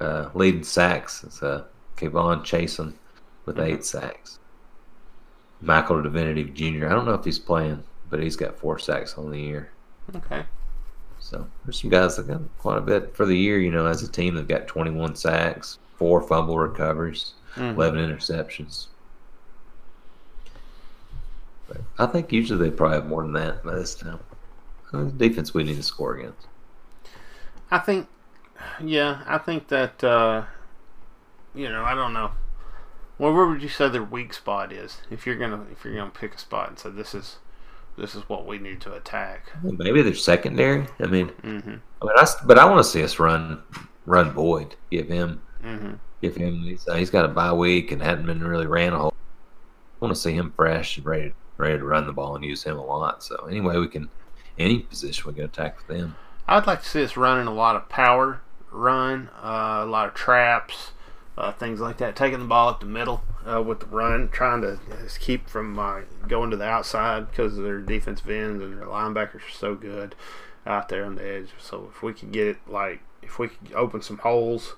Uh, 0.00 0.28
leading 0.34 0.64
sacks 0.64 1.24
is 1.24 1.42
uh, 1.42 1.64
K'Lavon 1.96 2.42
Chaisson 2.42 2.94
with 3.46 3.56
mm-hmm. 3.56 3.74
eight 3.74 3.84
sacks. 3.84 4.38
Michael 5.60 6.02
Divinity 6.02 6.44
Jr. 6.44 6.86
I 6.86 6.90
don't 6.90 7.06
know 7.06 7.14
if 7.14 7.24
he's 7.24 7.38
playing, 7.38 7.82
but 8.10 8.22
he's 8.22 8.36
got 8.36 8.58
four 8.58 8.78
sacks 8.78 9.16
on 9.16 9.30
the 9.30 9.40
year. 9.40 9.70
Okay. 10.14 10.44
So 11.18 11.46
there's 11.64 11.80
some 11.80 11.90
guys 11.90 12.16
that 12.16 12.28
got 12.28 12.42
quite 12.58 12.78
a 12.78 12.82
bit 12.82 13.16
for 13.16 13.24
the 13.24 13.36
year. 13.36 13.58
You 13.58 13.70
know, 13.70 13.86
as 13.86 14.02
a 14.02 14.10
team, 14.10 14.34
they've 14.34 14.46
got 14.46 14.66
21 14.66 15.16
sacks, 15.16 15.78
four 15.96 16.20
fumble 16.20 16.58
recoveries, 16.58 17.32
mm-hmm. 17.54 17.80
11 17.80 18.00
interceptions. 18.00 18.88
But 21.66 21.78
I 21.98 22.06
think 22.06 22.30
usually 22.30 22.68
they 22.68 22.76
probably 22.76 22.96
have 22.96 23.06
more 23.06 23.22
than 23.22 23.32
that 23.32 23.64
by 23.64 23.74
this 23.74 23.94
time. 23.94 24.20
The 24.92 25.10
defense 25.10 25.52
we 25.54 25.64
need 25.64 25.76
to 25.76 25.82
score 25.82 26.16
against. 26.16 26.46
I 27.70 27.78
think, 27.78 28.06
yeah, 28.82 29.22
I 29.26 29.38
think 29.38 29.68
that, 29.68 30.02
uh, 30.02 30.44
you 31.54 31.68
know, 31.68 31.84
I 31.84 31.94
don't 31.94 32.12
know. 32.12 32.32
Well, 33.18 33.32
where 33.32 33.46
would 33.46 33.62
you 33.62 33.68
say 33.68 33.88
their 33.88 34.02
weak 34.02 34.34
spot 34.34 34.72
is? 34.72 34.98
If 35.10 35.26
you're 35.26 35.36
gonna 35.36 35.64
if 35.70 35.84
you're 35.84 35.94
gonna 35.94 36.10
pick 36.10 36.34
a 36.34 36.38
spot 36.38 36.68
and 36.68 36.78
say 36.78 36.90
this 36.90 37.14
is 37.14 37.36
this 37.96 38.14
is 38.14 38.28
what 38.28 38.46
we 38.46 38.58
need 38.58 38.80
to 38.82 38.92
attack. 38.92 39.52
Well, 39.62 39.74
maybe 39.78 40.02
they're 40.02 40.14
secondary. 40.14 40.86
I 40.98 41.06
mean, 41.06 41.28
mm-hmm. 41.28 41.70
I 41.70 42.04
mean, 42.04 42.12
I, 42.16 42.26
but 42.44 42.58
I 42.58 42.64
want 42.64 42.84
to 42.84 42.90
see 42.90 43.04
us 43.04 43.18
run 43.18 43.62
run 44.04 44.32
Boyd. 44.32 44.74
Give 44.90 45.08
him, 45.08 45.42
mm-hmm. 45.62 45.92
give 46.22 46.34
him. 46.34 46.62
He's, 46.62 46.88
uh, 46.88 46.94
he's 46.94 47.10
got 47.10 47.24
a 47.24 47.28
bye 47.28 47.52
week 47.52 47.92
and 47.92 48.02
hadn't 48.02 48.26
been 48.26 48.42
really 48.42 48.66
ran 48.66 48.92
a 48.92 48.98
whole. 48.98 49.14
I 49.14 50.04
want 50.04 50.14
to 50.14 50.20
see 50.20 50.32
him 50.32 50.52
fresh 50.56 50.96
and 50.96 51.06
ready 51.06 51.34
ready 51.56 51.78
to 51.78 51.84
run 51.84 52.06
the 52.06 52.12
ball 52.12 52.34
and 52.34 52.44
use 52.44 52.64
him 52.64 52.76
a 52.76 52.84
lot. 52.84 53.22
So 53.22 53.46
anyway, 53.46 53.78
we 53.78 53.86
can 53.86 54.08
any 54.58 54.80
position 54.80 55.28
we 55.28 55.34
can 55.34 55.44
attack 55.44 55.78
with 55.78 55.86
them. 55.96 56.16
I'd 56.46 56.66
like 56.66 56.82
to 56.82 56.88
see 56.88 57.02
us 57.02 57.16
running 57.16 57.46
a 57.46 57.54
lot 57.54 57.76
of 57.76 57.88
power 57.88 58.40
run, 58.74 59.30
uh, 59.42 59.80
a 59.82 59.86
lot 59.86 60.08
of 60.08 60.14
traps, 60.14 60.92
uh, 61.36 61.52
things 61.52 61.80
like 61.80 61.98
that. 61.98 62.16
Taking 62.16 62.40
the 62.40 62.44
ball 62.44 62.68
up 62.68 62.80
the 62.80 62.86
middle 62.86 63.22
uh, 63.46 63.62
with 63.62 63.80
the 63.80 63.86
run, 63.86 64.28
trying 64.28 64.60
to 64.62 64.78
keep 65.18 65.48
from 65.48 65.74
going 66.28 66.50
to 66.50 66.56
the 66.56 66.64
outside 66.64 67.30
because 67.30 67.56
their 67.56 67.80
defensive 67.80 68.28
ends 68.28 68.62
and 68.62 68.78
their 68.78 68.86
linebackers 68.86 69.36
are 69.36 69.50
so 69.52 69.74
good 69.74 70.14
out 70.66 70.88
there 70.88 71.04
on 71.04 71.16
the 71.16 71.26
edge. 71.26 71.50
So 71.58 71.90
if 71.94 72.02
we 72.02 72.12
could 72.12 72.32
get 72.32 72.46
it 72.46 72.56
like 72.66 73.00
if 73.22 73.38
we 73.38 73.48
could 73.48 73.72
open 73.74 74.02
some 74.02 74.18
holes 74.18 74.74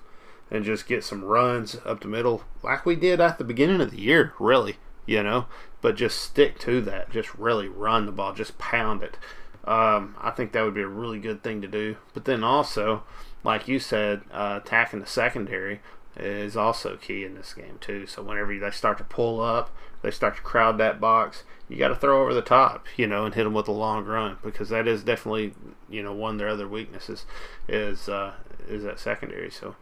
and 0.49 0.63
just 0.63 0.87
get 0.87 1.03
some 1.03 1.23
runs 1.23 1.77
up 1.85 2.01
the 2.01 2.07
middle, 2.07 2.43
like 2.63 2.85
we 2.85 2.95
did 2.95 3.19
at 3.19 3.37
the 3.37 3.43
beginning 3.43 3.81
of 3.81 3.91
the 3.91 4.01
year, 4.01 4.33
really, 4.39 4.77
you 5.05 5.21
know, 5.21 5.45
but 5.81 5.95
just 5.95 6.19
stick 6.19 6.57
to 6.59 6.81
that. 6.81 7.11
Just 7.11 7.33
really 7.35 7.67
run 7.67 8.05
the 8.05 8.11
ball, 8.11 8.33
just 8.33 8.57
pound 8.57 9.03
it. 9.03 9.17
Um, 9.65 10.15
I 10.21 10.31
think 10.31 10.53
that 10.53 10.63
would 10.63 10.73
be 10.73 10.81
a 10.81 10.87
really 10.87 11.19
good 11.19 11.43
thing 11.43 11.61
to 11.61 11.67
do. 11.67 11.97
But 12.13 12.25
then 12.25 12.43
also, 12.43 13.03
like 13.43 13.67
you 13.67 13.79
said, 13.79 14.21
uh, 14.31 14.59
attacking 14.63 14.99
the 14.99 15.05
secondary 15.05 15.79
is 16.15 16.57
also 16.57 16.97
key 16.97 17.23
in 17.23 17.35
this 17.35 17.53
game 17.53 17.77
too. 17.79 18.07
So 18.07 18.23
whenever 18.23 18.57
they 18.57 18.71
start 18.71 18.97
to 18.97 19.03
pull 19.03 19.39
up, 19.39 19.71
they 20.01 20.11
start 20.11 20.35
to 20.37 20.41
crowd 20.41 20.77
that 20.77 20.99
box. 20.99 21.43
You 21.69 21.77
got 21.77 21.89
to 21.89 21.95
throw 21.95 22.21
over 22.21 22.33
the 22.33 22.41
top, 22.41 22.85
you 22.95 23.07
know, 23.07 23.25
and 23.25 23.35
hit 23.35 23.43
them 23.43 23.53
with 23.53 23.67
a 23.67 23.73
long 23.73 24.05
run 24.05 24.37
because 24.43 24.69
that 24.69 24.87
is 24.87 25.03
definitely, 25.03 25.53
you 25.89 26.01
know, 26.01 26.13
one 26.13 26.33
of 26.33 26.39
their 26.39 26.49
other 26.49 26.67
weaknesses 26.67 27.25
is 27.67 28.07
uh, 28.09 28.33
is 28.67 28.83
that 28.83 28.99
secondary. 28.99 29.51
So, 29.51 29.75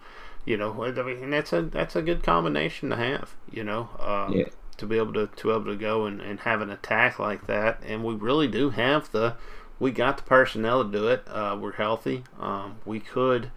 you 0.45 0.57
know, 0.57 0.83
I 0.83 0.91
mean, 0.91 1.29
that's 1.29 1.53
a 1.53 1.61
that's 1.61 1.95
a 1.95 2.01
good 2.01 2.23
combination 2.23 2.89
to 2.89 2.95
have, 2.95 3.35
you 3.51 3.63
know, 3.63 3.89
um, 3.99 4.33
yeah. 4.33 4.45
to 4.77 4.85
be 4.85 4.97
able 4.97 5.13
to 5.13 5.27
to 5.27 5.43
be 5.47 5.53
able 5.53 5.65
to 5.65 5.75
go 5.75 6.05
and, 6.05 6.21
and 6.21 6.41
have 6.41 6.61
an 6.61 6.69
attack 6.69 7.19
like 7.19 7.47
that. 7.47 7.81
And 7.85 8.03
we 8.03 8.15
really 8.15 8.47
do 8.47 8.71
have 8.71 9.11
the 9.11 9.35
we 9.79 9.91
got 9.91 10.17
the 10.17 10.23
personnel 10.23 10.83
to 10.83 10.91
do 10.91 11.07
it. 11.07 11.23
Uh, 11.27 11.57
we're 11.59 11.73
healthy. 11.73 12.23
Um, 12.39 12.77
we 12.85 12.99
could 12.99 13.51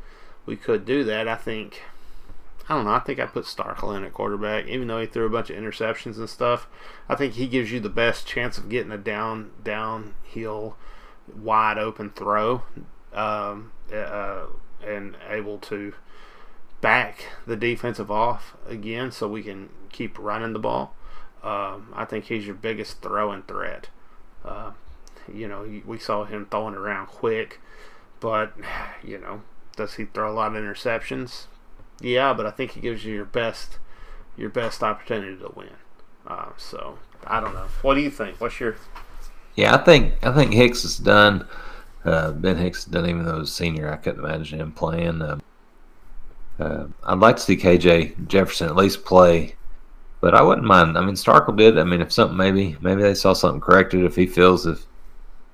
we 0.46 0.56
could 0.56 0.84
do 0.84 1.04
that. 1.04 1.28
I 1.28 1.36
think 1.36 1.82
I 2.68 2.74
don't 2.74 2.84
know. 2.84 2.92
I 2.92 2.98
think 2.98 3.18
I 3.18 3.26
put 3.26 3.44
Starkel 3.44 3.96
in 3.96 4.04
at 4.04 4.12
quarterback, 4.12 4.66
even 4.66 4.88
though 4.88 5.00
he 5.00 5.06
threw 5.06 5.26
a 5.26 5.30
bunch 5.30 5.48
of 5.48 5.56
interceptions 5.56 6.18
and 6.18 6.28
stuff. 6.28 6.68
I 7.08 7.14
think 7.14 7.34
he 7.34 7.46
gives 7.46 7.72
you 7.72 7.80
the 7.80 7.88
best 7.88 8.26
chance 8.26 8.58
of 8.58 8.68
getting 8.68 8.92
a 8.92 8.98
down 8.98 9.52
downhill, 9.62 10.76
wide 11.34 11.78
open 11.78 12.10
throw, 12.10 12.62
um, 13.14 13.72
uh, 13.92 14.46
and 14.86 15.16
able 15.28 15.58
to 15.58 15.94
back 16.80 17.24
the 17.46 17.56
defensive 17.56 18.10
off 18.10 18.54
again, 18.66 19.10
so 19.12 19.26
we 19.26 19.42
can 19.42 19.70
keep 19.90 20.18
running 20.18 20.52
the 20.52 20.58
ball. 20.58 20.94
Um, 21.42 21.92
I 21.94 22.04
think 22.04 22.26
he's 22.26 22.46
your 22.46 22.54
biggest 22.54 23.00
throwing 23.00 23.42
threat. 23.42 23.88
Uh, 24.44 24.72
you 25.32 25.48
know, 25.48 25.82
we 25.86 25.98
saw 25.98 26.24
him 26.24 26.46
throwing 26.50 26.74
around 26.74 27.06
quick, 27.06 27.60
but 28.20 28.52
you 29.04 29.18
know, 29.18 29.42
does 29.76 29.94
he 29.94 30.04
throw 30.04 30.30
a 30.30 30.34
lot 30.34 30.54
of 30.54 30.62
interceptions? 30.62 31.46
Yeah, 32.00 32.32
but 32.32 32.46
I 32.46 32.50
think 32.50 32.72
he 32.72 32.80
gives 32.80 33.04
you 33.04 33.14
your 33.14 33.24
best 33.24 33.78
your 34.36 34.50
best 34.50 34.82
opportunity 34.82 35.36
to 35.36 35.52
win. 35.54 35.70
Uh, 36.26 36.50
so 36.56 36.98
I 37.26 37.40
don't 37.40 37.54
know. 37.54 37.66
What 37.82 37.94
do 37.94 38.00
you 38.00 38.10
think? 38.10 38.40
What's 38.40 38.60
your 38.60 38.76
Yeah, 39.56 39.74
I 39.74 39.78
think 39.78 40.14
I 40.24 40.32
think 40.32 40.52
Hicks 40.52 40.84
is 40.84 40.98
done. 40.98 41.46
Uh, 42.04 42.32
ben 42.32 42.56
Hicks 42.56 42.80
is 42.80 42.84
done, 42.86 43.08
even 43.08 43.24
though 43.24 43.40
he's 43.40 43.52
senior. 43.52 43.92
I 43.92 43.96
couldn't 43.96 44.24
imagine 44.24 44.60
him 44.60 44.72
playing. 44.72 45.20
Uh, 45.20 45.38
uh, 46.58 46.86
I'd 47.04 47.18
like 47.18 47.36
to 47.36 47.42
see 47.42 47.56
KJ 47.56 48.28
Jefferson 48.28 48.68
at 48.68 48.76
least 48.76 49.04
play, 49.04 49.56
but 50.20 50.34
I 50.34 50.42
wouldn't 50.42 50.66
mind. 50.66 50.96
I 50.96 51.00
mean, 51.00 51.14
Starkel 51.14 51.56
did. 51.56 51.78
I 51.78 51.84
mean, 51.84 52.00
if 52.00 52.12
something 52.12 52.36
maybe 52.36 52.76
maybe 52.80 53.02
they 53.02 53.14
saw 53.14 53.32
something 53.32 53.60
corrected. 53.60 54.04
If 54.04 54.16
he 54.16 54.26
feels 54.26 54.66
if 54.66 54.86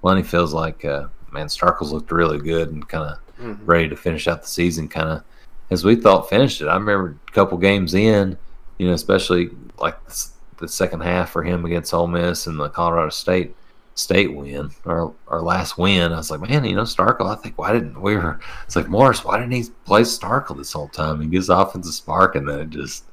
Lunney 0.05 0.25
feels 0.25 0.53
like 0.53 0.85
uh, 0.85 1.07
man, 1.33 1.47
Starkel's 1.47 1.93
looked 1.93 2.13
really 2.13 2.39
good 2.39 2.71
and 2.71 2.87
kind 2.89 3.05
of 3.05 3.19
Mhm. 3.41 3.59
ready 3.67 3.89
to 3.89 3.97
finish 3.97 4.29
out 4.29 4.43
the 4.43 4.49
season, 4.49 4.87
kind 4.87 5.09
of 5.09 5.23
as 5.71 5.85
we 5.85 5.97
thought 5.97 6.29
finished 6.31 6.61
it. 6.61 6.69
I 6.69 6.75
remember 6.75 7.17
a 7.27 7.31
couple 7.33 7.59
games 7.59 7.93
in, 7.95 8.39
you 8.79 8.87
know, 8.87 8.93
especially 8.95 9.51
like 9.81 9.97
the, 10.07 10.27
the 10.59 10.69
second 10.69 11.01
half 11.01 11.31
for 11.31 11.43
him 11.43 11.65
against 11.65 11.93
Ole 11.93 12.07
Miss 12.07 12.47
and 12.47 12.61
the 12.61 12.69
Colorado 12.69 13.09
State 13.11 13.57
State 13.97 14.35
win, 14.35 14.71
our 14.87 15.13
our 15.29 15.41
last 15.43 15.79
win. 15.79 16.13
I 16.13 16.17
was 16.17 16.31
like, 16.31 16.41
man, 16.49 16.65
you 16.65 16.75
know, 16.77 16.83
Starkel. 16.83 17.27
I 17.31 17.35
think 17.41 17.57
why 17.59 17.73
didn't 17.73 18.01
we 18.01 18.17
were? 18.17 18.39
It's 18.67 18.77
like 18.77 18.89
Morris. 18.89 19.25
Why 19.25 19.39
didn't 19.39 19.53
he 19.53 19.65
play 19.85 20.03
Starkel 20.03 20.57
this 20.57 20.73
whole 20.73 20.89
time? 20.89 21.21
He 21.21 21.27
gives 21.29 21.47
the 21.49 21.57
offensive 21.59 21.95
spark, 21.95 22.35
and 22.37 22.49
then 22.49 22.61
it 22.61 22.71
just 22.71 23.05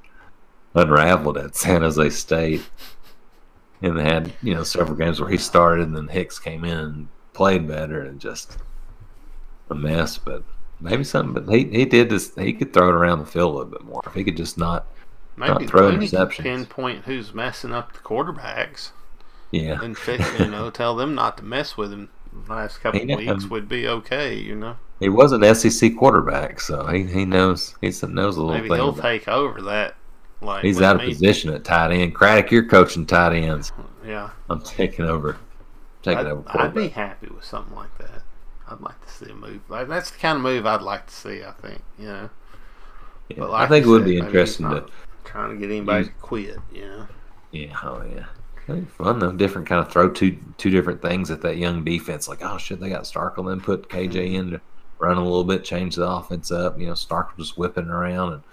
unraveled 0.76 1.38
at 1.38 1.56
San 1.56 1.82
Jose 1.82 2.10
State. 2.12 2.62
And 3.82 3.98
they 3.98 4.04
had 4.04 4.32
you 4.44 4.54
know 4.54 4.64
several 4.64 4.96
games 4.98 5.20
where 5.20 5.30
he 5.30 5.38
started, 5.38 5.88
and 5.88 5.96
then 5.96 6.08
Hicks 6.08 6.38
came 6.40 6.64
in 6.64 6.78
and 6.78 7.08
played 7.34 7.68
better, 7.68 8.02
and 8.02 8.20
just 8.20 8.58
a 9.70 9.76
mess. 9.76 10.18
But 10.18 10.44
maybe 10.80 11.04
something. 11.04 11.34
But 11.44 11.52
he 11.54 11.66
he 11.66 11.86
did 11.86 12.10
this. 12.10 12.36
He 12.36 12.54
could 12.54 12.74
throw 12.74 12.90
it 12.90 12.96
around 12.96 13.20
the 13.20 13.26
field 13.26 13.54
a 13.54 13.58
little 13.58 13.72
bit 13.72 13.84
more 13.84 14.02
if 14.06 14.14
he 14.14 14.24
could 14.24 14.38
just 14.38 14.58
not. 14.58 14.86
maybe 15.36 15.66
throw 15.66 15.92
Lunney 15.92 16.10
could 16.10 16.20
interceptions. 16.20 16.44
pinpoint 16.44 17.06
who's 17.06 17.34
messing 17.34 17.74
up 17.74 17.94
the 17.94 18.00
quarterbacks 18.00 18.92
Yeah, 19.52 19.82
and 19.82 19.98
fix, 19.98 20.24
you 20.40 20.48
know 20.48 20.70
tell 20.82 20.96
them 20.96 21.16
not 21.16 21.38
to 21.38 21.44
mess 21.44 21.76
with 21.78 21.92
him. 21.92 22.10
The 22.48 22.54
last 22.54 22.78
couple 22.80 23.00
He- 23.02 23.16
weeks 23.16 23.44
um, 23.46 23.50
would 23.50 23.68
be 23.68 23.88
okay. 23.88 24.36
You 24.36 24.56
know, 24.56 24.78
he 25.00 25.10
was 25.10 25.32
an 25.32 25.44
SEC 25.56 25.98
quarterback, 25.98 26.60
so 26.62 26.86
he, 26.88 27.04
he 27.04 27.26
knows 27.26 27.76
he 27.82 27.88
knows 28.08 28.38
a 28.38 28.42
little 28.44 28.62
maybe 28.62 28.70
he'll 28.76 28.94
take 28.94 29.28
over 29.28 29.62
that. 29.64 29.96
Like 30.42 30.64
He's 30.64 30.82
out 30.82 30.96
of 30.96 31.02
position 31.04 31.54
at 31.54 31.64
tight 31.64 31.92
end. 31.92 32.16
Craddock, 32.16 32.52
you're 32.52 32.66
coaching 32.66 33.06
tight 33.06 33.36
ends. 33.36 33.72
Yeah, 34.06 34.32
I'm 34.50 34.62
taking 34.62 35.06
over. 35.06 35.38
Taking 36.02 36.20
I'd, 36.20 36.28
over. 36.28 36.44
I'd 36.48 36.74
be 36.74 36.88
happy 36.88 37.28
with 37.28 37.46
something 37.46 37.76
like 37.76 37.96
that. 38.00 38.24
I'd 38.68 38.82
like 38.82 39.00
to 39.06 39.12
see 39.12 39.30
a 39.30 39.36
move. 39.36 39.62
Like 39.70 39.88
that's 39.88 40.10
the 40.10 40.18
kind 40.18 40.38
of 40.38 40.42
move 40.44 40.66
I'd 40.66 40.82
like 40.82 41.08
to 41.08 41.14
see. 41.14 41.44
I 41.44 41.52
think 41.52 41.82
you 42.00 42.08
know, 42.08 42.30
Yeah, 43.30 43.36
but 43.40 43.52
I 43.52 43.68
think 43.68 43.86
it 43.86 43.90
would 43.90 44.02
said, 44.02 44.10
be 44.10 44.18
interesting 44.18 44.70
to. 44.70 44.86
trying 45.26 45.52
to 45.52 45.58
get 45.58 45.70
anybody 45.70 46.06
use- 46.06 46.08
to 46.08 46.14
quit. 46.22 46.58
You 46.74 46.82
know, 46.82 47.08
Yeah, 47.52 47.78
oh 47.84 48.04
yeah. 48.04 48.26
Be 48.68 48.82
fun 48.86 49.20
though. 49.20 49.32
Different 49.32 49.68
kind 49.68 49.86
of 49.86 49.92
throw 49.92 50.10
two 50.10 50.38
two 50.58 50.70
different 50.70 51.02
things 51.02 51.30
at 51.30 51.42
that 51.42 51.58
young 51.58 51.84
defense. 51.84 52.28
Like, 52.28 52.40
oh 52.42 52.58
shit, 52.58 52.80
they 52.80 52.90
got 52.90 53.04
Starkel. 53.04 53.48
Then 53.48 53.60
put 53.60 53.90
KJ 53.90 54.12
mm-hmm. 54.12 54.36
in 54.36 54.52
to 54.52 54.62
run 55.00 55.18
a 55.18 55.24
little 55.24 55.44
bit, 55.44 55.64
change 55.64 55.96
the 55.96 56.10
offense 56.10 56.52
up. 56.52 56.80
You 56.80 56.88
know, 56.88 56.94
Starkel 56.94 57.38
just 57.38 57.58
whipping 57.58 57.88
around 57.88 58.34
and 58.34 58.44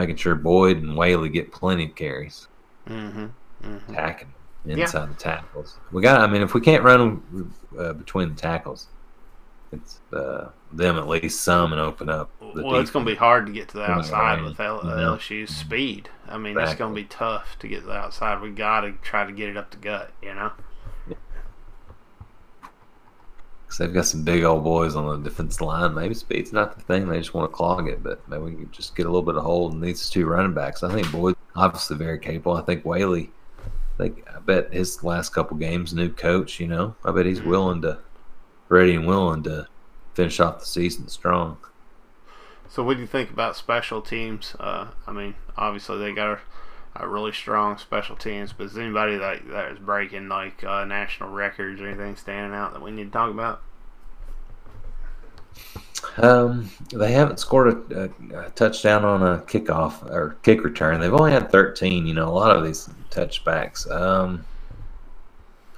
making 0.00 0.16
sure 0.16 0.34
Boyd 0.34 0.78
and 0.78 0.96
Whaley 0.96 1.28
get 1.28 1.52
plenty 1.52 1.84
of 1.86 1.94
carries, 1.94 2.48
mm-hmm. 2.88 3.26
mm-hmm. 3.62 3.92
attacking 3.92 4.32
inside 4.64 5.10
the 5.10 5.14
tackles. 5.14 5.78
We 5.92 6.02
got. 6.02 6.20
I 6.20 6.26
mean, 6.26 6.42
if 6.42 6.54
we 6.54 6.60
can't 6.60 6.82
run 6.82 7.52
uh, 7.78 7.92
between 7.92 8.34
the 8.34 8.40
tackles, 8.40 8.88
it's 9.72 10.00
uh, 10.12 10.48
them 10.72 10.96
at 10.96 11.06
least 11.06 11.40
some 11.40 11.72
and 11.72 11.80
open 11.80 12.08
up. 12.08 12.30
The 12.40 12.62
Well, 12.64 12.80
it's 12.80 12.90
going 12.90 13.04
to 13.04 13.10
be 13.10 13.16
hard 13.16 13.46
to 13.46 13.52
get 13.52 13.68
to 13.68 13.78
the 13.78 13.90
outside 13.90 14.42
with 14.42 14.58
L- 14.58 14.86
uh, 14.86 14.96
Yeah. 14.96 15.02
LSU's 15.02 15.54
speed. 15.54 16.08
I 16.28 16.38
mean, 16.38 16.58
it's 16.58 16.74
going 16.74 16.94
to 16.94 17.00
be 17.00 17.06
tough 17.06 17.58
to 17.60 17.68
get 17.68 17.80
to 17.80 17.86
the 17.86 17.92
outside. 17.92 18.40
We 18.40 18.50
got 18.50 18.80
to 18.82 18.92
try 19.02 19.26
to 19.26 19.32
get 19.32 19.48
it 19.48 19.56
up 19.56 19.70
the 19.70 19.76
gut. 19.76 20.12
You 20.22 20.34
know. 20.34 20.52
'Cause 23.70 23.78
they've 23.78 23.94
got 23.94 24.06
some 24.06 24.24
big 24.24 24.42
old 24.42 24.64
boys 24.64 24.96
on 24.96 25.06
the 25.06 25.30
defensive 25.30 25.60
line. 25.60 25.94
Maybe 25.94 26.12
speed's 26.12 26.52
not 26.52 26.76
the 26.76 26.82
thing. 26.82 27.06
They 27.06 27.18
just 27.18 27.34
want 27.34 27.48
to 27.48 27.56
clog 27.56 27.86
it, 27.86 28.02
but 28.02 28.20
maybe 28.28 28.42
we 28.42 28.50
can 28.50 28.70
just 28.72 28.96
get 28.96 29.06
a 29.06 29.08
little 29.08 29.22
bit 29.22 29.36
of 29.36 29.44
hold 29.44 29.72
in 29.72 29.80
these 29.80 30.10
two 30.10 30.26
running 30.26 30.54
backs. 30.54 30.82
I 30.82 30.92
think 30.92 31.12
Boyd 31.12 31.36
obviously 31.54 31.96
very 31.96 32.18
capable. 32.18 32.54
I 32.56 32.62
think 32.62 32.84
Whaley, 32.84 33.30
I 33.94 33.96
think 33.96 34.24
I 34.28 34.40
bet 34.40 34.74
his 34.74 35.04
last 35.04 35.32
couple 35.32 35.56
games, 35.56 35.94
new 35.94 36.08
coach, 36.08 36.58
you 36.58 36.66
know, 36.66 36.96
I 37.04 37.12
bet 37.12 37.26
he's 37.26 37.42
willing 37.42 37.80
to, 37.82 37.98
ready 38.68 38.96
and 38.96 39.06
willing 39.06 39.44
to 39.44 39.68
finish 40.14 40.40
off 40.40 40.58
the 40.58 40.66
season 40.66 41.06
strong. 41.06 41.56
So, 42.68 42.82
what 42.82 42.94
do 42.94 43.02
you 43.02 43.06
think 43.06 43.30
about 43.30 43.54
special 43.54 44.02
teams? 44.02 44.56
Uh, 44.58 44.88
I 45.06 45.12
mean, 45.12 45.36
obviously 45.56 45.98
they 45.98 46.12
got 46.12 46.40
a, 46.94 47.08
really 47.08 47.32
strong 47.32 47.78
special 47.78 48.16
teams, 48.16 48.52
but 48.52 48.64
is 48.64 48.78
anybody 48.78 49.16
that 49.16 49.48
that 49.48 49.72
is 49.72 49.78
breaking 49.78 50.28
like 50.28 50.62
uh, 50.64 50.84
national 50.84 51.30
records 51.30 51.80
or 51.80 51.86
anything 51.86 52.16
standing 52.16 52.56
out 52.56 52.72
that 52.72 52.82
we 52.82 52.90
need 52.90 53.04
to 53.04 53.10
talk 53.10 53.30
about? 53.30 53.62
Um, 56.16 56.70
they 56.92 57.12
haven't 57.12 57.38
scored 57.38 57.92
a, 57.92 58.04
a, 58.04 58.38
a 58.46 58.50
touchdown 58.50 59.04
on 59.04 59.22
a 59.22 59.38
kickoff 59.42 60.04
or 60.10 60.36
kick 60.42 60.64
return. 60.64 61.00
They've 61.00 61.12
only 61.12 61.32
had 61.32 61.50
13. 61.50 62.06
You 62.06 62.14
know, 62.14 62.28
a 62.28 62.30
lot 62.30 62.56
of 62.56 62.64
these 62.64 62.88
touchbacks. 63.10 63.90
Um, 63.90 64.44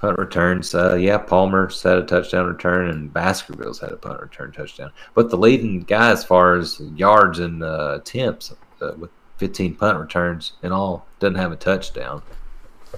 punt 0.03 0.19
returns. 0.19 0.75
Uh, 0.75 0.95
yeah, 0.95 1.17
Palmer's 1.17 1.81
had 1.81 1.97
a 1.97 2.03
touchdown 2.03 2.45
return, 2.45 2.89
and 2.89 3.13
Baskerville's 3.13 3.79
had 3.79 3.93
a 3.93 3.95
punt 3.95 4.19
return 4.19 4.51
touchdown. 4.51 4.91
But 5.13 5.29
the 5.29 5.37
leading 5.37 5.79
guy 5.83 6.11
as 6.11 6.25
far 6.25 6.55
as 6.57 6.81
yards 6.95 7.39
and 7.39 7.63
uh, 7.63 7.99
attempts 8.01 8.53
uh, 8.81 8.91
with 8.97 9.11
15 9.43 9.75
punt 9.75 9.99
returns 9.99 10.53
in 10.63 10.71
all 10.71 11.05
doesn't 11.19 11.35
have 11.35 11.51
a 11.51 11.57
touchdown. 11.57 12.21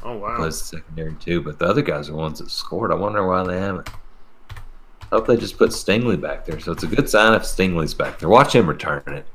Oh 0.04 0.18
wow! 0.18 0.38
Plays 0.38 0.60
the 0.60 0.78
secondary 0.78 1.16
too, 1.16 1.42
but 1.42 1.58
the 1.58 1.66
other 1.66 1.82
guys 1.82 2.08
are 2.08 2.12
the 2.12 2.18
ones 2.20 2.38
that 2.38 2.52
scored. 2.52 2.92
I 2.92 2.96
wonder 2.96 3.26
why 3.26 3.44
they 3.44 3.60
haven't. 3.60 3.90
I 4.52 5.06
Hope 5.10 5.26
they 5.26 5.38
just 5.38 5.58
put 5.58 5.72
Stingley 5.72 6.22
back 6.22 6.46
there. 6.46 6.60
So 6.60 6.72
it's 6.72 6.84
a 6.84 6.88
good 6.88 7.10
sign 7.10 7.34
if 7.34 7.42
Stingley's 7.42 7.96
back 7.96 8.20
there. 8.20 8.30
Watch 8.30 8.54
him 8.54 8.68
return 8.68 9.02
it. 9.08 9.26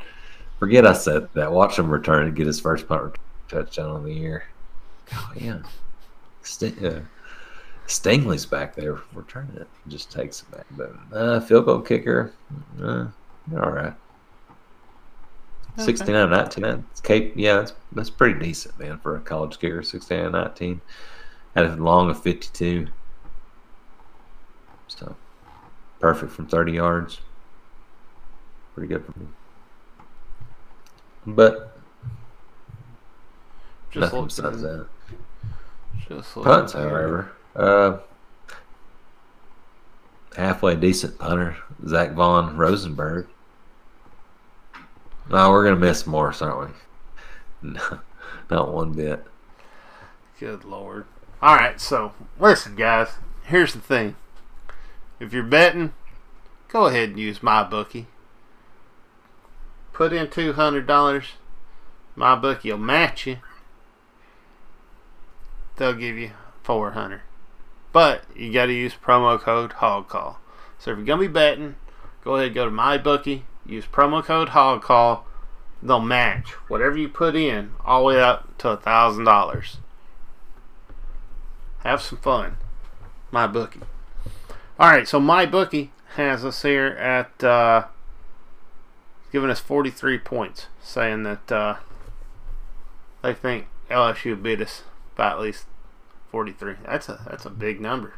Forget 0.61 0.87
I 0.87 0.93
said 0.93 1.29
that. 1.35 1.51
Watch 1.51 1.79
him 1.81 1.91
return 1.91 2.27
and 2.27 2.37
get 2.37 2.47
his 2.47 2.61
first 2.61 2.87
punt 2.87 3.03
return 3.03 3.25
touchdown 3.49 3.97
of 3.97 4.05
the 4.05 4.15
year. 4.15 4.45
Oh 5.13 5.33
yeah, 5.35 5.63
Sting, 6.43 6.87
uh, 6.87 7.01
Stingley's 7.89 8.47
back 8.47 8.77
there 8.77 9.01
returning 9.15 9.57
it. 9.57 9.67
Just 9.89 10.13
takes 10.13 10.43
it 10.43 10.51
back. 10.53 10.67
But 10.71 10.93
uh, 11.13 11.41
field 11.41 11.65
goal 11.65 11.81
kicker, 11.81 12.33
uh, 12.81 13.07
all 13.55 13.71
right. 13.73 13.95
Okay. 15.83 15.97
69 15.97 16.31
19. 16.31 16.63
That's 16.63 17.01
Cade, 17.01 17.33
yeah, 17.37 17.57
that's, 17.57 17.73
that's 17.93 18.11
pretty 18.11 18.39
decent, 18.39 18.79
man, 18.79 18.99
for 18.99 19.17
a 19.17 19.21
college 19.21 19.59
kicker. 19.59 19.83
69 19.83 20.33
19. 20.33 20.81
Had 21.55 21.67
a 21.67 21.77
long 21.77 22.11
of 22.11 22.23
52. 22.23 22.87
So, 24.89 25.17
perfect 25.99 26.33
from 26.33 26.47
30 26.47 26.73
yards. 26.73 27.21
Pretty 28.75 28.89
good 28.89 29.05
for 29.05 29.19
me. 29.19 29.27
But, 31.27 31.77
Just 33.91 34.01
nothing 34.01 34.21
looking, 34.21 34.27
besides 34.27 34.63
that. 34.63 34.87
Just 36.09 36.35
Punts, 36.35 36.73
however. 36.73 37.33
Uh, 37.55 37.99
halfway 40.37 40.77
decent 40.77 41.19
punter, 41.19 41.57
Zach 41.87 42.13
Von 42.13 42.57
Rosenberg. 42.57 43.27
No, 45.31 45.51
we're 45.51 45.71
to 45.71 45.77
miss 45.77 46.09
Morris, 46.09 46.43
aren't 46.43 46.75
we? 47.63 47.71
No, 47.71 48.01
not 48.51 48.73
one 48.73 48.93
bit. 48.93 49.25
Good 50.41 50.65
lord. 50.65 51.07
All 51.41 51.55
right, 51.55 51.81
so 51.81 52.13
listen, 52.41 52.75
guys. 52.75 53.11
Here's 53.45 53.73
the 53.73 53.81
thing. 53.81 54.17
If 55.21 55.33
you're 55.33 55.45
betting, 55.45 55.93
go 56.69 56.87
ahead 56.87 57.11
and 57.11 57.21
use 57.21 57.43
my 57.43 57.63
bookie. 57.63 58.09
Put 59.93 60.13
in 60.13 60.31
two 60.31 60.55
hundred 60.55 60.89
dollars. 60.89 61.27
My 62.17 62.35
bookie 62.35 62.73
will 62.73 62.79
match 62.79 63.27
you. 63.27 63.39
They'll 65.77 65.95
give 65.95 66.17
you 66.17 66.33
four 66.65 66.93
hundred. 66.93 67.21
But 67.93 68.25
you 68.35 68.53
got 68.53 68.67
to 68.67 68.73
use 68.73 68.95
promo 68.95 69.39
code 69.39 69.73
HogCall. 69.75 70.37
So 70.79 70.91
if 70.91 70.97
you're 70.97 71.07
gonna 71.07 71.23
be 71.23 71.29
betting, 71.29 71.77
go 72.25 72.35
ahead 72.35 72.49
and 72.49 72.55
go 72.55 72.65
to 72.65 72.71
my 72.71 72.99
bookie. 72.99 73.45
Use 73.67 73.87
promo 73.87 74.25
code 74.25 74.49
HogCall. 74.49 75.23
They'll 75.83 76.01
match 76.01 76.51
whatever 76.69 76.97
you 76.97 77.09
put 77.09 77.35
in 77.35 77.73
all 77.85 78.01
the 78.01 78.07
way 78.07 78.21
up 78.21 78.57
to 78.59 78.71
a 78.71 78.77
thousand 78.77 79.25
dollars. 79.25 79.79
Have 81.79 82.03
some 82.03 82.19
fun. 82.19 82.57
My 83.31 83.47
bookie. 83.47 83.81
All 84.79 84.91
right, 84.91 85.07
so 85.07 85.21
my 85.21 85.47
bookie 85.47 85.93
has 86.17 86.45
us 86.45 86.63
here 86.63 86.87
at 86.87 87.43
uh, 87.45 87.85
giving 89.33 89.51
us 89.51 89.61
43 89.61 90.19
points, 90.19 90.67
saying 90.83 91.23
that 91.23 91.53
uh, 91.53 91.77
they 93.23 93.35
think 93.35 93.67
LSU 93.91 94.41
beat 94.41 94.61
us 94.61 94.83
by 95.17 95.31
at 95.31 95.41
least 95.41 95.67
43. 96.31 96.75
That's 96.85 97.09
a 97.09 97.21
that's 97.29 97.45
a 97.47 97.51
big 97.51 97.81
number. 97.81 98.15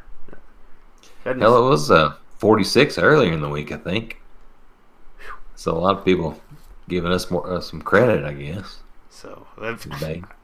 Hell, 1.23 1.65
it 1.65 1.69
was 1.69 1.89
uh, 1.89 2.15
46 2.37 2.97
earlier 2.97 3.31
in 3.31 3.41
the 3.41 3.49
week, 3.49 3.71
I 3.71 3.77
think. 3.77 4.19
So 5.55 5.71
a 5.71 5.79
lot 5.79 5.97
of 5.97 6.05
people 6.05 6.39
giving 6.89 7.11
us 7.11 7.29
more 7.31 7.49
uh, 7.49 7.61
some 7.61 7.81
credit, 7.81 8.23
I 8.23 8.33
guess. 8.33 8.79
So 9.09 9.47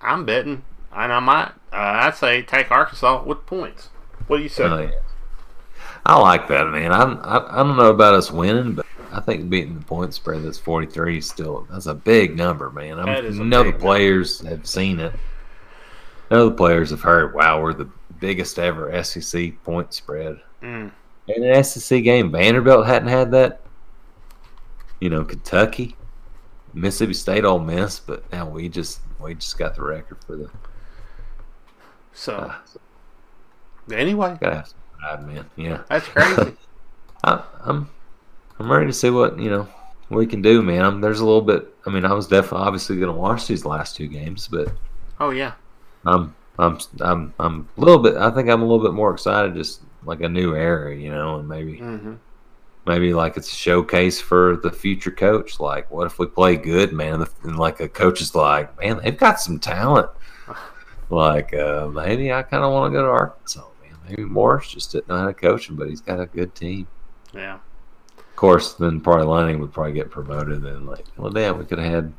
I'm 0.01 0.25
betting, 0.25 0.63
and 0.93 1.13
I 1.13 1.19
might. 1.19 1.51
Uh, 1.73 2.05
I'd 2.05 2.15
say 2.15 2.41
take 2.41 2.71
Arkansas 2.71 3.23
with 3.23 3.45
points. 3.45 3.89
What 4.27 4.37
do 4.37 4.43
you 4.43 4.49
say? 4.49 4.63
Oh, 4.63 4.79
yeah. 4.79 4.91
I 6.05 6.17
like 6.19 6.47
that, 6.47 6.65
man. 6.69 6.91
I, 6.91 7.03
I 7.03 7.59
I 7.59 7.63
don't 7.63 7.77
know 7.77 7.89
about 7.89 8.13
us 8.13 8.31
winning, 8.31 8.75
but 8.75 8.85
I 9.11 9.19
think 9.19 9.49
beating 9.49 9.79
the 9.79 9.85
point 9.85 10.13
spread 10.13 10.43
that's 10.43 10.57
43 10.57 11.17
is 11.17 11.27
still 11.27 11.67
that's 11.69 11.87
a 11.87 11.93
big 11.93 12.37
number, 12.37 12.69
man. 12.69 12.99
I 12.99 13.05
That 13.05 13.25
is 13.25 13.39
a 13.39 13.43
know 13.43 13.63
the 13.63 13.73
players 13.73 14.41
have 14.41 14.67
seen 14.67 14.99
it. 14.99 15.13
I 16.29 16.35
know 16.35 16.49
the 16.49 16.55
players 16.55 16.91
have 16.91 17.01
heard, 17.01 17.33
wow, 17.33 17.61
we're 17.61 17.73
the 17.73 17.89
biggest 18.19 18.59
ever 18.59 19.03
SEC 19.03 19.61
point 19.63 19.93
spread. 19.93 20.39
Mm. 20.61 20.91
In 21.27 21.43
an 21.43 21.63
SEC 21.63 22.03
game, 22.03 22.31
Vanderbilt 22.31 22.85
hadn't 22.85 23.07
had 23.07 23.31
that. 23.31 23.61
You 24.99 25.09
know, 25.09 25.23
Kentucky, 25.23 25.95
Mississippi 26.73 27.13
State, 27.13 27.45
Ole 27.45 27.59
Miss, 27.59 27.99
but 27.99 28.29
now 28.31 28.47
we 28.49 28.69
just 28.69 29.01
we 29.19 29.35
just 29.35 29.57
got 29.57 29.75
the 29.75 29.83
record 29.83 30.17
for 30.25 30.35
the. 30.37 30.49
So 32.13 32.35
Uh, 32.37 32.55
anyway, 33.91 34.37
gotta 34.41 34.55
have 34.57 34.67
some 34.67 34.79
pride, 34.99 35.27
man. 35.27 35.49
Yeah. 35.55 35.83
that's 35.89 36.07
crazy. 36.07 36.55
I, 37.23 37.43
I'm 37.61 37.89
I'm 38.59 38.71
ready 38.71 38.87
to 38.87 38.93
see 38.93 39.09
what 39.09 39.39
you 39.39 39.49
know 39.49 39.67
we 40.09 40.25
can 40.27 40.41
do, 40.41 40.61
man. 40.61 40.83
I'm, 40.83 41.01
there's 41.01 41.19
a 41.19 41.25
little 41.25 41.41
bit. 41.41 41.73
I 41.85 41.89
mean, 41.91 42.05
I 42.05 42.13
was 42.13 42.27
definitely 42.27 42.67
obviously 42.67 42.97
going 42.97 43.13
to 43.13 43.19
watch 43.19 43.47
these 43.47 43.65
last 43.65 43.95
two 43.95 44.07
games, 44.07 44.47
but 44.47 44.69
oh 45.19 45.31
yeah, 45.31 45.53
I'm 46.05 46.35
I'm 46.57 46.79
I'm 47.01 47.33
I'm 47.39 47.69
a 47.77 47.81
little 47.81 47.99
bit. 48.01 48.15
I 48.17 48.31
think 48.31 48.49
I'm 48.49 48.61
a 48.61 48.65
little 48.65 48.83
bit 48.83 48.93
more 48.93 49.13
excited, 49.13 49.53
just 49.55 49.81
like 50.03 50.21
a 50.21 50.29
new 50.29 50.55
era, 50.55 50.95
you 50.95 51.11
know, 51.11 51.39
and 51.39 51.47
maybe 51.47 51.77
hmm 51.77 52.15
maybe 52.89 53.13
like 53.13 53.37
it's 53.37 53.51
a 53.51 53.55
showcase 53.55 54.19
for 54.19 54.57
the 54.57 54.71
future 54.71 55.11
coach. 55.11 55.59
Like, 55.59 55.89
what 55.91 56.07
if 56.07 56.17
we 56.17 56.25
play 56.25 56.57
good, 56.57 56.91
man? 56.91 57.23
And 57.43 57.57
like 57.57 57.79
a 57.79 57.87
coach 57.87 58.19
is 58.19 58.33
like, 58.33 58.77
man, 58.79 58.99
they've 59.03 59.15
got 59.15 59.39
some 59.39 59.59
talent. 59.59 60.09
Like, 61.11 61.55
uh, 61.55 61.87
maybe 61.87 62.31
I 62.31 62.43
kind 62.43 62.63
of 62.63 62.71
want 62.71 62.93
to 62.93 62.95
go 62.99 63.01
to 63.03 63.09
Arkansas, 63.09 63.65
man. 63.81 63.97
Maybe 64.07 64.25
Morris 64.25 64.69
just 64.69 64.91
didn't 64.91 65.07
know 65.07 65.17
how 65.17 65.25
to 65.25 65.33
coach 65.33 65.67
him, 65.67 65.75
but 65.75 65.89
he's 65.89 66.01
got 66.01 66.19
a 66.19 66.27
good 66.27 66.53
team. 66.53 66.85
yeah. 67.33 67.57
Of 68.15 68.35
course, 68.35 68.73
then 68.73 69.01
probably 69.01 69.25
Lanning 69.25 69.59
would 69.59 69.73
probably 69.73 69.93
get 69.93 70.11
promoted. 70.11 70.63
And 70.63 70.85
like, 70.85 71.05
well, 71.17 71.31
damn, 71.31 71.57
we 71.57 71.65
could 71.65 71.79
have 71.79 71.91
had 71.91 72.13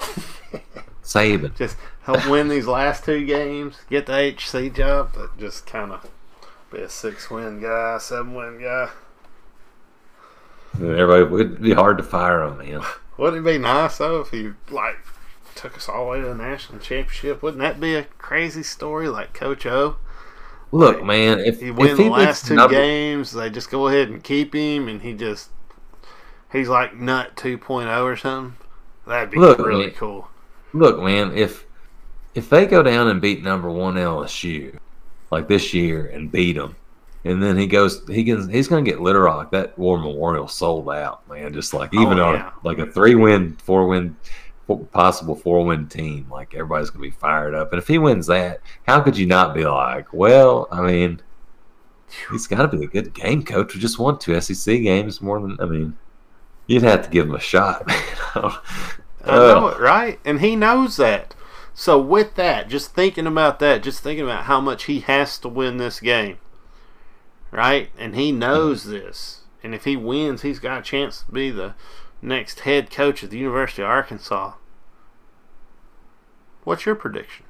Saban. 1.04 1.56
Just 1.56 1.76
help 2.02 2.28
win 2.28 2.48
these 2.48 2.66
last 2.66 3.04
two 3.04 3.24
games, 3.24 3.76
get 3.88 4.06
the 4.06 4.34
HC 4.36 4.74
job, 4.74 5.12
but 5.14 5.38
just 5.38 5.64
kind 5.64 5.92
of 5.92 6.10
be 6.72 6.78
a 6.80 6.88
six 6.88 7.30
win 7.30 7.60
guy, 7.60 7.98
seven 7.98 8.34
win 8.34 8.60
guy. 8.60 8.90
Everybody 10.80 11.22
it'd 11.44 11.62
be 11.62 11.72
hard 11.72 11.98
to 11.98 12.04
fire 12.04 12.42
him, 12.44 12.58
man. 12.58 12.82
Wouldn't 13.16 13.46
it 13.46 13.50
be 13.50 13.58
nice 13.58 13.98
though 13.98 14.20
if 14.20 14.30
he 14.30 14.52
like 14.70 14.98
took 15.54 15.76
us 15.76 15.88
all 15.88 16.04
the 16.04 16.10
way 16.10 16.20
to 16.20 16.26
the 16.28 16.34
national 16.34 16.78
championship? 16.80 17.42
Wouldn't 17.42 17.60
that 17.62 17.80
be 17.80 17.94
a 17.94 18.04
crazy 18.18 18.62
story 18.62 19.08
like 19.08 19.32
Coach 19.32 19.64
O? 19.66 19.96
Look, 20.72 21.02
man, 21.04 21.38
if 21.38 21.60
He 21.60 21.70
wins 21.70 21.96
the 21.96 22.08
last 22.10 22.46
two 22.46 22.54
number- 22.56 22.74
games, 22.74 23.32
they 23.32 23.48
just 23.48 23.70
go 23.70 23.86
ahead 23.88 24.08
and 24.08 24.22
keep 24.22 24.54
him, 24.54 24.88
and 24.88 25.00
he 25.00 25.14
just 25.14 25.50
he's 26.52 26.68
like 26.68 26.94
Nutt 26.96 27.36
2.0 27.36 28.02
or 28.04 28.16
something. 28.16 28.56
That'd 29.06 29.30
be 29.30 29.38
Look, 29.38 29.58
really 29.58 29.86
man. 29.86 29.94
cool. 29.94 30.28
Look, 30.74 31.00
man, 31.02 31.32
if 31.36 31.64
if 32.34 32.50
they 32.50 32.66
go 32.66 32.82
down 32.82 33.08
and 33.08 33.20
beat 33.20 33.42
number 33.42 33.70
one 33.70 33.94
LSU 33.94 34.78
like 35.30 35.48
this 35.48 35.72
year 35.72 36.04
and 36.06 36.30
beat 36.30 36.56
them, 36.56 36.76
and 37.26 37.42
then 37.42 37.56
he 37.56 37.66
goes, 37.66 38.06
he 38.08 38.22
gets, 38.22 38.46
he's 38.46 38.68
going 38.68 38.84
to 38.84 38.90
get 38.90 39.00
Little 39.00 39.22
Rock. 39.22 39.50
That 39.50 39.76
War 39.78 39.98
Memorial 39.98 40.48
sold 40.48 40.88
out, 40.90 41.28
man. 41.28 41.52
Just 41.52 41.74
like 41.74 41.92
even 41.92 42.18
Oh, 42.18 42.26
on 42.26 42.52
like 42.62 42.78
a 42.78 42.86
three 42.86 43.14
win, 43.14 43.56
four 43.56 43.86
win, 43.86 44.16
possible 44.92 45.34
four 45.34 45.64
win 45.64 45.88
team, 45.88 46.26
like 46.30 46.54
everybody's 46.54 46.90
going 46.90 47.02
to 47.02 47.10
be 47.10 47.20
fired 47.20 47.54
up. 47.54 47.72
And 47.72 47.80
if 47.80 47.88
he 47.88 47.98
wins 47.98 48.26
that, 48.28 48.60
how 48.86 49.00
could 49.00 49.18
you 49.18 49.26
not 49.26 49.54
be 49.54 49.64
like, 49.64 50.12
well, 50.12 50.68
I 50.70 50.82
mean, 50.82 51.20
he's 52.30 52.46
got 52.46 52.70
to 52.70 52.76
be 52.76 52.84
a 52.84 52.88
good 52.88 53.12
game 53.12 53.42
coach. 53.42 53.74
We 53.74 53.80
just 53.80 53.98
won 53.98 54.18
two 54.18 54.40
SEC 54.40 54.82
games 54.82 55.20
more 55.20 55.40
than 55.40 55.56
I 55.60 55.64
mean. 55.66 55.96
You'd 56.68 56.82
have 56.82 57.02
to 57.02 57.10
give 57.10 57.26
him 57.26 57.34
a 57.34 57.40
shot, 57.40 57.86
man. 57.86 57.96
I 58.34 58.50
know 59.24 59.64
oh. 59.64 59.68
it, 59.68 59.80
right? 59.80 60.18
And 60.24 60.40
he 60.40 60.56
knows 60.56 60.96
that. 60.96 61.34
So 61.74 62.00
with 62.00 62.36
that, 62.36 62.68
just 62.68 62.92
thinking 62.92 63.26
about 63.26 63.58
that, 63.60 63.82
just 63.82 64.02
thinking 64.02 64.24
about 64.24 64.44
how 64.44 64.60
much 64.60 64.84
he 64.84 65.00
has 65.00 65.38
to 65.40 65.48
win 65.48 65.76
this 65.76 66.00
game, 66.00 66.38
right? 67.56 67.90
And 67.98 68.14
he 68.14 68.30
mm-hmm. 68.30 68.38
knows 68.38 68.84
this. 68.84 69.40
And 69.62 69.74
if 69.74 69.84
he 69.84 69.96
wins, 69.96 70.42
he's 70.42 70.60
got 70.60 70.80
a 70.80 70.82
chance 70.82 71.22
to 71.22 71.32
be 71.32 71.50
the 71.50 71.74
next 72.22 72.60
head 72.60 72.90
coach 72.90 73.24
at 73.24 73.30
the 73.30 73.38
University 73.38 73.82
of 73.82 73.88
Arkansas. 73.88 74.52
What's 76.62 76.86
your 76.86 76.94
prediction? 76.94 77.46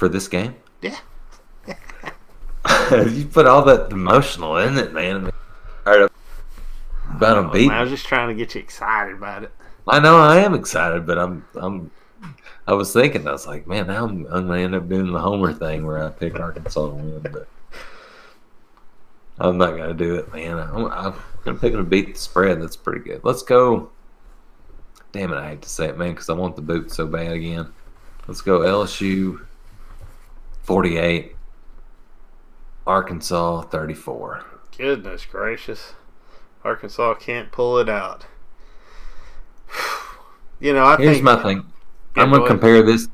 for 0.00 0.08
this 0.08 0.28
game. 0.28 0.56
Yeah. 0.80 0.96
you 2.90 3.26
put 3.26 3.46
all 3.46 3.62
that 3.66 3.92
emotional 3.92 4.56
in 4.56 4.78
it, 4.78 4.94
man. 4.94 5.30
I 5.84 5.98
mean, 5.98 6.08
about 7.14 7.36
him 7.36 7.46
Oh, 7.50 7.52
beating. 7.52 7.70
I 7.70 7.82
was 7.82 7.90
just 7.90 8.06
trying 8.06 8.28
to 8.28 8.34
get 8.34 8.54
you 8.54 8.62
excited 8.62 9.14
about 9.14 9.42
it. 9.42 9.52
I 9.86 10.00
know 10.00 10.16
I 10.16 10.38
am 10.38 10.54
excited, 10.54 11.06
but 11.06 11.18
I'm 11.18 11.44
I'm 11.54 11.90
I 12.66 12.74
was 12.74 12.92
thinking 12.92 13.26
I 13.26 13.32
was 13.32 13.46
like, 13.46 13.66
man, 13.66 13.88
now 13.88 14.04
I'm, 14.04 14.26
I'm 14.26 14.46
gonna 14.46 14.60
end 14.60 14.74
up 14.74 14.88
doing 14.88 15.12
the 15.12 15.18
Homer 15.18 15.52
thing 15.52 15.86
where 15.86 16.02
I 16.02 16.10
pick 16.10 16.38
Arkansas 16.38 16.88
to 16.88 16.94
win, 16.94 17.20
but 17.20 17.48
I'm 19.38 19.58
not 19.58 19.76
gonna 19.76 19.94
do 19.94 20.16
it, 20.16 20.32
man. 20.32 20.58
I'm, 20.58 20.86
I'm 20.86 21.14
gonna 21.44 21.58
pick 21.58 21.72
them 21.72 21.84
to 21.84 21.88
beat 21.88 22.14
the 22.14 22.20
spread. 22.20 22.62
That's 22.62 22.76
pretty 22.76 23.00
good. 23.00 23.22
Let's 23.24 23.42
go. 23.42 23.90
Damn 25.12 25.32
it, 25.32 25.38
I 25.38 25.50
hate 25.50 25.62
to 25.62 25.68
say 25.68 25.88
it, 25.88 25.98
man, 25.98 26.10
because 26.12 26.28
I 26.28 26.34
want 26.34 26.54
the 26.56 26.62
boot 26.62 26.92
so 26.92 27.06
bad 27.06 27.32
again. 27.32 27.72
Let's 28.28 28.42
go 28.42 28.60
LSU 28.60 29.44
48, 30.62 31.34
Arkansas 32.86 33.62
34. 33.62 34.44
Goodness 34.76 35.26
gracious. 35.26 35.94
Arkansas 36.62 37.14
can't 37.14 37.50
pull 37.50 37.78
it 37.78 37.88
out. 37.88 38.26
You 40.62 40.74
know, 40.74 40.84
I 40.84 40.98
Here's 40.98 41.14
think 41.14 41.24
my 41.24 41.42
thing. 41.42 41.64
Yeah, 42.16 42.22
I'm 42.22 42.30
gonna 42.30 42.42
ahead. 42.42 42.48
compare 42.48 42.82
this. 42.82 43.08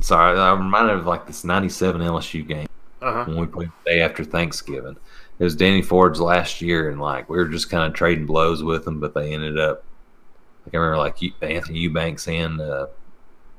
Sorry, 0.00 0.38
I'm 0.38 0.60
reminded 0.60 0.96
of 0.96 1.06
like 1.06 1.26
this 1.26 1.44
'97 1.44 2.00
LSU 2.00 2.46
game 2.46 2.68
uh-huh. 3.02 3.24
when 3.26 3.36
we 3.36 3.46
played 3.46 3.70
the 3.84 3.90
day 3.90 4.00
after 4.00 4.24
Thanksgiving. 4.24 4.96
It 5.38 5.44
was 5.44 5.54
Danny 5.54 5.82
Ford's 5.82 6.20
last 6.20 6.62
year, 6.62 6.90
and 6.90 7.00
like 7.00 7.28
we 7.28 7.36
were 7.36 7.48
just 7.48 7.70
kind 7.70 7.84
of 7.84 7.92
trading 7.92 8.26
blows 8.26 8.62
with 8.62 8.84
them, 8.84 9.00
but 9.00 9.14
they 9.14 9.34
ended 9.34 9.58
up. 9.58 9.84
Like 10.64 10.74
I 10.74 10.78
remember, 10.78 10.98
like 10.98 11.18
Anthony 11.42 11.78
Eubanks 11.80 12.26
and 12.26 12.60
uh, 12.60 12.86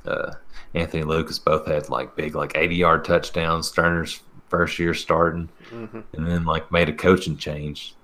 uh, 0.06 0.34
Anthony 0.74 1.04
Lucas 1.04 1.40
both 1.40 1.68
had 1.68 1.90
like 1.90 2.16
big, 2.16 2.36
like 2.36 2.58
80 2.58 2.76
yard 2.76 3.06
touchdowns. 3.06 3.72
Stoerner's 3.72 4.22
first 4.50 4.80
year 4.80 4.94
starting, 4.94 5.50
hmm 5.70 6.00
and 6.14 6.28
then 6.28 6.46
like 6.46 6.72
made 6.72 6.90
a 6.90 6.94
coaching 6.94 7.38
change, 7.38 7.96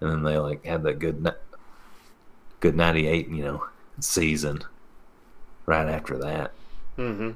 and 0.00 0.10
then 0.10 0.22
they 0.22 0.36
like 0.36 0.64
had 0.64 0.82
that 0.82 0.98
good, 0.98 1.32
good 2.60 2.76
98, 2.76 3.28
you 3.28 3.44
know, 3.44 3.66
season 4.00 4.62
right 5.66 5.88
after 5.88 6.18
that. 6.18 6.52
hmm 6.96 7.30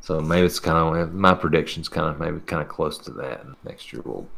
So 0.00 0.20
maybe 0.20 0.46
it's 0.46 0.60
kind 0.60 0.96
of 0.98 1.12
my 1.14 1.34
prediction's 1.34 1.88
kind 1.88 2.08
of 2.08 2.18
maybe 2.20 2.40
kind 2.40 2.62
of 2.62 2.68
close 2.68 2.98
to 2.98 3.10
that. 3.12 3.44
Next 3.64 3.92
year 3.92 4.02
we'll 4.04 4.28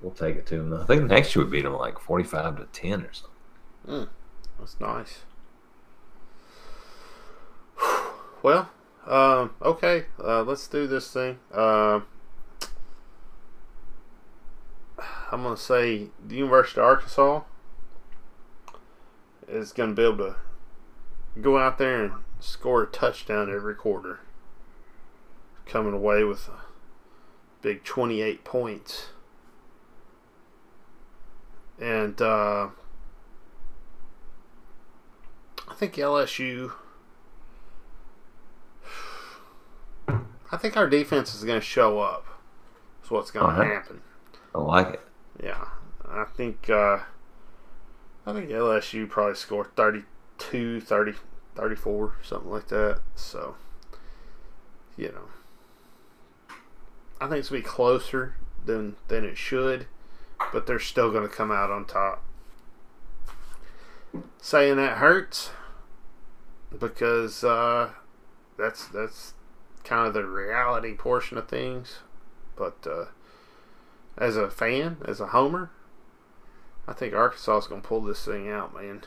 we'll 0.00 0.12
take 0.12 0.36
it 0.36 0.46
to 0.46 0.58
them. 0.58 0.74
I 0.74 0.84
think 0.86 1.04
next 1.04 1.34
year 1.34 1.44
we 1.44 1.50
beat 1.50 1.62
them 1.64 1.74
like 1.74 1.98
forty 1.98 2.24
five 2.24 2.56
to 2.56 2.66
ten 2.72 3.02
or 3.02 3.12
something. 3.12 4.08
That's 4.58 4.78
nice. 4.80 5.20
Well, 8.42 8.70
um, 9.06 9.50
okay, 9.60 10.06
uh, 10.22 10.42
let's 10.42 10.66
do 10.66 10.86
this 10.86 11.10
thing. 11.12 11.38
Um 11.52 12.06
I'm 15.32 15.44
going 15.44 15.54
to 15.54 15.62
say 15.62 16.08
the 16.26 16.34
University 16.34 16.80
of 16.80 16.86
Arkansas 16.86 17.42
is 19.48 19.72
going 19.72 19.90
to 19.90 19.94
be 19.96 20.02
able 20.02 20.32
to 20.32 20.36
go 21.40 21.58
out 21.58 21.78
there 21.78 22.04
and 22.04 22.12
score 22.38 22.82
a 22.82 22.86
touchdown 22.86 23.52
every 23.54 23.74
quarter, 23.74 24.20
coming 25.66 25.92
away 25.92 26.24
with 26.24 26.48
a 26.48 26.60
big 27.62 27.84
28 27.84 28.44
points. 28.44 29.08
And 31.78 32.20
uh, 32.20 32.68
I 35.68 35.74
think 35.74 35.94
LSU. 35.94 36.72
I 40.52 40.56
think 40.56 40.76
our 40.76 40.88
defense 40.88 41.34
is 41.34 41.44
going 41.44 41.60
to 41.60 41.64
show 41.64 42.00
up. 42.00 42.26
That's 43.00 43.10
what's 43.10 43.30
going 43.30 43.46
to 43.46 43.52
Alright. 43.62 43.72
happen. 43.72 44.00
I 44.54 44.58
like 44.58 44.94
it. 44.94 45.00
Yeah, 45.42 45.64
I 46.06 46.24
think 46.24 46.68
uh, 46.68 46.98
I 48.26 48.32
think 48.32 48.50
LSU 48.50 49.08
probably 49.08 49.36
scored 49.36 49.74
32, 50.40 50.80
30, 50.80 51.14
34, 51.54 52.14
something 52.22 52.50
like 52.50 52.68
that. 52.68 53.00
So, 53.14 53.56
you 54.96 55.08
know, 55.08 56.54
I 57.20 57.28
think 57.28 57.40
it's 57.40 57.50
gonna 57.50 57.60
be 57.60 57.66
closer 57.66 58.34
than 58.64 58.96
than 59.08 59.24
it 59.24 59.36
should, 59.36 59.86
but 60.52 60.66
they're 60.66 60.78
still 60.78 61.12
to 61.28 61.28
come 61.28 61.52
out 61.52 61.70
on 61.70 61.84
top. 61.84 62.24
Saying 64.38 64.76
that 64.76 64.98
hurts 64.98 65.50
because 66.76 67.44
uh, 67.44 67.90
that's 68.56 68.86
that's 68.86 69.34
kind 69.84 70.06
of 70.08 70.14
the 70.14 70.24
reality 70.24 70.94
portion 70.94 71.38
of 71.38 71.48
things. 71.48 72.00
But 72.56 72.86
uh, 72.86 73.06
as 74.16 74.36
a 74.36 74.50
fan, 74.50 74.98
as 75.04 75.20
a 75.20 75.28
homer, 75.28 75.70
I 76.88 76.92
think 76.92 77.14
Arkansas 77.14 77.58
is 77.58 77.66
going 77.66 77.82
to 77.82 77.88
pull 77.88 78.02
this 78.02 78.24
thing 78.24 78.50
out, 78.50 78.74
man. 78.74 79.02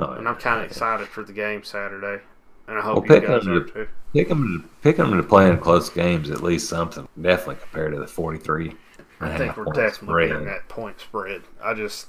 Oh, 0.00 0.12
and 0.12 0.26
I'm 0.26 0.36
kind 0.36 0.64
of 0.64 0.70
excited 0.70 1.08
for 1.08 1.22
the 1.22 1.32
game 1.32 1.62
Saturday, 1.62 2.22
and 2.66 2.78
I 2.78 2.80
hope 2.80 3.06
well, 3.06 3.20
you 3.20 3.28
guys 3.28 3.46
are 3.46 3.64
too. 3.64 3.88
Pick 4.14 4.28
them, 4.28 4.62
to, 4.62 4.68
pick 4.82 4.96
them 4.96 5.16
to 5.16 5.22
play 5.22 5.48
in 5.48 5.58
close 5.58 5.90
games, 5.90 6.30
at 6.30 6.42
least 6.42 6.68
something. 6.68 7.06
Definitely 7.20 7.56
compared 7.56 7.92
to 7.92 8.00
the 8.00 8.06
43. 8.08 8.72
I 9.20 9.36
think 9.36 9.56
we're 9.56 9.66
definitely 9.66 10.28
getting 10.28 10.46
that 10.46 10.68
point 10.68 10.98
spread. 11.00 11.42
I 11.62 11.74
just 11.74 12.06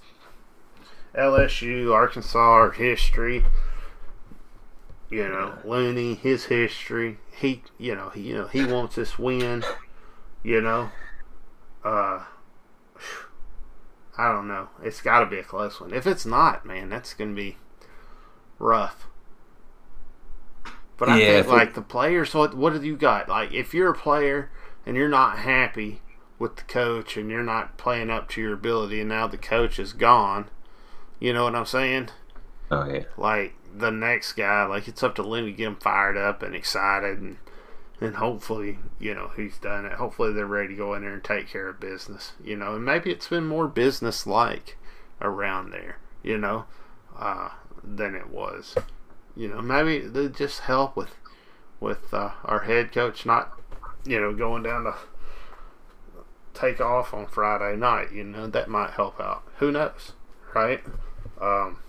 LSU, 1.13 1.93
Arkansas, 1.93 2.39
our 2.39 2.71
history. 2.71 3.43
You 5.09 5.27
know, 5.27 5.57
Lunney, 5.65 6.17
his 6.17 6.45
history. 6.45 7.17
He, 7.35 7.63
you 7.77 7.93
know, 7.93 8.09
he, 8.09 8.21
you 8.21 8.35
know, 8.35 8.47
he 8.47 8.63
wants 8.63 8.95
this 8.95 9.19
win. 9.19 9.65
You 10.41 10.61
know, 10.61 10.89
uh, 11.83 12.23
I 14.17 14.31
don't 14.31 14.47
know. 14.47 14.69
It's 14.81 15.01
got 15.01 15.19
to 15.19 15.25
be 15.25 15.39
a 15.39 15.43
close 15.43 15.81
one. 15.81 15.93
If 15.93 16.07
it's 16.07 16.25
not, 16.25 16.65
man, 16.65 16.89
that's 16.89 17.13
gonna 17.13 17.33
be 17.33 17.57
rough. 18.61 19.07
But 20.97 21.09
I 21.09 21.19
yeah, 21.19 21.41
think 21.41 21.47
like 21.47 21.67
it, 21.69 21.75
the 21.75 21.81
players, 21.81 22.33
what 22.33 22.55
what 22.55 22.73
have 22.73 22.85
you 22.85 22.95
got? 22.95 23.27
Like 23.27 23.51
if 23.53 23.73
you're 23.73 23.89
a 23.89 23.97
player 23.97 24.51
and 24.85 24.95
you're 24.95 25.09
not 25.09 25.39
happy 25.39 26.01
with 26.37 26.57
the 26.57 26.63
coach 26.63 27.17
and 27.17 27.29
you're 27.29 27.43
not 27.43 27.77
playing 27.77 28.09
up 28.09 28.29
to 28.29 28.41
your 28.41 28.53
ability, 28.53 28.99
and 28.99 29.09
now 29.09 29.27
the 29.27 29.37
coach 29.37 29.79
is 29.79 29.93
gone, 29.93 30.49
you 31.19 31.33
know 31.33 31.45
what 31.45 31.55
I'm 31.55 31.65
saying? 31.65 32.09
Oh 32.69 32.85
yeah. 32.85 33.03
Like 33.17 33.55
the 33.75 33.89
next 33.89 34.33
guy, 34.33 34.65
like 34.65 34.87
it's 34.87 35.01
up 35.01 35.15
to 35.15 35.23
Lunney 35.23 35.45
to 35.45 35.51
get 35.53 35.67
him 35.67 35.75
fired 35.77 36.17
up 36.17 36.43
and 36.43 36.53
excited, 36.53 37.19
and 37.19 37.37
and 37.99 38.15
hopefully, 38.15 38.79
you 38.99 39.13
know, 39.13 39.31
he's 39.35 39.57
done 39.57 39.85
it. 39.85 39.93
Hopefully, 39.93 40.33
they're 40.33 40.45
ready 40.45 40.69
to 40.69 40.75
go 40.75 40.93
in 40.93 41.01
there 41.01 41.13
and 41.13 41.23
take 41.23 41.47
care 41.47 41.67
of 41.67 41.79
business. 41.79 42.33
You 42.43 42.57
know, 42.57 42.75
and 42.75 42.85
maybe 42.85 43.11
it's 43.11 43.27
been 43.27 43.47
more 43.47 43.67
business 43.67 44.27
like 44.27 44.77
around 45.19 45.71
there. 45.71 45.97
You 46.21 46.37
know, 46.37 46.65
uh, 47.17 47.49
than 47.83 48.15
it 48.15 48.29
was. 48.29 48.75
You 49.35 49.47
know, 49.47 49.61
maybe 49.61 49.99
they 49.99 50.27
just 50.27 50.61
help 50.61 50.95
with 50.95 51.15
with 51.79 52.13
uh, 52.13 52.31
our 52.45 52.59
head 52.61 52.91
coach 52.91 53.25
not, 53.25 53.59
you 54.05 54.19
know, 54.19 54.33
going 54.33 54.63
down 54.63 54.83
to 54.83 54.95
take 56.53 56.79
off 56.79 57.13
on 57.13 57.25
Friday 57.25 57.75
night. 57.75 58.11
You 58.11 58.23
know, 58.23 58.47
that 58.47 58.69
might 58.69 58.91
help 58.91 59.19
out. 59.19 59.43
Who 59.57 59.71
knows, 59.71 60.13
right? 60.53 60.83
Um, 61.39 61.79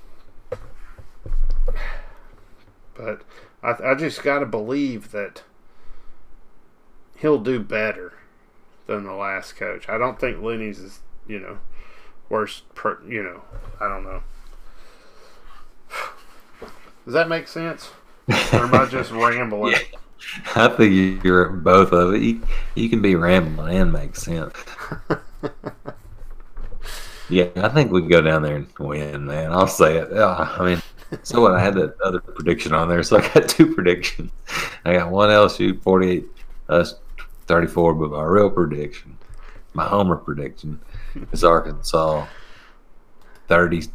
but 2.94 3.22
I, 3.62 3.90
I 3.90 3.94
just 3.94 4.22
got 4.22 4.38
to 4.38 4.46
believe 4.46 5.12
that 5.12 5.42
he'll 7.18 7.38
do 7.38 7.60
better 7.60 8.14
than 8.86 9.04
the 9.04 9.12
last 9.12 9.56
coach. 9.56 9.88
I 9.88 9.98
don't 9.98 10.18
think 10.18 10.38
Lunney's 10.38 10.78
is, 10.78 11.00
you 11.26 11.38
know, 11.38 11.58
worst. 12.28 12.72
Per, 12.74 12.98
you 13.06 13.22
know, 13.22 13.42
I 13.80 13.88
don't 13.88 14.04
know. 14.04 14.22
Does 17.04 17.14
that 17.14 17.28
make 17.28 17.48
sense? 17.48 17.90
or 18.28 18.60
am 18.60 18.74
I 18.74 18.86
just 18.86 19.10
rambling? 19.10 19.74
Yeah. 20.54 20.54
I 20.54 20.68
think 20.68 21.24
you're 21.24 21.48
both 21.48 21.92
of 21.92 22.14
it. 22.14 22.22
You, 22.22 22.42
you 22.76 22.88
can 22.88 23.02
be 23.02 23.16
rambling 23.16 23.76
and 23.76 23.92
make 23.92 24.14
sense. 24.14 24.54
yeah, 27.28 27.48
I 27.56 27.68
think 27.68 27.90
we 27.90 28.02
can 28.02 28.08
go 28.08 28.20
down 28.20 28.42
there 28.42 28.54
and 28.54 28.68
win, 28.78 29.26
man. 29.26 29.50
I'll 29.50 29.66
say 29.66 29.96
it. 29.96 30.16
I 30.16 30.64
mean, 30.64 30.80
so 31.22 31.40
what? 31.40 31.52
I 31.52 31.60
had 31.60 31.74
that 31.74 32.00
other 32.00 32.20
prediction 32.20 32.72
on 32.72 32.88
there, 32.88 33.02
so 33.02 33.18
I 33.18 33.28
got 33.28 33.48
two 33.48 33.74
predictions. 33.74 34.30
I 34.84 34.94
got 34.94 35.10
one 35.10 35.28
LSU 35.28 35.80
48, 35.82 36.26
us 36.68 36.94
34, 37.46 37.94
but 37.94 38.10
my 38.10 38.22
real 38.22 38.50
prediction, 38.50 39.16
my 39.74 39.84
homer 39.84 40.16
prediction, 40.16 40.80
is 41.32 41.44
Arkansas 41.44 42.26
30. 43.48 43.88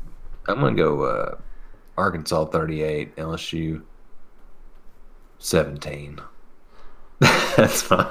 I'm 0.47 0.59
going 0.59 0.75
to 0.75 0.83
go 0.83 1.03
uh, 1.03 1.37
Arkansas 1.97 2.45
38, 2.45 3.15
LSU 3.15 3.83
17. 5.39 6.19
that's 7.19 7.89
my 7.89 8.07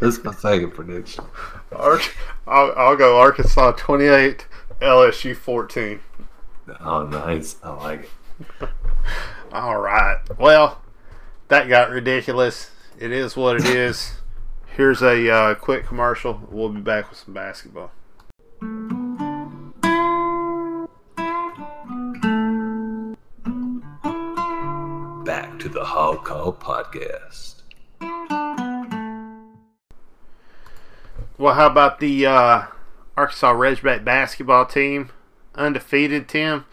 that's 0.00 0.24
my 0.24 0.34
second 0.34 0.72
prediction. 0.72 1.24
I'll, 1.72 2.00
I'll 2.76 2.96
go 2.96 3.18
Arkansas 3.18 3.72
28, 3.72 4.48
LSU 4.80 5.36
14. 5.36 6.00
Oh, 6.80 7.06
nice. 7.06 7.56
I 7.62 7.70
like 7.70 8.10
it. 8.60 8.68
All 9.52 9.78
right. 9.78 10.18
Well, 10.36 10.82
that 11.48 11.68
got 11.68 11.90
ridiculous. 11.90 12.70
It 12.98 13.12
is 13.12 13.36
what 13.36 13.56
it 13.56 13.66
is. 13.66 14.14
Here's 14.76 15.02
a 15.02 15.30
uh, 15.30 15.54
quick 15.54 15.86
commercial. 15.86 16.40
We'll 16.50 16.70
be 16.70 16.80
back 16.80 17.10
with 17.10 17.18
some 17.20 17.34
basketball. 17.34 17.92
The 25.74 25.84
Hog 25.86 26.24
Call 26.24 26.52
Podcast. 26.52 27.56
Well, 31.36 31.54
how 31.54 31.66
about 31.66 31.98
the 31.98 32.24
uh, 32.26 32.66
Arkansas 33.16 33.50
Razorback 33.50 34.04
basketball 34.04 34.66
team? 34.66 35.10
Undefeated, 35.56 36.28
Tim. 36.28 36.64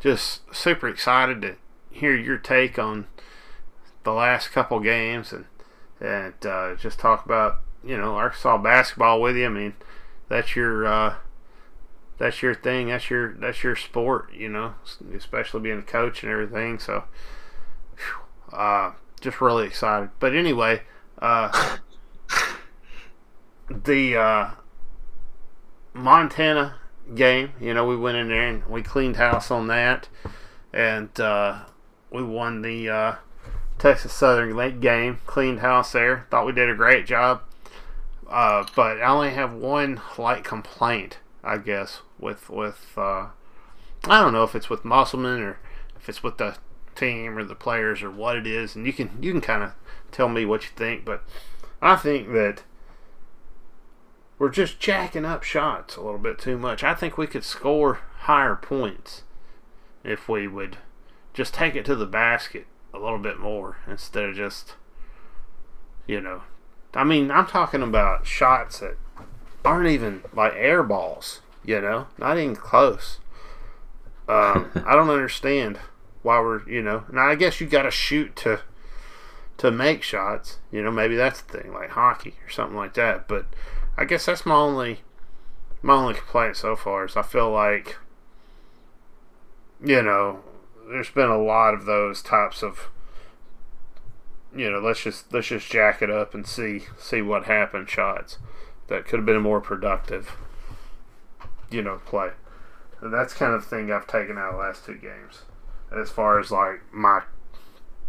Just 0.00 0.52
super 0.52 0.88
excited 0.88 1.40
to 1.42 1.54
hear 1.92 2.16
your 2.16 2.36
take 2.36 2.80
on 2.80 3.06
the 4.02 4.10
last 4.10 4.48
couple 4.48 4.80
games 4.80 5.32
and 5.32 5.44
and 6.00 6.34
uh, 6.44 6.74
just 6.74 6.98
talk 6.98 7.24
about 7.24 7.60
you 7.84 7.96
know 7.96 8.16
Arkansas 8.16 8.58
basketball 8.58 9.20
with 9.20 9.36
you. 9.36 9.46
I 9.46 9.50
mean, 9.50 9.74
that's 10.28 10.56
your 10.56 10.84
uh, 10.84 11.14
that's 12.18 12.42
your 12.42 12.56
thing. 12.56 12.88
That's 12.88 13.08
your 13.08 13.34
that's 13.34 13.62
your 13.62 13.76
sport. 13.76 14.30
You 14.34 14.48
know, 14.48 14.74
especially 15.14 15.60
being 15.60 15.78
a 15.78 15.82
coach 15.82 16.24
and 16.24 16.32
everything. 16.32 16.80
So, 16.80 17.04
uh, 18.52 18.92
just 19.20 19.40
really 19.40 19.66
excited. 19.66 20.10
But 20.20 20.34
anyway, 20.34 20.82
uh, 21.20 21.78
the 23.70 24.16
uh, 24.16 24.50
Montana 25.94 26.76
game. 27.14 27.52
You 27.60 27.74
know, 27.74 27.86
we 27.86 27.96
went 27.96 28.16
in 28.16 28.28
there 28.28 28.48
and 28.48 28.66
we 28.66 28.82
cleaned 28.82 29.16
house 29.16 29.50
on 29.50 29.66
that, 29.68 30.08
and 30.72 31.18
uh, 31.20 31.64
we 32.10 32.22
won 32.22 32.62
the 32.62 32.88
uh, 32.88 33.14
Texas 33.78 34.12
Southern 34.12 34.56
late 34.56 34.80
game, 34.80 35.18
cleaned 35.26 35.60
house 35.60 35.92
there. 35.92 36.26
Thought 36.30 36.46
we 36.46 36.52
did 36.52 36.70
a 36.70 36.74
great 36.74 37.06
job. 37.06 37.42
Uh, 38.28 38.64
but 38.74 38.98
I 39.02 39.06
only 39.06 39.30
have 39.30 39.52
one 39.52 40.00
light 40.16 40.42
complaint, 40.42 41.18
I 41.44 41.58
guess, 41.58 42.00
with 42.18 42.48
with 42.48 42.92
uh, 42.96 43.26
I 44.04 44.20
don't 44.20 44.32
know 44.32 44.44
if 44.44 44.54
it's 44.54 44.70
with 44.70 44.84
Musselman 44.84 45.40
or 45.42 45.58
if 45.96 46.08
it's 46.08 46.22
with 46.22 46.38
the 46.38 46.56
team 46.94 47.36
or 47.38 47.44
the 47.44 47.54
players 47.54 48.02
or 48.02 48.10
what 48.10 48.36
it 48.36 48.46
is, 48.46 48.76
and 48.76 48.86
you 48.86 48.92
can 48.92 49.10
you 49.20 49.32
can 49.32 49.40
kind 49.40 49.62
of 49.62 49.72
tell 50.10 50.28
me 50.28 50.44
what 50.44 50.64
you 50.64 50.70
think. 50.76 51.04
But 51.04 51.22
I 51.80 51.96
think 51.96 52.32
that 52.32 52.62
we're 54.38 54.48
just 54.48 54.80
jacking 54.80 55.24
up 55.24 55.42
shots 55.42 55.96
a 55.96 56.00
little 56.02 56.18
bit 56.18 56.38
too 56.38 56.58
much. 56.58 56.82
I 56.82 56.94
think 56.94 57.16
we 57.16 57.26
could 57.26 57.44
score 57.44 58.00
higher 58.20 58.56
points 58.56 59.22
if 60.04 60.28
we 60.28 60.48
would 60.48 60.78
just 61.32 61.54
take 61.54 61.74
it 61.74 61.84
to 61.84 61.94
the 61.94 62.06
basket 62.06 62.66
a 62.92 62.98
little 62.98 63.18
bit 63.18 63.38
more 63.38 63.78
instead 63.86 64.24
of 64.24 64.34
just, 64.36 64.74
you 66.06 66.20
know, 66.20 66.42
I 66.94 67.04
mean, 67.04 67.30
I'm 67.30 67.46
talking 67.46 67.82
about 67.82 68.26
shots 68.26 68.80
that 68.80 68.96
aren't 69.64 69.88
even 69.88 70.22
like 70.34 70.54
air 70.56 70.82
balls, 70.82 71.40
you 71.64 71.80
know, 71.80 72.08
not 72.18 72.38
even 72.38 72.56
close. 72.56 73.18
Um, 74.28 74.70
I 74.86 74.94
don't 74.94 75.10
understand 75.10 75.78
why 76.22 76.40
we're, 76.40 76.68
you 76.68 76.82
know, 76.82 77.04
now 77.12 77.26
I 77.28 77.34
guess 77.34 77.60
you 77.60 77.66
got 77.66 77.82
to 77.82 77.90
shoot 77.90 78.36
to 78.36 78.60
to 79.58 79.70
make 79.70 80.02
shots, 80.02 80.58
you 80.70 80.82
know, 80.82 80.90
maybe 80.90 81.14
that's 81.14 81.42
the 81.42 81.58
thing, 81.58 81.72
like 81.72 81.90
hockey 81.90 82.34
or 82.44 82.50
something 82.50 82.76
like 82.76 82.94
that. 82.94 83.28
But 83.28 83.46
I 83.96 84.04
guess 84.04 84.26
that's 84.26 84.46
my 84.46 84.54
only 84.54 85.00
my 85.82 85.94
only 85.94 86.14
complaint 86.14 86.56
so 86.56 86.76
far 86.76 87.04
is 87.04 87.16
I 87.16 87.22
feel 87.22 87.50
like, 87.50 87.98
you 89.84 90.02
know, 90.02 90.40
there's 90.88 91.10
been 91.10 91.28
a 91.28 91.42
lot 91.42 91.74
of 91.74 91.84
those 91.84 92.22
types 92.22 92.62
of 92.62 92.88
you 94.54 94.70
know 94.70 94.78
let's 94.78 95.02
just 95.02 95.32
let's 95.32 95.48
just 95.48 95.70
jack 95.70 96.02
it 96.02 96.10
up 96.10 96.34
and 96.34 96.46
see 96.46 96.82
see 96.98 97.22
what 97.22 97.44
happened 97.44 97.88
shots 97.88 98.38
that 98.88 99.06
could 99.06 99.18
have 99.18 99.26
been 99.26 99.36
a 99.36 99.40
more 99.40 99.60
productive 99.60 100.36
you 101.70 101.82
know 101.82 102.00
play 102.04 102.30
and 103.00 103.12
that's 103.12 103.32
kind 103.32 103.54
of 103.54 103.62
the 103.62 103.68
thing 103.68 103.90
I've 103.90 104.06
taken 104.06 104.36
out 104.36 104.50
of 104.50 104.54
the 104.54 104.60
last 104.60 104.84
two 104.84 104.96
games 104.96 105.42
as 106.00 106.10
far 106.10 106.38
as 106.38 106.50
like 106.50 106.80
my 106.92 107.22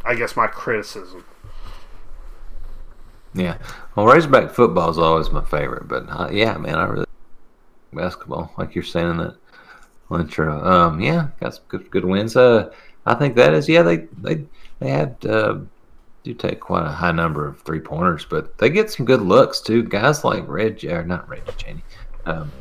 I 0.05 0.15
guess 0.15 0.35
my 0.35 0.47
criticism 0.47 1.25
yeah 3.33 3.57
well 3.95 4.05
Razorback 4.05 4.51
football 4.51 4.89
is 4.89 4.97
always 4.97 5.31
my 5.31 5.43
favorite 5.43 5.87
but 5.87 6.05
uh, 6.09 6.29
yeah 6.31 6.57
man 6.57 6.75
I 6.75 6.85
really 6.85 7.05
basketball, 7.95 8.51
like 8.57 8.75
you're 8.75 8.83
saying 8.83 9.09
in 9.09 9.17
that 9.17 9.35
intro. 10.11 10.63
Um, 10.63 10.99
yeah, 10.99 11.29
got 11.39 11.55
some 11.55 11.63
good 11.67 11.89
good 11.89 12.05
wins. 12.05 12.35
Uh, 12.35 12.71
I 13.05 13.15
think 13.15 13.35
that 13.35 13.53
is 13.53 13.69
yeah. 13.69 13.83
They 13.83 13.97
they 14.21 14.45
they 14.79 14.89
had 14.89 15.17
uh, 15.25 15.59
do 16.23 16.33
take 16.33 16.59
quite 16.59 16.85
a 16.85 16.91
high 16.91 17.11
number 17.11 17.47
of 17.47 17.61
three 17.61 17.79
pointers, 17.79 18.25
but 18.25 18.57
they 18.57 18.69
get 18.69 18.91
some 18.91 19.05
good 19.05 19.21
looks 19.21 19.61
too. 19.61 19.83
Guys 19.83 20.23
like 20.23 20.47
Red 20.47 20.83
or 20.85 21.03
not 21.03 21.27
Reggie 21.27 21.51
Chaney, 21.57 21.83
um, 22.25 22.51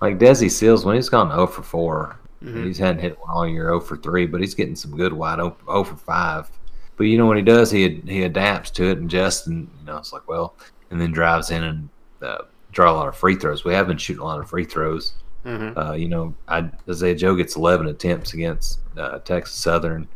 like 0.00 0.18
Desi 0.18 0.50
Sills 0.50 0.84
when 0.84 0.96
he's 0.96 1.08
gone 1.08 1.30
0 1.30 1.46
for 1.46 1.62
4 1.62 2.18
Mhm. 2.44 2.64
He's 2.66 2.78
hadn't 2.78 3.00
hit 3.00 3.18
one 3.20 3.30
all 3.30 3.46
year 3.46 3.64
0 3.68 3.80
for 3.80 3.96
three, 3.96 4.26
but 4.26 4.40
he's 4.40 4.54
getting 4.54 4.76
some 4.76 4.96
good 4.96 5.12
wide 5.12 5.40
open 5.40 5.66
0 5.66 5.84
for 5.84 5.96
five. 5.96 6.50
But 6.96 7.04
you 7.04 7.18
know 7.18 7.26
what 7.26 7.36
he 7.36 7.42
does? 7.42 7.70
He 7.70 8.02
he 8.06 8.22
adapts 8.24 8.70
to 8.72 8.84
it 8.90 8.98
and 8.98 9.10
just 9.10 9.46
and 9.46 9.68
you 9.80 9.86
know 9.86 9.96
it's 9.98 10.12
like 10.12 10.28
well, 10.28 10.54
and 10.90 11.00
then 11.00 11.10
drives 11.12 11.50
in 11.50 11.64
and 11.64 11.88
uh, 12.22 12.38
draw 12.72 12.92
a 12.92 12.94
lot 12.94 13.08
of 13.08 13.16
free 13.16 13.34
throws. 13.36 13.64
We 13.64 13.74
have 13.74 13.88
been 13.88 13.96
shooting 13.98 14.20
a 14.22 14.24
lot 14.24 14.40
of 14.40 14.48
free 14.48 14.64
throws. 14.64 15.14
Mhm. 15.44 15.76
Uh, 15.76 15.92
you 15.92 16.08
know, 16.08 16.34
I, 16.48 16.70
Isaiah 16.88 17.14
Joe 17.14 17.34
gets 17.34 17.56
11 17.56 17.86
attempts 17.88 18.32
against 18.32 18.80
uh, 18.96 19.18
Texas 19.18 19.56
Southern. 19.56 20.08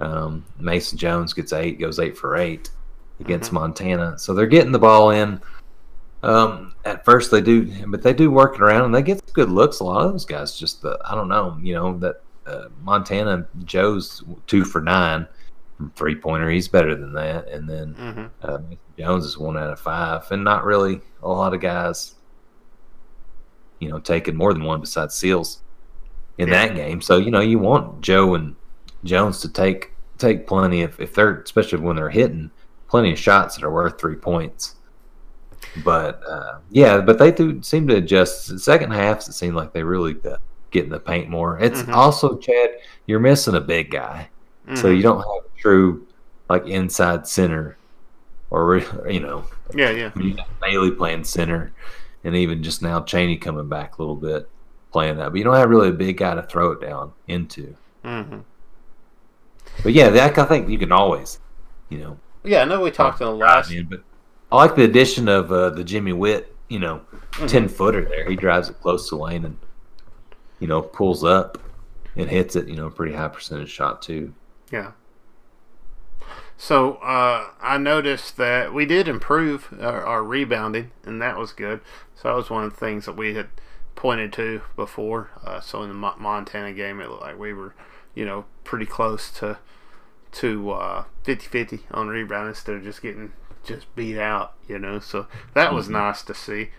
Um, 0.00 0.44
Mason 0.60 0.96
Jones 0.96 1.32
gets 1.32 1.52
eight, 1.52 1.80
goes 1.80 1.98
eight 1.98 2.16
for 2.16 2.36
eight 2.36 2.70
against 3.18 3.52
Montana. 3.52 4.16
So 4.18 4.34
they're 4.34 4.46
getting 4.46 4.70
the 4.70 4.78
ball 4.78 5.10
in. 5.10 5.40
Um, 6.22 6.74
at 6.84 7.04
first 7.04 7.30
they 7.30 7.40
do, 7.40 7.86
but 7.86 8.02
they 8.02 8.12
do 8.12 8.30
work 8.30 8.56
it 8.56 8.60
around 8.60 8.84
and 8.86 8.94
they 8.94 9.02
get 9.02 9.18
some 9.18 9.32
good 9.34 9.50
looks. 9.50 9.80
A 9.80 9.84
lot 9.84 10.04
of 10.04 10.12
those 10.12 10.24
guys 10.24 10.58
just, 10.58 10.82
the, 10.82 10.98
I 11.04 11.14
don't 11.14 11.28
know, 11.28 11.56
you 11.60 11.74
know, 11.74 11.96
that 11.98 12.22
uh, 12.46 12.68
Montana 12.82 13.46
Joe's 13.64 14.24
two 14.46 14.64
for 14.64 14.80
nine 14.80 15.28
from 15.76 15.90
three 15.90 16.16
pointer. 16.16 16.50
He's 16.50 16.66
better 16.66 16.96
than 16.96 17.12
that. 17.12 17.46
And 17.48 17.68
then 17.68 17.94
Mhm. 17.94 18.30
uh, 18.42 18.58
Jones 18.98 19.24
is 19.26 19.38
one 19.38 19.56
out 19.56 19.70
of 19.70 19.78
five, 19.78 20.26
and 20.32 20.42
not 20.42 20.64
really 20.64 21.00
a 21.22 21.28
lot 21.28 21.54
of 21.54 21.60
guys, 21.60 22.16
you 23.78 23.88
know, 23.88 23.98
taking 24.00 24.34
more 24.34 24.52
than 24.52 24.64
one 24.64 24.80
besides 24.80 25.14
Sills 25.14 25.62
in 26.38 26.48
Yeah. 26.48 26.66
that 26.66 26.74
game. 26.74 27.00
So 27.00 27.18
you 27.18 27.30
know, 27.30 27.40
you 27.40 27.58
want 27.58 28.00
Joe 28.00 28.34
and 28.34 28.56
Jones 29.04 29.40
to 29.42 29.48
take 29.48 29.92
take 30.18 30.48
plenty 30.48 30.82
of 30.82 30.98
if 30.98 31.14
they're 31.14 31.40
especially 31.42 31.78
when 31.78 31.94
they're 31.94 32.10
hitting 32.10 32.50
plenty 32.88 33.12
of 33.12 33.18
shots 33.18 33.54
that 33.54 33.64
are 33.64 33.70
worth 33.70 34.00
three 34.00 34.16
points. 34.16 34.74
But 35.76 36.20
uh, 36.28 36.58
yeah, 36.70 37.00
but 37.00 37.18
they 37.18 37.30
do 37.30 37.62
seem 37.62 37.86
to 37.88 37.96
adjust. 37.96 38.48
The 38.48 38.58
second 38.58 38.90
halves, 38.92 39.28
it 39.28 39.32
seemed 39.34 39.54
like 39.54 39.72
they 39.72 39.82
really 39.82 40.16
uh, 40.24 40.36
get 40.70 40.84
in 40.84 40.90
the 40.90 40.98
paint 41.00 41.28
more. 41.28 41.58
It's 41.58 41.82
Mhm. 41.82 41.94
also 41.94 42.36
Chad, 42.38 42.70
you're 43.06 43.20
missing 43.20 43.54
a 43.54 43.60
big 43.60 43.90
guy 43.90 44.28
so 44.74 44.88
Mhm. 44.88 44.96
you 44.96 45.02
don't 45.02 45.16
have 45.18 45.26
a 45.26 45.58
true 45.60 46.06
like 46.50 46.66
inside 46.66 47.26
center 47.26 47.78
or 48.50 48.76
you 49.08 49.20
know 49.20 49.44
Yeah, 49.74 49.90
yeah. 49.90 50.10
you 50.16 50.36
Bailey 50.60 50.90
playing 50.90 51.24
center 51.24 51.72
and 52.24 52.36
even 52.36 52.62
just 52.62 52.82
now 52.82 53.00
Chaney 53.00 53.38
coming 53.38 53.68
back 53.68 53.96
a 53.98 54.02
little 54.02 54.14
bit 54.16 54.46
playing 54.92 55.16
that 55.16 55.30
but 55.30 55.38
you 55.38 55.44
don't 55.44 55.54
have 55.54 55.70
really 55.70 55.88
a 55.88 55.92
big 55.92 56.18
guy 56.18 56.34
to 56.34 56.42
throw 56.42 56.72
it 56.72 56.80
down 56.82 57.12
into 57.28 57.74
hmm 58.04 58.40
but 59.82 59.92
yeah 59.92 60.10
that 60.10 60.36
I 60.38 60.44
think 60.44 60.68
you 60.68 60.76
can 60.78 60.92
always 60.92 61.38
you 61.88 61.98
know 61.98 62.18
Yeah, 62.44 62.62
I 62.62 62.64
know 62.66 62.80
we 62.82 62.90
talked 62.90 63.20
in 63.22 63.26
the 63.26 63.32
last. 63.32 63.70
in, 63.70 63.86
but 63.86 64.00
I 64.50 64.56
like 64.56 64.76
the 64.76 64.84
addition 64.84 65.28
of 65.28 65.52
uh, 65.52 65.70
the 65.70 65.84
Jimmy 65.84 66.12
Whitt 66.12 66.54
you 66.68 66.78
know 66.78 67.00
Mhm. 67.32 67.48
10 67.48 67.68
footer 67.68 68.02
there 68.04 68.28
he 68.28 68.36
drives 68.36 68.68
it 68.68 68.80
close 68.80 69.08
to 69.08 69.16
lane 69.16 69.44
and 69.44 69.56
you 70.58 70.66
know 70.66 70.82
pulls 70.82 71.22
up 71.24 71.56
and 72.16 72.28
hits 72.28 72.56
it 72.56 72.66
you 72.68 72.76
know 72.76 72.86
a 72.86 72.90
pretty 72.90 73.14
high 73.14 73.28
percentage 73.28 73.70
shot 73.70 74.02
too 74.02 74.34
Yeah. 74.70 74.92
So 76.56 76.94
uh, 76.96 77.50
I 77.60 77.78
noticed 77.78 78.36
that 78.36 78.74
we 78.74 78.84
did 78.84 79.06
improve 79.06 79.72
our, 79.80 80.04
our 80.04 80.24
rebounding, 80.24 80.90
and 81.04 81.22
that 81.22 81.38
was 81.38 81.52
good. 81.52 81.80
So 82.16 82.28
that 82.28 82.34
was 82.34 82.50
one 82.50 82.64
of 82.64 82.70
the 82.72 82.76
things 82.76 83.06
that 83.06 83.16
we 83.16 83.34
had 83.34 83.46
pointed 83.94 84.32
to 84.34 84.62
before. 84.74 85.30
Uh, 85.44 85.60
so 85.60 85.82
in 85.84 85.88
the 85.88 85.94
Mo- 85.94 86.16
Montana 86.18 86.72
game, 86.72 87.00
it 87.00 87.08
looked 87.10 87.22
like 87.22 87.38
we 87.38 87.52
were, 87.52 87.74
you 88.14 88.24
know, 88.26 88.44
pretty 88.64 88.86
close 88.86 89.30
to 89.38 89.58
to 90.32 90.70
uh, 90.72 91.04
50-50 91.24 91.80
on 91.92 92.08
rebound 92.08 92.48
instead 92.48 92.74
of 92.74 92.82
just 92.82 93.00
getting 93.02 93.32
just 93.64 93.94
beat 93.94 94.18
out. 94.18 94.54
You 94.66 94.78
know, 94.78 94.98
so 95.00 95.26
that 95.54 95.72
was 95.72 95.88
Mhm. 95.88 95.92
nice 95.92 96.22
to 96.24 96.34
see. 96.34 96.70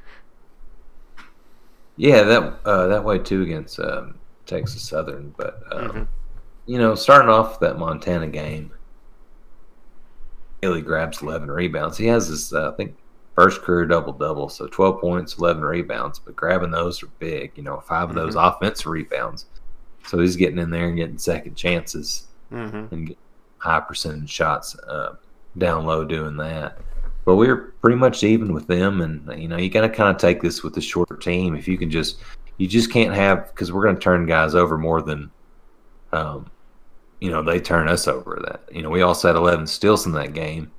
Yeah, 1.98 2.24
that 2.24 2.60
uh, 2.66 2.88
that 2.88 3.04
way 3.04 3.20
too 3.20 3.42
against 3.42 3.80
um, 3.80 4.16
Texas 4.46 4.84
Southern. 4.84 5.34
But 5.38 5.62
um, 5.72 5.90
Mhm. 5.90 6.08
you 6.66 6.78
know, 6.78 6.96
starting 6.96 7.30
off 7.30 7.60
that 7.60 7.78
Montana 7.78 8.28
game, 8.28 8.72
Haley 10.62 10.82
grabs 10.82 11.22
eleven 11.22 11.50
rebounds. 11.52 11.98
He 11.98 12.06
has 12.08 12.28
his, 12.28 12.54
uh, 12.54 12.72
I 12.72 12.76
think, 12.76 12.98
first 13.36 13.62
career 13.62 13.86
double 13.86 14.14
double, 14.14 14.50
so 14.50 14.68
twelve 14.68 15.00
points, 15.02 15.38
eleven 15.38 15.64
rebounds. 15.64 16.20
But 16.20 16.36
grabbing 16.36 16.72
those 16.72 17.02
are 17.04 17.08
big. 17.20 17.52
You 17.56 17.64
know, 17.64 17.80
5 17.82 18.10
of 18.10 18.16
those 18.16 18.36
offensive 18.36 18.88
rebounds. 18.88 19.46
So 20.06 20.20
he's 20.20 20.36
getting 20.36 20.58
in 20.60 20.70
there 20.70 20.88
and 20.88 20.96
getting 20.98 21.18
second 21.18 21.56
chances 21.56 22.28
hmm 22.50 22.86
and 22.92 23.08
get 23.08 23.18
high 23.60 23.80
percentage 23.82 24.30
shots 24.30 24.76
uh, 24.88 25.16
down 25.60 25.86
low 25.86 26.06
doing 26.06 26.38
that. 26.38 26.78
But 27.26 27.36
we 27.36 27.48
were 27.48 27.74
pretty 27.82 27.98
much 27.98 28.24
even 28.24 28.54
with 28.54 28.68
them, 28.68 29.02
and 29.02 29.42
you 29.42 29.48
know 29.48 29.58
you 29.58 29.70
got 29.70 29.82
to 29.82 29.90
kind 29.90 30.10
of 30.10 30.20
take 30.20 30.42
this 30.42 30.64
with 30.64 30.76
a 30.78 30.82
shorter 30.82 31.16
team. 31.16 31.56
If 31.56 31.68
you 31.68 31.78
can 31.78 31.92
just, 31.92 32.20
you 32.58 32.68
just 32.68 32.92
can't 32.92 33.14
have 33.14 33.48
because 33.50 33.72
we're 33.72 33.84
going 33.84 33.96
to 33.96 34.02
turn 34.02 34.26
guys 34.26 34.56
over 34.56 34.78
more 34.78 35.02
than, 35.02 35.30
um, 36.12 36.50
you 37.22 37.30
know, 37.30 37.44
they 37.44 37.60
turn 37.60 37.88
us 37.88 38.08
over. 38.08 38.42
That 38.44 38.76
you 38.76 38.82
know 38.82 38.90
we 38.90 39.02
also 39.02 39.28
had 39.28 39.36
eleven 39.36 39.68
steals 39.68 40.06
in 40.06 40.14
that 40.14 40.34
game, 40.34 40.72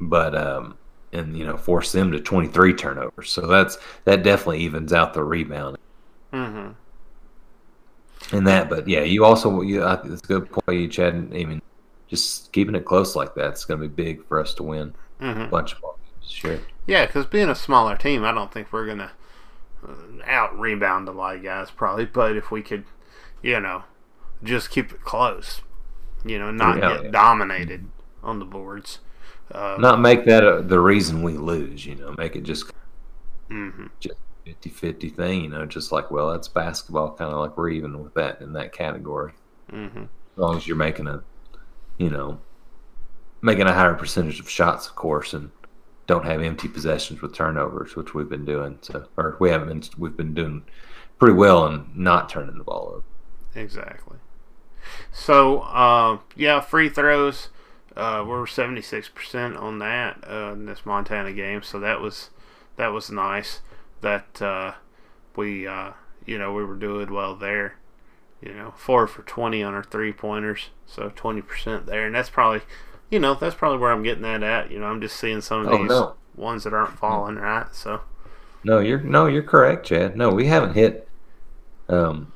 but 0.00 0.34
um, 0.34 0.78
and 1.12 1.36
you 1.36 1.44
know 1.44 1.56
force 1.56 1.92
them 1.92 2.10
to 2.12 2.20
twenty 2.20 2.48
three 2.48 2.72
turnovers. 2.72 3.30
So 3.30 3.46
that's 3.46 3.76
that 4.04 4.22
definitely 4.22 4.60
evens 4.60 4.92
out 4.92 5.12
the 5.12 5.24
rebound 5.24 5.76
hmm 6.32 6.70
in 8.32 8.44
that. 8.44 8.68
But 8.68 8.88
yeah, 8.88 9.02
you 9.02 9.24
also 9.24 9.60
you, 9.60 9.86
it's 9.86 10.22
a 10.22 10.26
good 10.26 10.50
point 10.50 10.80
you 10.80 10.88
Chad. 10.88 11.14
I 11.14 11.44
mean, 11.44 11.62
just 12.08 12.52
keeping 12.52 12.74
it 12.74 12.84
close 12.84 13.16
like 13.16 13.34
that's 13.34 13.64
going 13.64 13.80
to 13.80 13.88
be 13.88 13.94
big 13.94 14.26
for 14.26 14.40
us 14.40 14.54
to 14.54 14.62
win 14.62 14.94
hmm 15.20 15.46
a 15.46 15.48
bunch 15.48 15.72
of 15.74 15.80
ball 15.80 15.98
games. 16.04 16.30
Sure. 16.32 16.66
Yeah, 16.86 17.06
because 17.06 17.26
being 17.26 17.48
a 17.48 17.54
smaller 17.54 17.96
team, 17.96 18.24
I 18.24 18.32
don't 18.32 18.52
think 18.52 18.72
we're 18.72 18.86
gonna 18.86 19.12
uh, 19.86 19.92
out 20.26 20.58
rebound 20.58 21.08
a 21.08 21.12
lot 21.12 21.36
of 21.36 21.42
guys 21.42 21.70
probably. 21.70 22.06
But 22.06 22.36
if 22.36 22.50
we 22.50 22.62
could, 22.62 22.86
you 23.42 23.60
know, 23.60 23.84
just 24.42 24.70
keep 24.70 24.92
it 24.92 25.02
close, 25.02 25.62
you 26.24 26.38
know, 26.38 26.50
not 26.50 26.82
Yeah, 26.82 26.86
get 26.86 27.04
yeah. 27.04 27.10
dominated 27.10 27.90
on 28.22 28.38
the 28.40 28.44
boards. 28.46 29.00
Uh, 29.52 29.78
Not 29.78 30.00
make 30.00 30.24
that 30.26 30.42
a, 30.44 30.62
the 30.62 30.80
reason 30.80 31.22
we 31.22 31.34
lose. 31.34 31.84
You 31.86 31.94
know, 31.96 32.14
make 32.18 32.36
it 32.36 32.42
just 32.42 32.70
mhm. 33.50 33.90
50-50 34.46 35.10
thing. 35.10 35.42
You 35.44 35.50
know, 35.50 35.66
just 35.66 35.92
like 35.92 36.10
well, 36.10 36.32
that's 36.32 36.48
basketball. 36.48 37.12
Kind 37.12 37.32
of 37.32 37.38
like 37.40 37.56
we're 37.56 37.70
even 37.70 38.02
with 38.02 38.14
that 38.14 38.40
in 38.40 38.52
that 38.54 38.72
category. 38.72 39.32
hmm 39.70 40.04
As 40.36 40.38
long 40.38 40.56
as 40.56 40.66
you're 40.66 40.76
making 40.76 41.06
a, 41.08 41.24
you 41.98 42.10
know, 42.10 42.40
making 43.42 43.66
a 43.66 43.72
higher 43.72 43.94
percentage 43.94 44.40
of 44.40 44.48
shots, 44.48 44.88
of 44.88 44.94
course, 44.94 45.32
and 45.32 45.50
don't 46.06 46.24
have 46.24 46.42
empty 46.42 46.68
possessions 46.68 47.22
with 47.22 47.34
turnovers, 47.34 47.96
which 47.96 48.14
we've 48.14 48.28
been 48.28 48.44
doing. 48.44 48.78
So, 48.82 49.06
or 49.16 49.36
we 49.40 49.50
haven't 49.50 49.68
been. 49.68 49.82
We've 49.98 50.16
been 50.16 50.34
doing 50.34 50.64
pretty 51.18 51.34
well 51.34 51.66
and 51.66 51.96
not 51.96 52.28
turning 52.28 52.58
the 52.58 52.64
ball 52.64 52.88
over. 52.96 53.04
Exactly. 53.54 54.18
So, 55.12 55.60
uh, 55.60 56.18
yeah, 56.36 56.60
free 56.60 56.88
throws. 56.88 57.48
Uh, 57.96 58.24
we're 58.26 58.46
seventy 58.46 58.82
six 58.82 59.08
percent 59.08 59.56
on 59.56 59.78
that 59.78 60.24
uh, 60.28 60.52
in 60.52 60.66
this 60.66 60.84
Montana 60.84 61.32
game, 61.32 61.62
so 61.62 61.78
that 61.78 62.00
was 62.00 62.30
that 62.76 62.88
was 62.88 63.10
nice. 63.10 63.60
That 64.00 64.42
uh, 64.42 64.72
we 65.36 65.66
uh, 65.66 65.92
you 66.26 66.36
know 66.36 66.52
we 66.52 66.64
were 66.64 66.74
doing 66.74 67.12
well 67.12 67.36
there. 67.36 67.76
You 68.44 68.52
know, 68.54 68.74
four 68.76 69.06
for 69.06 69.22
twenty 69.22 69.62
on 69.62 69.74
our 69.74 69.82
three 69.84 70.12
pointers, 70.12 70.70
so 70.86 71.10
twenty 71.16 71.42
percent 71.42 71.86
there, 71.86 72.06
and 72.06 72.14
that's 72.14 72.30
probably 72.30 72.62
you 73.10 73.18
know 73.18 73.34
that's 73.34 73.54
probably 73.54 73.78
where 73.78 73.90
I'm 73.92 74.02
getting 74.02 74.22
that 74.22 74.42
at. 74.42 74.70
You 74.70 74.78
know, 74.80 74.86
I'm 74.86 75.00
just 75.00 75.16
seeing 75.16 75.40
some 75.40 75.62
of 75.62 75.68
Oh 75.68 75.78
these 75.78 75.88
no, 75.88 76.16
ones 76.36 76.64
that 76.64 76.74
aren't 76.74 76.98
falling 76.98 77.36
right. 77.36 77.74
So 77.74 78.02
no, 78.64 78.78
you're 78.80 79.00
no, 79.00 79.26
you're 79.26 79.42
correct, 79.42 79.86
Chad. 79.86 80.16
No, 80.16 80.30
we 80.30 80.46
haven't 80.46 80.74
hit. 80.74 81.08
Um, 81.88 82.32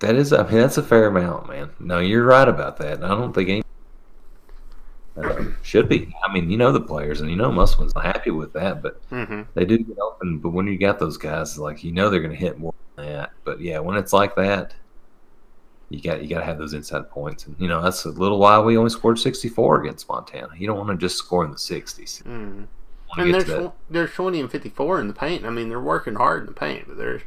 that 0.00 0.16
is, 0.16 0.32
I 0.32 0.44
mean, 0.44 0.58
that's 0.60 0.78
a 0.78 0.82
fair 0.82 1.06
amount, 1.08 1.48
man. 1.48 1.70
No, 1.80 2.00
you're 2.00 2.24
right 2.24 2.48
about 2.48 2.78
that. 2.78 3.04
I 3.04 3.08
don't 3.08 3.32
think 3.34 3.48
any 3.50 3.62
um, 5.16 5.56
should 5.62 5.88
be. 5.88 6.12
I 6.24 6.32
mean, 6.32 6.50
you 6.50 6.56
know 6.56 6.72
the 6.72 6.80
players, 6.80 7.20
and 7.20 7.30
you 7.30 7.36
know 7.36 7.50
ones 7.50 7.76
not 7.94 8.04
happy 8.04 8.30
with 8.30 8.52
that, 8.54 8.82
but 8.82 9.00
hmm 9.10 9.42
they 9.54 9.64
do 9.64 9.78
get 9.78 9.98
open. 9.98 10.38
But 10.38 10.50
when 10.50 10.66
you 10.66 10.78
got 10.78 10.98
those 10.98 11.16
guys, 11.16 11.58
like 11.58 11.82
you 11.84 11.92
know 11.92 12.10
they're 12.10 12.20
going 12.20 12.32
to 12.32 12.36
hit 12.36 12.58
more 12.58 12.74
than 12.96 13.06
that. 13.06 13.32
But 13.44 13.60
yeah, 13.60 13.80
when 13.80 13.96
it's 13.96 14.12
like 14.12 14.36
that, 14.36 14.74
you 15.90 16.00
got 16.00 16.22
you 16.22 16.28
got 16.28 16.40
to 16.40 16.44
have 16.46 16.58
those 16.58 16.72
inside 16.72 17.10
points, 17.10 17.46
and 17.46 17.56
you 17.58 17.68
know 17.68 17.82
that's 17.82 18.04
a 18.04 18.10
little 18.10 18.38
why 18.38 18.58
we 18.60 18.76
only 18.76 18.90
scored 18.90 19.18
64 19.18 19.82
against 19.82 20.08
Montana. 20.08 20.48
You 20.56 20.66
don't 20.66 20.78
want 20.78 20.90
to 20.90 20.96
just 20.96 21.16
score 21.16 21.44
in 21.44 21.50
the 21.50 21.58
60s. 21.58 22.22
You 22.24 22.30
hmm 22.30 22.62
And 23.20 23.26
get 23.26 23.32
there's 23.34 23.44
to 23.46 23.50
that- 23.52 23.68
tw- 23.70 23.92
there's 23.92 24.12
twenty 24.14 24.40
and 24.40 24.50
fifty 24.50 24.68
four 24.70 25.00
in 25.00 25.08
the 25.08 25.14
paint. 25.14 25.44
I 25.44 25.50
mean, 25.50 25.68
they're 25.68 25.80
working 25.80 26.14
hard 26.14 26.40
in 26.42 26.46
the 26.46 26.52
paint, 26.52 26.86
but 26.86 26.96
there's, 26.96 27.22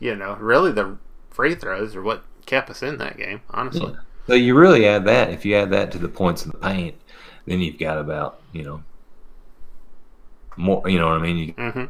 you 0.00 0.16
know, 0.16 0.36
really 0.40 0.72
the 0.72 0.96
free 1.30 1.54
throws 1.54 1.94
are 1.94 2.02
what 2.02 2.24
kept 2.46 2.68
us 2.70 2.82
in 2.82 2.98
that 2.98 3.16
game. 3.16 3.40
Honestly, 3.50 3.92
Yeah. 3.92 4.00
So 4.26 4.34
you 4.34 4.56
really 4.56 4.86
add 4.86 5.04
that. 5.06 5.30
If 5.30 5.44
you 5.44 5.54
add 5.56 5.70
that 5.70 5.92
to 5.92 5.98
the 5.98 6.08
points 6.08 6.44
in 6.44 6.50
the 6.52 6.58
paint, 6.58 6.96
then 7.46 7.60
you've 7.60 7.78
got 7.78 7.98
about 7.98 8.40
you 8.52 8.62
know 8.64 8.82
more. 10.56 10.82
You 10.88 10.98
know 10.98 11.06
what 11.08 11.16
I 11.16 11.22
mean? 11.22 11.36
You 11.38 11.52
hmm 11.52 11.84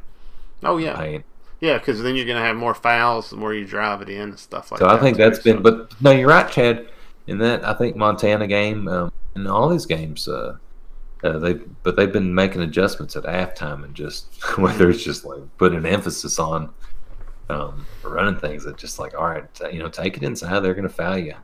Oh 0.62 0.76
yeah, 0.76 0.96
paint. 0.96 1.24
Yeah, 1.60 1.78
because 1.78 2.02
then 2.02 2.16
you're 2.16 2.24
going 2.24 2.38
to 2.38 2.42
have 2.42 2.56
more 2.56 2.74
fouls 2.74 3.30
the 3.30 3.36
more 3.36 3.52
you 3.52 3.66
drive 3.66 4.00
it 4.00 4.08
in 4.08 4.30
and 4.30 4.38
stuff 4.38 4.72
like 4.72 4.78
So 4.78 4.86
that. 4.86 4.94
I 4.94 4.98
think 5.00 5.16
too, 5.16 5.22
that's 5.22 5.38
been, 5.40 5.62
but 5.62 5.92
no, 6.00 6.10
you're 6.10 6.28
right, 6.28 6.50
Chad. 6.50 6.88
In 7.26 7.38
that, 7.38 7.64
I 7.64 7.74
think 7.74 7.96
Montana 7.96 8.46
game 8.46 8.88
um, 8.88 9.12
and 9.34 9.46
all 9.46 9.68
these 9.68 9.86
games, 9.86 10.26
uh, 10.26 10.56
uh, 11.22 11.38
they 11.38 11.54
but 11.82 11.96
they've 11.96 12.12
been 12.12 12.34
making 12.34 12.62
adjustments 12.62 13.14
at 13.14 13.24
halftime 13.24 13.84
and 13.84 13.94
just 13.94 14.32
whether 14.58 14.88
it's 14.88 15.04
just 15.04 15.24
like 15.24 15.40
putting 15.58 15.78
an 15.78 15.86
emphasis 15.86 16.38
on 16.38 16.72
um, 17.50 17.86
running 18.02 18.40
things 18.40 18.64
that 18.64 18.78
just 18.78 18.98
like 18.98 19.14
all 19.14 19.28
right, 19.28 19.52
t- 19.54 19.70
you 19.72 19.78
know, 19.80 19.88
take 19.88 20.16
it 20.16 20.22
inside. 20.22 20.60
They're 20.60 20.74
going 20.74 20.88
to 20.88 20.94
foul 20.94 21.18
you. 21.18 21.34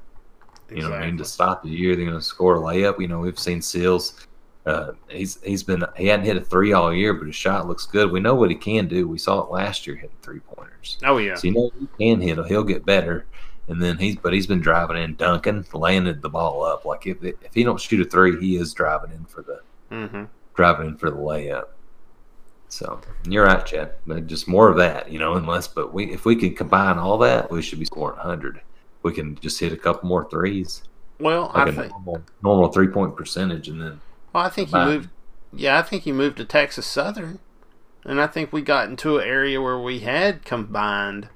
You 0.71 0.83
know 0.83 0.91
what 0.91 1.03
I 1.03 1.07
mean? 1.07 1.19
To 1.19 1.25
stop 1.25 1.65
you, 1.65 1.95
they're 1.95 2.07
going 2.07 2.19
to 2.19 2.25
score 2.25 2.57
a 2.57 2.59
layup. 2.59 2.99
You 2.99 3.07
know, 3.07 3.21
we've 3.21 3.39
seen 3.39 3.63
Sills. 3.63 4.26
Uh, 4.67 4.93
he's 5.09 5.41
he's 5.43 5.63
been 5.63 5.85
he 5.97 6.07
hadn't 6.09 6.27
hit 6.27 6.37
a 6.37 6.41
three 6.41 6.73
all 6.73 6.93
year, 6.93 7.15
but 7.15 7.27
his 7.27 7.37
shot 7.37 7.69
looks 7.69 7.87
good. 7.87 8.11
We 8.11 8.19
know 8.21 8.35
what 8.35 8.51
he 8.51 8.57
can 8.57 8.89
do. 8.89 9.07
We 9.07 9.19
saw 9.19 9.41
it 9.43 9.51
last 9.51 9.87
year 9.87 9.95
hitting 9.95 10.17
three 10.23 10.41
pointers. 10.41 10.99
Oh 11.05 11.19
yeah. 11.19 11.37
So 11.37 11.47
you 11.47 11.55
know 11.55 11.71
he 11.79 11.89
can 11.99 12.21
hit. 12.21 12.45
He'll 12.47 12.65
get 12.65 12.85
better. 12.85 13.27
And 13.69 13.81
then 13.81 13.97
he's 13.99 14.17
but 14.17 14.33
he's 14.33 14.47
been 14.47 14.61
driving 14.61 14.97
in, 14.97 15.15
dunking, 15.17 15.67
landed 15.73 16.21
the 16.23 16.29
ball 16.29 16.65
up. 16.65 16.85
Like 16.85 17.07
if 17.07 17.23
it, 17.23 17.39
if 17.43 17.55
he 17.55 17.63
don't 17.65 17.81
shoot 17.81 18.05
a 18.05 18.11
three, 18.11 18.41
he 18.41 18.57
is 18.57 18.75
driving 18.75 19.13
in 19.13 19.25
for 19.25 19.43
the 19.43 19.61
hmm 19.91 20.25
driving 20.55 20.89
in 20.89 20.97
for 20.97 21.11
the 21.11 21.17
layup. 21.17 21.67
So 22.69 23.01
you're 23.29 23.45
right, 23.45 23.65
Chad. 23.65 23.93
But 24.07 24.27
just 24.27 24.49
more 24.49 24.69
of 24.69 24.77
that, 24.79 25.11
you 25.11 25.19
know. 25.19 25.35
Unless, 25.35 25.69
but 25.69 25.95
we 25.95 26.13
if 26.13 26.25
we 26.25 26.35
can 26.37 26.55
combine 26.55 26.99
all 26.99 27.19
that, 27.19 27.51
we 27.51 27.63
should 27.63 27.79
be 27.79 27.85
scoring 27.85 28.19
hundred. 28.19 28.61
We 29.03 29.13
can 29.13 29.37
just 29.37 29.61
hit 29.61 29.73
a 29.73 29.77
couple 29.77 30.09
more 30.09 30.29
threes, 30.29 30.83
Well, 31.21 31.53
like 31.55 31.69
I 31.69 31.73
think. 31.73 31.91
normal, 31.91 32.23
normal 32.43 32.73
three 32.73 32.89
point 32.89 33.17
percentage, 33.17 33.69
and 33.69 33.81
then 33.81 34.01
Well, 34.37 34.45
I 34.45 34.51
think 34.51 34.69
he 34.69 34.77
moved. 34.77 35.09
Yeah, 35.55 35.79
I 35.79 35.83
think 35.83 36.03
he 36.03 36.13
moved 36.13 36.37
to 36.37 36.45
Texas 36.45 36.85
Southern, 36.85 37.39
and 38.05 38.21
I 38.21 38.27
think 38.27 38.53
we 38.53 38.61
got 38.61 38.87
into 38.87 39.17
an 39.17 39.27
area 39.27 39.63
where 39.63 39.81
we 39.81 40.01
had 40.01 40.45
combined 40.45 41.31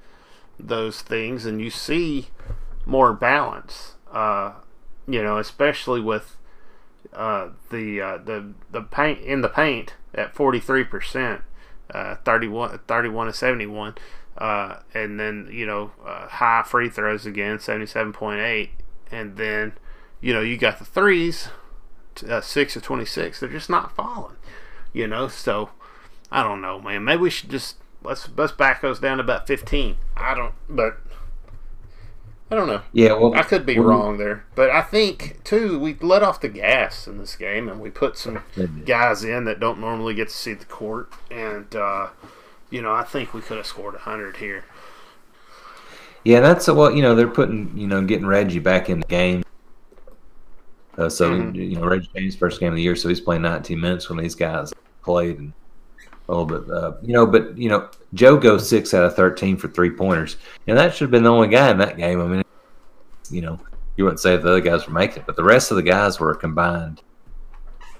those 0.59 1.01
things, 1.01 1.43
and 1.47 1.59
you 1.59 1.71
see 1.71 2.27
more 2.85 3.11
balance. 3.11 3.95
Uh, 4.11 4.53
you 5.07 5.23
know, 5.23 5.39
especially 5.39 5.99
with 5.99 6.37
uh, 7.11 7.49
the 7.71 7.99
uh, 7.99 8.17
the 8.19 8.53
the 8.69 8.83
paint 8.83 9.21
in 9.21 9.41
the 9.41 9.49
paint 9.49 9.95
at 10.13 10.35
forty 10.35 10.59
three 10.59 10.83
percent, 10.83 11.41
uh, 11.95 12.17
31, 12.17 12.81
31 12.87 13.25
to 13.25 13.33
seventy 13.33 13.65
one. 13.65 13.95
Uh, 14.37 14.75
and 14.93 15.19
then 15.19 15.49
you 15.51 15.65
know 15.65 15.89
uh, 16.05 16.27
high 16.27 16.61
free 16.61 16.87
throws 16.87 17.25
again, 17.25 17.57
seventy 17.59 17.87
seven 17.87 18.13
point 18.13 18.41
eight, 18.41 18.69
and 19.11 19.37
then 19.37 19.73
you 20.21 20.35
know 20.35 20.41
you 20.41 20.55
got 20.55 20.77
the 20.77 20.85
threes, 20.85 21.49
uh, 22.27 22.41
six 22.41 22.75
of 22.75 22.83
twenty 22.83 23.05
six. 23.05 23.39
They're 23.39 23.49
just 23.49 23.69
not 23.69 23.95
falling, 23.95 24.37
you 24.93 25.07
know. 25.07 25.27
So 25.27 25.69
I 26.31 26.43
don't 26.43 26.61
know, 26.61 26.79
man. 26.79 27.03
Maybe 27.03 27.21
we 27.21 27.29
should 27.29 27.49
just 27.49 27.77
let's 28.03 28.29
let's 28.35 28.51
back 28.53 28.81
those 28.81 28.99
down 28.99 29.17
to 29.17 29.23
about 29.23 29.47
fifteen. 29.47 29.97
I 30.15 30.33
don't, 30.33 30.53
but 30.69 30.99
I 32.49 32.55
don't 32.55 32.67
know. 32.67 32.81
yeah, 32.91 33.13
well, 33.13 33.33
I 33.33 33.43
could 33.43 33.65
be 33.65 33.79
wrong 33.79 34.17
there, 34.17 34.45
but 34.55 34.69
I 34.69 34.81
think 34.81 35.43
too 35.43 35.79
we 35.79 35.95
let 36.01 36.23
off 36.23 36.41
the 36.41 36.49
gas 36.49 37.07
in 37.07 37.17
this 37.17 37.35
game, 37.35 37.69
and 37.69 37.79
we 37.79 37.89
put 37.89 38.17
some 38.17 38.43
guys 38.85 39.23
in 39.23 39.45
that 39.45 39.59
don't 39.59 39.79
normally 39.79 40.13
get 40.13 40.29
to 40.29 40.35
see 40.35 40.53
the 40.53 40.65
court, 40.65 41.11
and 41.29 41.73
uh, 41.75 42.09
you 42.69 42.81
know 42.81 42.93
I 42.93 43.03
think 43.03 43.33
we 43.33 43.41
could 43.41 43.57
have 43.57 43.67
scored 43.67 43.95
hundred 43.95 44.37
here. 44.37 44.65
Yeah, 46.23 46.39
that's 46.39 46.67
a, 46.67 46.73
well, 46.73 46.91
you 46.91 47.01
know, 47.01 47.15
they're 47.15 47.27
putting, 47.27 47.75
you 47.75 47.87
know, 47.87 48.03
getting 48.03 48.27
Reggie 48.27 48.59
back 48.59 48.89
in 48.89 48.99
the 48.99 49.07
game. 49.07 49.43
Uh, 50.97 51.09
so, 51.09 51.31
Mhm. 51.31 51.55
you 51.55 51.75
know, 51.77 51.85
Reggie 51.85 52.09
James' 52.15 52.35
first 52.35 52.59
game 52.59 52.69
of 52.69 52.75
the 52.75 52.81
year, 52.81 52.95
so 52.95 53.07
he's 53.09 53.21
playing 53.21 53.41
19 53.43 53.79
minutes 53.79 54.09
when 54.09 54.17
these 54.19 54.35
guys 54.35 54.73
played 55.03 55.39
and 55.39 55.53
a 56.27 56.31
little 56.35 56.45
bit, 56.45 56.69
uh, 56.71 56.93
you 57.01 57.13
know, 57.13 57.25
but, 57.25 57.57
you 57.57 57.69
know, 57.69 57.87
Joe 58.13 58.37
goes 58.37 58.67
six 58.67 58.93
out 58.93 59.03
of 59.03 59.15
13 59.15 59.57
for 59.57 59.67
three 59.69 59.89
pointers. 59.89 60.37
And 60.67 60.77
that 60.77 60.93
should 60.93 61.05
have 61.05 61.11
been 61.11 61.23
the 61.23 61.31
only 61.31 61.47
guy 61.47 61.69
in 61.71 61.77
that 61.79 61.97
game. 61.97 62.21
I 62.21 62.25
mean, 62.25 62.43
you 63.29 63.41
know, 63.41 63.59
you 63.97 64.03
wouldn't 64.03 64.19
say 64.19 64.33
if 64.35 64.41
the 64.41 64.49
other 64.49 64.61
guys 64.61 64.85
were 64.87 64.93
making 64.93 65.17
it, 65.17 65.25
but 65.25 65.35
the 65.35 65.43
rest 65.43 65.71
of 65.71 65.77
the 65.77 65.83
guys 65.83 66.19
were 66.19 66.33
combined 66.35 67.01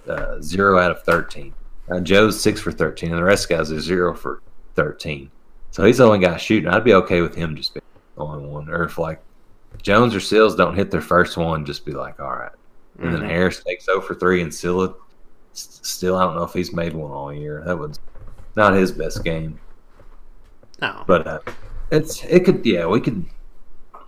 uh, 0.07 0.41
zero 0.41 0.77
out 0.80 0.91
of 0.91 1.03
13. 1.03 1.53
Uh, 1.89 1.99
Joe's 1.99 2.39
six 2.39 2.59
for 2.61 2.72
13, 2.72 3.09
and 3.09 3.18
the 3.18 3.23
rest 3.23 3.45
of 3.45 3.49
the 3.49 3.55
guys 3.55 3.72
are 3.72 3.80
zero 3.80 4.13
for 4.13 4.41
13. 4.76 5.30
So 5.72 5.84
he's 5.85 5.97
the 5.97 6.05
only 6.05 6.19
guy 6.19 6.38
shooting. 6.38 6.69
I'd 6.69 6.84
be 6.84 6.93
okay 6.93 7.22
with 7.22 7.35
him 7.35 7.55
just 7.55 7.73
being 7.73 7.84
the 8.15 8.23
only 8.23 8.47
one. 8.47 8.69
Or 8.69 8.84
if 8.84 8.97
like 8.97 9.22
Jones 9.81 10.13
or 10.15 10.19
Sills 10.19 10.55
don't 10.55 10.76
hit 10.76 10.91
their 10.91 11.01
first 11.01 11.38
one, 11.38 11.65
just 11.65 11.85
be 11.85 11.91
like, 11.93 12.19
all 12.19 12.31
right. 12.31 12.51
And 13.02 13.14
then 13.14 13.22
Mhm. 13.22 13.30
Harris 13.30 13.64
takes 13.64 13.86
0 13.86 14.02
for 14.02 14.14
3, 14.15 14.41
and 14.41 14.53
Silla, 14.53 14.94
still, 15.53 16.15
I 16.18 16.23
don't 16.23 16.36
know 16.36 16.44
if 16.44 16.53
he's 16.53 16.72
made 16.73 16.94
one 16.94 17.11
all 17.11 17.34
year. 17.34 17.64
That 17.65 17.78
was 17.80 17.99
not 18.56 18.73
his 18.73 18.91
best 18.91 19.23
game. 19.23 19.60
No, 20.82 21.03
But 21.07 21.28
uh, 21.28 21.40
it's 21.91 22.23
it 22.26 22.44
could, 22.45 22.65
yeah, 22.65 22.86
we 22.88 22.99
could. 23.02 23.26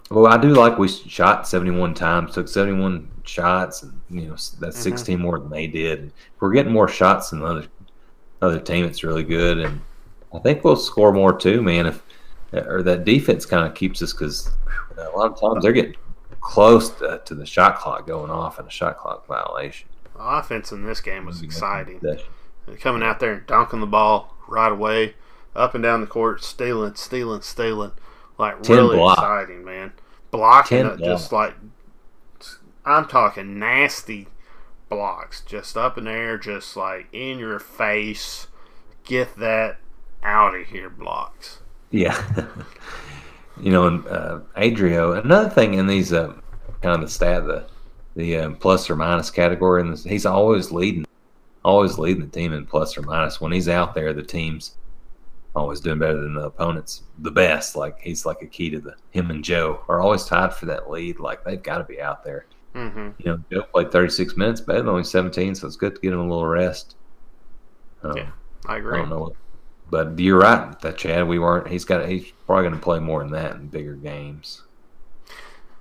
Well, 0.10 0.28
I 0.28 0.38
do 0.38 0.50
like 0.50 0.78
we 0.78 0.88
shot 0.88 1.48
71 1.48 1.94
times, 1.94 2.34
took 2.34 2.48
71 2.48 3.08
shots, 3.24 3.84
and, 3.84 3.94
you 4.10 4.22
know, 4.24 4.32
that's 4.60 4.78
Mhm. 4.78 4.82
16 4.82 5.20
more 5.20 5.40
than 5.40 5.50
they 5.50 5.68
did. 5.68 6.00
And 6.00 6.08
if 6.10 6.42
we're 6.42 6.52
getting 6.54 6.72
more 6.74 6.88
shots 6.88 7.30
than 7.30 7.40
the 7.40 7.46
other, 7.46 7.66
other 8.42 8.60
team, 8.60 8.86
it's 8.86 9.04
really 9.04 9.24
good. 9.24 9.60
And 9.60 9.82
I 10.34 10.40
think 10.40 10.64
we'll 10.64 10.76
score 10.76 11.14
more 11.14 11.34
too, 11.38 11.62
man. 11.62 11.86
If 11.88 12.04
or 12.68 12.84
that 12.84 13.04
defense 13.06 13.48
kind 13.48 13.66
of 13.66 13.74
keeps 13.74 14.02
us 14.04 14.14
because 14.14 14.52
a 14.98 15.10
lot 15.18 15.32
of 15.32 15.40
times 15.40 15.64
they're 15.64 15.72
getting 15.74 15.96
close 16.44 16.90
to, 16.90 17.22
to 17.26 17.34
the 17.34 17.46
shot 17.46 17.78
clock 17.78 18.06
going 18.06 18.30
off 18.30 18.60
and 18.60 18.68
a 18.68 18.72
shot 18.72 18.98
clock 18.98 19.26
violation. 19.26 19.90
the 20.14 20.24
offense 20.24 20.72
in 20.72 20.86
this 20.86 21.02
game 21.02 21.26
was 21.26 21.38
mm-hmm. 21.38 21.46
exciting. 21.46 22.00
That- 22.00 22.24
Coming 22.80 23.04
out 23.04 23.20
there 23.20 23.34
and 23.34 23.46
dunking 23.46 23.82
the 23.82 23.88
ball 23.88 24.38
right 24.48 24.72
away, 24.72 25.16
up 25.54 25.76
and 25.76 25.84
down 25.84 26.00
the 26.00 26.08
court, 26.08 26.42
stealing, 26.42 26.96
stealing, 26.96 27.42
stealing, 27.42 27.92
like 28.38 28.62
Ten 28.64 28.78
really 28.78 28.96
block. 28.96 29.18
exciting, 29.18 29.66
man. 29.66 29.92
Blocking 30.32 30.86
it, 30.86 31.00
just 31.00 31.34
like 31.34 31.56
I'm 32.86 33.06
talking 33.06 33.60
nasty 33.60 34.28
blocks, 34.88 35.42
just 35.42 35.76
up 35.76 35.98
in 35.98 36.06
the 36.06 36.12
air, 36.12 36.38
just 36.38 36.78
like 36.78 37.08
in 37.12 37.40
your 37.40 37.60
face. 37.60 38.48
Get 39.04 39.36
that 39.38 39.80
out 40.24 40.56
of 40.56 40.68
here, 40.68 40.90
blocks. 40.90 41.60
Yeah. 41.92 42.22
you 43.60 43.72
know, 43.72 43.88
and 43.88 44.06
uh, 44.08 44.40
Adrio. 44.58 45.22
Another 45.24 45.50
thing 45.50 45.76
in 45.76 45.88
these 45.88 46.14
uh, 46.14 46.34
kind 46.82 46.96
of 46.96 47.02
the 47.02 47.10
stat, 47.10 47.46
the 47.46 47.66
the 48.16 48.38
um, 48.38 48.56
plus 48.56 48.90
or 48.90 48.96
minus 48.96 49.30
category, 49.32 49.82
and 49.82 49.98
he's 49.98 50.26
always 50.26 50.72
leading, 50.72 51.06
always 51.64 51.98
leading 51.98 52.22
the 52.24 52.30
team 52.30 52.54
in 52.54 52.66
plus 52.66 52.98
or 52.98 53.02
minus. 53.02 53.42
When 53.42 53.52
he's 53.52 53.70
out 53.70 53.96
there, 53.96 54.14
the 54.14 54.24
team's 54.24 54.76
always 55.56 55.80
doing 55.80 56.00
better 56.00 56.20
than 56.20 56.34
the 56.34 56.46
opponents. 56.46 57.04
The 57.20 57.32
best, 57.32 57.76
like 57.76 58.00
he's 58.00 58.26
like 58.26 58.42
a 58.42 58.48
key 58.48 58.70
to 58.72 58.80
the 58.80 58.96
him 59.12 59.30
and 59.30 59.44
Joe 59.44 59.84
are 59.88 60.02
always 60.02 60.26
tied 60.26 60.54
for 60.54 60.66
that 60.68 60.90
lead. 60.90 61.20
Like 61.20 61.44
they've 61.44 61.62
got 61.62 61.78
to 61.80 61.84
be 61.84 62.02
out 62.02 62.24
there. 62.24 62.46
Mm-hmm. 62.76 63.10
You 63.20 63.26
know, 63.26 63.40
Joe 63.52 63.64
played 63.72 63.92
36 63.92 64.36
minutes, 64.36 64.62
but 64.62 64.88
only 64.88 65.04
17, 65.04 65.54
so 65.56 65.68
it's 65.68 65.76
good 65.76 65.96
to 65.96 66.02
get 66.02 66.14
him 66.14 66.20
a 66.20 66.24
little 66.24 66.48
rest. 66.48 66.96
Um, 68.02 68.18
Yeah, 68.18 68.30
I 68.66 68.78
agree. 68.78 68.96
I 68.96 69.02
don't 69.02 69.10
know, 69.10 69.20
what- 69.20 69.36
but 69.94 70.18
you're 70.18 70.40
right 70.40 70.80
that 70.82 70.98
Chad. 70.98 71.28
We 71.28 71.38
weren't. 71.38 71.68
He's 71.68 71.86
got. 71.86 72.10
He's 72.10 72.32
probably 72.48 72.64
going 72.64 72.74
to 72.74 72.82
play 72.82 72.98
more 72.98 73.20
than 73.20 73.32
that 73.34 73.52
in 73.52 73.68
bigger 73.68 73.94
games. 73.94 74.64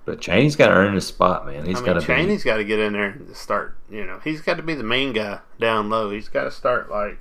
But 0.05 0.21
Chaney's 0.21 0.55
got 0.55 0.67
to 0.67 0.75
earn 0.75 0.93
his 0.93 1.07
spot, 1.07 1.47
man. 1.47 1.65
He's 1.65 1.81
I 1.81 1.85
got 1.85 1.95
mean, 1.95 2.01
to 2.01 2.05
Chaney's 2.07 2.43
got 2.43 2.57
to 2.57 2.63
get 2.63 2.77
in 2.77 2.93
there 2.93 3.05
and 3.05 3.35
start. 3.35 3.75
You 3.89 4.05
know, 4.05 4.19
he's 4.23 4.41
got 4.41 4.57
to 4.57 4.63
be 4.63 4.75
the 4.75 4.83
main 4.83 5.13
guy 5.13 5.39
down 5.59 5.89
low. 5.89 6.11
He's 6.11 6.29
got 6.29 6.43
to 6.43 6.51
start 6.51 6.91
like, 6.91 7.17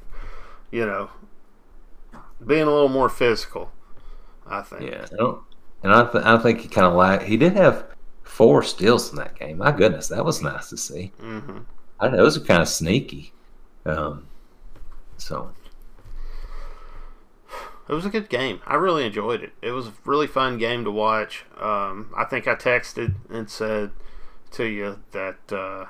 you 0.71 0.85
know, 0.85 1.09
being 2.47 2.65
a 2.65 2.71
little 2.71 2.91
more 2.91 3.09
physical. 3.09 3.73
I 4.47 4.61
think. 4.61 4.83
Yeah, 4.83 5.07
and 5.83 5.95
I, 5.95 6.05
th- 6.13 6.25
I 6.25 6.37
think 6.37 6.61
he 6.61 6.69
kind 6.69 6.87
of 6.87 6.93
like. 6.93 7.23
He 7.23 7.39
did 7.39 7.55
have 7.55 7.87
four 8.23 8.63
steals 8.63 9.09
in 9.11 9.17
that 9.17 9.39
game. 9.39 9.57
My 9.57 9.73
goodness, 9.73 10.09
that 10.09 10.27
was 10.27 10.43
nice 10.43 10.69
to 10.69 10.77
see. 10.77 11.13
hmm 11.19 11.61
I 11.99 12.09
know 12.09 12.19
those 12.19 12.37
are 12.37 12.41
kind 12.41 12.61
of 12.61 12.69
sneaky. 12.69 13.33
Um, 13.87 14.27
so 15.17 15.53
It 17.89 17.95
was 17.95 18.07
a 18.07 18.11
good 18.11 18.29
game. 18.29 18.61
I 18.67 18.75
really 18.77 19.05
enjoyed 19.05 19.43
it. 19.43 19.53
It 19.61 19.73
was 19.73 19.89
a 19.89 19.93
really 20.05 20.27
fun 20.27 20.57
game 20.57 20.85
to 20.85 20.91
watch. 20.91 21.45
Um, 21.61 22.13
I 22.17 22.25
think 22.25 22.47
I 22.47 22.55
texted 22.55 23.15
and 23.29 23.51
said 23.51 23.91
to 24.53 24.65
you 24.65 25.01
that 25.11 25.53
uh, 25.53 25.87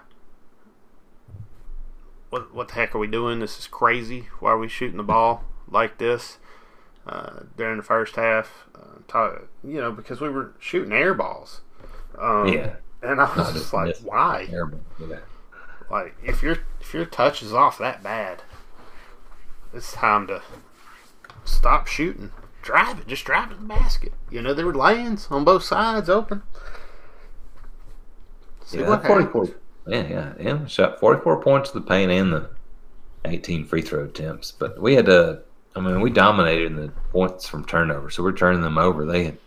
what 2.31 2.55
what 2.55 2.69
the 2.69 2.75
heck 2.75 2.95
are 2.95 2.99
we 2.99 3.07
doing? 3.07 3.41
This 3.41 3.59
is 3.59 3.67
crazy. 3.67 4.29
Why 4.41 4.53
are 4.53 4.59
we 4.59 4.69
shooting 4.69 4.97
the 4.97 5.03
ball 5.03 5.45
like 5.69 5.99
this 5.99 6.39
uh, 7.07 7.41
during 7.57 7.77
the 7.77 7.83
first 7.83 8.17
half? 8.17 8.67
Uh, 9.15 9.41
you 9.63 9.81
know, 9.81 9.93
because 9.93 10.21
we 10.21 10.31
were 10.31 10.55
shooting 10.59 10.93
air 10.93 11.13
balls. 11.13 11.61
Um, 12.19 12.49
yeah, 12.49 12.77
and 13.03 13.21
I 13.21 13.37
was 13.37 13.53
just 13.53 13.73
like, 13.75 13.97
why? 13.99 14.49
Yeah. 14.51 15.19
Like 15.91 16.17
if 16.25 16.43
your 16.43 16.57
if 16.81 16.95
your 16.95 17.05
touch 17.05 17.43
is 17.43 17.53
off 17.53 17.77
that 17.79 18.03
bad, 18.03 18.43
it's 19.75 19.93
time 19.93 20.27
to 20.29 20.41
stop 21.45 21.87
shooting. 21.87 22.31
Drive 22.63 22.99
it, 23.01 23.07
just 23.09 23.25
drive 23.25 23.51
it 23.51 23.55
to 23.55 23.61
the 23.61 23.67
basket. 23.67 24.13
You 24.31 24.41
know 24.43 24.55
there 24.55 24.67
were 24.67 24.75
lanes 24.75 25.27
on 25.31 25.45
both 25.45 25.65
sides 25.65 26.09
open. 26.09 26.43
See 28.65 28.79
Yeah, 28.79 28.89
what 28.89 29.03
that 29.03 29.09
44. 29.09 29.47
happens. 29.47 29.61
Yeah, 29.87 30.09
yeah, 30.09 30.33
yeah. 30.39 30.67
Shot 30.67 31.01
44 31.01 31.43
points 31.43 31.71
to 31.71 31.81
the 31.81 31.85
paint 31.87 32.13
and 32.13 32.33
the 32.33 32.51
18 33.25 33.65
free 33.67 33.83
throw 33.83 34.05
attempts. 34.05 34.53
But 34.53 34.81
we 34.81 34.95
had 34.95 35.09
uh, 35.09 35.37
I 35.75 35.81
mean, 35.81 36.01
we 36.01 36.11
dominated 36.11 36.67
in 36.67 36.77
the 36.77 36.89
points 37.11 37.49
from 37.49 37.65
turnover, 37.65 38.11
so 38.11 38.23
we're 38.23 38.33
turning 38.33 38.61
them 38.63 38.79
over. 38.79 39.05
They 39.05 39.25
had 39.25 39.39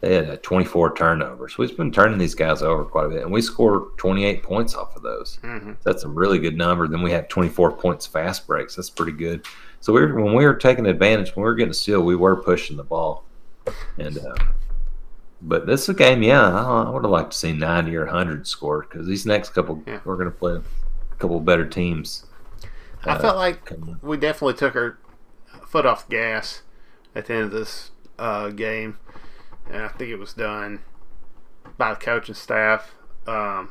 they 0.00 0.14
had 0.14 0.28
a 0.28 0.36
24 0.36 0.94
turnovers. 0.94 1.54
So 1.56 1.62
we've 1.64 1.76
been 1.76 1.90
turning 1.90 2.18
these 2.18 2.36
guys 2.36 2.62
over 2.62 2.84
quite 2.84 3.06
a 3.06 3.08
bit, 3.08 3.22
and 3.22 3.32
we 3.32 3.42
scored 3.42 3.98
28 3.98 4.44
points 4.44 4.76
off 4.76 4.94
of 4.94 5.02
those. 5.02 5.40
Mm-hmm. 5.42 5.72
That's 5.82 6.04
a 6.04 6.08
really 6.08 6.38
good 6.38 6.56
number. 6.56 6.86
Then 6.86 7.02
we 7.02 7.10
have 7.10 7.26
24 7.28 7.72
points 7.72 8.06
fast 8.06 8.46
breaks. 8.46 8.76
That's 8.76 8.90
pretty 8.90 9.10
good. 9.12 9.44
So 9.80 9.92
we 9.92 10.00
were, 10.00 10.20
when 10.22 10.34
we 10.34 10.44
were 10.44 10.54
taking 10.54 10.86
advantage, 10.86 11.34
when 11.36 11.44
we 11.44 11.48
were 11.50 11.54
getting 11.54 11.70
a 11.70 11.74
steal, 11.74 12.02
we 12.02 12.16
were 12.16 12.36
pushing 12.36 12.76
the 12.76 12.84
ball. 12.84 13.24
And 13.98 14.18
uh, 14.18 14.34
but 15.40 15.66
this 15.66 15.82
is 15.82 15.88
a 15.90 15.94
game, 15.94 16.22
yeah, 16.22 16.42
I, 16.42 16.90
would 16.90 17.04
have 17.04 17.10
liked 17.10 17.30
to 17.32 17.36
see 17.38 17.52
90 17.52 17.94
or 17.96 18.06
100 18.06 18.46
scored 18.46 18.88
because 18.88 19.06
these 19.06 19.24
next 19.24 19.50
couple 19.50 19.82
Yeah. 19.86 20.00
we're 20.04 20.16
going 20.16 20.30
to 20.30 20.36
play 20.36 20.54
a 20.56 21.14
couple 21.16 21.38
better 21.40 21.66
teams. 21.66 22.26
I 23.04 23.10
Uh, 23.12 23.18
felt 23.20 23.36
like 23.36 23.72
we 24.02 24.16
definitely 24.16 24.54
took 24.54 24.74
our 24.74 24.98
foot 25.66 25.86
off 25.86 26.08
the 26.08 26.16
gas 26.16 26.62
at 27.14 27.26
the 27.26 27.34
end 27.34 27.44
of 27.44 27.50
this 27.52 27.90
uh, 28.18 28.48
game, 28.48 28.98
and 29.70 29.82
I 29.82 29.88
think 29.88 30.10
it 30.10 30.18
was 30.18 30.32
done 30.32 30.80
by 31.76 31.90
the 31.94 32.00
coaching 32.00 32.34
staff. 32.34 32.94
Um, 33.26 33.70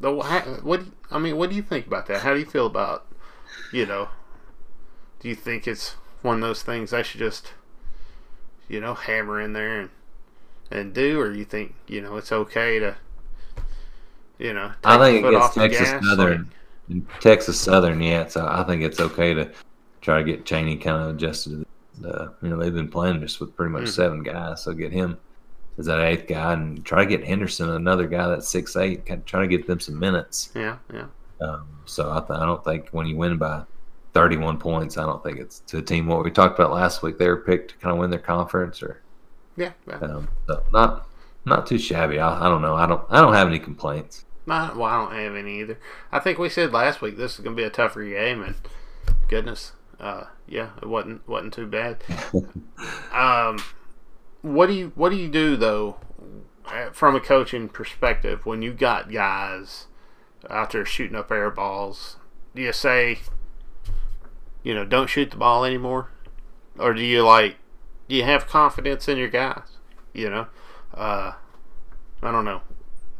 the 0.00 0.10
what 0.10 0.84
I 1.10 1.18
mean, 1.18 1.36
what 1.36 1.50
do 1.50 1.56
you 1.56 1.62
think 1.62 1.86
about 1.86 2.06
that? 2.06 2.22
How 2.22 2.32
do 2.32 2.40
you 2.40 2.46
feel 2.46 2.66
about 2.66 3.04
you 3.72 3.84
know? 3.84 4.08
Do 5.20 5.28
you 5.28 5.34
think 5.34 5.66
it's 5.66 5.96
one 6.22 6.36
of 6.36 6.40
those 6.42 6.62
things 6.62 6.92
I 6.92 7.02
should 7.02 7.20
just 7.20 7.52
you 8.68 8.80
know 8.80 8.94
hammer 8.94 9.40
in 9.40 9.52
there 9.52 9.80
and 9.80 9.90
and 10.70 10.92
do, 10.94 11.20
or 11.20 11.32
you 11.32 11.44
think 11.44 11.74
you 11.86 12.00
know 12.00 12.16
it's 12.16 12.30
okay 12.32 12.78
to 12.78 12.96
you 14.38 14.52
know 14.52 14.68
take 14.68 14.76
I 14.84 14.98
think 14.98 15.26
against 15.26 15.54
Texas? 15.54 16.06
Southern, 16.08 16.50
Like, 16.88 17.20
Texas 17.20 17.60
Southern, 17.60 18.00
yeah. 18.02 18.26
So 18.28 18.46
I 18.46 18.64
think 18.64 18.82
it's 18.82 19.00
okay 19.00 19.34
to 19.34 19.50
try 20.00 20.18
to 20.18 20.24
get 20.24 20.44
Chaney 20.44 20.76
kind 20.76 20.96
of 21.02 21.16
adjusted. 21.16 21.50
to 21.60 21.66
The, 22.00 22.32
you 22.42 22.50
know, 22.50 22.56
they've 22.58 22.72
been 22.74 22.88
playing 22.90 23.20
just 23.20 23.40
with 23.40 23.56
pretty 23.56 23.72
much 23.72 23.84
Mhm. 23.84 23.88
seven 23.88 24.22
guys, 24.22 24.62
so 24.62 24.72
get 24.72 24.92
him 24.92 25.18
as 25.78 25.86
that 25.86 26.00
eighth 26.00 26.28
guy, 26.28 26.52
and 26.52 26.84
try 26.84 27.04
to 27.04 27.06
get 27.08 27.26
Henderson, 27.26 27.68
another 27.70 28.06
guy 28.06 28.28
that's 28.28 28.48
six 28.48 28.76
eight, 28.76 29.04
kind 29.06 29.20
of 29.20 29.26
try 29.26 29.40
to 29.40 29.48
get 29.48 29.66
them 29.66 29.80
some 29.80 29.98
minutes. 29.98 30.50
yeah, 30.54 30.76
yeah. 30.92 31.06
Um, 31.40 31.66
so 31.86 32.10
I, 32.12 32.20
th- 32.20 32.38
I 32.38 32.44
don't 32.46 32.62
think 32.64 32.88
when 32.90 33.06
you 33.06 33.16
win 33.16 33.36
by 33.36 33.62
31 34.18 34.58
points, 34.58 34.98
I 34.98 35.06
don't 35.06 35.22
think 35.22 35.38
it's 35.38 35.60
to 35.68 35.78
a 35.78 35.82
team 35.82 36.08
what 36.08 36.24
we 36.24 36.30
talked 36.32 36.58
about 36.58 36.72
last 36.72 37.02
week. 37.04 37.18
They 37.18 37.28
were 37.28 37.36
picked 37.36 37.70
to 37.70 37.76
kind 37.76 37.92
of 37.92 37.98
win 37.98 38.10
their 38.10 38.18
conference, 38.18 38.82
or 38.82 39.00
Yeah, 39.56 39.72
yeah. 39.86 39.98
um, 39.98 40.28
so 40.48 40.64
not 40.72 41.06
not 41.44 41.68
too 41.68 41.78
shabby. 41.78 42.18
I, 42.18 42.46
I 42.46 42.48
don't 42.48 42.60
know. 42.60 42.74
I 42.74 42.86
don't 42.88 43.04
I 43.08 43.20
don't 43.20 43.34
have 43.34 43.46
any 43.46 43.60
complaints. 43.60 44.24
Not, 44.44 44.76
well, 44.76 44.86
I 44.86 44.96
don't 44.96 45.14
have 45.14 45.36
any 45.36 45.60
either. 45.60 45.78
I 46.10 46.18
think 46.18 46.38
we 46.38 46.48
said 46.48 46.72
last 46.72 47.00
week 47.00 47.16
this 47.16 47.34
is 47.34 47.40
going 47.40 47.54
to 47.54 47.60
be 47.60 47.66
a 47.66 47.70
tougher 47.70 48.02
game, 48.02 48.42
and 48.42 48.56
goodness, 49.28 49.72
uh, 50.00 50.24
yeah, 50.48 50.70
it 50.82 50.88
wasn't 50.88 51.26
wasn't 51.28 51.54
too 51.54 51.66
bad. 51.68 52.02
um, 53.12 53.62
what 54.42 54.66
do 54.66 54.72
you 54.72 54.90
what 54.96 55.10
do 55.10 55.16
you 55.16 55.28
do 55.28 55.56
though, 55.56 55.96
uh, 56.66 56.90
from 56.90 57.14
a 57.14 57.20
coaching 57.20 57.68
perspective, 57.68 58.44
when 58.46 58.62
you 58.62 58.72
got 58.72 59.12
guys 59.12 59.86
out 60.50 60.72
there 60.72 60.84
shooting 60.84 61.16
up 61.16 61.30
air 61.30 61.52
balls? 61.52 62.16
Do 62.56 62.62
you 62.62 62.72
say, 62.72 63.18
you 64.68 64.74
know, 64.74 64.84
don't 64.84 65.06
shoot 65.06 65.30
the 65.30 65.36
ball 65.38 65.64
anymore, 65.64 66.10
or 66.78 66.92
do 66.92 67.00
you 67.00 67.22
like, 67.22 67.56
do 68.06 68.14
you 68.14 68.24
have 68.24 68.46
confidence 68.46 69.08
in 69.08 69.16
your 69.16 69.28
guys? 69.28 69.62
You 70.12 70.28
know, 70.28 70.46
uh, 70.92 71.32
I 72.22 72.30
don't 72.30 72.44
know. 72.44 72.60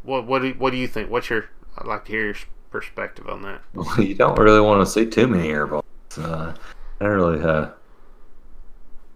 What 0.03 0.27
what 0.27 0.43
do 0.43 0.51
what 0.59 0.69
do 0.69 0.77
you 0.77 0.87
think? 0.87 1.09
What's 1.09 1.27
your? 1.31 1.49
I'd 1.75 1.87
like 1.87 2.05
to 2.05 2.11
hear 2.11 2.25
your 2.25 2.35
perspective 2.69 3.27
on 3.27 3.41
that. 3.41 3.61
Well, 3.73 3.99
you 3.99 4.13
don't 4.13 4.37
really 4.37 4.61
want 4.61 4.85
to 4.85 4.91
see 4.91 5.07
too 5.07 5.25
many 5.25 5.49
air 5.49 5.65
balls. 5.65 5.83
Uh, 6.15 6.53
I 6.99 7.03
don't 7.03 7.13
really. 7.13 7.41
Uh, 7.41 7.71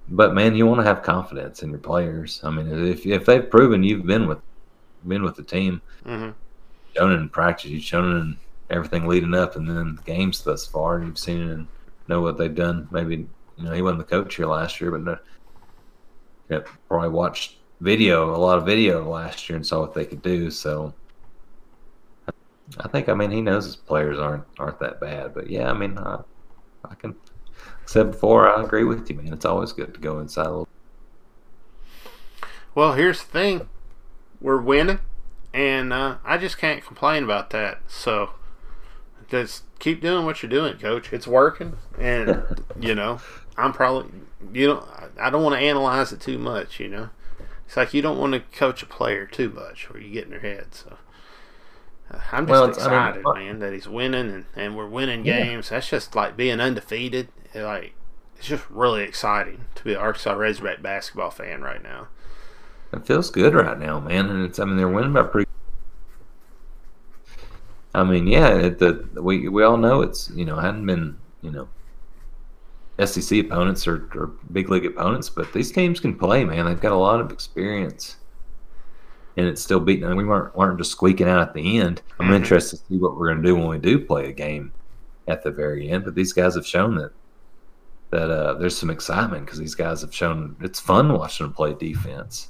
but 0.10 0.34
man, 0.34 0.56
you 0.56 0.66
want 0.66 0.80
to 0.80 0.86
have 0.86 1.04
confidence 1.04 1.62
in 1.62 1.70
your 1.70 1.78
players. 1.78 2.42
I 2.44 2.50
mean, 2.50 2.68
if 2.88 3.06
if 3.06 3.28
they've 3.28 3.48
proven 3.48 3.84
you've 3.84 4.08
been 4.08 4.28
with 4.28 4.40
been 5.08 5.22
with 5.22 5.36
the 5.36 5.44
team, 5.44 5.84
mm-hmm. 6.04 6.32
shown 6.98 7.12
it 7.12 7.16
in 7.16 7.30
practice, 7.30 7.70
you've 7.70 7.84
shown 7.84 8.12
it 8.12 8.20
in 8.22 8.38
everything 8.72 9.06
leading 9.06 9.36
up, 9.36 9.56
and 9.56 9.70
then 9.70 9.98
the 9.98 10.02
games 10.02 10.42
thus 10.42 10.66
far, 10.66 10.98
and 10.98 11.06
you've 11.06 11.20
seen 11.20 11.40
it 11.40 11.52
and 11.52 11.68
know 12.08 12.22
what 12.22 12.38
they've 12.38 12.54
done. 12.54 12.88
Maybe 12.92 13.28
you 13.58 13.64
know 13.64 13.72
he 13.72 13.82
wasn't 13.82 14.00
the 14.00 14.16
coach 14.16 14.36
here 14.36 14.48
last 14.48 14.82
year, 14.82 14.92
but 14.92 15.02
no, 15.02 15.18
yeah, 16.50 16.60
probably 16.88 17.10
watched 17.10 17.58
video 17.80 18.36
a 18.36 18.38
lot 18.38 18.58
of 18.58 18.66
video 18.66 19.08
last 19.10 19.50
year 19.50 19.58
and 19.58 19.66
saw 19.66 19.82
what 19.82 19.94
they 19.94 20.06
could 20.06 20.22
do. 20.22 20.50
So 20.50 20.94
I 22.80 22.88
think 22.88 23.10
I 23.10 23.14
mean 23.14 23.32
he 23.32 23.42
knows 23.42 23.66
his 23.66 23.76
players 23.76 24.20
aren't 24.20 24.46
aren't 24.60 24.80
that 24.80 25.00
bad, 25.00 25.34
but 25.34 25.50
yeah, 25.50 25.70
I 25.70 25.74
mean 25.74 25.98
I, 25.98 26.20
I 26.86 26.96
can 26.96 27.16
said 27.86 28.12
before 28.12 28.50
I 28.50 28.64
agree 28.64 28.84
with 28.84 29.10
you, 29.10 29.18
man. 29.18 29.34
It's 29.34 29.46
always 29.46 29.74
good 29.74 29.94
to 29.94 30.00
go 30.00 30.20
inside 30.20 30.48
a 30.48 30.50
little. 30.50 30.68
Well, 32.76 32.94
here's 32.94 33.24
the 33.24 33.32
thing: 33.32 33.70
we're 34.42 34.62
winning, 34.62 35.00
and 35.54 35.94
uh, 35.94 36.18
I 36.24 36.38
just 36.38 36.58
can't 36.58 36.84
complain 36.84 37.24
about 37.24 37.52
that. 37.52 37.80
So 37.88 38.32
just 39.30 39.64
keep 39.80 40.02
doing 40.02 40.26
what 40.26 40.42
you're 40.44 40.50
doing, 40.50 40.78
Coach. 40.78 41.12
It's 41.14 41.28
working, 41.28 41.78
and 42.00 42.44
you 42.80 42.96
know, 42.96 43.20
I'm 43.58 43.74
probably 43.74 44.12
you 44.54 44.68
know 44.68 44.88
I 45.20 45.30
don't 45.30 45.44
want 45.44 45.56
to 45.56 45.60
analyze 45.66 46.12
it 46.12 46.20
too 46.22 46.38
much. 46.38 46.80
You 46.80 46.90
know, 46.90 47.10
it's 47.66 47.78
like 47.78 47.94
you 47.94 48.02
don't 48.02 48.18
want 48.20 48.34
to 48.34 48.40
coach 48.58 48.84
a 48.84 48.86
player 48.86 49.26
too 49.26 49.50
much, 49.50 49.90
or 49.92 50.00
you 50.00 50.12
get 50.12 50.26
in 50.26 50.32
their 50.32 50.40
head. 50.40 50.74
So. 50.74 50.98
uh, 52.12 52.20
I'm 52.32 52.46
just 52.46 52.52
Well, 52.52 52.70
it's- 52.70 52.86
I 52.86 52.90
mean, 53.12 53.18
excited, 53.20 53.40
man, 53.46 53.60
that 53.60 53.74
he's 53.74 53.88
winning 53.88 54.30
and, 54.30 54.46
and 54.56 54.76
we're 54.78 54.88
winning 54.88 55.26
Yeah. 55.26 55.44
games. 55.44 55.70
That's 55.70 55.90
just 55.90 56.16
like 56.16 56.36
being 56.38 56.60
undefeated. 56.60 57.30
Like 57.56 57.94
it's 58.38 58.48
just 58.48 58.70
really 58.70 59.04
exciting 59.04 59.66
to 59.76 59.84
be 59.84 59.94
an 59.94 60.00
Arkansas 60.00 60.34
Razorback 60.34 60.82
basketball 60.82 61.30
fan 61.32 61.62
right 61.62 61.82
now. 61.82 62.08
It 62.92 63.06
feels 63.08 63.32
good 63.32 63.54
right 63.56 63.80
now, 63.80 64.00
man, 64.00 64.30
and 64.30 64.46
it's 64.46 64.60
I 64.60 64.66
mean 64.66 64.78
they're 64.78 64.88
winning 64.88 65.14
by 65.14 65.24
pretty. 65.24 65.50
I 67.96 68.04
mean, 68.04 68.28
yeah, 68.28 68.50
it, 68.56 68.80
the 68.80 69.08
we 69.22 69.48
we 69.50 69.64
all 69.64 69.78
know 69.78 70.02
it's 70.02 70.30
you 70.32 70.46
know 70.46 70.58
hadn't 70.58 70.86
been 70.86 71.18
you 71.42 71.52
know 71.52 71.68
SEC 73.06 73.40
opponents 73.40 73.88
or, 73.88 74.10
or 74.16 74.32
big 74.52 74.70
league 74.70 74.86
opponents, 74.86 75.30
but 75.30 75.52
these 75.54 75.72
teams 75.72 76.00
can 76.00 76.16
play, 76.18 76.44
man. 76.46 76.66
They've 76.66 76.80
got 76.80 76.92
a 76.92 76.96
lot 76.98 77.20
of 77.20 77.32
experience, 77.32 78.18
and 79.38 79.48
it's 79.48 79.62
still 79.62 79.80
beating. 79.80 80.06
And 80.06 80.18
we 80.18 80.24
weren't 80.26 80.56
weren't 80.56 80.78
just 80.78 80.92
squeaking 80.92 81.28
out 81.28 81.42
at 81.42 81.54
the 81.54 81.80
end. 81.80 82.02
I'm 82.20 82.30
Mhm. 82.30 82.36
interested 82.36 82.78
to 82.78 82.86
see 82.88 82.98
what 82.98 83.16
we're 83.18 83.28
going 83.28 83.42
to 83.42 83.48
do 83.48 83.56
when 83.56 83.68
we 83.68 83.78
do 83.80 84.00
play 84.00 84.30
a 84.30 84.34
game 84.34 84.74
at 85.28 85.44
the 85.44 85.52
very 85.52 85.90
end. 85.90 86.04
But 86.06 86.16
these 86.16 86.34
guys 86.34 86.56
have 86.56 86.66
shown 86.68 86.96
that 86.96 87.12
that 88.12 88.30
uh, 88.30 88.54
there's 88.56 88.78
some 88.78 88.92
excitement 88.92 89.46
because 89.46 89.58
these 89.60 89.76
guys 89.76 90.02
have 90.02 90.14
shown 90.14 90.56
it's 90.62 90.80
fun 90.80 91.14
watching 91.14 91.46
them 91.48 91.54
play 91.54 91.74
defense. 91.74 92.50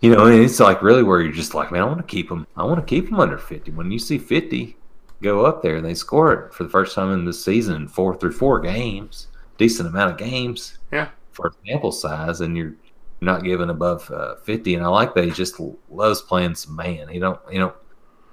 You 0.00 0.14
know, 0.14 0.26
and 0.26 0.42
it's 0.42 0.60
like 0.60 0.82
really 0.82 1.02
where 1.02 1.20
you're 1.22 1.32
just 1.32 1.54
like, 1.54 1.72
man, 1.72 1.82
I 1.82 1.84
want 1.86 1.98
to 1.98 2.04
keep 2.04 2.28
them. 2.28 2.46
I 2.56 2.64
want 2.64 2.78
to 2.80 2.84
keep 2.86 3.06
them 3.06 3.18
under 3.18 3.38
50. 3.38 3.70
When 3.72 3.90
you 3.90 3.98
see 3.98 4.18
50 4.18 4.76
go 5.22 5.46
up 5.46 5.62
there 5.62 5.76
and 5.76 5.84
they 5.84 5.94
score 5.94 6.32
it 6.34 6.52
for 6.54 6.64
the 6.64 6.68
first 6.70 6.94
time 6.94 7.10
in 7.12 7.24
this 7.24 7.42
season 7.42 7.88
four 7.88 8.14
through 8.14 8.32
four 8.32 8.60
games, 8.60 9.28
decent 9.56 9.88
amount 9.88 10.12
of 10.12 10.18
games 10.18 10.78
Yeah. 10.92 11.08
for 11.32 11.52
sample 11.66 11.92
size, 11.92 12.42
and 12.42 12.54
you're 12.56 12.74
not 13.22 13.42
giving 13.42 13.70
above 13.70 14.10
uh, 14.10 14.36
50. 14.36 14.74
And 14.74 14.84
I 14.84 14.88
like 14.88 15.14
that 15.14 15.24
he 15.24 15.30
just 15.30 15.58
loves 15.90 16.20
playing 16.20 16.54
some 16.56 16.76
man. 16.76 17.08
He 17.08 17.18
don't, 17.18 17.40
you 17.50 17.58
know, 17.58 17.72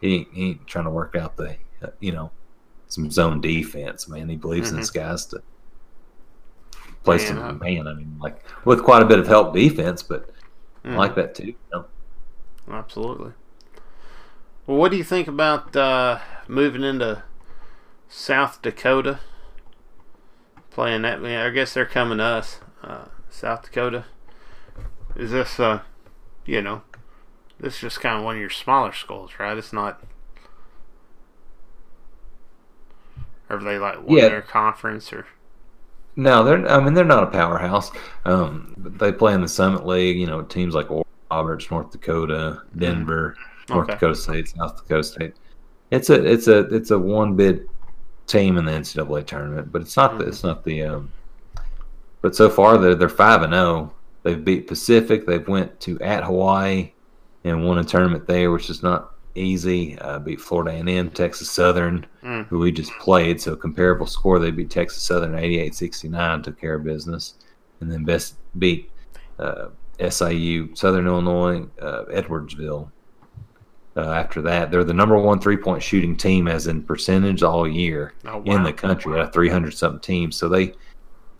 he 0.01 0.15
ain't, 0.15 0.27
he 0.33 0.49
ain't 0.49 0.67
trying 0.67 0.83
to 0.85 0.91
work 0.91 1.15
out 1.15 1.37
the, 1.37 1.55
uh, 1.81 1.87
you 2.01 2.11
know, 2.11 2.29
some 2.89 3.09
zone 3.09 3.39
defense. 3.39 4.09
Man, 4.09 4.27
he 4.27 4.35
believes 4.35 4.71
in 4.71 4.77
his 4.77 4.91
guys 4.91 5.25
to 5.27 5.41
play 7.05 7.17
Man 7.17 7.27
some 7.27 7.59
man. 7.59 7.87
I 7.87 7.93
mean, 7.93 8.17
like 8.19 8.43
with 8.65 8.83
quite 8.83 9.01
a 9.01 9.05
bit 9.05 9.19
of 9.19 9.27
help 9.27 9.53
defense, 9.53 10.03
but 10.03 10.29
Mm. 10.83 10.93
I 10.93 10.95
like 10.97 11.15
that 11.15 11.35
too. 11.35 11.47
You 11.47 11.55
know? 11.71 11.85
Absolutely. 12.69 13.31
Well, 14.67 14.77
what 14.77 14.91
do 14.91 14.97
you 14.97 15.03
think 15.03 15.27
about 15.27 15.75
uh, 15.75 16.19
moving 16.47 16.83
into 16.83 17.23
South 18.07 18.61
Dakota? 18.61 19.19
Playing 20.71 21.03
that, 21.03 21.23
I 21.23 21.49
guess 21.51 21.73
they're 21.73 21.85
coming 21.85 22.17
to 22.17 22.23
us. 22.23 22.59
Uh, 22.83 23.05
South 23.29 23.63
Dakota. 23.63 24.05
Is 25.15 25.31
this, 25.31 25.59
uh, 25.59 25.81
you 26.45 26.61
know, 26.61 26.81
this 27.59 27.75
is 27.75 27.79
just 27.81 28.01
kind 28.01 28.17
of 28.17 28.23
one 28.23 28.35
of 28.35 28.41
your 28.41 28.49
smaller 28.49 28.91
schools, 28.93 29.31
right? 29.39 29.57
It's 29.57 29.71
not. 29.71 30.01
Are 33.49 33.59
they 33.63 33.77
like 33.77 33.97
one 34.01 34.17
Yeah. 34.17 34.29
their 34.29 34.41
conference 34.41 35.13
or? 35.13 35.27
No, 36.15 36.43
they're. 36.43 36.67
I 36.69 36.83
mean, 36.83 36.93
they're 36.93 37.05
not 37.05 37.23
a 37.23 37.27
powerhouse. 37.27 37.91
Um, 38.25 38.73
but 38.77 38.99
they 38.99 39.11
play 39.11 39.33
in 39.33 39.41
the 39.41 39.47
Summit 39.47 39.85
League. 39.85 40.19
You 40.19 40.27
know, 40.27 40.43
teams 40.43 40.75
like 40.75 40.87
Roberts, 41.31 41.69
North 41.71 41.91
Dakota, 41.91 42.61
Denver, 42.77 43.35
North. 43.69 43.87
Dakota 43.87 44.15
State, 44.15 44.49
South 44.49 44.77
Dakota 44.77 45.03
State. 45.03 45.33
It's 45.91 46.09
a 46.09 46.23
it's 46.23 46.47
a 46.47 46.59
it's 46.73 46.91
a 46.91 46.99
one 46.99 47.35
bid 47.35 47.67
team 48.27 48.57
in 48.57 48.65
the 48.65 48.71
NCAA 48.71 49.25
tournament, 49.25 49.71
but 49.71 49.81
it's 49.81 49.97
not 49.97 50.19
the 50.19 50.27
it's 50.27 50.43
not 50.43 50.63
the. 50.63 50.83
Um, 50.83 51.11
but 52.21 52.35
so 52.35 52.49
far 52.49 52.77
they're 52.77 52.95
they're 52.95 53.09
five 53.09 53.41
and 53.41 53.53
zero. 53.53 53.93
They've 54.21 54.43
beat 54.43 54.67
Pacific. 54.67 55.25
They've 55.25 55.47
went 55.47 55.79
to 55.81 55.99
at 55.99 56.23
Hawaii 56.23 56.93
and 57.43 57.65
won 57.65 57.79
a 57.79 57.83
tournament 57.83 58.27
there, 58.27 58.51
which 58.51 58.69
is 58.69 58.81
not 58.81 59.12
easy. 59.35 59.97
Uh, 59.99 60.19
beat 60.19 60.39
Florida 60.41 60.71
A&M, 60.71 61.09
Texas 61.11 61.49
Southern, 61.49 62.05
Mm. 62.23 62.47
who 62.47 62.59
we 62.59 62.71
just 62.71 62.91
played. 62.99 63.41
So 63.41 63.55
comparable 63.55 64.05
score, 64.07 64.39
they 64.39 64.51
beat 64.51 64.69
Texas 64.69 65.03
Southern 65.03 65.35
88-69, 65.35 66.43
took 66.43 66.59
care 66.59 66.75
of 66.75 66.83
business, 66.83 67.35
and 67.81 67.91
then 67.91 68.03
best 68.05 68.35
beat 68.59 68.89
uh, 69.39 69.67
SIU, 69.99 70.69
Southern 70.75 71.07
Illinois, 71.07 71.65
uh, 71.81 72.05
Edwardsville. 72.05 72.89
Uh, 73.95 74.11
after 74.11 74.41
that, 74.41 74.71
they're 74.71 74.83
the 74.83 74.93
number 74.93 75.17
one 75.17 75.39
three-point 75.39 75.81
shooting 75.83 76.15
team, 76.15 76.47
as 76.47 76.65
in 76.67 76.81
percentage 76.81 77.43
all 77.43 77.67
year 77.67 78.13
Oh, 78.25 78.41
in 78.43 78.63
the 78.63 78.73
country 78.73 79.19
of 79.19 79.31
300 79.31 79.71
something 79.73 79.99
teams. 80.01 80.35
So 80.35 80.49
they, 80.49 80.73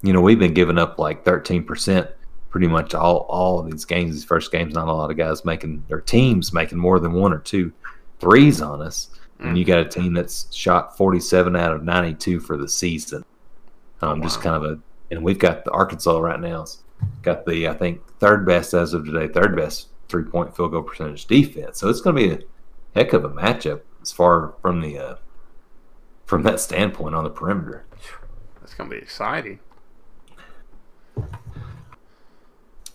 you 0.04 0.14
know, 0.14 0.22
we've 0.22 0.38
been 0.40 0.54
giving 0.54 0.78
up 0.78 1.00
like 1.00 1.26
13 1.26 1.64
percent 1.64 2.08
pretty 2.52 2.68
much 2.68 2.94
all 2.94 3.26
all 3.30 3.60
of 3.60 3.72
these 3.72 3.86
games. 3.86 4.14
These 4.14 4.26
first 4.26 4.52
games, 4.52 4.76
not 4.76 4.88
a 4.88 4.94
lot 4.94 5.10
of 5.10 5.18
guys 5.18 5.44
making 5.46 5.84
their 5.88 6.02
teams 6.02 6.54
making 6.54 6.78
more 6.78 7.00
than 7.00 7.14
one 7.14 7.34
or 7.34 7.40
two 7.40 7.72
threes 8.20 8.62
on 8.62 8.82
us. 8.82 9.10
And 9.40 9.56
Mm. 9.56 9.60
you 9.60 9.66
got 9.66 9.80
a 9.80 9.86
team 9.86 10.14
that's 10.14 10.54
shot 10.56 10.96
47 10.96 11.56
out 11.56 11.74
of 11.74 11.84
92 11.84 12.40
for 12.40 12.56
the 12.58 12.68
season. 12.70 13.26
Um, 14.02 14.22
Just 14.22 14.42
kind 14.42 14.56
of 14.56 14.64
a, 14.64 14.80
and 15.12 15.24
we've 15.24 15.40
got 15.40 15.66
the 15.66 15.72
Arkansas 15.72 16.18
right 16.20 16.40
now. 16.40 16.66
Got 17.22 17.46
the 17.46 17.68
I 17.68 17.74
think 17.74 18.02
third 18.20 18.46
best 18.46 18.74
as 18.74 18.94
of 18.94 19.06
today, 19.06 19.28
third 19.28 19.56
best 19.56 19.88
three 20.08 20.24
point 20.24 20.56
field 20.56 20.72
goal 20.72 20.84
percentage 20.84 21.26
defense. 21.26 21.80
So 21.80 21.90
it's 21.90 22.00
going 22.02 22.16
to 22.16 22.22
be 22.38 22.44
a 22.44 22.48
heck 22.96 23.14
of 23.14 23.26
a 23.26 23.30
matchup 23.30 23.82
as 24.02 24.12
far 24.12 24.54
from 24.62 24.80
the 24.82 24.98
uh, 24.98 25.16
from 26.26 26.44
that 26.44 26.60
standpoint 26.60 27.16
on 27.16 27.24
the 27.26 27.30
perimeter. 27.30 27.86
That's 28.62 28.74
gonna 28.74 28.90
be 28.90 28.98
exciting. 28.98 29.60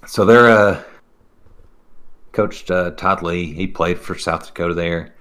So 0.07 0.25
they're 0.25 0.49
uh, 0.49 0.83
coached 2.39 2.71
uh, 2.71 2.93
Todd 2.93 3.21
Lee. 3.23 3.53
He 3.53 3.67
played 3.67 3.99
for 3.99 4.17
South 4.17 4.47
Dakota 4.47 4.73
there. 4.73 5.17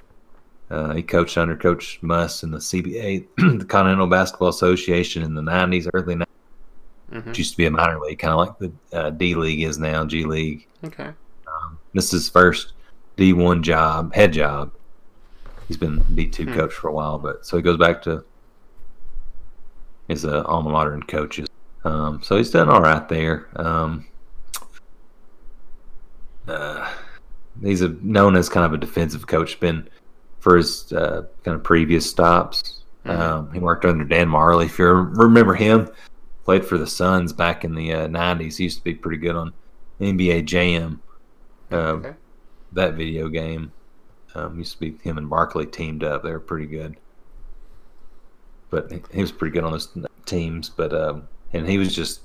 Uh, 0.69 0.93
he 0.93 1.01
coached 1.01 1.35
under 1.35 1.55
Coach 1.57 1.97
Muss 2.03 2.43
in 2.43 2.51
the 2.51 2.59
CBA, 2.59 3.25
the 3.59 3.65
Continental 3.65 4.05
Basketball 4.05 4.49
Association 4.49 5.23
in 5.23 5.33
the 5.33 5.41
'90s, 5.41 5.89
early 5.95 6.13
'90s. 6.13 6.25
hmm 7.11 7.29
It 7.31 7.37
used 7.39 7.53
to 7.53 7.57
be 7.57 7.65
a 7.65 7.71
minor 7.71 7.99
league, 7.99 8.19
kind 8.19 8.33
of 8.33 8.39
like 8.39 8.59
the 8.59 8.71
uh, 8.95 9.09
D 9.09 9.33
League 9.33 9.63
is 9.63 9.79
now, 9.79 10.05
G 10.05 10.25
League. 10.25 10.67
Okay. 10.85 11.09
This 11.95 12.05
is 12.05 12.11
his 12.11 12.29
first 12.29 12.73
D1 13.17 13.61
job, 13.61 14.13
head 14.13 14.31
job. 14.31 14.71
He's 15.67 15.77
been 15.77 16.01
D2 16.13 16.43
Hmm. 16.49 16.53
coach 16.53 16.73
for 16.73 16.89
a 16.89 16.93
while, 16.93 17.17
but 17.17 17.47
so 17.47 17.57
he 17.57 17.63
goes 17.63 17.77
back 17.77 18.03
to 18.03 18.23
his 20.07 20.23
uh, 20.23 20.43
alma 20.45 20.69
mater 20.69 20.93
and 20.93 21.07
coaches. 21.07 21.47
Um, 21.83 22.21
so 22.21 22.37
he's 22.37 22.51
done 22.51 22.69
all 22.69 22.81
right 22.81 23.09
there. 23.09 23.47
Um, 23.55 24.05
uh, 26.47 26.87
he's 27.61 27.81
a, 27.81 27.89
known 28.01 28.35
as 28.35 28.49
kind 28.49 28.65
of 28.65 28.73
a 28.73 28.77
defensive 28.77 29.27
coach. 29.27 29.59
Been 29.59 29.87
for 30.39 30.57
his 30.57 30.91
uh, 30.93 31.23
kind 31.43 31.55
of 31.55 31.63
previous 31.63 32.09
stops. 32.09 32.81
Mhm. 33.05 33.17
Um, 33.19 33.51
he 33.53 33.59
worked 33.59 33.85
under 33.85 34.03
Dan 34.03 34.27
Majerle. 34.29 34.65
If 34.65 34.77
you 34.79 34.85
remember 34.87 35.53
him, 35.53 35.89
played 36.45 36.65
for 36.65 36.77
the 36.77 36.87
Suns 36.87 37.33
back 37.33 37.63
in 37.63 37.73
the 37.75 37.93
uh, 37.93 38.07
'90s. 38.07 38.57
He 38.57 38.65
used 38.65 38.77
to 38.79 38.83
be 38.83 38.93
pretty 38.93 39.17
good 39.17 39.35
on 39.35 39.53
NBA 40.01 40.45
Jam. 40.45 41.01
Uh, 41.71 41.75
Okay. 41.75 42.13
That 42.73 42.93
video 42.95 43.29
game 43.29 43.71
um, 44.35 44.57
used 44.59 44.73
to 44.73 44.79
be 44.79 44.97
him 45.01 45.17
and 45.17 45.29
Barkley 45.29 45.65
teamed 45.65 46.03
up. 46.03 46.21
They 46.23 46.31
were 46.31 46.39
pretty 46.39 46.65
good. 46.67 46.97
But 48.69 48.91
he- 48.91 49.01
he 49.13 49.21
was 49.21 49.31
pretty 49.31 49.53
good 49.53 49.63
on 49.63 49.71
those 49.71 49.89
teams. 50.25 50.69
But 50.69 50.93
um, 50.93 51.27
and 51.53 51.67
he 51.67 51.77
was 51.77 51.95
just 51.95 52.21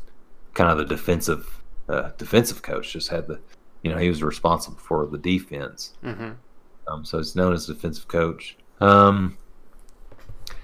kind 0.55 0.71
of 0.71 0.79
the 0.79 0.85
defensive 0.85 1.63
uh, 1.89 2.11
defensive 2.19 2.63
coach. 2.63 2.93
Just 2.93 3.09
had 3.09 3.29
the, 3.29 3.39
you 3.83 3.91
know, 3.91 3.99
he 3.99 4.09
was 4.09 4.23
responsible 4.23 4.79
for 4.79 5.07
the 5.07 5.19
defense. 5.19 5.95
hmm 6.03 6.31
Um, 6.89 7.05
so 7.05 7.19
it's 7.19 7.37
known 7.37 7.53
as 7.53 7.67
defensive 7.67 8.09
coach. 8.09 8.57
Um, 8.81 9.37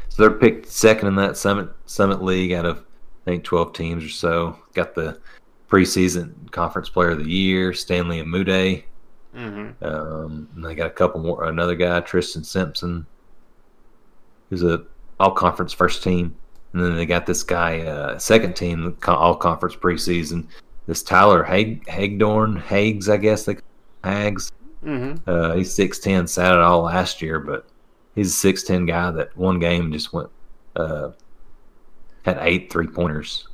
so 0.08 0.22
they're 0.22 0.30
picked 0.38 0.66
second 0.66 1.08
in 1.08 1.14
that 1.16 1.36
Summit 1.36 1.68
Summit 1.86 2.22
League 2.22 2.52
out 2.52 2.64
of 2.66 2.78
I 2.78 3.30
think 3.32 3.44
twelve 3.44 3.72
teams 3.72 4.04
or 4.04 4.08
so. 4.08 4.58
Got 4.74 4.94
the 4.94 5.20
preseason 5.68 6.50
conference 6.50 6.88
player 6.88 7.10
of 7.10 7.18
the 7.22 7.30
year, 7.30 7.72
Stanley 7.72 8.22
Umude. 8.22 8.84
hmm 9.34 9.70
Um, 9.82 10.48
and 10.54 10.64
they 10.64 10.74
got 10.74 10.86
a 10.86 10.90
couple 10.90 11.20
more. 11.20 11.44
Another 11.44 11.76
guy, 11.76 12.00
Triston 12.00 12.44
Simpson, 12.44 13.06
who's 14.50 14.62
a 14.62 14.84
all 15.20 15.32
conference 15.32 15.72
first 15.72 16.02
team. 16.02 16.34
And 16.72 16.82
then 16.84 16.96
they 16.96 17.06
got 17.06 17.26
this 17.26 17.42
guy, 17.42 17.80
uh, 17.80 18.18
second 18.18 18.54
team, 18.54 18.96
all 19.06 19.36
conference 19.36 19.74
preseason. 19.74 20.46
This 20.88 21.02
Tyler 21.04 21.44
Hag- 21.44 21.86
Hagedorn, 21.86 22.56
Hags, 22.56 23.08
I 23.08 23.18
guess 23.18 23.44
they 23.44 23.58
Hags. 24.02 24.50
hmm 24.82 25.14
Uh, 25.26 25.54
he's 25.54 25.72
six 25.72 25.98
ten, 26.00 26.26
sat 26.26 26.54
it 26.54 26.60
all 26.60 26.82
last 26.82 27.22
year, 27.22 27.38
but 27.38 27.66
he's 28.16 28.28
a 28.30 28.36
six 28.36 28.64
ten 28.64 28.86
guy 28.86 29.10
that 29.12 29.36
one 29.36 29.60
game 29.60 29.92
just 29.92 30.12
went 30.12 30.30
uh, 30.76 31.10
had 32.24 32.38
eight 32.40 32.72
three 32.72 32.86
pointers. 32.88 33.46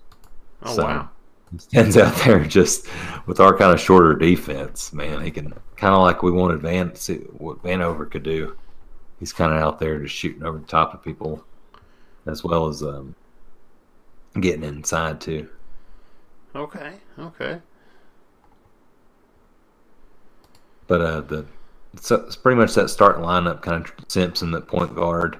Oh 0.62 0.74
So- 0.76 0.84
wow. 0.84 1.08
Stands 1.56 1.96
out 1.96 2.16
there 2.24 2.44
just 2.44 2.88
with 3.26 3.38
our 3.38 3.56
kind 3.56 3.72
of 3.72 3.78
shorter 3.80 4.14
defense, 4.14 4.92
man. 4.92 5.22
He 5.22 5.30
can 5.30 5.52
kind 5.76 5.94
of 5.94 6.02
like 6.02 6.22
we 6.24 6.32
wanted 6.32 6.62
Van 6.62 6.92
see 6.96 7.18
what 7.38 7.62
Vanover 7.62 8.10
could 8.10 8.24
do. 8.24 8.56
He's 9.20 9.32
kind 9.32 9.52
of 9.52 9.60
out 9.60 9.78
there 9.78 10.00
just 10.00 10.16
shooting 10.16 10.42
over 10.42 10.58
the 10.58 10.66
top 10.66 10.94
of 10.94 11.02
people, 11.04 11.44
as 12.26 12.42
well 12.42 12.66
as 12.66 12.82
um, 12.82 13.14
getting 14.40 14.64
inside 14.64 15.20
too. 15.20 15.48
Okay. 16.54 16.94
Okay. 17.18 17.60
But 20.86 21.00
uh, 21.00 21.20
the 21.22 21.46
so 22.00 22.16
it's 22.16 22.36
pretty 22.36 22.60
much 22.60 22.74
that 22.74 22.90
starting 22.90 23.24
lineup, 23.24 23.62
kind 23.62 23.84
of 23.84 23.92
Simpson 24.08 24.54
at 24.54 24.66
point 24.66 24.94
guard, 24.94 25.38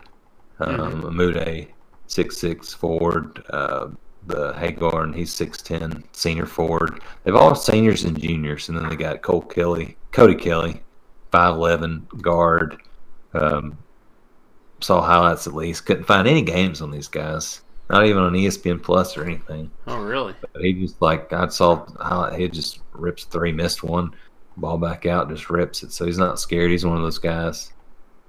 um, 0.60 1.02
Umude 1.02 1.68
six 2.06 2.38
six 2.38 2.72
forward, 2.72 3.44
uh, 3.50 3.88
the 4.26 4.52
Hagar 4.54 5.02
and 5.02 5.14
he's 5.14 5.32
six 5.32 5.60
ten 5.60 6.04
senior 6.12 6.46
forward. 6.46 7.02
They've 7.22 7.34
all 7.34 7.54
seniors 7.54 8.04
and 8.04 8.18
juniors, 8.20 8.68
and 8.68 8.78
then 8.78 8.88
they 8.88 8.96
got 8.96 9.22
Cole 9.22 9.42
Kelly, 9.42 9.96
Cody 10.12 10.34
Kelly, 10.34 10.82
five 11.30 11.54
eleven 11.56 12.06
guard. 12.20 12.80
Um, 13.34 13.76
saw 14.80 15.02
highlights 15.02 15.46
at 15.46 15.54
least. 15.54 15.86
Couldn't 15.86 16.04
find 16.04 16.28
any 16.28 16.42
games 16.42 16.80
on 16.80 16.90
these 16.90 17.08
guys, 17.08 17.62
not 17.90 18.06
even 18.06 18.22
on 18.22 18.32
ESPN 18.32 18.82
Plus 18.82 19.16
or 19.16 19.24
anything. 19.24 19.70
Oh 19.86 20.02
really? 20.02 20.34
But 20.40 20.62
he 20.62 20.72
just 20.72 21.00
like 21.02 21.32
I 21.32 21.48
saw 21.48 21.86
how 22.02 22.30
he 22.30 22.48
just 22.48 22.80
rips 22.92 23.24
three, 23.24 23.52
missed 23.52 23.82
one, 23.82 24.14
ball 24.56 24.78
back 24.78 25.06
out, 25.06 25.28
just 25.28 25.50
rips 25.50 25.82
it. 25.82 25.92
So 25.92 26.06
he's 26.06 26.18
not 26.18 26.40
scared. 26.40 26.70
He's 26.70 26.86
one 26.86 26.96
of 26.96 27.02
those 27.02 27.18
guys. 27.18 27.72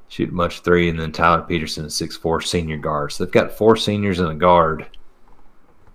Shoot 0.08 0.32
much 0.32 0.60
three, 0.62 0.90
and 0.90 1.00
then 1.00 1.12
Tyler 1.12 1.42
Peterson 1.42 1.86
is 1.86 1.96
six 1.96 2.16
four 2.16 2.42
senior 2.42 2.78
guard. 2.78 3.12
So 3.12 3.24
they've 3.24 3.34
got 3.34 3.52
four 3.52 3.76
seniors 3.76 4.20
and 4.20 4.30
a 4.30 4.36
guard 4.36 4.88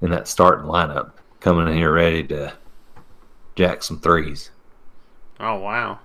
in 0.03 0.11
that 0.11 0.27
starting 0.27 0.66
lineup 0.66 1.12
coming 1.41 1.69
in 1.69 1.74
here 1.74 1.93
ready 1.93 2.24
to 2.24 2.53
jack 3.55 3.82
some 3.82 4.01
threes. 4.01 4.51
Oh 5.39 5.59
wow. 5.59 5.99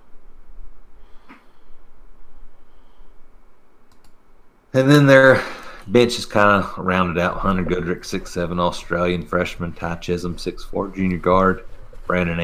And 4.73 4.91
then 4.91 5.05
their 5.05 5.41
bench 5.87 6.17
is 6.17 6.25
kind 6.25 6.63
of 6.63 6.77
rounded 6.77 7.21
out. 7.21 7.37
Hunter 7.37 7.63
Goodrick, 7.63 8.05
six 8.05 8.31
seven 8.31 8.59
Australian 8.59 9.25
freshman. 9.25 9.73
Ty 9.73 9.95
Chisholm, 9.95 10.37
six 10.37 10.63
four 10.63 10.89
junior 10.89 11.17
guard. 11.17 11.65
Brandon 12.07 12.39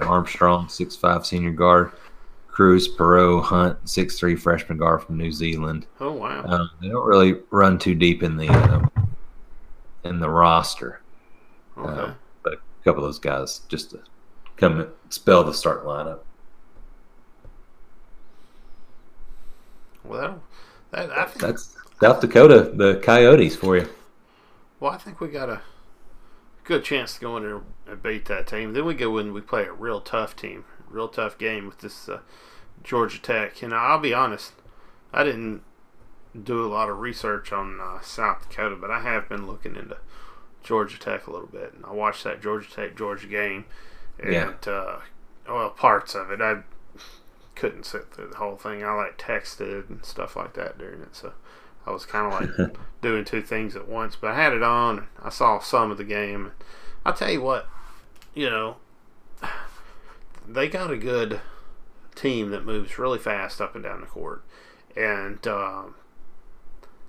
Armstrong, 0.00 0.68
six 0.68 0.96
five 0.96 1.26
senior 1.26 1.52
guard. 1.52 1.92
Kruz 2.50 2.96
Perrott-Hunt, 2.96 3.88
six 3.88 4.18
three 4.18 4.36
freshman 4.36 4.78
guard 4.78 5.02
from 5.02 5.16
New 5.16 5.32
Zealand. 5.32 5.86
Oh 6.00 6.12
wow. 6.12 6.44
Um, 6.44 6.70
they 6.80 6.88
don't 6.88 7.06
really 7.06 7.40
run 7.50 7.78
too 7.78 7.94
deep 7.94 8.22
in 8.22 8.36
the 8.36 8.48
um, 8.48 8.90
in 10.04 10.20
the 10.20 10.28
roster, 10.28 11.00
okay. 11.78 11.88
uh, 11.88 12.14
but 12.42 12.54
a 12.54 12.84
couple 12.84 13.04
of 13.04 13.08
those 13.08 13.18
guys 13.18 13.60
just 13.68 13.90
to 13.90 14.00
come 14.56 14.80
and 14.80 14.90
spell 15.08 15.44
the 15.44 15.54
start 15.54 15.84
lineup. 15.84 16.20
well, 20.04 20.42
that, 20.90 21.10
I 21.10 21.24
think. 21.24 21.40
That's 21.40 21.74
South 22.02 22.20
Dakota, 22.20 22.72
the 22.74 22.96
Coyotes 22.96 23.54
for 23.54 23.76
you. 23.76 23.88
Well, 24.80 24.90
I 24.90 24.98
think 24.98 25.20
we 25.20 25.28
got 25.28 25.48
a 25.48 25.60
good 26.64 26.82
chance 26.82 27.14
to 27.14 27.20
go 27.20 27.36
in 27.36 27.44
there 27.44 27.60
and 27.86 28.02
beat 28.02 28.24
that 28.24 28.48
team. 28.48 28.72
Then 28.72 28.86
we 28.86 28.94
go 28.94 29.18
in 29.18 29.26
and 29.26 29.34
we 29.36 29.40
play 29.40 29.66
a 29.66 29.72
real 29.72 30.00
tough 30.00 30.34
team, 30.34 30.64
real 30.90 31.06
tough 31.06 31.38
game 31.38 31.64
with 31.64 31.78
this 31.78 32.08
uh, 32.08 32.18
Georgia 32.82 33.22
Tech. 33.22 33.62
And 33.62 33.72
I'll 33.72 34.00
be 34.00 34.12
honest, 34.12 34.54
I 35.12 35.22
didn't 35.22 35.62
do 36.42 36.66
a 36.66 36.66
lot 36.66 36.88
of 36.88 36.98
research 36.98 37.52
on 37.52 37.78
uh, 37.80 38.00
South 38.00 38.48
Dakota, 38.50 38.74
but 38.74 38.90
I 38.90 38.98
have 39.02 39.28
been 39.28 39.46
looking 39.46 39.76
into 39.76 39.98
Georgia 40.64 40.98
Tech 40.98 41.28
a 41.28 41.30
little 41.30 41.46
bit, 41.46 41.72
and 41.72 41.86
I 41.86 41.92
watched 41.92 42.24
that 42.24 42.42
Georgia 42.42 42.68
Tech 42.68 42.96
Georgia 42.96 43.28
game, 43.28 43.66
and 44.18 44.32
Yeah. 44.32 44.52
uh, 44.66 45.00
well, 45.46 45.70
parts 45.70 46.16
of 46.16 46.32
it 46.32 46.40
I 46.40 46.64
couldn't 47.54 47.86
sit 47.86 48.12
through 48.12 48.30
the 48.30 48.38
whole 48.38 48.56
thing. 48.56 48.82
I 48.82 48.92
like 48.92 49.18
texted 49.18 49.88
and 49.88 50.04
stuff 50.04 50.34
like 50.34 50.54
that 50.54 50.78
during 50.78 51.00
it, 51.02 51.14
so 51.14 51.34
I 51.86 51.90
was 51.90 52.06
kind 52.06 52.32
of 52.32 52.58
like 52.58 52.76
doing 53.00 53.24
two 53.24 53.42
things 53.42 53.76
at 53.76 53.88
once. 53.88 54.16
But 54.16 54.32
I 54.32 54.36
had 54.36 54.52
it 54.52 54.62
on. 54.62 55.08
I 55.22 55.30
saw 55.30 55.58
some 55.58 55.90
of 55.90 55.98
the 55.98 56.04
game. 56.04 56.52
I'll 57.04 57.12
tell 57.12 57.30
you 57.30 57.42
what, 57.42 57.68
you 58.34 58.48
know, 58.48 58.76
they 60.48 60.68
got 60.68 60.90
a 60.90 60.96
good 60.96 61.40
team 62.14 62.50
that 62.50 62.64
moves 62.64 62.98
really 62.98 63.18
fast 63.18 63.60
up 63.60 63.74
and 63.74 63.82
down 63.82 64.00
the 64.00 64.06
court, 64.06 64.44
and 64.96 65.44
um, 65.46 65.94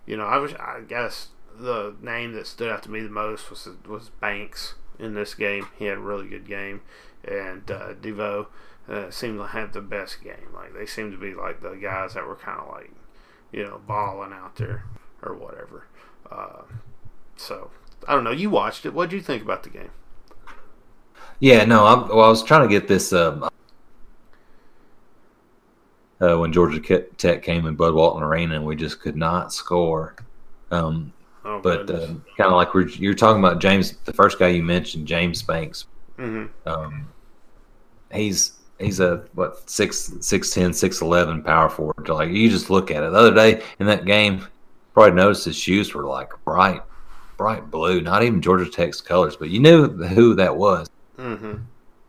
you 0.06 0.18
know, 0.18 0.26
I 0.26 0.38
was 0.38 0.54
I 0.56 0.82
guess 0.88 1.30
the 1.56 1.95
name 2.02 2.34
that 2.34 2.48
stood 2.48 2.72
out 2.72 2.84
to 2.84 2.91
me 2.91 3.02
the 3.02 3.10
most 3.10 3.50
was 3.50 3.68
was 3.88 4.10
Banks 4.10 4.76
in 5.00 5.14
this 5.14 5.34
game. 5.34 5.68
He 5.78 5.86
had 5.86 5.98
a 5.98 6.02
really 6.02 6.28
good 6.28 6.48
game, 6.48 6.82
and 7.24 7.70
uh, 7.70 7.94
DeVoe 7.94 8.48
uh, 8.90 9.10
seemed 9.12 9.40
to 9.40 9.48
have 9.48 9.74
the 9.74 9.82
best 9.82 10.24
game. 10.24 10.54
Like 10.54 10.74
they 10.74 10.86
seemed 10.86 11.12
to 11.12 11.18
be 11.18 11.34
like 11.34 11.62
the 11.62 11.76
guys 11.76 12.14
that 12.14 12.28
were 12.28 12.36
kind 12.36 12.60
of 12.60 12.68
like, 12.70 12.91
you 13.54 13.64
know, 13.64 13.80
balling 13.88 14.34
out 14.34 14.56
there 14.56 14.84
or 15.22 15.36
whatever. 15.36 15.86
Uh, 16.30 16.64
so 17.38 17.70
I 18.08 18.16
don't 18.16 18.24
know. 18.24 18.32
You 18.32 18.50
watched 18.50 18.86
it. 18.86 18.94
What 18.94 19.10
did 19.10 19.16
you 19.16 19.22
think 19.22 19.44
about 19.44 19.64
the 19.64 19.70
game? 19.70 19.92
Yeah, 21.40 21.66
no, 21.66 21.86
I'm, 21.86 22.08
well, 22.10 22.22
I 22.22 22.30
was 22.30 22.44
trying 22.44 22.68
to 22.68 22.74
get 22.74 22.88
this 22.88 23.12
um, 23.12 23.50
uh, 26.20 26.38
when 26.38 26.54
Georgia 26.54 26.80
Tech 27.18 27.44
came 27.44 27.66
in 27.66 27.76
Bud 27.76 27.94
Walton 27.94 28.24
Arena, 28.24 28.56
and 28.56 28.66
we 28.66 28.76
just 28.76 29.00
could 29.02 29.16
not 29.16 29.54
score. 29.54 30.16
Um, 30.72 31.12
oh, 31.44 31.60
but 31.60 31.90
uh, 31.90 32.08
kind 32.38 32.48
of 32.48 32.54
like 32.54 32.74
we're, 32.74 32.88
you're 32.88 33.14
talking 33.14 33.44
about 33.44 33.60
James, 33.60 33.98
the 34.06 34.14
first 34.14 34.40
guy 34.40 34.50
you 34.50 34.64
mentioned, 34.64 35.06
James 35.06 35.42
Banks. 35.44 35.86
Mm-hmm. 36.18 36.68
Um, 36.68 37.08
he's 38.14 38.54
he's 38.84 39.00
a 39.00 39.26
what 39.34 39.70
six 39.70 40.14
six 40.20 40.52
ten 40.52 40.74
six 40.74 41.02
eleven 41.02 41.42
power 41.42 41.70
forward. 41.70 42.08
Like 42.10 42.30
you 42.30 42.50
just 42.50 42.70
look 42.70 42.92
at 42.92 43.04
it. 43.04 43.12
The 43.12 43.18
other 43.18 43.34
day 43.34 43.64
in 43.80 43.86
that 43.88 44.06
game, 44.06 44.46
probably 44.94 45.14
noticed 45.14 45.46
his 45.46 45.56
shoes 45.56 45.94
were 45.94 46.06
like 46.06 46.32
bright, 46.46 46.82
bright 47.38 47.70
blue. 47.70 48.02
Not 48.02 48.24
even 48.24 48.42
Georgia 48.42 48.70
Tech's 48.70 49.02
colors, 49.02 49.36
but 49.36 49.50
you 49.50 49.60
knew 49.60 49.90
who 49.90 50.36
that 50.36 50.56
was. 50.56 50.90
Mm-hmm. 51.18 51.56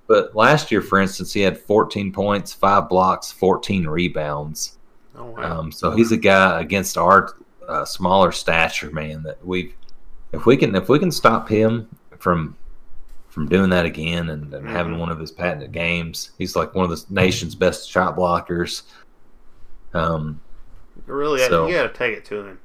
But 0.07 0.37
last 0.37 0.71
year, 0.71 0.83
for 0.83 1.01
instance, 1.01 1.33
he 1.33 1.41
had 1.41 1.59
14 1.59 2.13
points, 2.13 2.53
five 2.53 2.89
blocks, 2.89 3.33
14 3.33 3.87
rebounds. 3.87 4.79
Oh, 5.17 5.25
wow. 5.25 5.61
Um, 5.61 5.73
so 5.73 5.93
he's 5.93 6.13
a 6.13 6.17
guy 6.17 6.61
against 6.61 6.99
our 6.99 7.37
uh, 7.67 7.85
smaller 7.85 8.31
stature, 8.33 8.91
man. 8.91 9.23
That 9.23 9.45
we've 9.45 9.75
if 10.33 10.47
we 10.47 10.57
can, 10.57 10.75
if 10.75 10.89
we 10.89 10.99
can 10.99 11.11
stop 11.11 11.49
him 11.49 11.89
from 12.19 12.57
from 13.35 13.49
doing 13.49 13.69
that 13.71 13.85
again 13.85 14.31
and, 14.31 14.55
and 14.55 14.65
mm-hmm. 14.65 14.69
having 14.69 14.97
one 14.97 15.11
of 15.11 15.19
his 15.19 15.33
patented 15.33 15.73
games, 15.73 16.31
he's 16.39 16.55
like 16.55 16.73
one 16.73 16.89
of 16.89 16.91
the 16.91 17.05
nation's 17.13 17.57
best 17.57 17.91
shot 17.91 18.17
blockers. 18.17 18.83
Um, 19.93 20.41
really, 21.07 21.41
so, 21.41 21.67
you 21.67 21.75
got 21.75 21.93
to 21.93 21.99
take 21.99 22.17
it 22.17 22.25
to 22.27 22.47
him. 22.47 22.61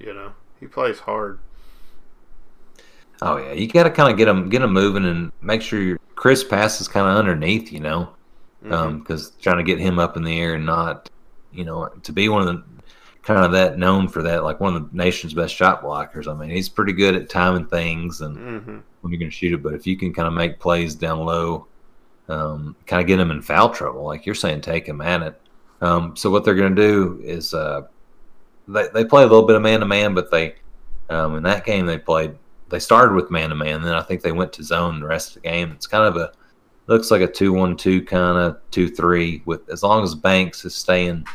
You 0.00 0.12
know, 0.14 0.32
he 0.58 0.66
plays 0.66 0.98
hard. 0.98 1.38
Oh 3.22 3.36
yeah, 3.36 3.52
you 3.52 3.68
got 3.68 3.84
to 3.84 3.90
kind 3.90 4.10
of 4.10 4.18
get 4.18 4.26
him 4.26 4.48
get 4.48 4.62
him 4.62 4.72
moving 4.72 5.04
and 5.04 5.32
make 5.40 5.62
sure 5.62 5.80
your 5.80 5.98
Chris 6.16 6.42
pass 6.42 6.80
is 6.80 6.88
kind 6.88 7.06
of 7.06 7.16
underneath, 7.16 7.72
you 7.72 7.80
know, 7.80 8.10
because 8.62 8.72
mm-hmm. 8.72 9.14
um, 9.14 9.32
trying 9.40 9.56
to 9.58 9.62
get 9.62 9.78
him 9.78 10.00
up 10.00 10.16
in 10.16 10.24
the 10.24 10.40
air 10.40 10.54
and 10.54 10.66
not, 10.66 11.10
you 11.52 11.64
know, 11.64 11.88
to 12.02 12.12
be 12.12 12.28
one 12.28 12.42
of 12.42 12.48
the 12.48 12.64
kind 13.22 13.44
of 13.44 13.52
that 13.52 13.78
known 13.78 14.08
for 14.08 14.22
that, 14.22 14.42
like 14.42 14.58
one 14.58 14.74
of 14.74 14.90
the 14.90 14.96
nation's 14.96 15.34
best 15.34 15.54
shot 15.54 15.82
blockers. 15.82 16.26
I 16.26 16.34
mean, 16.34 16.50
he's 16.50 16.68
pretty 16.68 16.92
good 16.92 17.14
at 17.14 17.28
timing 17.28 17.66
things 17.66 18.20
and 18.20 18.36
mm-hmm. 18.36 18.78
When 19.08 19.12
you're 19.12 19.20
going 19.20 19.30
to 19.30 19.36
shoot 19.36 19.54
it. 19.54 19.62
But 19.62 19.74
if 19.74 19.86
you 19.86 19.96
can 19.96 20.12
kind 20.12 20.28
of 20.28 20.34
make 20.34 20.60
plays 20.60 20.94
down 20.94 21.20
low, 21.20 21.66
um, 22.28 22.76
kind 22.86 23.00
of 23.00 23.06
get 23.06 23.16
them 23.16 23.30
in 23.30 23.40
foul 23.40 23.70
trouble, 23.70 24.04
like 24.04 24.26
you're 24.26 24.34
saying, 24.34 24.60
take 24.60 24.84
them 24.84 25.00
at 25.00 25.22
it. 25.22 25.40
Um, 25.80 26.14
so 26.14 26.30
what 26.30 26.44
they're 26.44 26.54
going 26.54 26.74
to 26.74 26.82
do 26.82 27.20
is 27.24 27.54
uh, 27.54 27.82
they 28.66 28.88
they 28.92 29.04
play 29.04 29.22
a 29.22 29.26
little 29.26 29.46
bit 29.46 29.56
of 29.56 29.62
man 29.62 29.80
to 29.80 29.86
man, 29.86 30.14
but 30.14 30.30
they 30.30 30.56
um, 31.08 31.36
in 31.36 31.42
that 31.44 31.64
game 31.64 31.86
they 31.86 31.98
played 31.98 32.36
they 32.68 32.78
started 32.78 33.14
with 33.14 33.30
man 33.30 33.48
to 33.48 33.54
man, 33.54 33.80
then 33.80 33.94
I 33.94 34.02
think 34.02 34.20
they 34.20 34.32
went 34.32 34.52
to 34.54 34.62
zone 34.62 35.00
the 35.00 35.06
rest 35.06 35.36
of 35.36 35.42
the 35.42 35.48
game. 35.48 35.72
It's 35.72 35.86
kind 35.86 36.04
of 36.04 36.16
a 36.16 36.32
looks 36.86 37.10
like 37.10 37.22
a 37.22 37.26
two 37.26 37.52
one 37.52 37.76
two 37.76 38.02
kind 38.02 38.38
of 38.38 38.58
two 38.70 38.88
three 38.88 39.42
with 39.46 39.68
as 39.70 39.82
long 39.82 40.04
as 40.04 40.14
Banks 40.14 40.64
is 40.64 40.74
staying 40.74 41.26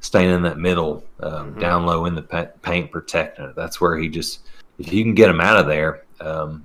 staying 0.00 0.30
in 0.30 0.42
that 0.42 0.58
middle 0.58 1.04
um, 1.20 1.50
mm-hmm. 1.50 1.60
down 1.60 1.86
low 1.86 2.06
in 2.06 2.14
the 2.14 2.50
paint 2.62 2.90
protecting 2.90 3.44
it. 3.44 3.54
That's 3.54 3.80
where 3.80 3.96
he 3.96 4.08
just 4.08 4.40
if 4.78 4.92
you 4.92 5.04
can 5.04 5.14
get 5.14 5.30
him 5.30 5.40
out 5.40 5.58
of 5.58 5.66
there, 5.66 6.05
um, 6.20 6.64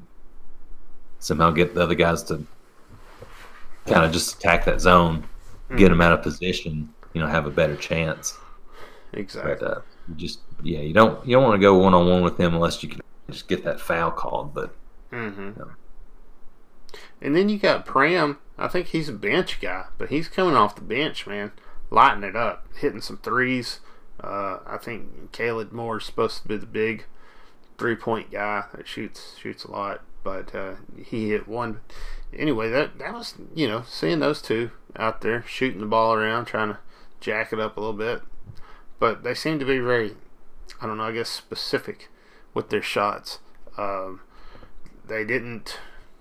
somehow 1.20 1.52
get 1.52 1.74
the 1.74 1.82
other 1.82 1.96
guys 1.96 2.24
to 2.24 2.46
kind 3.86 4.06
of 4.06 4.12
just 4.12 4.38
attack 4.38 4.66
that 4.66 4.82
zone, 4.82 5.22
mm-hmm. 5.22 5.78
get 5.78 5.90
them 5.90 6.02
out 6.02 6.14
of 6.14 6.22
position, 6.22 6.94
you 7.14 7.22
know, 7.22 7.28
have 7.28 7.46
a 7.46 7.52
better 7.52 7.76
chance. 7.76 8.38
Exactly. 9.14 9.56
But, 9.60 9.64
uh, 9.64 9.82
just 10.16 10.40
yeah, 10.64 10.80
you 10.80 10.94
don't 10.94 11.26
you 11.26 11.36
don't 11.36 11.44
want 11.44 11.56
to 11.56 11.62
go 11.62 11.78
one 11.78 11.94
on 11.94 12.08
one 12.08 12.24
with 12.24 12.38
them 12.38 12.54
unless 12.54 12.84
you 12.84 12.90
can 12.90 13.02
just 13.30 13.48
get 13.48 13.64
that 13.64 13.80
foul 13.80 14.12
called. 14.12 14.54
But 14.54 14.76
mm-hmm. 15.12 15.42
you 15.42 15.56
know. 15.58 15.72
and 17.22 17.36
then 17.36 17.50
you 17.50 17.58
got 17.58 17.86
Parham. 17.86 18.40
I 18.58 18.68
think 18.68 18.88
he's 18.88 19.10
a 19.10 19.14
bench 19.14 19.60
guy, 19.60 19.86
but 19.98 20.10
he's 20.10 20.28
coming 20.28 20.56
off 20.56 20.76
the 20.76 20.82
bench, 20.82 21.26
man, 21.26 21.52
lighting 21.90 22.24
it 22.24 22.36
up, 22.36 22.68
hitting 22.78 23.02
some 23.02 23.18
threes. 23.18 23.80
Uh, 24.20 24.60
I 24.68 24.78
think 24.78 25.32
Caleb 25.32 25.72
Moore 25.72 25.98
is 25.98 26.06
supposed 26.06 26.42
to 26.44 26.48
be 26.48 26.58
the 26.58 26.68
big 26.68 27.06
three 27.82 27.96
point 27.96 28.30
guy 28.30 28.64
that 28.76 28.88
shoots 28.88 29.36
shoots 29.40 29.64
a 29.64 29.72
lot, 29.72 30.02
but 30.24 30.54
uh, 30.54 30.74
he 31.04 31.30
hit 31.30 31.48
one. 31.48 31.80
Anyway, 32.32 32.70
that 32.70 33.00
that 33.00 33.12
was 33.12 33.34
you 33.56 33.68
know 33.68 33.84
seeing 33.88 34.20
those 34.20 34.40
two 34.40 34.70
out 34.96 35.22
there 35.22 35.44
shooting 35.48 35.80
the 35.80 35.88
ball 35.88 36.14
around, 36.14 36.46
trying 36.46 36.74
to 36.74 36.78
jack 37.20 37.52
it 37.52 37.60
up 37.60 37.78
a 37.78 37.80
little 37.80 37.96
bit, 37.96 38.22
but 39.00 39.24
they 39.24 39.34
seem 39.34 39.58
to 39.58 39.66
be 39.66 39.80
very, 39.80 40.16
I 40.80 40.86
don't 40.86 40.98
know, 40.98 41.06
I 41.06 41.12
guess 41.12 41.30
specific 41.30 42.10
with 42.54 42.70
their 42.70 42.84
shots. 42.84 43.40
Um, 43.80 44.22
they 45.08 45.26
didn't 45.26 45.80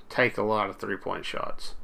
take 0.09 0.39
a 0.39 0.43
lot 0.43 0.71
of 0.71 0.79
three 0.79 0.97
point 0.97 1.27
shots. 1.27 1.75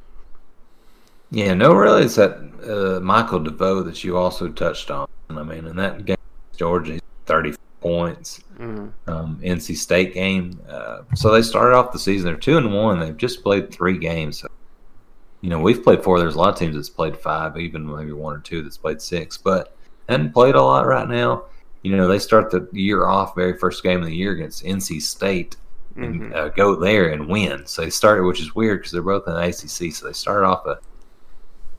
Yeah, 1.30 1.52
no, 1.52 1.74
really, 1.74 2.04
it's 2.04 2.14
that 2.14 2.38
uh, 2.66 3.00
Michael 3.00 3.40
DeVoe 3.40 3.82
that 3.82 4.04
you 4.04 4.16
also 4.16 4.48
touched 4.48 4.90
on. 4.90 5.06
I 5.28 5.42
mean, 5.42 5.66
in 5.66 5.76
that 5.76 6.06
game, 6.06 6.16
Georgia, 6.56 6.98
30 7.26 7.56
points. 7.86 8.42
Mm-hmm. 8.58 9.10
Um, 9.10 9.40
NC 9.42 9.76
State 9.76 10.14
game. 10.14 10.60
Uh, 10.68 11.02
so 11.14 11.30
they 11.30 11.42
started 11.42 11.76
off 11.76 11.92
the 11.92 11.98
season. 11.98 12.26
They're 12.26 12.36
two 12.36 12.58
and 12.58 12.72
one. 12.72 12.98
They've 12.98 13.16
just 13.16 13.42
played 13.42 13.70
three 13.70 13.98
games. 13.98 14.40
So, 14.40 14.48
you 15.40 15.50
know, 15.50 15.60
we've 15.60 15.82
played 15.82 16.02
four. 16.02 16.18
There's 16.18 16.34
a 16.34 16.38
lot 16.38 16.54
of 16.54 16.58
teams 16.58 16.74
that's 16.74 16.90
played 16.90 17.16
five, 17.16 17.56
even 17.58 17.86
maybe 17.86 18.12
one 18.12 18.34
or 18.34 18.40
two 18.40 18.62
that's 18.62 18.78
played 18.78 19.00
six, 19.00 19.36
but 19.36 19.76
hadn't 20.08 20.32
played 20.32 20.54
a 20.54 20.62
lot 20.62 20.86
right 20.86 21.08
now 21.08 21.44
you 21.86 21.96
know, 21.96 22.08
they 22.08 22.18
start 22.18 22.50
the 22.50 22.68
year 22.72 23.06
off 23.06 23.36
very 23.36 23.56
first 23.56 23.84
game 23.84 24.00
of 24.00 24.06
the 24.06 24.14
year 24.14 24.32
against 24.32 24.64
NC 24.64 25.00
State 25.00 25.54
and 25.94 26.20
mm-hmm. 26.20 26.34
uh, 26.34 26.48
go 26.48 26.74
there 26.74 27.12
and 27.12 27.28
win. 27.28 27.64
So 27.64 27.82
they 27.82 27.90
started, 27.90 28.24
which 28.24 28.40
is 28.40 28.56
weird 28.56 28.80
because 28.80 28.90
they're 28.90 29.02
both 29.02 29.28
in 29.28 29.34
the 29.34 29.40
ACC. 29.40 29.94
So 29.94 30.08
they 30.08 30.12
started 30.12 30.48
off 30.48 30.66
a 30.66 30.80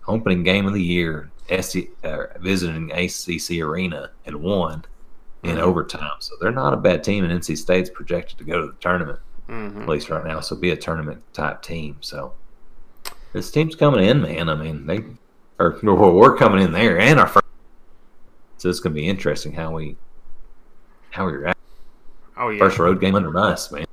opening 0.08 0.44
game 0.44 0.66
of 0.66 0.74
the 0.74 0.82
year, 0.82 1.30
SC, 1.60 1.90
uh, 2.06 2.28
visiting 2.40 2.90
ACC 2.94 3.60
Arena 3.60 4.12
and 4.26 4.38
won 4.38 4.86
in 5.44 5.52
mm-hmm. 5.52 5.60
overtime. 5.60 6.18
So 6.20 6.36
they're 6.40 6.52
not 6.52 6.74
a 6.74 6.78
bad 6.78 7.04
team, 7.04 7.24
and 7.24 7.40
NC 7.40 7.58
State's 7.58 7.90
projected 7.90 8.38
to 8.40 8.44
go 8.44 8.62
to 8.62 8.68
the 8.68 8.76
tournament 8.80 9.20
mm-hmm. 9.48 9.82
at 9.82 9.90
least 9.90 10.10
right 10.10 10.26
now. 10.26 10.40
So 10.40 10.56
be 10.56 10.72
a 10.72 10.76
tournament 10.76 11.22
type 11.34 11.62
team. 11.62 11.98
So 12.02 12.34
this 13.34 13.52
team's 13.52 13.76
coming 13.76 14.04
in, 14.04 14.22
man. 14.22 14.50
I 14.50 14.56
mean, 14.56 14.86
they 14.86 15.04
or 15.60 15.80
well, 15.82 16.14
we're 16.14 16.38
coming 16.38 16.62
in 16.62 16.72
there, 16.72 17.00
and 17.00 17.20
our 17.20 17.28
first 17.28 17.46
so 18.58 18.70
it's 18.70 18.80
going 18.80 18.96
to 18.96 19.00
be 19.00 19.08
interesting 19.08 19.54
how 19.54 19.72
we 19.72 19.98
how 21.12 21.26
we 21.26 21.34
react. 21.34 21.60
Oh 22.36 22.50
yeah, 22.50 22.60
first 22.60 22.80
road 22.80 23.00
game 23.00 23.16
under 23.16 23.38
us, 23.38 23.72
man. 23.72 23.86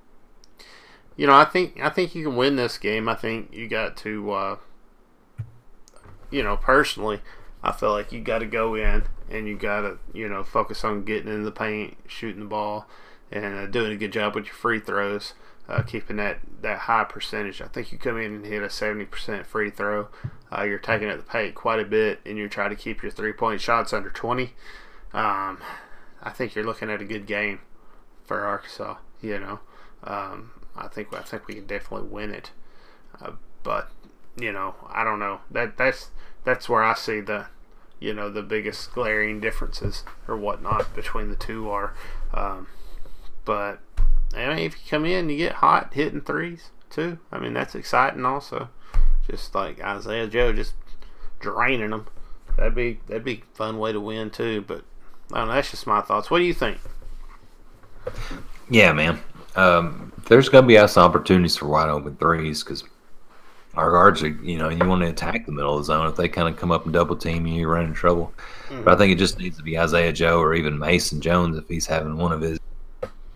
You 1.16 1.26
know, 1.26 1.34
I 1.34 1.44
think 1.44 1.80
I 1.80 1.90
think 1.90 2.14
you 2.14 2.24
can 2.24 2.36
win 2.36 2.56
this 2.56 2.78
game. 2.78 3.08
I 3.08 3.14
think 3.14 3.52
you 3.52 3.68
got 3.68 3.96
to, 3.98 4.32
uh, 4.32 4.56
you 6.30 6.42
know, 6.42 6.56
personally, 6.56 7.20
I 7.62 7.72
feel 7.72 7.92
like 7.92 8.12
you 8.12 8.20
got 8.20 8.38
to 8.38 8.46
go 8.46 8.74
in 8.74 9.04
and 9.34 9.48
you 9.48 9.56
got 9.56 9.80
to, 9.82 9.98
you 10.12 10.28
know, 10.28 10.42
focus 10.42 10.84
on 10.84 11.04
getting 11.04 11.32
in 11.32 11.44
the 11.44 11.50
paint, 11.50 11.96
shooting 12.06 12.40
the 12.40 12.46
ball, 12.46 12.86
and 13.32 13.54
uh, 13.54 13.66
doing 13.66 13.92
a 13.92 13.96
good 13.96 14.12
job 14.12 14.34
with 14.34 14.46
your 14.46 14.54
free 14.54 14.80
throws 14.80 15.34
uh, 15.68 15.82
keeping 15.82 16.16
that, 16.16 16.38
that 16.62 16.80
high 16.80 17.04
percentage. 17.04 17.62
I 17.62 17.66
think 17.66 17.92
you 17.92 17.98
come 17.98 18.18
in 18.18 18.34
and 18.34 18.46
hit 18.46 18.62
a 18.62 18.66
70% 18.66 19.46
free 19.46 19.70
throw. 19.70 20.08
Uh, 20.52 20.62
you're 20.62 20.78
taking 20.78 21.08
at 21.08 21.16
the 21.16 21.24
paint 21.24 21.54
quite 21.54 21.80
a 21.80 21.84
bit, 21.84 22.20
and 22.26 22.36
you're 22.36 22.48
trying 22.48 22.70
to 22.70 22.76
keep 22.76 23.02
your 23.02 23.10
three 23.10 23.32
point 23.32 23.60
shots 23.60 23.92
under 23.92 24.10
20. 24.10 24.52
Um, 25.12 25.58
I 26.22 26.30
think 26.30 26.54
you're 26.54 26.64
looking 26.64 26.90
at 26.90 27.00
a 27.00 27.04
good 27.04 27.26
game 27.26 27.60
for 28.24 28.44
Arkansas. 28.44 28.96
You 29.22 29.38
know, 29.38 29.60
um, 30.04 30.50
I 30.76 30.88
think 30.88 31.14
I 31.14 31.22
think 31.22 31.46
we 31.46 31.54
can 31.54 31.66
definitely 31.66 32.08
win 32.08 32.30
it. 32.30 32.50
Uh, 33.20 33.32
but 33.62 33.90
you 34.36 34.52
know, 34.52 34.74
I 34.90 35.02
don't 35.02 35.18
know. 35.18 35.40
That 35.50 35.78
that's 35.78 36.10
that's 36.44 36.68
where 36.68 36.82
I 36.82 36.94
see 36.94 37.20
the 37.20 37.46
you 38.04 38.12
know 38.12 38.28
the 38.28 38.42
biggest 38.42 38.92
glaring 38.92 39.40
differences 39.40 40.04
or 40.28 40.36
whatnot 40.36 40.94
between 40.94 41.30
the 41.30 41.36
two 41.36 41.70
are. 41.70 41.94
Um, 42.34 42.66
but 43.46 43.80
I 44.34 44.48
mean, 44.48 44.58
if 44.58 44.74
you 44.74 44.90
come 44.90 45.06
in, 45.06 45.30
you 45.30 45.38
get 45.38 45.54
hot 45.54 45.94
hitting 45.94 46.20
threes 46.20 46.70
too. 46.90 47.18
I 47.32 47.38
mean, 47.38 47.54
that's 47.54 47.74
exciting 47.74 48.26
also. 48.26 48.68
Just 49.28 49.54
like 49.54 49.82
Isaiah 49.82 50.26
Joe, 50.26 50.52
just 50.52 50.74
draining 51.40 51.90
them. 51.90 52.06
That'd 52.58 52.74
be 52.74 53.00
that'd 53.06 53.24
be 53.24 53.42
a 53.42 53.56
fun 53.56 53.78
way 53.78 53.92
to 53.92 54.00
win 54.00 54.30
too. 54.30 54.62
But 54.66 54.84
I 55.32 55.38
don't 55.38 55.48
know. 55.48 55.54
That's 55.54 55.70
just 55.70 55.86
my 55.86 56.02
thoughts. 56.02 56.30
What 56.30 56.38
do 56.38 56.44
you 56.44 56.54
think? 56.54 56.78
Yeah, 58.68 58.92
man. 58.92 59.22
Um, 59.56 60.12
there's 60.28 60.50
going 60.50 60.64
to 60.64 60.68
be 60.68 60.86
some 60.88 61.04
opportunities 61.04 61.56
for 61.56 61.68
wide 61.68 61.88
open 61.88 62.16
threes 62.16 62.62
because 62.62 62.84
our 63.76 63.90
guards 63.90 64.22
are, 64.22 64.28
you 64.28 64.58
know, 64.58 64.68
you 64.68 64.84
want 64.86 65.02
to 65.02 65.08
attack 65.08 65.46
the 65.46 65.52
middle 65.52 65.74
of 65.74 65.80
the 65.80 65.84
zone. 65.84 66.06
If 66.08 66.16
they 66.16 66.28
kind 66.28 66.48
of 66.48 66.56
come 66.56 66.70
up 66.70 66.84
and 66.84 66.92
double 66.92 67.16
team 67.16 67.46
you, 67.46 67.60
you 67.60 67.68
run 67.68 67.86
in 67.86 67.94
trouble. 67.94 68.32
Mm-hmm. 68.68 68.84
But 68.84 68.94
I 68.94 68.96
think 68.96 69.12
it 69.12 69.18
just 69.18 69.38
needs 69.38 69.56
to 69.56 69.62
be 69.62 69.78
Isaiah 69.78 70.12
Joe 70.12 70.40
or 70.40 70.54
even 70.54 70.78
Mason 70.78 71.20
Jones 71.20 71.56
if 71.56 71.68
he's 71.68 71.86
having 71.86 72.16
one 72.16 72.32
of 72.32 72.40
his 72.40 72.58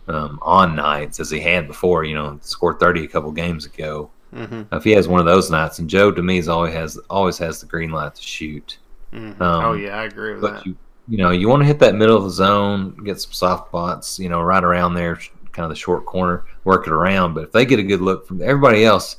um, 0.09 0.39
on 0.43 0.75
nights 0.75 1.21
as 1.21 1.31
he 1.31 1.41
had 1.41 1.67
before. 1.67 2.05
You 2.05 2.15
know, 2.15 2.39
scored 2.43 2.81
thirty 2.81 3.05
a 3.05 3.09
couple 3.09 3.31
games 3.33 3.67
ago. 3.67 4.11
Mm-hmm. 4.35 4.75
If 4.75 4.85
he 4.85 4.91
has 4.93 5.09
one 5.09 5.21
of 5.21 5.27
those 5.27 5.51
nights, 5.51 5.79
and 5.79 5.89
Joe 5.89 6.13
to 6.13 6.23
me 6.23 6.39
is 6.39 6.49
always 6.49 6.75
has 6.75 6.99
always 7.09 7.39
has 7.39 7.61
the 7.61 7.67
green 7.67 7.91
light 7.91 8.15
to 8.15 8.23
shoot. 8.23 8.79
Mm-hmm. 9.13 9.43
Um, 9.43 9.65
oh 9.65 9.73
yeah, 9.73 9.99
I 9.99 10.05
agree 10.05 10.35
with 10.35 10.43
that. 10.43 10.67
You, 10.67 10.77
you 11.09 11.17
know, 11.17 11.31
you 11.31 11.49
want 11.49 11.63
to 11.63 11.67
hit 11.67 11.79
that 11.79 11.95
middle 11.95 12.17
of 12.17 12.25
the 12.25 12.31
zone, 12.31 12.95
get 13.05 13.19
some 13.21 13.33
soft 13.33 13.69
spots, 13.69 14.19
you 14.19 14.29
know, 14.29 14.43
right 14.43 14.63
around 14.63 14.93
there, 14.93 15.17
kind 15.53 15.65
of 15.65 15.71
the 15.71 15.77
short 15.77 16.05
corner, 16.05 16.45
work 16.65 16.87
it 16.87 16.93
around. 16.93 17.33
But 17.33 17.45
if 17.45 17.53
they 17.53 17.65
get 17.65 17.79
a 17.79 17.83
good 17.83 18.03
look 18.03 18.27
from 18.27 18.43
everybody 18.43 18.85
else, 18.85 19.17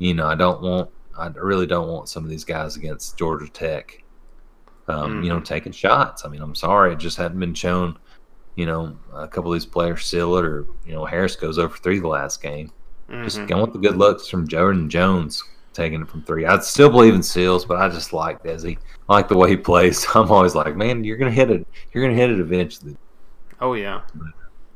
you 0.00 0.14
know, 0.14 0.26
I 0.26 0.34
don't 0.34 0.60
want, 0.62 0.90
I 1.16 1.28
really 1.28 1.66
don't 1.66 1.88
want 1.88 2.08
some 2.08 2.24
of 2.24 2.30
these 2.30 2.44
guys 2.44 2.76
against 2.76 3.16
Georgia 3.16 3.48
Tech, 3.48 4.02
um, 4.88 4.96
mm-hmm. 4.96 5.22
you 5.22 5.28
know, 5.28 5.36
mm-hmm. 5.36 5.44
taking 5.44 5.72
shots. 5.72 6.24
I 6.24 6.28
mean, 6.28 6.42
I'm 6.42 6.54
sorry, 6.56 6.92
it 6.92 6.98
just 6.98 7.16
hadn't 7.16 7.38
been 7.38 7.54
shown. 7.54 7.96
You 8.56 8.66
know, 8.66 8.98
a 9.14 9.28
couple 9.28 9.52
of 9.52 9.56
these 9.56 9.66
players 9.66 10.04
seal 10.04 10.36
it, 10.36 10.44
or 10.44 10.66
you 10.84 10.92
know, 10.92 11.04
Harris 11.04 11.36
goes 11.36 11.58
over 11.58 11.76
three 11.76 12.00
the 12.00 12.08
last 12.08 12.42
game. 12.42 12.72
Mm-hmm. 13.08 13.24
Just 13.24 13.38
I 13.38 13.54
want 13.54 13.72
the 13.72 13.78
good 13.78 13.96
looks 13.96 14.26
from 14.26 14.48
Jordan 14.48 14.90
Jones 14.90 15.42
taking 15.72 16.02
it 16.02 16.08
from 16.08 16.22
three. 16.24 16.46
I 16.46 16.58
still 16.60 16.90
believe 16.90 17.14
in 17.14 17.22
Sills, 17.22 17.64
but 17.64 17.78
I 17.78 17.88
just 17.88 18.12
like 18.12 18.42
Desi. 18.42 18.78
I 19.08 19.14
like 19.14 19.28
the 19.28 19.36
way 19.36 19.50
he 19.50 19.56
plays. 19.56 20.06
I'm 20.14 20.30
always 20.30 20.54
like, 20.54 20.76
man, 20.76 21.04
you're 21.04 21.16
gonna 21.16 21.30
hit 21.30 21.50
it. 21.50 21.66
You're 21.92 22.04
gonna 22.04 22.16
hit 22.16 22.30
it 22.30 22.40
eventually. 22.40 22.96
Oh 23.60 23.74
yeah. 23.74 24.02
But, 24.14 24.28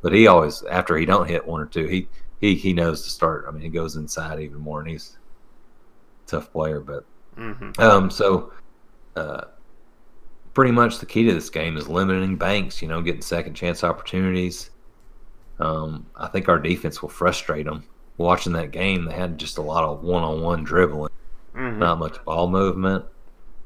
but 0.02 0.12
he 0.12 0.26
always 0.26 0.62
after 0.64 0.96
he 0.96 1.06
don't 1.06 1.28
hit 1.28 1.46
one 1.46 1.60
or 1.60 1.66
two, 1.66 1.86
he 1.86 2.08
he 2.44 2.54
he 2.54 2.72
knows 2.72 3.02
to 3.02 3.10
start. 3.10 3.46
I 3.48 3.50
mean, 3.50 3.62
he 3.62 3.68
goes 3.68 3.96
inside 3.96 4.40
even 4.40 4.58
more, 4.58 4.80
and 4.80 4.88
he's 4.88 5.16
a 6.26 6.30
tough 6.30 6.52
player. 6.52 6.80
But 6.80 7.04
mm-hmm. 7.36 7.80
um, 7.80 8.10
so 8.10 8.52
uh, 9.16 9.44
pretty 10.52 10.72
much 10.72 10.98
the 10.98 11.06
key 11.06 11.24
to 11.24 11.34
this 11.34 11.50
game 11.50 11.76
is 11.76 11.88
limiting 11.88 12.36
Banks. 12.36 12.82
You 12.82 12.88
know, 12.88 13.00
getting 13.02 13.22
second 13.22 13.54
chance 13.54 13.84
opportunities. 13.84 14.70
Um, 15.60 16.06
I 16.16 16.26
think 16.26 16.48
our 16.48 16.58
defense 16.58 17.00
will 17.00 17.08
frustrate 17.08 17.66
them 17.66 17.84
watching 18.16 18.52
that 18.52 18.70
game, 18.70 19.04
they 19.04 19.14
had 19.14 19.38
just 19.38 19.58
a 19.58 19.62
lot 19.62 19.84
of 19.84 20.02
one-on-one 20.02 20.64
dribbling, 20.64 21.12
mm-hmm. 21.54 21.78
not 21.78 21.98
much 21.98 22.22
ball 22.24 22.48
movement. 22.48 23.04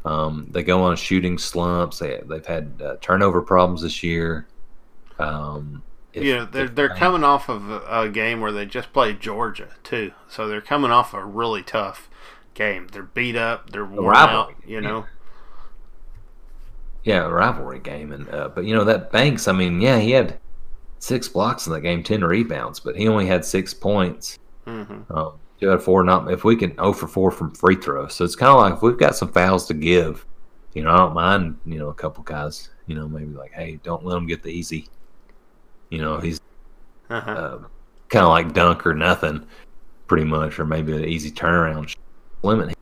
Um, 0.05 0.49
they 0.51 0.63
go 0.63 0.83
on 0.83 0.97
shooting 0.97 1.37
slumps. 1.39 1.99
They 1.99 2.21
they've 2.25 2.47
had 2.47 2.81
uh, 2.83 2.97
turnover 3.01 3.43
problems 3.43 3.83
this 3.83 4.03
year. 4.03 4.47
Um, 5.19 5.83
if, 6.23 6.36
know 6.36 6.45
they're 6.45 6.69
they're 6.69 6.89
coming 6.89 7.24
off 7.24 7.49
of 7.49 7.70
a, 7.70 7.81
a, 7.89 8.09
game 8.09 8.40
where 8.40 8.53
they 8.53 8.66
just 8.66 8.93
played 8.93 9.20
Georgia 9.20 9.69
too, 9.82 10.12
so 10.28 10.49
they're 10.49 10.61
coming 10.61 10.90
off 10.90 11.15
a 11.15 11.24
really 11.24 11.62
tough 11.62 12.09
game. 12.55 12.89
They're 12.90 13.03
beat 13.03 13.36
up. 13.36 13.70
They're 13.70 13.85
worn 13.85 14.16
out. 14.16 14.55
You 14.66 14.81
know. 14.81 15.07
Yeah, 17.05 17.24
a 17.24 17.31
rivalry 17.31 17.78
game, 17.78 18.12
and 18.12 18.28
uh, 18.28 18.51
but 18.55 18.65
you 18.65 18.74
know 18.74 18.85
that 18.85 19.11
Banks. 19.11 19.49
I 19.49 19.53
mean, 19.53 19.81
yeah, 19.81 19.99
he 19.99 20.11
had 20.11 20.39
six 20.99 21.28
blocks 21.28 21.66
in 21.66 21.73
that 21.73 21.81
game, 21.81 22.03
ten 22.03 22.23
rebounds, 22.23 22.81
but 22.81 22.97
he 22.97 23.09
only 23.09 23.27
had 23.27 23.45
six 23.45 23.73
points. 23.73 24.39
Mm-hmm. 24.66 25.11
Um, 25.16 25.32
two 25.61 25.70
out 25.70 25.77
of 25.77 25.85
four. 25.85 26.05
Not 26.05 26.31
if 26.31 26.45
we 26.45 26.57
can 26.57 26.74
0 26.74 26.93
for 26.93 27.09
four 27.09 27.31
from 27.31 27.55
free 27.55 27.77
throw, 27.77 28.09
So 28.09 28.24
it's 28.24 28.36
kind 28.36 28.53
of 28.53 28.59
like 28.59 28.74
if 28.74 28.82
we've 28.82 28.99
got 28.99 29.16
some 29.16 29.32
fouls 29.32 29.66
to 29.69 29.74
give, 29.74 30.27
you 30.74 30.82
know, 30.82 30.90
I 30.90 30.99
don't 30.99 31.15
mind. 31.15 31.59
You 31.65 31.78
know, 31.78 31.89
a 31.89 31.95
couple 31.95 32.24
guys. 32.24 32.70
You 32.86 32.95
know, 32.95 33.09
maybe 33.09 33.35
like, 33.35 33.53
hey, 33.53 33.78
don't 33.82 34.05
let 34.05 34.15
them 34.15 34.27
get 34.27 34.43
the 34.43 34.51
easy. 34.51 34.89
You 35.90 35.98
know, 35.98 36.19
he's 36.19 36.40
uh-huh. 37.10 37.31
uh, 37.31 37.59
kind 38.09 38.24
of 38.24 38.31
like 38.31 38.52
dunk 38.52 38.86
or 38.86 38.94
nothing, 38.94 39.47
pretty 40.06 40.24
much, 40.24 40.59
or 40.59 40.66
maybe 40.66 40.93
an 40.93 41.05
easy 41.05 41.31
turnaround 41.31 41.94
limit. 42.43 42.77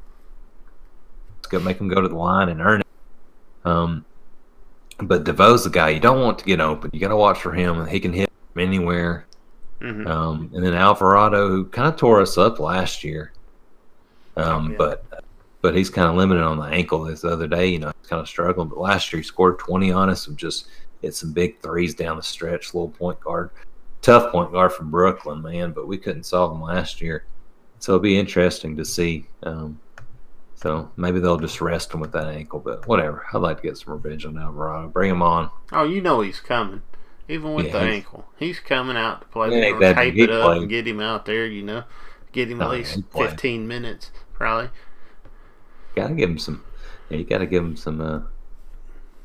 Let's 1.37 1.47
go 1.49 1.61
make 1.61 1.79
him 1.79 1.89
go 1.89 2.01
to 2.01 2.09
the 2.09 2.17
line 2.17 2.49
and 2.49 2.61
earn 2.61 2.81
it. 2.81 2.87
Um, 3.65 4.05
but 4.99 5.25
DeVoe's 5.25 5.65
the 5.65 5.71
guy 5.71 5.91
you 5.91 6.01
don't 6.01 6.23
want 6.23 6.39
to 6.39 6.45
get 6.45 6.61
open. 6.61 6.91
You 6.93 7.01
got 7.01 7.09
to 7.09 7.17
watch 7.17 7.39
for 7.39 7.53
him. 7.53 7.87
He 7.87 8.01
can 8.01 8.13
hit 8.13 8.31
from 8.53 8.63
anywhere. 8.63 9.27
Mm-hmm. 9.81 10.07
Um, 10.07 10.51
and 10.55 10.65
then 10.65 10.75
Alvarado, 10.75 11.49
who 11.49 11.67
kind 11.67 11.89
of 11.89 11.97
tore 11.97 12.23
us 12.23 12.39
up 12.39 12.59
last 12.59 13.05
year, 13.05 13.33
um, 14.37 14.69
oh, 14.69 14.71
yeah. 14.71 14.77
but 14.79 15.25
but 15.61 15.77
he's 15.77 15.91
kind 15.91 16.09
of 16.09 16.17
limited 16.17 16.43
on 16.43 16.59
the 16.59 16.65
ankle. 16.65 17.05
This 17.05 17.25
other 17.25 17.47
day, 17.47 17.67
you 17.67 17.79
know, 17.79 17.93
he's 18.01 18.09
kind 18.09 18.21
of 18.21 18.29
struggling. 18.29 18.69
But 18.69 18.79
last 18.79 19.13
year, 19.13 19.21
he 19.21 19.27
scored 19.27 19.59
20 19.59 19.93
on 19.93 20.09
us 20.09 20.29
and 20.29 20.39
just 20.39 20.69
hit 21.07 21.15
some 21.15 21.33
big 21.33 21.61
threes 21.61 21.95
down 21.95 22.17
the 22.17 22.23
stretch. 22.23 22.75
Little 22.75 22.91
point 22.91 23.21
guard, 23.21 23.51
tough 24.03 24.31
point 24.31 24.53
guard 24.53 24.73
from 24.73 24.91
Brooklyn, 24.91 25.41
man. 25.41 25.73
But 25.73 25.89
we 25.89 25.99
couldn't 25.99 26.25
solve 26.25 26.53
him 26.53 26.63
last 26.63 27.01
year, 27.01 27.25
so 27.79 27.93
it'll 27.93 28.03
be 28.03 28.19
interesting 28.19 28.77
to 28.77 28.85
see. 28.85 29.27
Um, 29.43 29.81
so 30.57 30.91
maybe 30.97 31.21
they'll 31.21 31.39
just 31.39 31.61
rest 31.61 31.93
him 31.93 32.01
with 32.01 32.13
that 32.13 32.29
ankle, 32.29 32.61
but 32.61 32.87
whatever. 32.89 33.27
I'd 33.33 33.39
like 33.39 33.59
to 33.59 33.63
get 33.63 33.79
some 33.79 33.93
revenge 33.93 34.25
on 34.25 34.39
Alvarado. 34.39 34.89
Bring 34.89 35.11
him 35.11 35.23
on. 35.23 35.51
Oh, 35.71 35.85
you 35.85 36.01
know 36.01 36.23
he's 36.23 36.41
coming. 36.41 36.83
Even 37.29 37.55
with 37.55 37.67
yeah, 37.67 37.73
the 37.73 37.79
ankle. 37.81 38.25
He's 38.39 38.61
coming 38.61 38.97
out 38.97 39.21
to 39.21 39.27
play. 39.29 39.51
They're 39.51 39.79
going 39.79 39.95
tape 39.95 40.17
it 40.17 40.31
up 40.31 40.57
and 40.57 40.69
get 40.69 40.87
him 40.87 41.01
out 41.01 41.27
there, 41.27 41.47
you 41.47 41.63
know. 41.63 41.85
Get 42.33 42.51
him 42.51 42.61
at 42.63 42.69
oh, 42.69 42.73
least 42.73 42.99
15 43.17 43.67
minutes, 43.67 44.11
probably. 44.33 44.71
Gotta 45.95 46.15
give 46.15 46.31
him 46.31 46.39
some. 46.39 46.65
Yeah, 47.09 47.19
you 47.19 47.25
gotta 47.25 47.47
give 47.47 47.65
him 47.65 47.77
some 47.77 48.01
uh, 48.01 48.21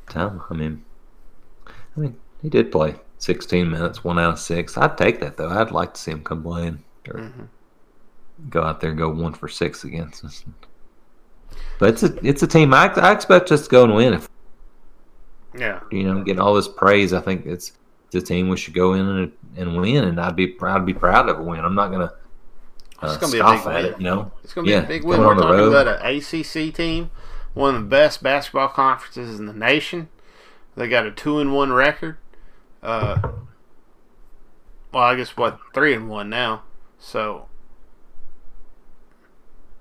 time. 0.08 0.42
I 0.50 0.54
mean, 0.54 0.84
I 1.96 2.00
mean, 2.00 2.16
he 2.40 2.48
did 2.48 2.72
play 2.72 2.96
16 3.18 3.70
minutes, 3.70 4.02
one 4.02 4.18
out 4.18 4.32
of 4.32 4.38
six. 4.38 4.76
I'd 4.76 4.98
take 4.98 5.20
that, 5.20 5.36
though. 5.36 5.48
I'd 5.48 5.70
like 5.70 5.94
to 5.94 6.00
see 6.00 6.10
him 6.10 6.24
come 6.24 6.42
playing. 6.42 6.82
Or 7.08 7.20
mm-hmm. 7.20 7.44
go 8.48 8.62
out 8.62 8.80
there 8.80 8.90
and 8.90 8.98
go 8.98 9.08
one 9.08 9.34
for 9.34 9.48
six 9.48 9.84
against 9.84 10.24
us. 10.24 10.44
But 11.78 11.90
it's 11.90 12.02
a 12.02 12.26
it's 12.26 12.42
a 12.42 12.46
team 12.46 12.72
I, 12.72 12.92
I 12.94 13.12
expect 13.12 13.50
us 13.50 13.64
to 13.64 13.68
go 13.68 13.84
and 13.84 13.94
win. 13.94 14.14
If 14.14 14.28
yeah, 15.58 15.80
you 15.90 16.04
know, 16.04 16.22
getting 16.22 16.40
all 16.40 16.54
this 16.54 16.68
praise, 16.68 17.12
I 17.12 17.20
think 17.20 17.44
it's, 17.44 17.72
the 18.12 18.20
team 18.20 18.48
we 18.48 18.56
should 18.56 18.74
go 18.74 18.92
in 18.92 19.08
and, 19.08 19.32
and 19.56 19.80
win, 19.80 20.04
and 20.04 20.20
I'd 20.20 20.36
be 20.36 20.46
proud 20.46 20.78
to 20.78 20.84
be 20.84 20.94
proud 20.94 21.28
of 21.28 21.38
a 21.38 21.42
win. 21.42 21.60
I'm 21.60 21.74
not 21.74 21.90
gonna. 21.90 22.12
Uh, 23.02 23.06
it's 23.08 23.16
gonna 23.16 23.32
be 23.32 23.38
a 23.38 23.44
big 23.44 23.64
win. 23.66 23.84
It, 23.86 23.98
you 23.98 24.04
know, 24.04 24.32
it's 24.44 24.52
gonna 24.52 24.66
be 24.66 24.72
yeah, 24.72 24.82
a 24.82 24.86
big 24.86 25.04
win. 25.04 25.20
We're 25.20 25.34
talking 25.34 25.50
road. 25.50 25.72
about 25.72 26.04
an 26.04 26.16
ACC 26.16 26.74
team, 26.74 27.10
one 27.54 27.74
of 27.74 27.82
the 27.82 27.88
best 27.88 28.22
basketball 28.22 28.68
conferences 28.68 29.40
in 29.40 29.46
the 29.46 29.52
nation. 29.52 30.08
They 30.76 30.88
got 30.88 31.06
a 31.06 31.10
two 31.10 31.38
and 31.38 31.54
one 31.54 31.72
record. 31.72 32.16
Uh, 32.82 33.20
well, 34.92 35.04
I 35.04 35.14
guess 35.14 35.36
what 35.36 35.58
three 35.74 35.94
and 35.94 36.08
one 36.08 36.28
now. 36.28 36.62
So, 36.98 37.46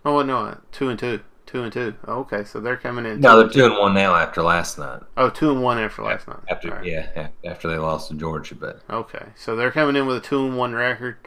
oh 0.05 0.21
no, 0.21 0.57
two 0.71 0.89
and 0.89 0.99
two. 0.99 1.21
Two 1.45 1.63
and 1.63 1.73
two. 1.73 1.95
Oh, 2.07 2.19
okay, 2.19 2.45
so 2.45 2.61
they're 2.61 2.77
coming 2.77 3.05
in. 3.05 3.19
No, 3.19 3.37
they're 3.37 3.49
two 3.49 3.65
and 3.65 3.77
one 3.77 3.93
now 3.93 4.15
after 4.15 4.41
last 4.41 4.77
night. 4.79 5.01
Oh, 5.17 5.29
two 5.29 5.51
and 5.51 5.61
one 5.61 5.77
after 5.77 6.01
last 6.01 6.25
night. 6.25 6.39
After 6.49 6.69
right. 6.69 6.85
yeah, 6.85 7.27
after 7.43 7.67
they 7.67 7.77
lost 7.77 8.07
to 8.07 8.13
Georgia, 8.13 8.55
but 8.55 8.81
okay, 8.89 9.25
so 9.35 9.57
they're 9.57 9.71
coming 9.71 9.97
in 9.97 10.07
with 10.07 10.15
a 10.15 10.21
two 10.21 10.45
and 10.45 10.57
one 10.57 10.73
record. 10.73 11.17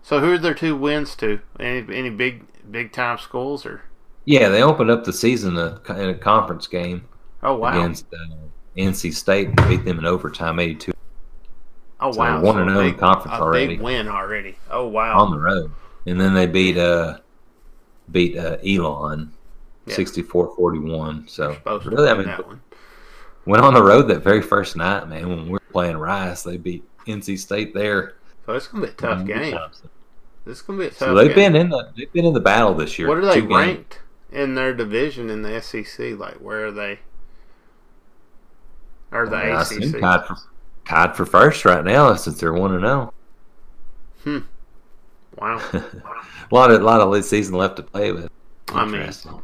So 0.00 0.20
who 0.20 0.32
are 0.32 0.38
their 0.38 0.54
two 0.54 0.76
wins 0.76 1.16
to? 1.16 1.40
Any 1.58 1.84
any 1.92 2.10
big 2.10 2.44
big 2.70 2.92
time 2.92 3.18
schools 3.18 3.66
or? 3.66 3.82
Yeah, 4.24 4.48
they 4.48 4.62
opened 4.62 4.90
up 4.90 5.02
the 5.02 5.12
season 5.12 5.56
in 5.58 6.08
a 6.08 6.14
conference 6.14 6.68
game. 6.68 7.08
Oh 7.42 7.56
wow! 7.56 7.76
Against 7.76 8.06
uh, 8.14 8.36
NC 8.76 9.12
State 9.14 9.48
and 9.48 9.68
beat 9.68 9.84
them 9.84 9.98
in 9.98 10.06
overtime, 10.06 10.58
eighty-two. 10.58 10.92
Oh 12.00 12.08
wow! 12.08 12.40
So 12.40 12.46
one 12.46 12.58
and 12.58 12.70
zero 12.70 12.88
oh 12.88 12.92
conference 12.94 13.38
a 13.38 13.42
already. 13.42 13.66
Big 13.68 13.80
win 13.80 14.08
already. 14.08 14.56
Oh 14.70 14.86
wow! 14.88 15.20
On 15.20 15.30
the 15.30 15.38
road, 15.38 15.70
and 16.06 16.20
then 16.20 16.34
they 16.34 16.46
beat 16.46 16.76
uh 16.76 17.18
beat 18.10 18.36
uh, 18.36 18.58
Elon 18.66 19.32
yeah. 19.86 19.94
64-41. 19.96 21.28
So 21.28 21.56
really, 21.84 22.08
I 22.08 22.14
mean, 22.14 22.60
went 23.46 23.62
on 23.62 23.74
the 23.74 23.82
road 23.82 24.02
that 24.08 24.22
very 24.22 24.42
first 24.42 24.76
night, 24.76 25.08
man. 25.08 25.28
When 25.28 25.44
we 25.44 25.50
were 25.50 25.60
playing 25.60 25.96
Rice, 25.96 26.42
they 26.42 26.56
beat 26.56 26.84
NC 27.06 27.38
State 27.38 27.74
there. 27.74 28.14
So 28.46 28.52
it's 28.54 28.66
gonna 28.68 28.86
be 28.86 28.92
a 28.92 28.94
tough 28.94 29.26
game. 29.26 29.56
This 30.44 30.58
is 30.58 30.62
gonna 30.62 30.78
be 30.78 30.86
a 30.86 30.90
tough. 30.90 30.98
So 30.98 31.14
they've 31.14 31.34
game. 31.34 31.52
been 31.52 31.62
in 31.62 31.68
the 31.70 31.92
they've 31.96 32.12
been 32.12 32.24
in 32.24 32.34
the 32.34 32.40
battle 32.40 32.74
this 32.74 32.98
year. 32.98 33.08
What 33.08 33.18
are 33.18 33.26
they 33.26 33.40
ranked 33.40 34.00
games. 34.30 34.42
in 34.42 34.54
their 34.54 34.74
division 34.74 35.30
in 35.30 35.42
the 35.42 35.60
SEC? 35.60 36.18
Like 36.18 36.34
where 36.34 36.66
are 36.66 36.72
they? 36.72 37.00
Or 39.12 39.28
the 39.28 39.36
I 39.36 39.62
ACC? 39.62 40.00
Tied 40.00 40.26
for, 40.26 40.36
tied 40.86 41.16
for 41.16 41.26
first 41.26 41.64
right 41.64 41.84
now 41.84 42.14
since 42.14 42.40
they're 42.40 42.52
one 42.52 42.72
and 42.72 42.80
zero. 42.80 43.12
Oh. 43.12 43.12
Hmm. 44.24 44.38
Wow. 45.38 45.58
a 45.72 45.84
lot 46.54 46.70
of 46.70 46.80
a 46.80 46.84
lot 46.84 47.00
of 47.00 47.24
season 47.24 47.54
left 47.54 47.76
to 47.76 47.82
play 47.82 48.12
with. 48.12 48.30
I 48.68 48.84
mean, 48.84 49.10
still. 49.12 49.42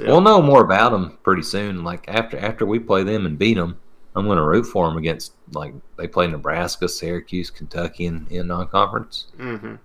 we'll 0.00 0.20
know 0.20 0.40
more 0.42 0.62
about 0.62 0.92
them 0.92 1.18
pretty 1.22 1.42
soon. 1.42 1.84
Like 1.84 2.04
after 2.08 2.38
after 2.38 2.66
we 2.66 2.78
play 2.78 3.02
them 3.02 3.26
and 3.26 3.38
beat 3.38 3.54
them, 3.54 3.78
I'm 4.14 4.26
going 4.26 4.36
to 4.36 4.44
root 4.44 4.64
for 4.64 4.88
them 4.88 4.98
against 4.98 5.32
like 5.52 5.74
they 5.96 6.06
play 6.06 6.26
Nebraska, 6.26 6.88
Syracuse, 6.88 7.50
Kentucky 7.50 8.06
in, 8.06 8.26
in 8.30 8.46
non-conference, 8.48 9.26
mm-hmm. 9.38 9.76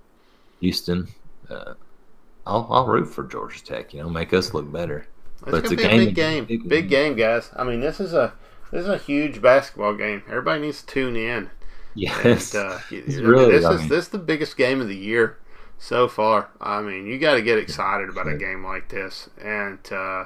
Houston. 0.60 1.07
Uh, 1.49 1.73
I'll 2.45 2.68
I'll 2.69 2.88
root 2.88 3.06
for 3.06 3.23
Georgia 3.23 3.64
Tech. 3.64 3.94
You 3.94 4.02
know, 4.02 4.10
make 4.10 4.34
us 4.34 4.53
look 4.53 4.72
better. 4.72 5.07
It's 5.41 5.52
but 5.52 5.64
it's 5.65 5.72
a, 5.72 5.76
game, 5.76 6.02
a 6.02 6.06
big 6.06 6.15
game, 6.15 6.45
big, 6.45 6.68
big 6.68 6.89
game, 6.89 7.15
guys. 7.15 7.52
I 7.56 7.64
mean, 7.64 7.80
this 7.80 7.99
is 7.99 8.14
a 8.14 8.34
this 8.72 8.81
is 8.84 8.89
a 8.89 8.98
huge 8.98 9.41
basketball 9.41 9.95
game. 9.95 10.23
Everybody 10.27 10.61
needs 10.61 10.81
to 10.81 10.88
tune 10.88 11.15
in. 11.15 11.49
Yes, 11.95 12.53
and, 12.53 12.65
uh, 12.73 12.80
it's 12.91 13.18
really. 13.18 13.52
This 13.52 13.65
is 13.69 13.88
this 13.88 14.06
is 14.06 14.10
the 14.10 14.18
biggest 14.19 14.57
game 14.57 14.81
of 14.81 14.88
the 14.88 14.95
year 14.98 15.38
So 15.80 16.07
far, 16.07 16.49
I 16.60 16.81
mean, 16.81 17.06
you 17.06 17.19
got 17.19 17.35
to 17.35 17.41
get 17.41 17.57
excited 17.60 18.10
about 18.10 18.27
a 18.27 18.35
game 18.35 18.64
like 18.65 18.89
this, 18.89 19.30
and 19.41 19.80
uh, 19.91 20.26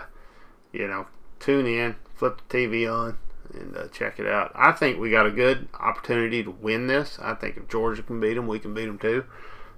you 0.71 0.87
know, 0.87 1.07
tune 1.39 1.67
in, 1.67 1.95
flip 2.15 2.41
the 2.47 2.57
TV 2.57 2.91
on, 2.91 3.17
and 3.53 3.75
uh, 3.75 3.87
check 3.89 4.19
it 4.19 4.27
out. 4.27 4.51
I 4.55 4.71
think 4.71 4.99
we 4.99 5.11
got 5.11 5.25
a 5.25 5.31
good 5.31 5.67
opportunity 5.79 6.43
to 6.43 6.51
win 6.51 6.87
this. 6.87 7.19
I 7.21 7.33
think 7.35 7.57
if 7.57 7.67
Georgia 7.67 8.03
can 8.03 8.19
beat 8.19 8.35
them, 8.35 8.47
we 8.47 8.59
can 8.59 8.73
beat 8.73 8.85
them 8.85 8.97
too. 8.99 9.25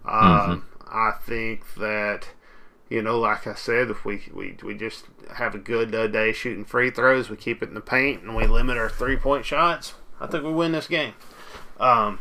Um, 0.06 0.65
I 0.88 1.14
think 1.26 1.73
that 1.76 2.30
you 2.90 3.02
know, 3.02 3.20
like 3.20 3.48
I 3.48 3.56
said, 3.56 3.90
if 3.90 4.06
we 4.06 4.24
we, 4.34 4.58
we 4.64 4.74
just 4.76 5.06
have 5.36 5.56
a 5.56 5.60
good 5.60 5.94
uh, 5.96 6.08
day 6.08 6.32
shooting 6.34 6.66
free 6.66 6.92
throws, 6.92 7.30
we 7.30 7.38
keep 7.38 7.64
it 7.64 7.70
in 7.70 7.76
the 7.76 7.82
paint, 7.82 8.24
and 8.24 8.36
we 8.36 8.46
limit 8.46 8.78
our 8.78 8.90
three 8.90 9.18
point 9.18 9.46
shots, 9.46 9.94
I 10.20 10.28
think 10.28 10.44
we 10.44 10.52
win 10.52 10.72
this 10.72 10.88
game. 10.88 11.14
Um, 11.80 12.20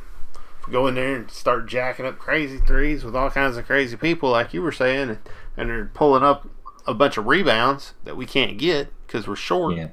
if 0.61 0.67
we 0.67 0.73
go 0.73 0.87
in 0.87 0.95
there 0.95 1.17
and 1.17 1.31
start 1.31 1.67
jacking 1.67 2.07
up 2.07 2.19
crazy 2.19 2.59
threes 2.59 3.05
with 3.05 3.17
all 3.17 3.31
kinds 3.31 3.57
of 3.57 3.67
crazy 3.67 3.97
people, 3.97 4.31
like 4.31 4.55
you 4.55 4.63
were 4.63 4.73
saying, 4.73 5.11
and, 5.11 5.19
and 5.57 5.69
they're 5.69 5.91
pulling 5.93 6.23
up 6.23 6.49
a 6.87 6.95
bunch 6.95 7.17
of 7.17 7.27
rebounds 7.27 7.95
that 8.05 8.17
we 8.17 8.27
can't 8.27 8.59
get 8.59 8.89
because 9.07 9.29
we're 9.29 9.37
short. 9.37 9.77
Yeah. 9.77 9.89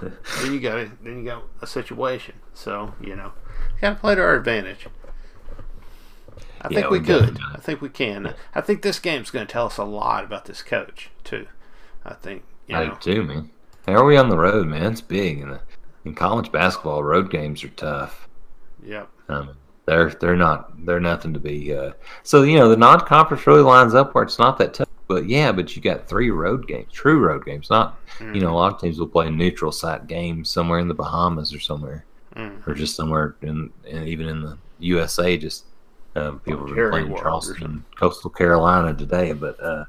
then 0.00 0.52
you 0.52 0.60
got 0.60 0.78
it. 0.78 1.04
Then 1.04 1.18
you 1.18 1.24
got 1.24 1.44
a 1.60 1.66
situation. 1.66 2.36
So 2.54 2.94
you 3.00 3.14
know, 3.16 3.32
got 3.80 3.90
to 3.90 3.96
play 3.96 4.14
to 4.14 4.20
our 4.20 4.34
advantage. 4.34 4.86
I 6.64 6.68
Yeah, 6.70 6.80
think 6.80 6.90
we 6.90 6.98
we 7.00 7.06
could. 7.06 7.38
I 7.54 7.58
think 7.58 7.80
we 7.82 7.88
can. 7.90 8.34
I 8.54 8.60
think 8.60 8.82
this 8.82 8.98
game's 8.98 9.30
going 9.30 9.46
to 9.46 9.52
tell 9.52 9.66
us 9.66 9.76
a 9.78 9.84
lot 9.84 10.24
about 10.24 10.46
this 10.46 10.62
coach 10.62 11.10
too. 11.22 11.46
I 12.04 12.14
think 12.14 12.42
you 12.66 12.76
I 12.76 12.86
know. 12.86 12.96
do 13.00 13.14
too, 13.14 13.22
man. 13.22 13.50
How 13.86 13.94
are 13.94 14.04
we 14.04 14.16
on 14.16 14.30
the 14.30 14.38
road, 14.38 14.66
man? 14.66 14.92
It's 14.92 15.00
big, 15.02 15.40
and 15.40 15.58
in 16.04 16.14
college 16.14 16.50
basketball, 16.50 17.02
road 17.04 17.30
games 17.30 17.62
are 17.64 17.68
tough. 17.68 18.28
Yep. 18.84 19.08
Um, 19.28 19.50
they're 19.86 20.10
they're 20.10 20.36
not 20.36 20.84
they're 20.86 21.00
nothing 21.00 21.34
to 21.34 21.40
be. 21.40 21.74
Uh, 21.74 21.92
so 22.22 22.42
you 22.42 22.58
know 22.58 22.68
the 22.68 22.76
non-conference 22.76 23.46
really 23.46 23.62
lines 23.62 23.94
up 23.94 24.14
where 24.14 24.24
it's 24.24 24.38
not 24.38 24.58
that 24.58 24.74
tough. 24.74 24.88
But 25.06 25.26
yeah, 25.28 25.52
but 25.52 25.76
you 25.76 25.82
got 25.82 26.08
three 26.08 26.30
road 26.30 26.66
games, 26.66 26.90
true 26.90 27.18
road 27.18 27.44
games. 27.44 27.68
Not 27.68 27.98
you 28.20 28.40
know 28.40 28.50
a 28.52 28.56
lot 28.56 28.72
of 28.74 28.80
teams 28.80 28.98
will 28.98 29.06
play 29.08 29.28
neutral 29.28 29.70
site 29.72 30.06
games 30.06 30.48
somewhere 30.48 30.78
in 30.78 30.88
the 30.88 30.94
Bahamas 30.94 31.52
or 31.52 31.60
somewhere, 31.60 32.06
Mm. 32.36 32.66
or 32.66 32.74
just 32.74 32.96
somewhere 32.96 33.36
in, 33.42 33.70
in 33.84 34.08
even 34.08 34.28
in 34.28 34.40
the 34.42 34.56
USA. 34.78 35.36
Just 35.36 35.66
um, 36.16 36.38
people 36.40 36.66
have 36.66 36.76
been 36.76 36.90
playing 36.90 37.16
Charleston, 37.16 37.84
Coastal 37.96 38.30
Carolina 38.30 38.94
today, 38.94 39.32
but 39.32 39.60
uh, 39.60 39.84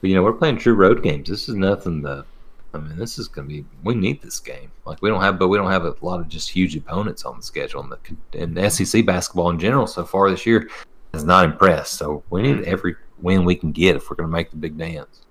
but 0.00 0.10
you 0.10 0.16
know 0.16 0.22
we're 0.22 0.32
playing 0.32 0.58
true 0.58 0.74
road 0.74 1.02
games. 1.02 1.28
This 1.28 1.48
is 1.48 1.54
nothing 1.54 2.02
to. 2.02 2.24
I 2.72 2.78
mean, 2.78 2.96
this 2.96 3.18
is 3.18 3.26
going 3.26 3.48
to 3.48 3.54
be. 3.54 3.64
We 3.82 3.94
need 3.94 4.22
this 4.22 4.38
game. 4.38 4.70
Like 4.86 5.02
we 5.02 5.10
don't 5.10 5.20
have, 5.20 5.38
but 5.38 5.48
we 5.48 5.58
don't 5.58 5.70
have 5.70 5.84
a 5.84 5.94
lot 6.02 6.20
of 6.20 6.28
just 6.28 6.48
huge 6.48 6.76
opponents 6.76 7.24
on 7.24 7.36
the 7.36 7.42
schedule. 7.42 7.82
And 7.82 7.92
the 7.92 8.62
and 8.62 8.72
SEC 8.72 9.04
basketball 9.04 9.50
in 9.50 9.58
general 9.58 9.86
so 9.86 10.04
far 10.04 10.30
this 10.30 10.46
year 10.46 10.70
has 11.12 11.24
not 11.24 11.44
impressed. 11.44 11.94
So 11.94 12.22
we 12.30 12.42
need 12.42 12.64
every 12.64 12.94
win 13.18 13.44
we 13.44 13.56
can 13.56 13.72
get 13.72 13.96
if 13.96 14.08
we're 14.08 14.16
going 14.16 14.28
to 14.28 14.32
make 14.32 14.50
the 14.50 14.56
big 14.56 14.78
dance. 14.78 15.22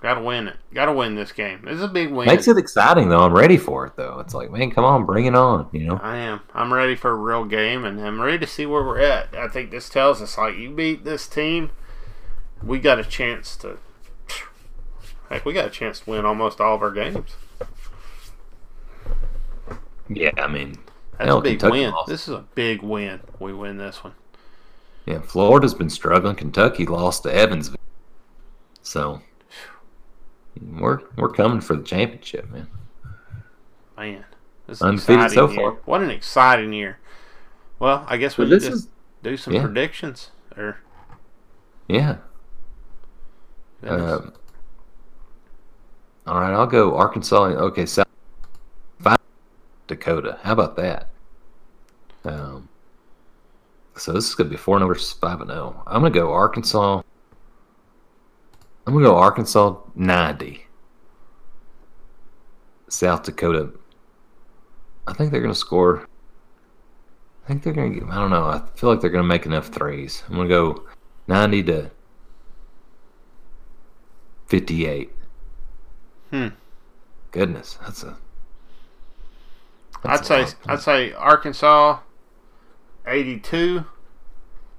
Got 0.00 0.14
to 0.14 0.20
win 0.20 0.48
it. 0.48 0.56
Got 0.74 0.86
to 0.86 0.92
win 0.92 1.14
this 1.14 1.32
game. 1.32 1.62
This 1.64 1.74
is 1.76 1.82
a 1.82 1.88
big 1.88 2.12
win. 2.12 2.26
Makes 2.26 2.48
it 2.48 2.58
exciting 2.58 3.08
though. 3.08 3.20
I'm 3.20 3.32
ready 3.32 3.56
for 3.56 3.86
it 3.86 3.96
though. 3.96 4.20
It's 4.20 4.34
like, 4.34 4.50
man, 4.50 4.70
come 4.70 4.84
on, 4.84 5.06
bring 5.06 5.24
it 5.26 5.34
on. 5.34 5.68
You 5.72 5.86
know. 5.86 6.00
I 6.02 6.16
am. 6.18 6.40
I'm 6.54 6.72
ready 6.72 6.94
for 6.94 7.10
a 7.10 7.14
real 7.14 7.44
game, 7.44 7.84
and 7.84 8.00
I'm 8.00 8.20
ready 8.20 8.38
to 8.38 8.46
see 8.46 8.66
where 8.66 8.84
we're 8.84 9.00
at. 9.00 9.34
I 9.34 9.48
think 9.48 9.70
this 9.70 9.88
tells 9.88 10.20
us 10.20 10.36
like 10.36 10.56
you 10.56 10.70
beat 10.70 11.04
this 11.04 11.26
team, 11.26 11.70
we 12.62 12.78
got 12.78 12.98
a 12.98 13.04
chance 13.04 13.56
to. 13.58 13.78
Heck, 15.30 15.44
we 15.44 15.52
got 15.52 15.66
a 15.66 15.70
chance 15.70 16.00
to 16.00 16.10
win 16.10 16.24
almost 16.24 16.60
all 16.60 16.76
of 16.76 16.82
our 16.82 16.92
games. 16.92 17.34
Yeah, 20.08 20.30
I 20.38 20.46
mean, 20.46 20.78
That's 21.18 21.26
Hell, 21.26 21.38
a 21.38 21.42
big 21.42 21.58
Kentucky 21.58 21.80
win. 21.80 21.90
lost. 21.90 22.08
This 22.08 22.28
is 22.28 22.34
a 22.34 22.44
big 22.54 22.82
win. 22.82 23.20
We 23.40 23.52
win 23.52 23.78
this 23.78 24.04
one. 24.04 24.14
yeah, 25.04 25.20
Florida's 25.20 25.74
been 25.74 25.90
struggling. 25.90 26.36
Kentucky 26.36 26.86
lost 26.86 27.24
to 27.24 27.34
Evansville, 27.34 27.76
so 28.82 29.20
we're 30.60 31.00
we're 31.16 31.32
coming 31.32 31.60
for 31.60 31.76
the 31.76 31.82
championship, 31.82 32.50
man. 32.50 32.68
Man, 33.96 34.24
this 34.66 34.78
is 34.78 34.82
Undefeated 34.82 35.24
exciting 35.24 35.48
so 35.48 35.50
year. 35.50 35.70
far. 35.72 35.80
What 35.84 36.02
an 36.02 36.10
exciting 36.10 36.72
year. 36.72 36.98
Well, 37.78 38.04
I 38.08 38.16
guess 38.16 38.36
we 38.38 38.44
But 38.44 38.50
this 38.50 38.64
just 38.64 38.74
is 38.74 38.88
do 39.22 39.36
some 39.36 39.54
yeah. 39.54 39.62
predictions. 39.62 40.30
Or 40.56 40.78
yeah. 41.88 42.16
Um, 43.82 44.32
all 46.26 46.40
right, 46.40 46.52
I'll 46.52 46.66
go 46.66 46.96
Arkansas. 46.96 47.44
Okay, 47.44 47.86
South 47.86 48.06
five 49.00 49.18
Dakota. 49.86 50.38
How 50.42 50.52
about 50.52 50.76
that? 50.76 51.08
Um, 52.24 52.68
so 53.96 54.12
this 54.12 54.28
is 54.28 54.34
gonna 54.34 54.50
be 54.50 54.56
four 54.56 54.78
numbers 54.78 55.12
five 55.12 55.40
and 55.40 55.50
zero. 55.50 55.82
I'm 55.86 56.02
gonna 56.02 56.10
go 56.10 56.32
Arkansas. 56.32 57.02
I'm 58.86 58.92
gonna 58.92 59.04
go 59.04 59.16
Arkansas 59.16 59.76
90. 59.94 60.66
South 62.88 63.24
Dakota. 63.24 63.72
I 65.06 65.12
think 65.12 65.32
they're 65.32 65.40
gonna 65.40 65.54
score. 65.54 66.06
I 67.44 67.48
think 67.48 67.62
they're 67.62 67.72
gonna 67.72 67.90
get. 67.90 68.04
I 68.04 68.14
don't 68.16 68.30
know. 68.30 68.44
I 68.44 68.62
feel 68.76 68.90
like 68.90 69.00
they're 69.00 69.10
gonna 69.10 69.24
make 69.24 69.46
enough 69.46 69.68
threes. 69.68 70.22
I'm 70.28 70.36
gonna 70.36 70.48
go 70.48 70.84
90 71.26 71.62
to 71.64 71.90
58. 74.46 75.10
Hmm. 76.30 76.48
Goodness, 77.32 77.78
that's 77.82 78.04
a. 78.04 78.16
That's 80.02 80.30
I'd 80.30 80.42
a 80.42 80.46
say 80.46 80.56
I'd 80.66 80.80
say 80.80 81.12
Arkansas, 81.12 81.98
82. 83.06 83.84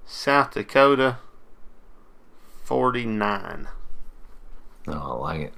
South 0.05 0.51
Dakota, 0.51 1.17
49. 2.63 3.67
Oh, 4.87 5.21
I 5.23 5.33
like 5.33 5.41
it. 5.41 5.53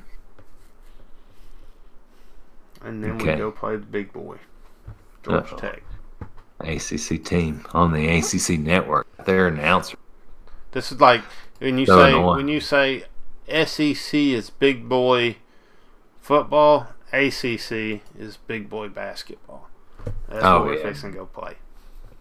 And 2.81 3.03
then 3.03 3.11
okay. 3.11 3.33
we 3.33 3.37
go 3.37 3.51
play 3.51 3.75
the 3.75 3.85
big 3.85 4.13
boy, 4.13 4.37
Georgia 5.23 5.55
Tech. 5.57 5.83
ACC 6.61 7.23
team 7.23 7.65
on 7.73 7.93
the 7.93 8.07
ACC 8.07 8.59
network. 8.59 9.07
Their 9.25 9.47
announcer. 9.47 9.97
This 10.71 10.91
is 10.91 10.99
like 10.99 11.21
when 11.59 11.77
you 11.77 11.85
so 11.85 12.01
say 12.01 12.09
annoying. 12.09 12.37
when 12.37 12.47
you 12.47 12.59
say 12.59 13.05
SEC 13.47 14.13
is 14.13 14.49
big 14.49 14.87
boy 14.87 15.37
football, 16.21 16.87
ACC 17.11 18.01
is 18.17 18.37
big 18.47 18.69
boy 18.69 18.89
basketball. 18.89 19.67
That's 20.27 20.43
oh, 20.45 20.59
what 20.59 20.67
we're 20.67 20.77
yeah. 20.77 20.83
fixing 20.83 21.11
to 21.11 21.19
go 21.19 21.25
play. 21.25 21.55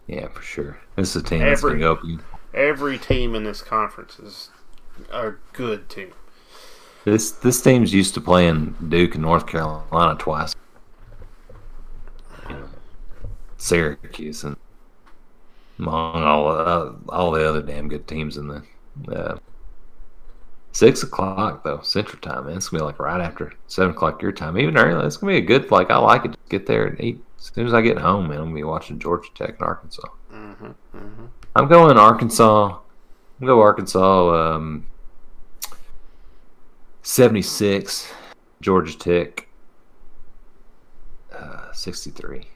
Yeah, 0.07 0.27
for 0.29 0.41
sure. 0.41 0.79
This 0.95 1.15
is 1.15 1.21
a 1.21 1.25
team 1.25 1.41
every, 1.41 1.49
that's 1.49 1.61
going 1.61 1.79
to 1.79 2.17
go. 2.17 2.23
Every 2.53 2.97
team 2.97 3.35
in 3.35 3.43
this 3.43 3.61
conference 3.61 4.17
is 4.19 4.49
a 5.11 5.33
good 5.53 5.87
team. 5.89 6.13
This 7.09 7.31
this 7.31 7.59
team's 7.61 7.91
used 7.91 8.13
to 8.13 8.21
playing 8.21 8.75
Duke 8.87 9.15
and 9.15 9.23
North 9.23 9.47
Carolina 9.47 10.15
twice. 10.19 10.55
You 12.47 12.55
know, 12.55 12.69
Syracuse 13.57 14.43
and 14.43 14.55
among 15.79 16.23
all 16.23 16.47
uh, 16.49 16.91
all 17.09 17.31
the 17.31 17.47
other 17.47 17.63
damn 17.63 17.87
good 17.87 18.07
teams 18.07 18.37
in 18.37 18.47
the 18.47 18.63
uh, 19.11 19.39
six 20.71 21.01
o'clock 21.01 21.63
though 21.63 21.81
Central 21.81 22.21
Time. 22.21 22.45
Man, 22.45 22.57
it's 22.57 22.69
gonna 22.69 22.81
be 22.83 22.85
like 22.85 22.99
right 22.99 23.21
after 23.21 23.53
seven 23.67 23.95
o'clock 23.95 24.21
your 24.21 24.31
time, 24.31 24.57
even 24.59 24.77
early. 24.77 25.05
It's 25.07 25.17
gonna 25.17 25.33
be 25.33 25.37
a 25.37 25.41
good 25.41 25.71
like 25.71 25.89
I 25.89 25.97
like 25.97 26.25
it. 26.25 26.37
Get 26.49 26.67
there 26.67 26.85
and 26.85 27.01
eat 27.01 27.23
as 27.39 27.51
soon 27.55 27.65
as 27.65 27.73
I 27.73 27.81
get 27.81 27.97
home. 27.97 28.27
Man, 28.27 28.37
I'm 28.37 28.43
gonna 28.45 28.55
be 28.55 28.63
watching 28.63 28.99
Georgia 28.99 29.29
Tech 29.33 29.55
and 29.57 29.61
Arkansas. 29.61 30.07
Mm-hmm, 30.31 30.65
mm-hmm. 30.65 31.25
I'm 31.55 31.67
going 31.67 31.97
Arkansas. 31.97 32.77
I'm 33.41 33.47
go 33.47 33.61
Arkansas. 33.61 34.55
Um, 34.55 34.85
Seventy-six. 37.01 38.11
Georgia 38.61 38.97
Tech. 38.97 39.47
Uh, 41.33 41.71
Sixty-three. 41.71 42.47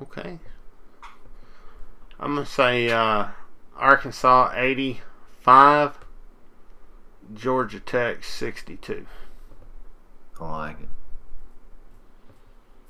Okay. 0.00 0.38
I'm 2.18 2.34
gonna 2.34 2.46
say 2.46 2.90
uh, 2.90 3.26
Arkansas 3.76 4.52
85, 4.54 5.98
Georgia 7.34 7.80
Tech 7.80 8.22
62. 8.24 9.06
I 10.40 10.50
like 10.50 10.80
it. 10.80 10.88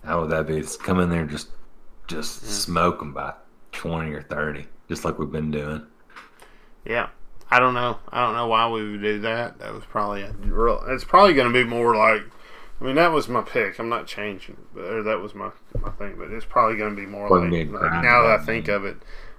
How 0.05 0.21
would 0.21 0.31
that 0.31 0.47
be? 0.47 0.61
Just 0.61 0.83
come 0.83 1.01
in 1.01 1.09
there 1.11 1.21
and 1.23 1.31
just, 1.31 1.49
just 2.09 2.43
smoke 2.43 2.99
them 2.99 3.13
by 3.13 3.35
twenty 3.73 4.13
or 4.13 4.23
thirty, 4.23 4.67
just 4.89 5.05
like 5.05 5.19
we've 5.19 5.31
been 5.33 5.51
doing. 5.51 5.87
Yeah. 6.85 7.09
I 7.53 7.59
don't 7.59 7.74
know. 7.74 7.99
I 8.09 8.24
don't 8.24 8.35
know 8.35 8.47
why 8.47 8.66
we 8.70 8.93
would 8.93 9.03
do 9.03 9.20
that. 9.20 9.59
That 9.59 9.74
was 9.74 9.85
probably 9.85 10.23
a 10.23 10.33
real. 10.33 10.83
It's 10.89 11.05
probably 11.05 11.35
going 11.35 11.53
to 11.53 11.65
be 11.65 11.69
more 11.69 11.95
like. 11.95 12.23
I 12.81 12.85
mean, 12.85 12.95
that 12.95 13.12
was 13.12 13.29
my 13.29 13.43
pick. 13.43 13.79
I'm 13.79 13.91
not 13.91 14.07
changing, 14.07 14.57
but 14.74 14.85
or 14.85 15.03
that 15.03 15.20
was 15.20 15.35
my 15.35 15.51
my 15.79 15.91
thing. 15.91 16.15
But 16.16 16.31
it's 16.31 16.47
probably 16.47 16.79
going 16.79 16.97
to 16.97 17.01
be 17.01 17.07
more 17.07 17.29
like, 17.29 17.51
like 17.51 18.03
now 18.03 18.23
that 18.23 18.41
I 18.41 18.45
think 18.47 18.69
of 18.69 18.87
it, 18.87 18.97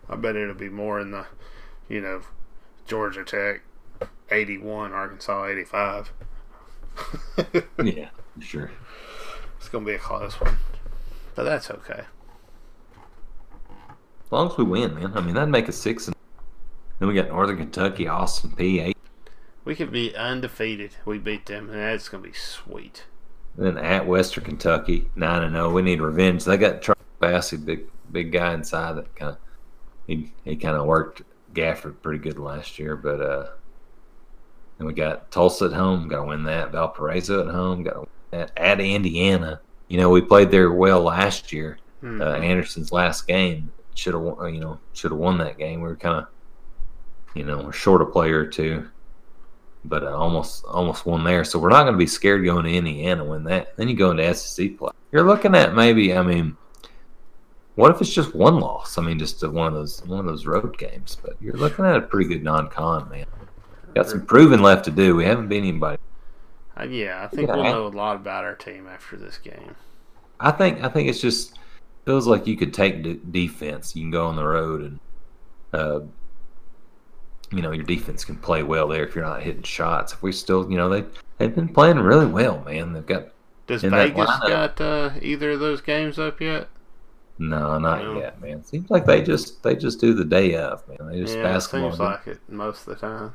I 0.07 0.15
bet 0.15 0.35
it'll 0.35 0.53
be 0.53 0.69
more 0.69 0.99
in 0.99 1.09
the, 1.09 1.25
you 1.89 2.01
know, 2.01 2.21
Georgia 2.85 3.23
Tech, 3.23 3.61
81, 4.29 4.93
Arkansas 4.93 5.45
85. 5.47 6.13
Yeah, 7.83 8.09
sure. 8.39 8.69
It's 9.57 9.69
going 9.69 9.85
to 9.85 9.89
be 9.89 9.95
a 9.95 9.99
close 9.99 10.39
one, 10.39 10.57
but 11.33 11.45
that's 11.45 11.71
okay. 11.71 12.03
As 13.89 14.31
long 14.31 14.51
as 14.51 14.57
we 14.57 14.65
win, 14.65 14.93
man. 14.93 15.13
I 15.15 15.21
mean, 15.21 15.33
that'd 15.33 15.49
make 15.49 15.67
a 15.67 15.71
six. 15.71 16.05
And 16.07 16.15
then 17.03 17.09
we 17.09 17.15
got 17.15 17.27
Northern 17.27 17.57
Kentucky, 17.57 18.07
Austin 18.07 18.51
Peay 18.51 18.81
eight. 18.81 18.97
We 19.65 19.75
could 19.75 19.91
be 19.91 20.15
undefeated. 20.15 20.91
We 21.03 21.17
beat 21.17 21.47
them, 21.47 21.69
and 21.69 21.77
that's 21.77 22.07
gonna 22.07 22.23
be 22.23 22.31
sweet. 22.31 23.03
Then 23.57 23.77
at 23.77 24.07
Western 24.07 24.45
Kentucky, 24.45 25.09
nine 25.13 25.43
and 25.43 25.53
zero. 25.53 25.69
We 25.69 25.81
need 25.81 25.99
revenge. 25.99 26.45
They 26.45 26.55
got 26.55 26.81
Charles 26.81 27.03
Bassey, 27.21 27.57
big 27.57 27.87
big 28.09 28.31
guy 28.31 28.53
inside 28.53 28.95
that 28.95 29.13
kind 29.17 29.31
of 29.31 29.37
he 30.07 30.31
he 30.45 30.55
kind 30.55 30.77
of 30.77 30.85
worked 30.85 31.23
Gafford 31.53 32.01
pretty 32.01 32.19
good 32.19 32.39
last 32.39 32.79
year, 32.79 32.95
but 32.95 33.19
uh, 33.19 33.49
then 34.77 34.87
we 34.87 34.93
got 34.93 35.29
Tulsa 35.29 35.65
at 35.65 35.73
home. 35.73 36.07
Got 36.07 36.21
to 36.21 36.27
win 36.27 36.43
that. 36.45 36.71
Valparaiso 36.71 37.45
at 37.45 37.53
home. 37.53 37.83
Got 37.83 37.93
to 37.95 37.99
win 37.99 38.09
that 38.31 38.51
at 38.55 38.79
Indiana. 38.79 39.59
You 39.89 39.97
know, 39.97 40.09
we 40.09 40.21
played 40.21 40.51
there 40.51 40.71
well 40.71 41.01
last 41.01 41.51
year. 41.51 41.79
Hmm. 41.99 42.21
Uh, 42.21 42.35
Anderson's 42.35 42.93
last 42.93 43.27
game 43.27 43.73
should 43.93 44.13
have. 44.13 44.23
You 44.23 44.61
know, 44.61 44.79
should 44.93 45.11
have 45.11 45.19
won 45.19 45.37
that 45.39 45.57
game. 45.57 45.81
We 45.81 45.89
were 45.89 45.97
kind 45.97 46.19
of, 46.19 46.27
you 47.35 47.43
know, 47.43 47.59
we're 47.63 47.71
short 47.71 48.01
a 48.01 48.05
player 48.05 48.39
or 48.39 48.45
two, 48.47 48.87
but 49.85 50.03
uh, 50.03 50.15
almost 50.15 50.63
almost 50.65 51.05
won 51.05 51.23
there. 51.23 51.43
So 51.43 51.59
we're 51.59 51.69
not 51.69 51.83
going 51.83 51.93
to 51.93 51.97
be 51.97 52.07
scared 52.07 52.45
going 52.45 52.65
to 52.65 52.71
Indiana 52.73 53.23
win 53.25 53.43
that. 53.45 53.75
Then 53.77 53.87
you 53.89 53.95
go 53.95 54.11
into 54.11 54.33
SEC 54.33 54.77
play. 54.77 54.91
You're 55.11 55.23
looking 55.23 55.55
at 55.55 55.73
maybe. 55.73 56.15
I 56.15 56.21
mean, 56.23 56.55
what 57.75 57.91
if 57.91 58.01
it's 58.01 58.13
just 58.13 58.35
one 58.35 58.59
loss? 58.59 58.97
I 58.97 59.01
mean, 59.01 59.19
just 59.19 59.45
one 59.47 59.67
of 59.67 59.73
those 59.73 60.03
one 60.05 60.19
of 60.19 60.25
those 60.25 60.45
road 60.45 60.77
games. 60.77 61.17
But 61.21 61.35
you're 61.41 61.55
looking 61.57 61.85
at 61.85 61.95
a 61.95 62.01
pretty 62.01 62.29
good 62.29 62.43
non-con, 62.43 63.09
man. 63.09 63.25
Got 63.95 64.09
some 64.09 64.25
proving 64.25 64.61
left 64.61 64.85
to 64.85 64.91
do. 64.91 65.15
We 65.15 65.25
haven't 65.25 65.49
beat 65.49 65.57
anybody. 65.59 65.97
Uh, 66.79 66.85
yeah, 66.85 67.23
I 67.23 67.27
think 67.35 67.49
Yeah. 67.49 67.55
we'll 67.55 67.63
know 67.65 67.87
a 67.87 67.89
lot 67.89 68.15
about 68.15 68.43
our 68.43 68.55
team 68.55 68.87
after 68.87 69.15
this 69.17 69.37
game. 69.37 69.75
I 70.39 70.49
think 70.51 70.83
I 70.83 70.89
think 70.89 71.09
it's 71.09 71.21
just 71.21 71.59
feels 72.05 72.25
like 72.27 72.47
you 72.47 72.57
could 72.57 72.73
take 72.73 73.03
d- 73.03 73.19
defense. 73.31 73.95
You 73.95 74.01
can 74.03 74.11
go 74.11 74.25
on 74.25 74.35
the 74.35 74.43
road 74.43 74.81
and, 74.81 74.99
uh, 75.71 75.99
you 77.53 77.61
know, 77.61 77.71
your 77.71 77.85
defense 77.85 78.25
can 78.25 78.35
play 78.35 78.63
well 78.63 78.87
there 78.87 79.05
if 79.05 79.15
you're 79.15 79.23
not 79.23 79.43
hitting 79.43 79.63
shots. 79.63 80.13
If 80.13 80.23
we 80.23 80.31
still, 80.31 80.69
you 80.71 80.77
know, 80.77 80.89
they 80.89 81.05
they've 81.37 81.53
been 81.53 81.67
playing 81.69 81.99
really 81.99 82.25
well, 82.25 82.61
man. 82.63 82.93
They've 82.93 83.05
got 83.05 83.27
Does 83.67 83.83
Vegas 83.83 84.29
got 84.47 84.79
uh, 84.81 85.11
either 85.21 85.51
of 85.51 85.59
those 85.59 85.81
games 85.81 86.17
up 86.19 86.41
yet? 86.41 86.67
no, 87.39 87.77
not 87.79 88.03
No. 88.03 88.19
yet, 88.19 88.39
man. 88.41 88.63
Seems 88.63 88.89
like 88.89 89.05
they 89.05 89.21
just 89.21 89.61
they 89.63 89.75
just 89.75 89.99
do 89.99 90.13
the 90.13 90.25
day 90.25 90.55
of, 90.55 90.87
man. 90.87 91.07
They 91.11 91.19
just 91.21 91.35
yeah, 91.35 91.43
basketball. 91.43 91.91
seems 91.91 91.99
like 91.99 92.27
it 92.27 92.39
most 92.49 92.87
of 92.87 92.99
the 92.99 93.07
time. 93.07 93.33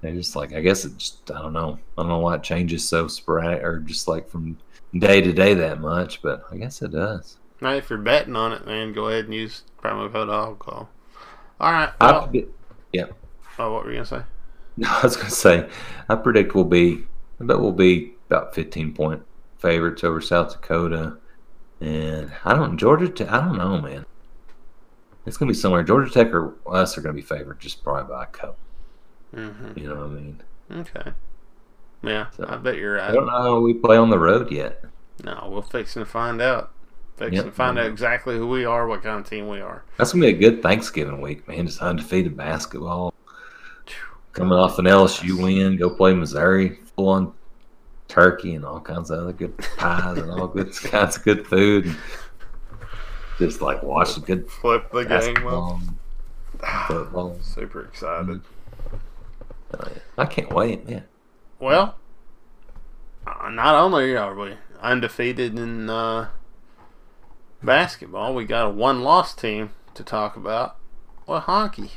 They 0.00 0.12
just 0.12 0.36
like 0.36 0.52
I 0.52 0.60
guess 0.60 0.84
it 0.84 0.96
just 0.98 1.30
I 1.30 1.40
don't 1.42 1.52
know. 1.52 1.78
I 1.96 2.02
don't 2.02 2.08
know 2.08 2.18
why 2.18 2.36
it 2.36 2.42
changes 2.42 2.86
so 2.88 3.08
sporadic 3.08 3.62
or 3.62 3.78
just 3.80 4.06
like 4.08 4.28
from 4.28 4.56
day 4.98 5.20
to 5.20 5.32
day 5.32 5.54
that 5.54 5.80
much, 5.80 6.22
but 6.22 6.44
I 6.52 6.56
guess 6.56 6.82
it 6.82 6.92
does. 6.92 7.38
Now, 7.60 7.72
if 7.72 7.88
you're 7.88 7.98
betting 7.98 8.36
on 8.36 8.52
it, 8.52 8.66
man, 8.66 8.92
go 8.92 9.08
ahead 9.08 9.24
and 9.24 9.34
use 9.34 9.62
promo 9.82 10.12
code 10.12 10.28
alcohol. 10.28 10.88
All 11.60 11.72
right. 11.72 11.90
Well, 12.00 12.24
predict- 12.28 12.52
oh, 13.58 13.72
what 13.72 13.84
were 13.84 13.90
you 13.90 13.96
gonna 13.96 14.06
say? 14.06 14.22
no, 14.76 14.88
I 14.90 15.02
was 15.02 15.16
gonna 15.16 15.30
say 15.30 15.68
I 16.08 16.14
predict 16.16 16.54
we'll 16.54 16.64
be 16.64 17.04
I 17.40 17.44
bet 17.44 17.60
we'll 17.60 17.72
be 17.72 18.14
about 18.28 18.54
fifteen 18.54 18.92
point 18.92 19.22
favorites 19.58 20.04
over 20.04 20.20
South 20.20 20.52
Dakota, 20.52 21.16
and 21.80 22.32
I 22.44 22.54
don't 22.54 22.76
Georgia. 22.78 23.08
Tech, 23.08 23.30
I 23.30 23.40
don't 23.40 23.56
know, 23.58 23.80
man. 23.80 24.04
It's 25.26 25.36
gonna 25.36 25.50
be 25.50 25.56
somewhere. 25.56 25.82
Georgia 25.82 26.10
Tech 26.12 26.34
or 26.34 26.54
us 26.66 26.98
are 26.98 27.00
gonna 27.00 27.14
be 27.14 27.22
favored 27.22 27.60
just 27.60 27.82
probably 27.82 28.12
by 28.12 28.24
a 28.24 28.26
couple. 28.26 28.56
hmm 29.34 29.72
You 29.76 29.88
know 29.88 29.94
what 29.96 30.04
I 30.04 30.08
mean? 30.08 30.42
Okay. 30.70 31.12
Yeah, 32.02 32.26
So, 32.36 32.44
I 32.46 32.56
bet 32.56 32.76
you're 32.76 32.96
right. 32.96 33.08
I 33.08 33.12
don't 33.14 33.24
know 33.26 33.32
how 33.32 33.60
we 33.60 33.72
play 33.72 33.96
on 33.96 34.10
the 34.10 34.18
road 34.18 34.50
yet. 34.50 34.84
No, 35.24 35.48
we'll 35.50 35.62
fix 35.62 35.96
and 35.96 36.06
find 36.06 36.42
out. 36.42 36.70
Fix 37.16 37.32
Yep. 37.36 37.44
to 37.46 37.50
find 37.52 37.78
out 37.78 37.86
exactly 37.86 38.36
who 38.36 38.46
we 38.46 38.66
are, 38.66 38.86
what 38.86 39.02
kind 39.02 39.20
of 39.20 39.30
team 39.30 39.48
we 39.48 39.60
are. 39.60 39.84
That's 39.96 40.12
gonna 40.12 40.26
be 40.26 40.32
a 40.34 40.50
good 40.50 40.62
Thanksgiving 40.62 41.22
week, 41.22 41.48
man. 41.48 41.66
Just 41.66 41.80
undefeated 41.80 42.36
basketball. 42.36 43.14
Coming 44.34 44.58
off 44.58 44.78
an 44.80 44.86
LSU 44.86 45.42
win, 45.42 45.76
go 45.76 45.88
play 45.88 46.12
Missouri, 46.12 46.80
full 46.96 47.08
on 47.08 47.32
turkey 48.08 48.54
and 48.54 48.64
all 48.64 48.80
kinds 48.80 49.10
of 49.10 49.20
other 49.20 49.32
good 49.32 49.56
pies 49.76 50.18
and 50.18 50.30
all 50.30 50.48
good 50.48 50.72
kinds 50.82 51.16
of 51.16 51.24
good 51.24 51.46
food. 51.46 51.86
And 51.86 51.96
just 53.38 53.60
like 53.60 53.82
watch 53.82 54.14
the 54.14 54.20
good 54.20 54.50
Flip 54.50 54.90
the 54.92 55.04
game. 55.04 55.36
football. 56.86 57.38
Super 57.42 57.84
excited. 57.84 58.40
Oh. 59.72 59.88
I 60.18 60.26
can't 60.26 60.52
wait, 60.52 60.88
man. 60.88 61.04
Well, 61.58 61.96
uh, 63.26 63.50
not 63.50 63.74
only 63.74 64.16
are 64.16 64.34
we 64.34 64.54
undefeated 64.80 65.58
in 65.58 65.88
uh, 65.88 66.28
basketball, 67.62 68.34
we 68.34 68.44
got 68.44 68.66
a 68.66 68.70
one-loss 68.70 69.34
team 69.34 69.70
to 69.94 70.02
talk 70.02 70.36
about. 70.36 70.76
Well, 71.26 71.40
hockey. 71.40 71.92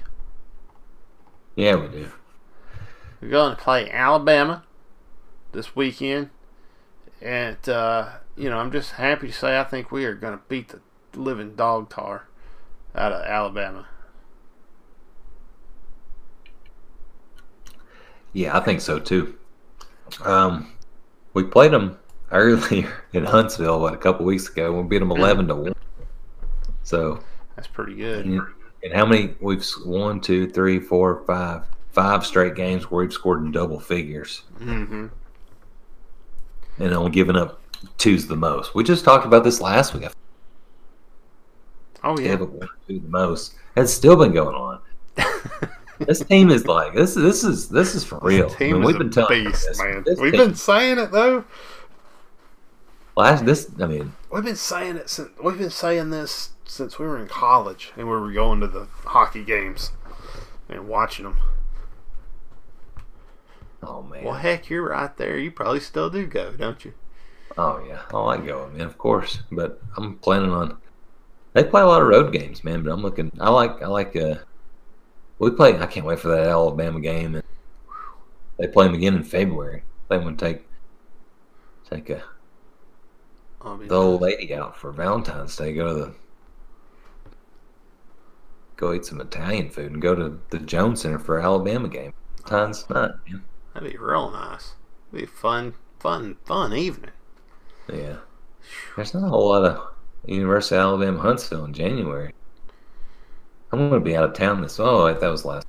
Yeah, 1.55 1.75
we 1.75 1.87
do. 1.87 2.11
We're 3.21 3.29
going 3.29 3.55
to 3.55 3.61
play 3.61 3.89
Alabama 3.89 4.63
this 5.51 5.75
weekend, 5.75 6.29
and 7.21 7.57
uh, 7.67 8.09
you 8.35 8.49
know 8.49 8.57
I'm 8.57 8.71
just 8.71 8.91
happy 8.91 9.27
to 9.27 9.33
say 9.33 9.59
I 9.59 9.63
think 9.63 9.91
we 9.91 10.05
are 10.05 10.13
going 10.13 10.37
to 10.37 10.43
beat 10.47 10.69
the 10.69 10.79
living 11.19 11.55
dog 11.55 11.89
tar 11.89 12.27
out 12.95 13.11
of 13.11 13.23
Alabama. 13.23 13.87
Yeah, 18.33 18.55
I 18.55 18.59
think 18.59 18.81
so 18.81 18.99
too. 18.99 19.35
Um, 20.23 20.73
we 21.33 21.43
played 21.43 21.71
them 21.71 21.97
earlier 22.31 23.03
in 23.13 23.25
Huntsville 23.25 23.79
what 23.81 23.93
a 23.93 23.97
couple 23.97 24.25
weeks 24.25 24.47
ago. 24.47 24.71
We 24.79 24.87
beat 24.87 24.99
them 24.99 25.11
eleven 25.11 25.47
to 25.47 25.55
one. 25.55 25.73
So 26.83 27.23
That's 27.55 27.67
pretty 27.67 27.95
good. 27.95 28.25
And, 28.25 28.41
and 28.83 28.93
how 28.93 29.05
many 29.05 29.33
we've 29.41 29.65
one, 29.83 30.21
two, 30.21 30.49
three, 30.49 30.79
four, 30.79 31.23
five, 31.25 31.63
five 31.97 32.23
straight 32.23 32.53
games 32.53 32.91
where 32.91 33.03
we've 33.03 33.11
scored 33.11 33.41
in 33.43 33.51
double 33.51 33.79
figures 33.79 34.43
hmm 34.59 35.07
and 36.77 36.93
only 36.93 37.09
given 37.09 37.35
up 37.35 37.59
two's 37.97 38.27
the 38.27 38.35
most. 38.35 38.75
We 38.75 38.83
just 38.83 39.03
talked 39.03 39.25
about 39.25 39.43
this 39.43 39.59
last 39.59 39.95
week. 39.95 40.07
Oh 42.03 42.19
Yeah, 42.19 42.35
but 42.35 42.51
one, 42.51 42.67
two 42.87 42.99
the 42.99 43.07
most. 43.09 43.55
It's 43.75 43.91
still 43.91 44.15
been 44.15 44.31
going 44.33 44.55
on. 44.55 44.79
This 45.99 46.19
team 46.23 46.51
is 46.51 46.67
like 46.67 46.93
this. 46.93 47.15
This 47.15 47.43
is 47.43 47.69
this 47.69 47.95
is 47.95 48.03
for 48.03 48.19
real. 48.21 48.47
Team 48.51 48.69
I 48.69 48.73
mean, 48.73 48.81
is 48.83 48.87
we've 48.87 48.97
been 48.99 49.09
telling 49.09 49.45
beast, 49.45 49.65
this. 49.67 49.79
man. 49.81 50.03
This 50.05 50.19
We've 50.19 50.31
team- 50.31 50.41
been 50.49 50.55
saying 50.55 50.99
it 50.99 51.11
though. 51.11 51.43
last 53.15 53.43
this. 53.45 53.71
I 53.81 53.87
mean, 53.87 54.13
We've 54.31 54.43
been 54.43 54.55
saying 54.55 54.97
it 54.97 55.09
since 55.09 55.29
we've 55.43 55.57
been 55.57 55.71
saying 55.71 56.11
this 56.11 56.51
since 56.65 56.99
we 56.99 57.07
were 57.07 57.17
in 57.19 57.27
college 57.27 57.93
and 57.97 58.05
we 58.07 58.13
were 58.15 58.31
going 58.31 58.59
to 58.59 58.67
the 58.67 58.85
hockey 59.05 59.43
games 59.43 59.91
and 60.69 60.87
watching 60.87 61.25
them. 61.25 61.37
Oh 63.83 64.01
man. 64.01 64.23
Well, 64.23 64.35
heck, 64.35 64.69
you're 64.69 64.89
right 64.89 65.15
there. 65.17 65.37
You 65.37 65.51
probably 65.51 65.79
still 65.79 66.09
do 66.09 66.25
go, 66.25 66.51
don't 66.51 66.83
you? 66.83 66.93
Oh 67.57 67.83
yeah, 67.87 68.01
I 68.13 68.17
like 68.17 68.45
going, 68.45 68.77
man. 68.77 68.85
Of 68.85 68.97
course, 68.97 69.39
but 69.51 69.81
I'm 69.95 70.17
planning 70.19 70.51
on. 70.51 70.77
They 71.53 71.63
play 71.63 71.81
a 71.81 71.87
lot 71.87 72.01
of 72.01 72.07
road 72.07 72.31
games, 72.31 72.63
man. 72.63 72.83
But 72.83 72.91
I'm 72.91 73.01
looking. 73.01 73.31
I 73.39 73.49
like. 73.49 73.81
I 73.81 73.87
like. 73.87 74.15
Uh, 74.15 74.35
we 75.39 75.51
play. 75.51 75.77
I 75.77 75.87
can't 75.87 76.05
wait 76.05 76.19
for 76.19 76.29
that 76.29 76.47
Alabama 76.47 76.99
game, 76.99 77.35
and 77.35 77.43
they 78.57 78.67
play 78.67 78.85
them 78.85 78.95
again 78.95 79.15
in 79.15 79.23
February. 79.23 79.83
They 80.09 80.17
want 80.17 80.39
to 80.39 80.45
take 80.45 80.67
take 81.89 82.09
a 82.09 82.23
the 83.87 83.95
old 83.95 84.21
lady 84.21 84.53
out 84.53 84.77
for 84.77 84.91
Valentine's 84.91 85.55
Day. 85.55 85.73
Go 85.73 85.87
to 85.87 85.93
the 85.93 86.13
go 88.75 88.93
eat 88.93 89.05
some 89.05 89.19
Italian 89.19 89.69
food 89.69 89.91
and 89.91 90.01
go 90.01 90.13
to 90.13 90.39
the 90.49 90.59
Jones 90.59 91.01
Center 91.01 91.19
for 91.19 91.39
Alabama 91.39 91.87
game. 91.87 92.13
Valentine's 92.47 92.89
night, 92.89 93.11
man. 93.27 93.43
That'd 93.77 93.91
be 93.91 93.97
real 93.99 94.31
nice. 94.31 94.73
It'd 95.13 95.27
be 95.27 95.31
fun, 95.31 95.75
fun, 95.99 96.37
fun 96.45 96.73
evening. 96.73 97.11
Yeah. 97.93 98.17
There's 98.95 99.13
not 99.13 99.25
a 99.25 99.29
whole 99.29 99.49
lot 99.49 99.65
of 99.65 99.93
University 100.25 100.75
of 100.77 100.81
Alabama 100.81 101.19
Huntsville 101.19 101.65
in 101.65 101.73
January. 101.73 102.33
I'm 103.71 103.77
going 103.77 103.91
to 103.91 103.99
be 103.99 104.17
out 104.17 104.23
of 104.23 104.33
town 104.33 104.61
this. 104.61 104.79
Oh, 104.79 105.13
that 105.13 105.21
was 105.27 105.45
last. 105.45 105.67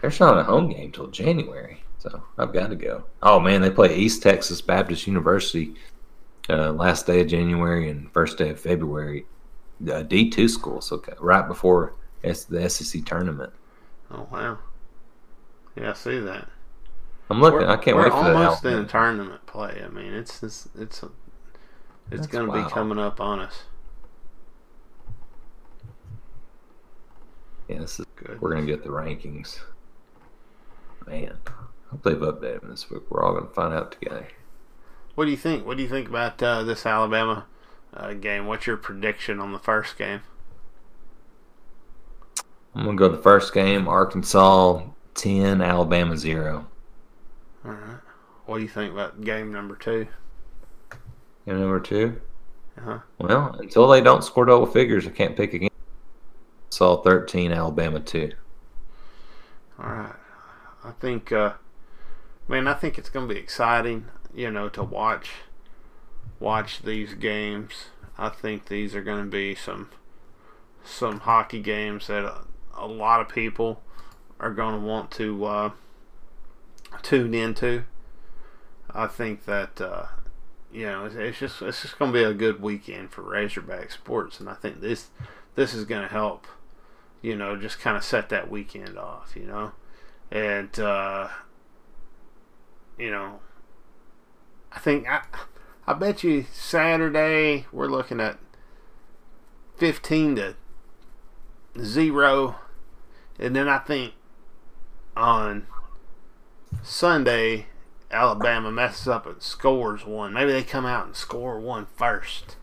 There's 0.00 0.20
not 0.20 0.38
a 0.38 0.42
home 0.42 0.70
game 0.70 0.90
till 0.90 1.08
January, 1.08 1.82
so 1.98 2.22
I've 2.38 2.54
got 2.54 2.70
to 2.70 2.76
go. 2.76 3.04
Oh 3.22 3.38
man, 3.38 3.60
they 3.60 3.70
play 3.70 3.94
East 3.94 4.22
Texas 4.22 4.62
Baptist 4.62 5.06
University 5.06 5.74
uh, 6.48 6.72
last 6.72 7.06
day 7.06 7.20
of 7.20 7.26
January 7.26 7.90
and 7.90 8.10
first 8.12 8.38
day 8.38 8.48
of 8.48 8.58
February. 8.58 9.26
Uh, 9.82 10.02
D2 10.02 10.48
school, 10.48 10.80
so 10.80 11.02
right 11.20 11.46
before 11.46 11.92
S- 12.24 12.44
the 12.44 12.70
SEC 12.70 13.04
tournament. 13.04 13.52
Oh 14.10 14.26
wow. 14.32 14.58
Yeah, 15.78 15.90
I 15.90 15.94
see 15.94 16.18
that. 16.20 16.48
I'm 17.30 17.40
looking. 17.40 17.60
We're, 17.60 17.68
I 17.68 17.76
can't 17.76 17.96
we're 17.96 18.04
wait 18.04 18.12
for 18.12 18.24
that. 18.24 18.36
almost 18.36 18.64
in 18.64 18.86
tournament 18.86 19.46
play. 19.46 19.82
I 19.84 19.88
mean, 19.88 20.12
it's 20.12 20.42
it's 20.42 20.68
it's 20.78 21.04
it's 22.10 22.26
going 22.26 22.46
to 22.46 22.52
be 22.52 22.68
coming 22.70 22.98
up 22.98 23.20
on 23.20 23.40
us. 23.40 23.64
Yeah, 27.68 27.80
this 27.80 28.00
is 28.00 28.06
Good. 28.16 28.40
We're 28.40 28.54
gonna 28.54 28.66
get 28.66 28.82
the 28.82 28.88
rankings. 28.88 29.60
Man, 31.06 31.38
I 31.46 31.90
hope 31.90 32.02
they've 32.02 32.16
updated 32.16 32.62
them 32.62 32.70
this 32.70 32.90
week. 32.90 33.02
We're 33.08 33.22
all 33.22 33.34
gonna 33.34 33.46
find 33.46 33.72
out 33.72 33.92
together. 33.92 34.26
What 35.14 35.26
do 35.26 35.30
you 35.30 35.36
think? 35.36 35.64
What 35.64 35.76
do 35.76 35.82
you 35.84 35.88
think 35.88 36.08
about 36.08 36.42
uh, 36.42 36.64
this 36.64 36.84
Alabama 36.84 37.46
uh, 37.94 38.14
game? 38.14 38.46
What's 38.46 38.66
your 38.66 38.76
prediction 38.76 39.38
on 39.38 39.52
the 39.52 39.58
first 39.58 39.96
game? 39.96 40.22
I'm 42.74 42.84
gonna 42.86 42.96
go 42.96 43.08
the 43.08 43.22
first 43.22 43.54
game. 43.54 43.86
Arkansas 43.86 44.82
ten, 45.18 45.60
Alabama 45.60 46.16
zero. 46.16 46.66
All 47.64 47.72
right. 47.72 47.98
What 48.46 48.56
do 48.56 48.62
you 48.62 48.68
think 48.68 48.92
about 48.92 49.22
game 49.22 49.52
number 49.52 49.76
two? 49.76 50.06
Game 51.44 51.60
number 51.60 51.80
two. 51.80 52.20
Uh-huh. 52.78 53.00
Well, 53.18 53.56
until 53.58 53.88
they 53.88 54.00
don't 54.00 54.22
score 54.22 54.46
double 54.46 54.66
figures, 54.66 55.06
I 55.06 55.10
can't 55.10 55.36
pick 55.36 55.52
again. 55.52 55.68
Saw 56.70 57.02
thirteen, 57.02 57.52
Alabama 57.52 58.00
two. 58.00 58.32
All 59.78 59.90
right. 59.90 60.14
I 60.84 60.92
think, 60.92 61.32
uh, 61.32 61.54
man, 62.46 62.68
I 62.68 62.74
think 62.74 62.96
it's 62.96 63.10
going 63.10 63.28
to 63.28 63.34
be 63.34 63.40
exciting, 63.40 64.06
you 64.32 64.50
know, 64.50 64.68
to 64.70 64.82
watch 64.82 65.30
watch 66.38 66.82
these 66.82 67.14
games. 67.14 67.86
I 68.16 68.28
think 68.28 68.66
these 68.66 68.94
are 68.94 69.02
going 69.02 69.24
to 69.24 69.30
be 69.30 69.54
some 69.54 69.90
some 70.84 71.20
hockey 71.20 71.60
games 71.60 72.06
that 72.06 72.24
a, 72.24 72.44
a 72.76 72.86
lot 72.86 73.20
of 73.20 73.28
people 73.28 73.82
are 74.40 74.52
going 74.52 74.74
to 74.74 74.86
want 74.86 75.10
to 75.12 75.44
uh, 75.44 75.70
tune 77.02 77.34
into. 77.34 77.84
I 78.90 79.06
think 79.06 79.44
that 79.44 79.80
uh, 79.80 80.06
you 80.72 80.86
know 80.86 81.04
it's, 81.06 81.14
it's 81.14 81.38
just 81.38 81.62
it's 81.62 81.82
just 81.82 81.98
going 81.98 82.12
to 82.12 82.18
be 82.18 82.24
a 82.24 82.34
good 82.34 82.62
weekend 82.62 83.10
for 83.10 83.22
Razorback 83.22 83.90
sports, 83.90 84.40
and 84.40 84.48
I 84.48 84.54
think 84.54 84.80
this 84.80 85.08
this 85.54 85.74
is 85.74 85.84
going 85.84 86.02
to 86.02 86.08
help. 86.08 86.46
You 87.20 87.36
know, 87.36 87.56
just 87.56 87.80
kind 87.80 87.96
of 87.96 88.04
set 88.04 88.28
that 88.28 88.50
weekend 88.50 88.96
off. 88.96 89.34
You 89.36 89.46
know, 89.46 89.72
and 90.30 90.78
uh, 90.78 91.28
you 92.98 93.10
know, 93.10 93.40
I 94.72 94.78
think 94.78 95.08
I 95.08 95.22
I 95.86 95.92
bet 95.94 96.22
you 96.22 96.46
Saturday 96.52 97.66
we're 97.72 97.88
looking 97.88 98.20
at 98.20 98.38
fifteen 99.76 100.36
to 100.36 100.54
zero, 101.82 102.56
and 103.38 103.54
then 103.54 103.68
I 103.68 103.78
think 103.78 104.14
on 105.18 105.66
Sunday 106.82 107.66
Alabama 108.10 108.70
messes 108.70 109.08
up 109.08 109.26
and 109.26 109.42
scores 109.42 110.06
one. 110.06 110.32
Maybe 110.32 110.52
they 110.52 110.62
come 110.62 110.86
out 110.86 111.06
and 111.06 111.14
score 111.14 111.60
one 111.60 111.86
first, 111.96 112.56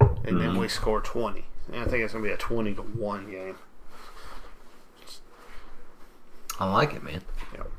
and 0.00 0.08
mm-hmm. 0.08 0.38
then 0.38 0.58
we 0.58 0.68
score 0.68 1.00
twenty. 1.00 1.44
And 1.72 1.82
I 1.82 1.84
think 1.84 2.02
it's 2.02 2.12
gonna 2.12 2.24
be 2.24 2.30
a 2.30 2.36
twenty 2.36 2.74
to 2.74 2.82
one 2.82 3.30
game. 3.30 3.56
I 6.58 6.70
like 6.70 6.94
it, 6.94 7.04
man. 7.04 7.22
Yep. 7.54 7.70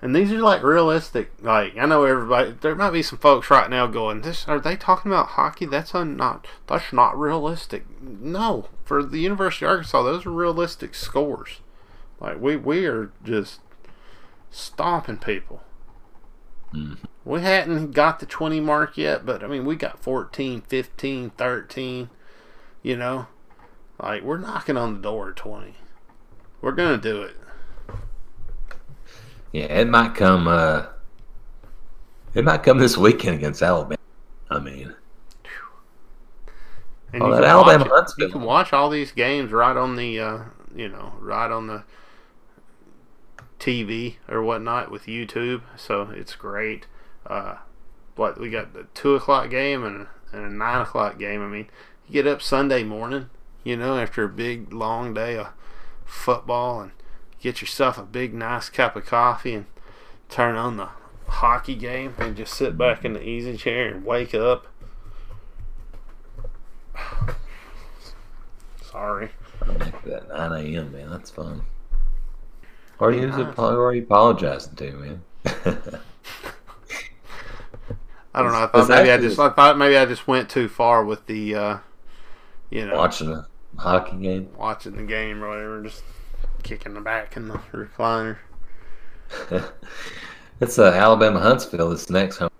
And 0.00 0.14
these 0.14 0.30
are 0.30 0.38
like 0.38 0.62
realistic. 0.62 1.32
Like 1.42 1.76
I 1.76 1.86
know 1.86 2.04
everybody. 2.04 2.52
There 2.52 2.76
might 2.76 2.92
be 2.92 3.02
some 3.02 3.18
folks 3.18 3.50
right 3.50 3.68
now 3.68 3.88
going, 3.88 4.20
"This 4.20 4.46
are 4.46 4.60
they 4.60 4.76
talking 4.76 5.10
about 5.10 5.30
hockey? 5.30 5.66
That's 5.66 5.92
un, 5.92 6.16
not. 6.16 6.46
That's 6.68 6.92
not 6.92 7.18
realistic." 7.18 7.84
No, 8.00 8.68
for 8.84 9.02
the 9.02 9.18
University 9.18 9.64
of 9.64 9.70
Arkansas, 9.70 10.02
those 10.04 10.24
are 10.24 10.30
realistic 10.30 10.94
scores. 10.94 11.60
Like 12.20 12.40
we 12.40 12.56
we 12.56 12.86
are 12.86 13.12
just 13.24 13.60
stomping 14.50 15.18
people. 15.18 15.62
Mm-hmm. 16.74 17.04
We 17.24 17.40
hadn't 17.40 17.92
got 17.92 18.20
the 18.20 18.26
20 18.26 18.60
mark 18.60 18.96
yet, 18.96 19.24
but 19.24 19.42
I 19.42 19.46
mean, 19.46 19.64
we 19.64 19.76
got 19.76 20.02
14, 20.02 20.62
15, 20.62 21.30
13, 21.30 22.10
you 22.82 22.96
know? 22.96 23.26
Like, 24.00 24.22
we're 24.22 24.38
knocking 24.38 24.76
on 24.76 24.94
the 24.94 25.00
door 25.00 25.30
at 25.30 25.36
20. 25.36 25.74
We're 26.60 26.72
going 26.72 27.00
to 27.00 27.02
do 27.08 27.22
it. 27.22 27.36
Yeah, 29.52 29.64
it 29.64 29.88
might 29.88 30.14
come, 30.14 30.46
uh, 30.46 30.86
it 32.34 32.44
might 32.44 32.62
come 32.62 32.78
this 32.78 32.96
weekend 32.96 33.36
against 33.36 33.62
Alabama. 33.62 33.96
I 34.50 34.58
mean, 34.58 34.94
and 37.12 37.22
oh, 37.22 37.30
that 37.32 37.44
Alabama 37.44 38.06
You 38.18 38.28
can 38.28 38.42
watch 38.42 38.72
all 38.72 38.90
these 38.90 39.12
games 39.12 39.50
right 39.50 39.76
on 39.76 39.96
the, 39.96 40.20
uh, 40.20 40.38
you 40.74 40.88
know, 40.88 41.14
right 41.20 41.50
on 41.50 41.66
the 41.66 41.84
TV 43.58 44.16
or 44.28 44.42
whatnot 44.42 44.90
with 44.90 45.06
YouTube, 45.06 45.62
so 45.76 46.10
it's 46.14 46.34
great. 46.34 46.86
Uh, 47.26 47.56
what 48.16 48.40
we 48.40 48.50
got 48.50 48.72
the 48.72 48.86
two 48.94 49.14
o'clock 49.14 49.50
game 49.50 49.84
and, 49.84 50.06
and 50.32 50.44
a 50.44 50.50
nine 50.50 50.82
o'clock 50.82 51.18
game. 51.18 51.42
I 51.42 51.46
mean, 51.46 51.68
you 52.06 52.12
get 52.12 52.26
up 52.26 52.42
Sunday 52.42 52.84
morning, 52.84 53.30
you 53.64 53.76
know, 53.76 53.98
after 53.98 54.24
a 54.24 54.28
big 54.28 54.72
long 54.72 55.14
day 55.14 55.36
of 55.36 55.48
football, 56.04 56.80
and 56.80 56.92
get 57.40 57.60
yourself 57.60 57.98
a 57.98 58.02
big 58.02 58.34
nice 58.34 58.68
cup 58.68 58.96
of 58.96 59.06
coffee 59.06 59.54
and 59.54 59.66
turn 60.28 60.56
on 60.56 60.76
the 60.76 60.88
hockey 61.26 61.74
game 61.74 62.14
and 62.18 62.36
just 62.36 62.54
sit 62.54 62.76
back 62.76 63.04
in 63.04 63.12
the 63.12 63.22
easy 63.22 63.56
chair 63.56 63.88
and 63.88 64.04
wake 64.04 64.34
up. 64.34 64.66
Sorry. 68.82 69.30
That 70.04 70.28
9 70.28 70.74
a.m. 70.74 70.92
man, 70.92 71.10
that's 71.10 71.30
fun. 71.30 71.62
Or 73.00 73.10
or 73.10 73.94
you 73.94 74.02
apologizing 74.02 74.74
to, 74.76 74.92
man. 74.92 75.22
I 78.34 78.42
don't 78.42 78.52
know. 78.52 78.62
I 78.62 78.66
thought 78.66 78.88
maybe 78.88 79.10
I 79.10 79.18
just 79.18 79.38
I 79.38 79.50
thought 79.50 79.78
maybe 79.78 79.96
I 79.96 80.04
just 80.04 80.26
went 80.26 80.48
too 80.50 80.68
far 80.68 81.04
with 81.04 81.26
the 81.26 81.54
uh, 81.54 81.78
you 82.70 82.86
know 82.86 82.96
watching 82.96 83.32
a 83.32 83.46
hockey 83.76 84.16
game, 84.16 84.50
watching 84.56 84.96
the 84.96 85.02
game 85.02 85.42
or 85.42 85.48
whatever, 85.48 85.82
just 85.82 86.02
kicking 86.62 86.94
the 86.94 87.00
back 87.00 87.36
in 87.36 87.48
the 87.48 87.54
recliner. 87.72 88.38
it's 90.60 90.78
uh, 90.78 90.92
Alabama 90.92 91.40
Huntsville. 91.40 91.90
This 91.90 92.10
next 92.10 92.38
home. 92.38 92.50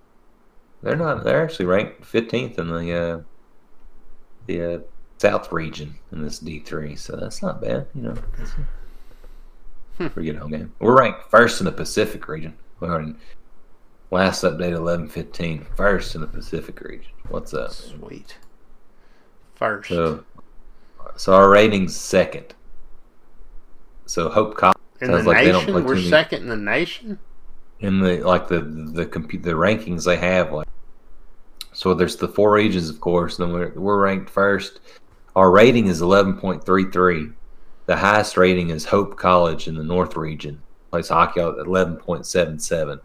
They're 0.83 0.97
not. 0.97 1.25
They're 1.25 1.43
actually 1.43 1.67
ranked 1.67 2.03
15th 2.03 2.59
in 2.59 2.69
the 2.69 2.95
uh, 2.95 3.21
the 4.47 4.75
uh, 4.75 4.79
South 5.19 5.53
region 5.53 5.95
in 6.13 6.23
this 6.23 6.41
D3, 6.41 6.99
so 6.99 7.17
that's 7.17 7.43
not 7.43 7.61
bad. 7.61 7.87
You 7.95 8.03
know, 8.03 8.15
Hmm. 9.99 10.07
Pretty 10.09 10.31
good 10.31 10.39
home 10.39 10.51
game. 10.53 10.73
We're 10.79 10.97
ranked 10.97 11.29
first 11.29 11.61
in 11.61 11.65
the 11.65 11.73
Pacific 11.73 12.29
region. 12.29 12.57
We're 12.79 13.01
in 13.01 13.19
last 14.13 14.45
update 14.45 14.73
11-15. 14.73 15.77
First 15.77 16.15
in 16.15 16.21
the 16.21 16.27
Pacific 16.27 16.81
region. 16.81 17.11
What's 17.29 17.53
up? 17.53 17.73
Sweet. 17.73 18.39
First. 19.57 19.89
So, 19.89 20.25
so 21.17 21.35
our 21.35 21.51
rating's 21.51 21.97
second. 21.97 22.55
So 24.07 24.29
Hope 24.29 24.57
College 24.57 24.77
in 25.01 25.11
the 25.11 25.23
like 25.23 25.45
nation. 25.45 25.85
We're 25.85 26.01
second 26.01 26.43
in 26.43 26.49
the 26.49 26.57
nation. 26.57 27.19
In 27.81 28.01
the 28.01 28.19
like 28.19 28.49
the 28.49 28.61
the 28.61 29.05
the, 29.05 29.39
the 29.39 29.53
rankings 29.53 30.05
they 30.05 30.17
have 30.17 30.53
like. 30.53 30.69
So 31.73 31.93
there's 31.95 32.17
the 32.17 32.29
four 32.29 32.53
regions, 32.53 32.89
of 32.89 33.01
course. 33.01 33.37
Then 33.37 33.53
we're 33.53 33.73
we're 33.75 34.01
ranked 34.01 34.31
first. 34.31 34.81
Our 35.37 35.51
rating 35.51 35.89
is 35.89 36.01
eleven 36.01 36.39
point 36.39 36.65
three 36.65 36.91
three. 36.91 37.31
The 37.89 37.97
highest 37.97 38.37
rating 38.37 38.69
is 38.69 38.85
Hope 38.85 39.17
College 39.17 39.67
in 39.67 39.75
the 39.75 39.83
North 39.83 40.15
region. 40.15 40.61
Plays 40.91 41.09
hockey 41.09 41.41
at 41.41 41.47
11.77. 41.47 43.01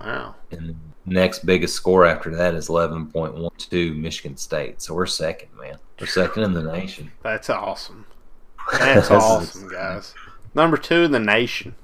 Wow. 0.00 0.36
And 0.52 0.68
the 0.68 0.76
next 1.06 1.44
biggest 1.44 1.74
score 1.74 2.06
after 2.06 2.32
that 2.36 2.54
is 2.54 2.68
11.12 2.68 3.96
Michigan 3.96 4.36
State. 4.36 4.80
So 4.80 4.94
we're 4.94 5.06
second, 5.06 5.48
man. 5.60 5.78
We're 5.98 6.06
second 6.06 6.44
in 6.44 6.52
the 6.52 6.62
nation. 6.62 7.10
That's 7.24 7.50
awesome. 7.50 8.06
That's 8.70 9.10
awesome, 9.10 9.70
guys. 9.70 10.14
Number 10.54 10.76
two 10.76 11.02
in 11.02 11.10
the 11.10 11.18
nation. 11.18 11.74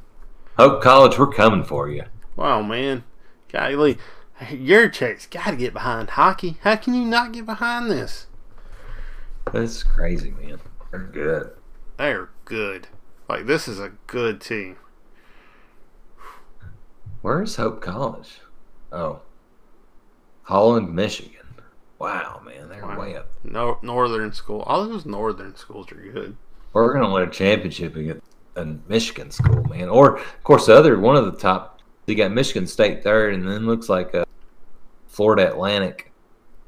Hope 0.56 0.81
College, 0.81 1.18
we're 1.18 1.32
coming 1.32 1.64
for 1.64 1.89
you. 1.89 2.05
Wow, 2.36 2.62
man. 2.62 3.02
Golly, 3.51 3.98
Yurachek's 4.40 5.26
got 5.26 5.51
to 5.51 5.56
get 5.56 5.72
behind 5.72 6.10
hockey. 6.10 6.59
How 6.60 6.76
can 6.76 6.94
you 6.94 7.05
not 7.05 7.32
get 7.32 7.47
behind 7.47 7.90
this? 7.90 8.28
That's 9.52 9.82
crazy, 9.82 10.31
man. 10.31 10.60
They're 10.93 11.01
good. 11.01 11.51
They're 11.97 12.28
good. 12.45 12.89
Like 13.29 13.47
this 13.47 13.69
is 13.69 13.79
a 13.79 13.93
good 14.07 14.41
team. 14.41 14.77
Where's 17.23 17.57
Hope 17.57 17.81
College? 17.81 18.41
Oh, 18.93 19.23
Holland, 20.43 20.95
Michigan. 20.95 21.31
Wow, 21.99 22.43
man, 22.45 22.69
they're 22.69 22.85
wow. 22.85 23.01
way 23.01 23.16
up. 23.16 23.31
No, 23.43 23.79
northern 23.81 24.33
school. 24.33 24.61
All 24.62 24.87
those 24.87 25.07
northern 25.07 25.57
schools 25.57 25.91
are 25.91 25.95
good. 25.95 26.37
We're 26.73 26.93
gonna 26.93 27.12
win 27.12 27.23
a 27.23 27.31
championship 27.31 27.97
against 27.97 28.27
a 28.57 28.65
Michigan 28.89 29.31
school, 29.31 29.65
man. 29.65 29.89
Or 29.89 30.19
of 30.19 30.45
course, 30.45 30.66
the 30.66 30.77
other 30.77 30.99
one 30.99 31.16
of 31.16 31.25
the 31.25 31.39
top. 31.39 31.81
You 32.07 32.15
got 32.15 32.33
Michigan 32.33 32.66
State 32.66 33.03
third, 33.03 33.35
and 33.35 33.49
then 33.49 33.66
looks 33.66 33.89
like 33.89 34.12
a 34.12 34.23
uh, 34.23 34.25
Florida 35.07 35.49
Atlantic 35.49 36.12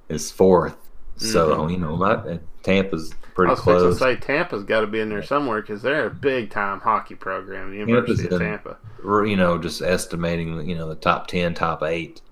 is 0.08 0.30
fourth. 0.30 0.76
So 1.16 1.50
mm-hmm. 1.50 1.70
you 1.70 1.76
know, 1.78 1.96
my, 1.96 2.38
Tampa's 2.62 3.12
pretty 3.36 3.50
I 3.50 3.52
was 3.52 3.60
close. 3.60 3.98
to 3.98 3.98
say 4.02 4.16
Tampa's 4.16 4.64
got 4.64 4.80
to 4.80 4.86
be 4.86 4.98
in 4.98 5.10
there 5.10 5.22
somewhere 5.22 5.60
because 5.60 5.82
they're 5.82 6.06
a 6.06 6.10
big 6.10 6.50
time 6.50 6.80
hockey 6.80 7.14
program. 7.14 7.70
The 7.70 7.76
University 7.76 8.26
of 8.34 8.40
Tampa. 8.40 8.78
You 9.04 9.36
know, 9.36 9.58
just 9.58 9.82
estimating, 9.82 10.68
you 10.68 10.74
know, 10.74 10.88
the 10.88 10.96
top 10.96 11.28
ten, 11.28 11.54
top 11.54 11.82
eight. 11.82 12.22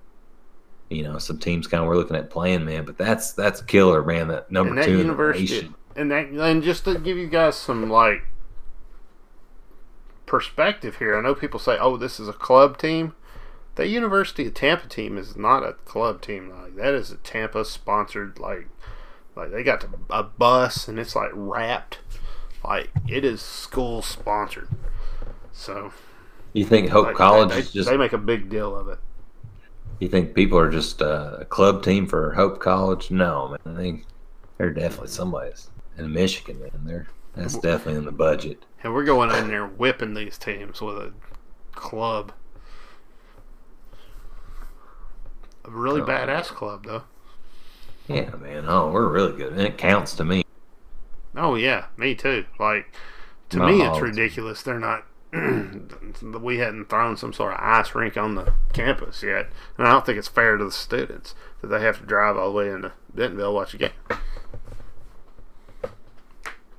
You 0.88 1.02
know, 1.02 1.18
some 1.18 1.38
teams 1.38 1.66
kind 1.66 1.82
of 1.82 1.88
we're 1.88 1.96
looking 1.96 2.16
at 2.16 2.30
playing, 2.30 2.64
man. 2.64 2.86
But 2.86 2.96
that's 2.96 3.32
that's 3.32 3.60
killer, 3.60 4.02
man. 4.02 4.28
That 4.28 4.50
number 4.50 4.74
that 4.74 4.86
two 4.86 4.98
university, 4.98 5.70
and 5.94 6.10
that 6.10 6.28
and 6.28 6.62
just 6.62 6.84
to 6.84 6.98
give 6.98 7.18
you 7.18 7.28
guys 7.28 7.56
some 7.56 7.88
like 7.90 8.22
perspective 10.24 10.96
here, 10.96 11.16
I 11.16 11.20
know 11.20 11.34
people 11.34 11.60
say, 11.60 11.76
"Oh, 11.78 11.96
this 11.98 12.18
is 12.18 12.28
a 12.28 12.32
club 12.32 12.78
team." 12.78 13.14
The 13.76 13.88
University 13.88 14.46
of 14.46 14.54
Tampa 14.54 14.88
team 14.88 15.18
is 15.18 15.36
not 15.36 15.64
a 15.64 15.72
club 15.72 16.22
team. 16.22 16.48
Like 16.48 16.76
that 16.76 16.94
is 16.94 17.10
a 17.10 17.16
Tampa 17.16 17.64
sponsored 17.64 18.38
like 18.38 18.68
like 19.36 19.50
they 19.50 19.62
got 19.62 19.84
a 20.10 20.22
bus 20.22 20.88
and 20.88 20.98
it's 20.98 21.14
like 21.16 21.30
wrapped 21.34 21.98
Like 22.62 22.90
it 23.08 23.24
is 23.24 23.40
school 23.42 24.02
sponsored. 24.02 24.68
So 25.52 25.92
You 26.52 26.64
think 26.64 26.88
Hope 26.90 27.06
like, 27.06 27.16
College 27.16 27.50
they, 27.50 27.58
is 27.58 27.72
just? 27.72 27.88
they 27.88 27.96
make 27.96 28.12
a 28.12 28.18
big 28.18 28.48
deal 28.48 28.76
of 28.76 28.88
it. 28.88 28.98
You 30.00 30.08
think 30.08 30.34
people 30.34 30.58
are 30.58 30.70
just 30.70 31.00
uh, 31.02 31.36
a 31.40 31.44
club 31.44 31.82
team 31.82 32.06
for 32.06 32.32
Hope 32.34 32.58
College? 32.60 33.10
No, 33.10 33.48
man. 33.48 33.76
I 33.76 33.80
think 33.80 34.04
they're 34.58 34.72
definitely 34.72 35.08
somebody's 35.08 35.70
in 35.96 36.12
Michigan, 36.12 36.60
man. 36.60 36.70
They're 36.84 37.06
that's 37.36 37.58
definitely 37.58 37.98
in 37.98 38.04
the 38.04 38.12
budget. 38.12 38.64
And 38.82 38.92
we're 38.94 39.04
going 39.04 39.30
in 39.34 39.48
there 39.48 39.66
whipping 39.66 40.14
these 40.14 40.36
teams 40.38 40.80
with 40.80 40.96
a 40.96 41.12
club. 41.72 42.32
A 45.64 45.70
really 45.70 46.00
Oh. 46.00 46.06
badass 46.06 46.46
club 46.48 46.84
though. 46.86 47.02
Yeah, 48.06 48.30
man. 48.36 48.64
Oh, 48.68 48.90
we're 48.90 49.08
really 49.08 49.36
good, 49.36 49.52
and 49.52 49.62
it 49.62 49.78
counts 49.78 50.14
to 50.16 50.24
me. 50.24 50.44
Oh 51.36 51.54
yeah, 51.54 51.86
me 51.96 52.14
too. 52.14 52.44
Like 52.58 52.92
to 53.50 53.60
me, 53.60 53.82
it's 53.82 54.00
ridiculous. 54.00 54.62
They're 54.62 54.78
not. 54.78 55.04
we 56.40 56.58
hadn't 56.58 56.88
thrown 56.88 57.16
some 57.16 57.32
sort 57.32 57.54
of 57.54 57.60
ice 57.60 57.92
rink 57.94 58.16
on 58.16 58.36
the 58.36 58.52
campus 58.72 59.22
yet, 59.22 59.48
and 59.76 59.86
I 59.86 59.92
don't 59.92 60.06
think 60.06 60.18
it's 60.18 60.28
fair 60.28 60.56
to 60.56 60.64
the 60.64 60.70
students 60.70 61.34
that 61.60 61.68
they 61.68 61.80
have 61.80 61.98
to 61.98 62.06
drive 62.06 62.36
all 62.36 62.52
the 62.52 62.56
way 62.56 62.70
into 62.70 62.92
Bentonville 63.12 63.50
to 63.50 63.54
watch 63.54 63.74
a 63.74 63.78
game. 63.78 63.90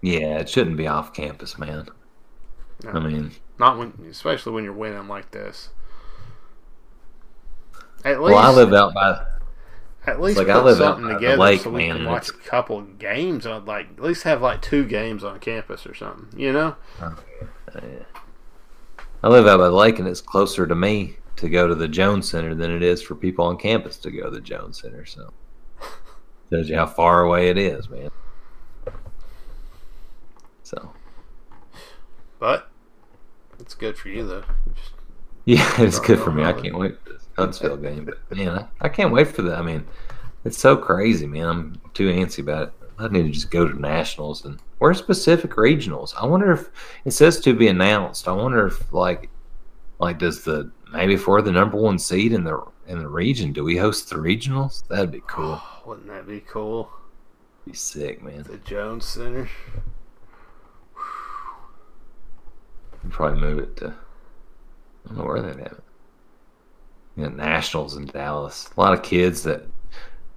Yeah, 0.02 0.38
it 0.38 0.48
shouldn't 0.50 0.78
be 0.78 0.88
off 0.88 1.14
campus, 1.14 1.58
man. 1.58 1.90
No. 2.84 2.92
I 2.92 3.00
mean, 3.00 3.32
Not 3.58 3.78
when, 3.78 3.94
especially 4.10 4.54
when 4.54 4.64
you're 4.64 4.74
winning 4.74 5.08
like 5.08 5.32
this. 5.32 5.70
At 8.04 8.22
least, 8.22 8.36
well, 8.36 8.38
I 8.38 8.52
live 8.52 8.72
out 8.72 8.94
by. 8.94 9.26
At 10.08 10.22
least 10.22 10.38
like 10.38 10.50
I 10.50 10.54
put 10.54 10.66
live 10.66 10.82
out 10.82 10.98
something 10.98 11.08
the 11.08 11.14
together 11.16 11.38
lake, 11.38 11.62
so 11.62 11.70
we 11.72 11.88
man, 11.88 11.98
can 11.98 12.06
watch 12.06 12.30
a 12.30 12.34
couple 12.34 12.82
games 12.82 13.46
on 13.46 13.66
like 13.66 13.88
at 13.98 14.04
least 14.04 14.24
have 14.24 14.42
like 14.42 14.62
two 14.62 14.86
games 14.86 15.24
on 15.24 15.40
campus 15.40 15.86
or 15.86 15.94
something. 15.94 16.40
You 16.40 16.54
know? 16.54 16.76
I 19.24 19.28
live 19.28 19.48
out 19.48 19.58
by 19.58 19.66
the 19.66 19.72
lake, 19.72 20.00
and 20.00 20.08
it's 20.08 20.22
closer 20.22 20.68
to 20.68 20.76
me 20.76 21.18
to 21.38 21.50
go 21.50 21.68
to 21.68 21.76
the 21.76 21.88
Jones 21.88 22.30
Center 22.30 22.54
than 22.54 22.72
it 22.72 22.84
is 22.84 23.02
for 23.02 23.16
people 23.16 23.46
on 23.46 23.58
campus 23.58 23.98
to 23.98 24.12
go 24.12 24.26
to 24.26 24.30
the 24.30 24.42
Jones 24.42 24.82
Center. 24.82 25.06
So, 25.06 25.34
tells 26.52 26.70
you 26.70 26.76
how 26.76 26.86
far 26.86 27.24
away 27.24 27.50
it 27.50 27.58
is, 27.58 27.90
man. 27.90 28.10
So, 30.64 30.92
But 32.40 32.70
it's 33.60 33.74
good 33.74 33.98
for 33.98 34.10
you 34.10 34.28
though. 34.28 34.44
Just- 34.76 34.92
yeah, 35.46 35.74
it's 35.82 36.00
good 36.00 36.20
for 36.20 36.32
me. 36.32 36.44
I 36.44 36.54
can't 36.54 36.78
wait 36.78 36.96
Huntsville 37.38 37.78
game, 37.78 38.06
but 38.06 38.38
man, 38.38 38.50
I, 38.50 38.68
I 38.82 38.90
can't 38.90 39.14
wait 39.14 39.28
for 39.28 39.42
that. 39.44 39.58
I 39.58 39.62
mean, 39.62 39.86
it's 40.44 40.58
so 40.58 40.78
crazy, 40.78 41.28
man. 41.28 41.48
I'm 41.48 41.82
too 41.94 42.12
antsy 42.12 42.40
about 42.40 42.70
it. 42.70 42.74
I 42.98 43.08
need 43.10 43.24
to 43.24 43.30
just 43.30 43.52
go 43.52 43.68
to 43.68 43.80
nationals 43.80 44.46
and 44.46 44.60
where's 44.78 45.02
Pacific 45.02 45.52
regionals? 45.52 46.14
I 46.16 46.26
wonder 46.26 46.52
if 46.52 46.70
it 47.04 47.12
says 47.12 47.40
to 47.42 47.54
be 47.54 47.68
announced. 47.68 48.28
I 48.28 48.32
wonder 48.32 48.68
if 48.68 48.94
like 48.94 49.30
like 50.00 50.20
does 50.20 50.44
the 50.44 50.72
maybe 50.92 51.16
we're 51.16 51.42
the 51.42 51.52
number 51.52 51.78
one 51.78 52.00
seed 52.00 52.34
in 52.34 52.44
the 52.44 52.64
in 52.88 53.00
the 53.00 53.08
region, 53.08 53.52
do 53.52 53.64
we 53.64 53.78
host 53.78 54.10
the 54.10 54.16
regionals? 54.16 54.88
That'd 54.88 55.12
be 55.12 55.24
cool. 55.28 55.62
Wouldn't 55.86 56.08
that 56.08 56.28
be 56.28 56.42
cool? 56.42 56.90
Be 57.66 57.74
sick, 57.74 58.22
man. 58.22 58.44
The 58.44 58.58
Jones 58.58 59.06
Center. 59.06 59.50
Probably 63.10 63.40
move 63.40 63.60
it 63.60 63.78
to 63.78 63.88
I 63.88 65.10
don't 65.10 65.18
know 65.18 65.26
where 65.26 65.42
they'd 65.42 65.60
have 65.60 65.74
it. 65.74 65.84
You 67.16 67.24
got 67.24 67.36
nationals 67.36 67.96
in 67.96 68.06
Dallas. 68.06 68.70
A 68.76 68.80
lot 68.80 68.94
of 68.94 69.04
kids 69.04 69.44
that 69.44 69.64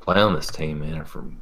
play 0.00 0.20
on 0.20 0.34
this 0.34 0.48
team, 0.48 0.80
man, 0.80 0.98
are 0.98 1.04
from 1.04 1.40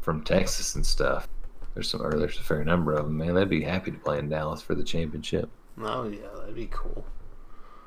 from 0.00 0.22
Texas 0.22 0.74
and 0.74 0.86
stuff. 0.86 1.28
There's 1.74 1.90
some 1.90 2.02
or 2.02 2.18
there's 2.18 2.38
a 2.38 2.42
fair 2.42 2.64
number 2.64 2.94
of 2.94 3.06
them, 3.06 3.18
man. 3.18 3.34
They'd 3.34 3.48
be 3.48 3.62
happy 3.62 3.90
to 3.90 3.98
play 3.98 4.18
in 4.18 4.28
Dallas 4.28 4.62
for 4.62 4.74
the 4.74 4.84
championship. 4.84 5.50
Oh 5.80 6.08
yeah, 6.08 6.28
that'd 6.36 6.54
be 6.54 6.68
cool. 6.70 7.04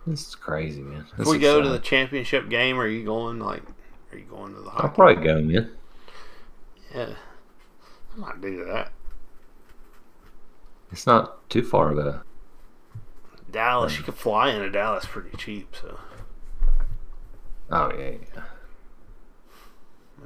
This 0.05 0.27
is 0.27 0.35
crazy, 0.35 0.81
man. 0.81 1.05
If 1.17 1.27
we 1.27 1.39
go 1.39 1.61
to 1.61 1.69
the 1.69 1.79
championship 1.79 2.49
game, 2.49 2.79
are 2.79 2.87
you 2.87 3.05
going 3.05 3.39
like? 3.39 3.63
Are 4.11 4.17
you 4.17 4.25
going 4.25 4.53
to 4.53 4.61
the 4.61 4.69
hockey? 4.69 4.87
I'll 4.87 4.93
probably 4.93 5.23
go, 5.23 5.41
man. 5.41 5.71
Yeah, 6.93 7.13
I 8.15 8.19
might 8.19 8.41
do 8.41 8.65
that. 8.65 8.91
It's 10.91 11.07
not 11.07 11.49
too 11.49 11.63
far 11.63 11.97
a 11.97 12.23
Dallas, 13.49 13.97
you 13.97 14.03
could 14.03 14.15
fly 14.15 14.49
into 14.49 14.69
Dallas 14.69 15.05
pretty 15.05 15.35
cheap. 15.37 15.75
So 15.75 15.99
Oh 17.71 17.91
yeah, 17.97 18.11
yeah. 18.35 18.43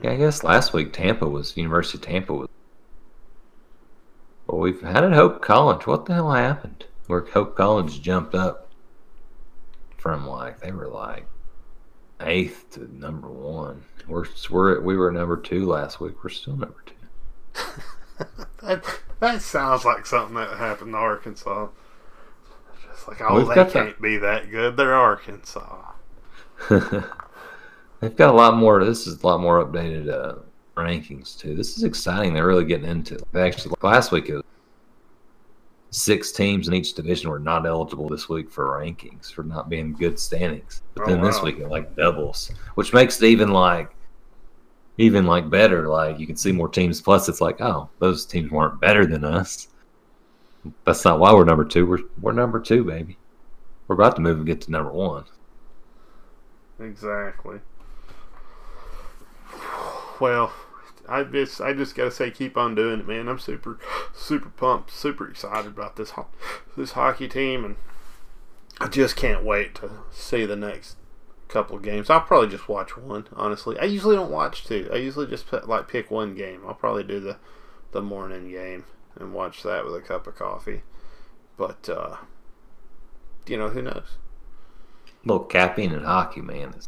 Yeah, 0.01 0.11
I 0.11 0.15
guess 0.17 0.43
last 0.43 0.73
week 0.73 0.93
Tampa 0.93 1.27
was 1.27 1.55
University 1.55 1.97
of 1.97 2.03
Tampa 2.03 2.33
was. 2.33 2.49
Well, 4.47 4.59
we've 4.59 4.81
had 4.81 5.01
did 5.01 5.13
Hope 5.13 5.41
College? 5.41 5.87
What 5.87 6.05
the 6.05 6.15
hell 6.15 6.31
happened? 6.31 6.85
Where 7.07 7.25
Hope 7.25 7.55
College 7.55 8.01
jumped 8.01 8.35
up 8.35 8.69
from 9.97 10.27
like 10.27 10.59
they 10.59 10.71
were 10.71 10.87
like 10.87 11.27
eighth 12.21 12.71
to 12.71 12.93
number 12.95 13.29
one. 13.29 13.83
We're 14.07 14.25
we're 14.49 14.81
we 14.81 14.97
were 14.97 15.11
number 15.11 15.37
two 15.37 15.65
last 15.65 15.99
week. 15.99 16.23
We're 16.23 16.29
still 16.31 16.57
number 16.57 16.83
two. 16.85 17.63
that 18.61 18.83
that 19.19 19.41
sounds 19.41 19.85
like 19.85 20.05
something 20.05 20.35
that 20.35 20.57
happened 20.57 20.93
to 20.93 20.97
Arkansas. 20.97 21.67
Just 22.89 23.07
like, 23.07 23.21
oh, 23.21 23.35
We've 23.35 23.47
they 23.47 23.65
can't 23.65 24.01
be 24.01 24.17
that 24.17 24.49
good. 24.49 24.77
They're 24.77 24.93
Arkansas. 24.95 25.91
They've 27.99 28.15
got 28.15 28.33
a 28.33 28.37
lot 28.37 28.55
more. 28.57 28.83
This 28.83 29.07
is 29.07 29.21
a 29.21 29.27
lot 29.27 29.39
more 29.39 29.65
updated 29.65 30.09
uh, 30.09 30.39
rankings 30.75 31.37
too. 31.37 31.55
This 31.55 31.77
is 31.77 31.83
exciting. 31.83 32.33
They're 32.33 32.47
really 32.47 32.65
getting 32.65 32.89
into. 32.89 33.15
It. 33.15 33.27
They 33.31 33.41
actually 33.47 33.75
last 33.81 34.11
week 34.11 34.29
it 34.29 34.35
was 34.35 34.43
six 35.91 36.31
teams 36.33 36.67
in 36.67 36.73
each 36.73 36.93
division 36.93 37.29
were 37.29 37.39
not 37.39 37.65
eligible 37.65 38.09
this 38.09 38.27
week 38.27 38.51
for 38.51 38.67
rankings 38.79 39.31
for 39.31 39.43
not 39.43 39.69
being 39.69 39.93
good 39.93 40.19
standings. 40.19 40.81
But 40.93 41.03
Oh, 41.03 41.11
then 41.11 41.21
this 41.21 41.41
week 41.41 41.59
it 41.59 41.69
like 41.69 41.95
doubles, 41.95 42.51
which 42.75 42.93
makes 42.93 43.21
it 43.21 43.27
even 43.27 43.51
like 43.51 43.95
even 44.97 45.25
like 45.25 45.49
better. 45.49 45.87
Like 45.87 46.19
you 46.19 46.27
can 46.27 46.35
see 46.35 46.51
more 46.51 46.69
teams. 46.69 47.01
Plus, 47.01 47.29
it's 47.29 47.41
like 47.41 47.61
oh, 47.61 47.89
those 47.99 48.25
teams 48.25 48.51
weren't 48.51 48.79
better 48.81 49.05
than 49.05 49.23
us. 49.23 49.69
That's 50.83 51.05
not 51.05 51.19
why 51.19 51.33
we're 51.33 51.45
number 51.45 51.65
two. 51.65 51.85
We're 51.85 51.99
we're 52.21 52.33
number 52.33 52.59
two, 52.59 52.83
baby. 52.83 53.17
We're 53.87 53.95
about 53.95 54.15
to 54.15 54.21
move 54.21 54.37
and 54.37 54.45
get 54.45 54.61
to 54.61 54.71
number 54.71 54.91
one. 54.91 55.25
Exactly. 56.79 57.59
Well, 60.19 60.53
I 61.07 61.23
just 61.23 61.59
I 61.59 61.73
just 61.73 61.95
gotta 61.95 62.11
say, 62.11 62.31
keep 62.31 62.57
on 62.57 62.75
doing 62.75 63.01
it, 63.01 63.07
man. 63.07 63.27
I'm 63.27 63.39
super 63.39 63.79
super 64.13 64.49
pumped, 64.49 64.91
super 64.91 65.29
excited 65.29 65.67
about 65.67 65.95
this 65.95 66.11
ho- 66.11 66.27
this 66.77 66.93
hockey 66.93 67.27
team, 67.27 67.65
and 67.65 67.75
I 68.79 68.87
just 68.87 69.15
can't 69.15 69.43
wait 69.43 69.75
to 69.75 69.89
see 70.11 70.45
the 70.45 70.55
next 70.55 70.97
couple 71.47 71.75
of 71.75 71.83
games. 71.83 72.09
I'll 72.09 72.21
probably 72.21 72.49
just 72.49 72.69
watch 72.69 72.97
one. 72.97 73.27
Honestly, 73.35 73.77
I 73.79 73.85
usually 73.85 74.15
don't 74.15 74.31
watch 74.31 74.65
two. 74.65 74.89
I 74.91 74.95
usually 74.97 75.27
just 75.27 75.47
put, 75.47 75.67
like 75.67 75.87
pick 75.87 76.09
one 76.09 76.33
game. 76.35 76.61
I'll 76.65 76.73
probably 76.73 77.03
do 77.03 77.19
the 77.19 77.37
the 77.91 78.01
morning 78.01 78.49
game 78.49 78.85
and 79.19 79.33
watch 79.33 79.63
that 79.63 79.85
with 79.85 79.95
a 79.95 80.01
cup 80.01 80.27
of 80.27 80.35
coffee. 80.35 80.81
But 81.57 81.87
uh, 81.89 82.17
you 83.47 83.57
know, 83.57 83.69
who 83.69 83.81
knows? 83.81 84.17
little 85.25 85.43
caffeine 85.43 85.91
and 85.91 86.05
hockey, 86.05 86.41
man, 86.41 86.73
is 86.77 86.87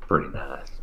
pretty 0.00 0.28
nice. 0.28 0.75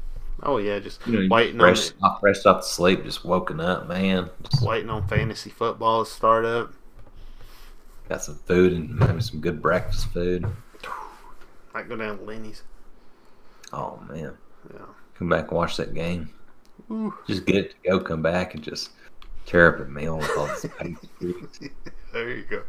Oh 0.43 0.57
yeah, 0.57 0.79
just 0.79 1.05
You 1.07 1.21
know, 1.21 1.27
waiting 1.33 1.55
on 1.61 1.67
fresh, 1.67 1.87
it. 1.89 1.93
off, 2.03 2.19
fresh 2.19 2.45
off 2.45 2.57
the 2.61 2.67
sleep, 2.67 3.03
just 3.03 3.23
woken 3.23 3.59
up, 3.61 3.87
man. 3.87 4.29
Just 4.49 4.61
waiting 4.63 4.89
on 4.89 5.07
fantasy 5.07 5.49
football 5.49 6.03
to 6.03 6.11
start 6.11 6.43
up. 6.45 6.73
got 8.09 8.21
some 8.23 8.35
food 8.45 8.73
and 8.73 8.93
maybe 8.95 9.21
some 9.21 9.39
good 9.39 9.61
breakfast 9.61 10.07
food. 10.07 10.45
Might 11.73 11.87
go 11.87 11.95
down 11.95 12.17
to 12.19 12.23
Lenny's. 12.25 12.63
Oh 13.71 13.99
man, 14.09 14.37
Yeah. 14.73 14.85
come 15.17 15.29
back 15.29 15.47
and 15.47 15.57
watch 15.57 15.77
that 15.77 15.93
game. 15.93 16.29
Ooh. 16.91 17.13
Just 17.25 17.45
get 17.45 17.55
it 17.55 17.69
to 17.71 17.89
go, 17.89 17.99
come 17.99 18.21
back 18.21 18.53
and 18.53 18.63
just 18.63 18.91
tear 19.45 19.73
up 19.73 19.79
a 19.87 19.89
meal 19.89 20.17
with 20.17 20.37
all 20.37 20.47
this. 20.47 20.65
There 22.13 22.29
you 22.29 22.43
go. 22.43 22.61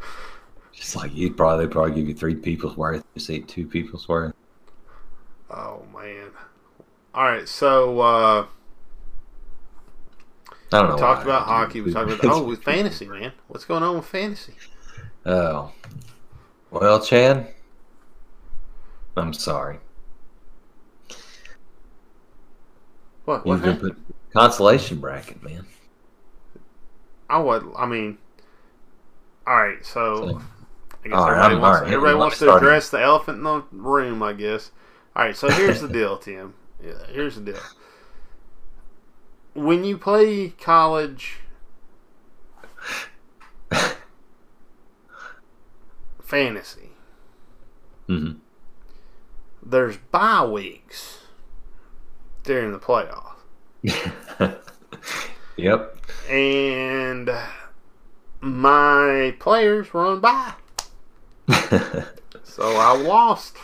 Just 0.72 0.96
like 0.96 1.14
you'd 1.14 1.36
probably 1.36 1.66
probably 1.66 1.92
give 1.94 2.08
you 2.08 2.14
three 2.14 2.34
people's 2.34 2.76
worth. 2.76 3.04
Just 3.14 3.28
eat 3.30 3.46
two 3.48 3.66
people's 3.66 4.08
worth. 4.08 4.32
Oh 5.50 5.82
man. 5.94 6.30
All 7.14 7.24
right, 7.24 7.48
so 7.48 8.00
uh, 8.00 8.46
I 10.72 10.78
don't 10.78 10.88
know. 10.88 10.94
we 10.96 11.00
talked 11.00 11.22
about 11.22 11.42
I 11.42 11.44
hockey. 11.44 11.80
We 11.80 11.92
talked 11.92 12.10
about 12.10 12.24
oh, 12.32 12.42
with 12.42 12.64
fantasy, 12.64 13.06
man. 13.06 13.30
What's 13.46 13.64
going 13.64 13.84
on 13.84 13.94
with 13.94 14.06
fantasy? 14.06 14.54
Oh. 15.24 15.72
Well, 16.72 17.00
Chad, 17.00 17.54
I'm 19.16 19.32
sorry. 19.32 19.78
What? 23.26 23.46
What 23.46 23.54
You've 23.54 23.62
been 23.62 23.76
put 23.78 23.96
consolation 24.32 24.98
bracket, 24.98 25.40
man. 25.40 25.66
I 27.30 27.38
would. 27.38 27.64
I 27.76 27.86
mean, 27.86 28.18
all 29.46 29.56
right. 29.56 29.86
So 29.86 30.42
I 31.04 31.08
guess 31.08 31.16
All 31.16 31.28
everybody 31.28 31.54
wants, 31.54 31.80
right, 31.82 31.92
everybody 31.92 32.18
wants 32.18 32.38
to 32.40 32.56
address 32.56 32.90
the 32.90 33.00
elephant 33.00 33.38
in 33.38 33.44
the 33.44 33.64
room. 33.70 34.20
I 34.20 34.32
guess. 34.32 34.72
All 35.14 35.24
right. 35.24 35.36
So 35.36 35.48
here's 35.48 35.80
the 35.80 35.88
deal, 35.88 36.18
Tim. 36.18 36.54
Yeah, 36.82 37.06
here's 37.10 37.36
the 37.36 37.40
deal. 37.52 37.60
When 39.54 39.84
you 39.84 39.96
play 39.98 40.48
college 40.50 41.36
fantasy, 46.22 46.90
Mm-hmm. 48.08 48.32
there's 49.62 49.96
bye 49.96 50.44
weeks 50.44 51.20
during 52.42 52.72
the 52.72 52.78
playoffs. 52.78 53.30
yep. 55.56 55.96
And 56.28 57.30
my 58.42 59.34
players 59.38 59.90
were 59.94 60.04
on 60.06 60.20
bye. 60.20 60.52
So 62.46 62.76
I 62.76 62.96
lost. 62.96 63.56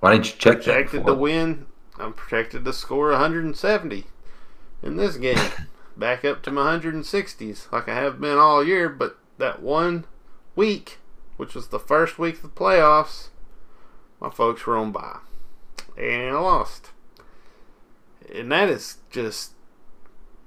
Why 0.00 0.12
didn't 0.12 0.26
you 0.26 0.32
check 0.38 0.56
that 0.58 0.64
Projected 0.64 0.90
to 0.92 1.12
before? 1.12 1.14
win. 1.14 1.66
I'm 1.98 2.12
projected 2.12 2.64
to 2.64 2.72
score 2.72 3.10
170 3.10 4.04
in 4.82 4.96
this 4.96 5.16
game. 5.16 5.38
Back 5.96 6.24
up 6.24 6.42
to 6.42 6.52
my 6.52 6.78
160s, 6.78 7.72
like 7.72 7.88
I 7.88 7.94
have 7.94 8.20
been 8.20 8.38
all 8.38 8.64
year. 8.64 8.88
But 8.88 9.18
that 9.38 9.60
one 9.60 10.04
week, 10.54 10.98
which 11.36 11.54
was 11.54 11.68
the 11.68 11.80
first 11.80 12.18
week 12.18 12.36
of 12.36 12.42
the 12.42 12.48
playoffs, 12.48 13.28
my 14.20 14.30
folks 14.30 14.64
were 14.64 14.76
on 14.76 14.92
by, 14.92 15.18
And 15.96 16.36
I 16.36 16.38
lost. 16.38 16.90
And 18.32 18.52
that 18.52 18.68
is 18.68 18.98
just 19.10 19.52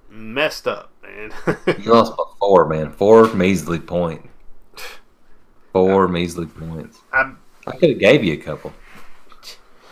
messed 0.10 0.68
up, 0.68 0.92
man. 1.02 1.34
You 1.80 1.92
lost 1.94 2.16
by 2.16 2.24
four, 2.40 2.66
man. 2.68 2.92
Four 2.92 3.34
measly 3.34 3.80
points. 3.80 4.28
Four 5.74 6.10
measly 6.10 6.48
points. 6.48 7.00
I, 7.14 7.34
I 7.66 7.72
could 7.78 7.92
have 7.92 8.00
gave 8.00 8.26
you 8.26 8.34
a 8.34 8.38
couple. 8.38 8.74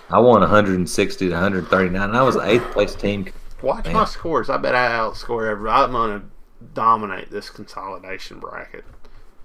I 0.10 0.20
won 0.20 0.42
160 0.42 1.28
to 1.28 1.32
139. 1.34 2.02
And 2.02 2.18
I 2.18 2.22
was 2.24 2.36
the 2.36 2.42
eighth 2.48 2.72
place 2.72 2.96
team. 2.96 3.32
watch 3.62 3.86
Man. 3.86 3.94
my 3.94 4.06
scores. 4.06 4.50
I 4.50 4.58
bet 4.58 4.76
I 4.76 4.88
outscore 4.90 5.50
every. 5.50 5.70
I'm 5.70 5.92
going 5.92 6.20
to 6.22 6.26
dominate 6.74 7.30
this 7.30 7.50
consolidation 7.50 8.40
bracket. 8.40 8.86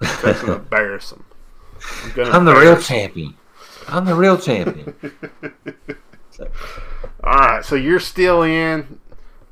That's 0.01 0.41
to 0.41 0.55
embarrass 0.57 1.11
them. 1.11 1.25
I'm, 2.05 2.13
gonna 2.13 2.31
I'm 2.31 2.45
the 2.45 2.55
real 2.55 2.81
champion. 2.81 3.35
I'm 3.89 4.05
the 4.07 4.15
real 4.15 4.39
champion. 4.39 4.95
All 7.23 7.33
right, 7.39 7.65
so 7.65 7.75
you're 7.75 8.01
still 8.01 8.43
in. 8.43 8.99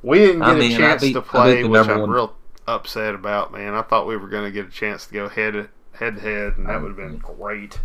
We 0.03 0.19
didn't 0.19 0.41
get 0.41 0.49
I 0.49 0.55
mean, 0.59 0.73
a 0.73 0.77
chance 0.79 1.03
beat- 1.03 1.13
to 1.15 1.23
play, 1.23 1.65
which 1.65 1.89
I'm 1.89 2.01
one- 2.01 2.11
real 2.11 2.35
upset 2.67 3.15
about, 3.15 3.53
man. 3.53 3.75
I 3.75 3.83
thought 3.83 4.07
we 4.07 4.17
were 4.17 4.29
going 4.29 4.45
to 4.45 4.51
get 4.51 4.67
a 4.67 4.71
chance 4.71 5.07
to 5.07 5.13
go 5.15 5.29
head 5.29 5.69
head 5.93 6.17
to 6.17 6.21
head, 6.23 6.57
and 6.57 6.67
that 6.69 6.81
would 6.81 6.89
have 6.89 6.97
been 6.97 7.19
great. 7.19 7.79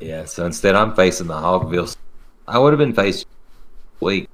Yeah, 0.00 0.24
so 0.24 0.46
instead 0.46 0.74
I'm 0.74 0.94
facing 0.94 1.26
the 1.26 1.34
Hogville. 1.34 1.96
I 2.48 2.58
would 2.58 2.72
have 2.72 2.78
been 2.78 2.94
facing 2.94 3.28
week. 4.00 4.28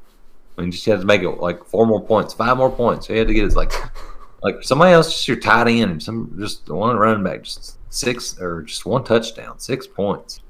I 0.56 0.62
mean, 0.62 0.70
just 0.70 0.86
had 0.86 1.01
to 1.01 1.06
make 1.06 1.22
it 1.22 1.28
like 1.28 1.64
four 1.64 1.86
more 1.86 2.02
points, 2.02 2.32
five 2.32 2.56
more 2.56 2.70
points. 2.70 3.06
So 3.06 3.12
you 3.12 3.18
had 3.18 3.28
to 3.28 3.34
get 3.34 3.44
it 3.44 3.56
like 3.56 3.72
like 4.43 4.62
somebody 4.62 4.93
else, 4.93 5.12
just 5.12 5.28
your 5.28 5.38
tight 5.38 5.68
end, 5.68 6.02
some 6.02 6.34
just 6.38 6.68
one 6.68 6.97
running 6.97 7.24
back, 7.24 7.43
just 7.43 7.78
six 7.90 8.40
or 8.40 8.62
just 8.62 8.86
one 8.86 9.05
touchdown, 9.05 9.59
six 9.59 9.86
points. 9.86 10.40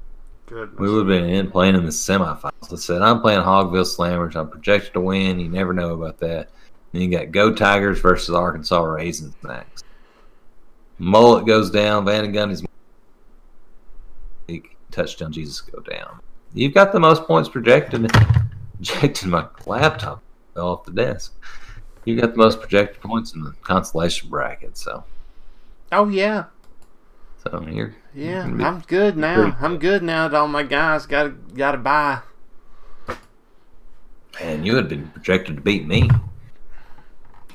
Goodness. 0.47 0.79
We 0.79 0.89
would 0.89 0.99
have 0.99 1.09
been 1.09 1.29
in 1.29 1.51
playing 1.51 1.75
in 1.75 1.85
the 1.85 1.91
semifinals. 1.91 2.73
I 2.73 2.77
said 2.77 3.03
I'm 3.03 3.21
playing 3.21 3.41
Hogville 3.41 3.85
Slammers. 3.85 4.37
I'm 4.37 4.49
projected 4.49 4.93
to 4.93 5.01
win. 5.01 5.41
You 5.41 5.49
never 5.49 5.73
know 5.73 5.95
about 5.95 6.21
that. 6.21 6.51
Then 6.93 7.03
you 7.03 7.11
got 7.11 7.33
Go 7.33 7.53
Tigers 7.53 8.01
versus 8.01 8.35
Arkansas 8.35 8.81
Raisins 8.81 9.35
next. 9.43 9.85
Mullet 10.99 11.47
goes 11.47 11.71
down. 11.71 12.05
Van 12.05 12.33
Gundy's 12.33 12.63
touchdown. 14.91 15.33
Jesus 15.33 15.61
go 15.61 15.81
down. 15.81 16.21
You've 16.55 16.75
got 16.75 16.93
the 16.93 17.01
most 17.01 17.25
points 17.25 17.49
projected. 17.49 18.11
Projected 18.77 19.29
my 19.29 19.47
laptop 19.65 20.23
fell 20.57 20.69
off 20.69 20.85
the 20.85 20.91
desk. 20.91 21.33
You 22.05 22.21
got 22.21 22.33
the 22.33 22.39
most 22.39 22.61
projected 22.61 23.01
points 23.01 23.35
in 23.35 23.43
the 23.43 23.53
consolation 23.63 24.29
bracket. 24.29 24.77
So, 24.77 25.05
oh 25.93 26.09
yeah, 26.09 26.45
so 27.43 27.65
you're 27.69 27.95
yeah. 28.15 28.47
be 28.47 28.65
I'm 28.65 28.81
good 28.81 29.17
now. 29.17 29.57
I'm 29.61 29.79
good 29.79 30.03
now. 30.03 30.29
That 30.29 30.37
all 30.37 30.49
my 30.49 30.63
guys 30.63 31.07
got 31.07 31.25
to 31.25 31.31
got 31.55 31.73
to 31.73 31.79
buy. 31.79 32.21
Man, 34.41 34.65
you 34.65 34.77
had 34.77 34.89
been 34.89 35.09
projected 35.09 35.57
to 35.57 35.63
beat 35.63 35.87
me. 35.87 36.11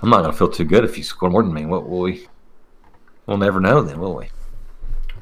I'm 0.02 0.10
not 0.10 0.22
gonna 0.22 0.34
feel 0.34 0.50
too 0.50 0.64
good 0.64 0.84
if 0.84 0.98
you 0.98 1.04
score 1.04 1.30
more 1.30 1.44
than 1.44 1.54
me. 1.54 1.66
What 1.66 1.88
will 1.88 2.02
we? 2.02 2.28
We'll 3.26 3.38
never 3.38 3.60
know 3.60 3.82
then, 3.82 4.00
will 4.00 4.16
we? 4.16 4.30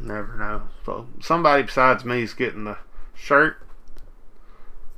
Never 0.01 0.37
know. 0.37 0.63
So 0.85 1.07
somebody 1.19 1.63
besides 1.63 2.05
me 2.05 2.21
is 2.21 2.33
getting 2.33 2.63
the 2.63 2.77
shirt, 3.13 3.61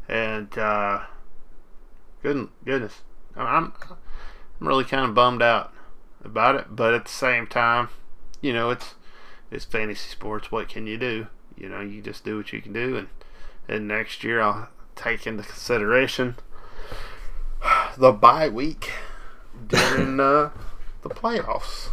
and 0.07 0.56
uh, 0.57 1.02
good 2.22 2.49
goodness, 2.64 3.02
I'm 3.36 3.73
I'm 3.90 4.68
really 4.68 4.84
kind 4.84 5.06
of 5.06 5.15
bummed 5.15 5.41
out 5.41 5.73
about 6.23 6.56
it. 6.56 6.76
But 6.76 6.94
at 6.94 7.06
the 7.06 7.11
same 7.11 7.48
time, 7.48 7.90
you 8.41 8.53
know, 8.53 8.69
it's 8.69 8.95
it's 9.49 9.65
fantasy 9.65 10.10
sports. 10.10 10.52
What 10.52 10.69
can 10.69 10.86
you 10.86 10.98
do? 10.98 11.28
You 11.57 11.69
know, 11.69 11.82
you 11.82 12.02
just 12.02 12.23
do 12.23 12.38
what 12.38 12.53
you 12.53 12.61
can 12.61 12.73
do, 12.73 12.95
and 12.95 13.07
and 13.68 13.88
next 13.88 14.23
year 14.23 14.40
I'll 14.41 14.69
take 14.95 15.26
into 15.26 15.44
consideration 15.44 16.36
the 17.98 18.11
bye 18.11 18.49
week 18.49 18.91
during 19.68 20.19
uh, 20.19 20.52
the 21.02 21.10
playoffs. 21.10 21.90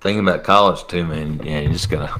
Thinking 0.00 0.20
about 0.26 0.44
college 0.44 0.86
too, 0.86 1.04
man. 1.06 1.40
Yeah, 1.42 1.60
you're 1.60 1.72
just 1.72 1.90
gonna. 1.90 2.14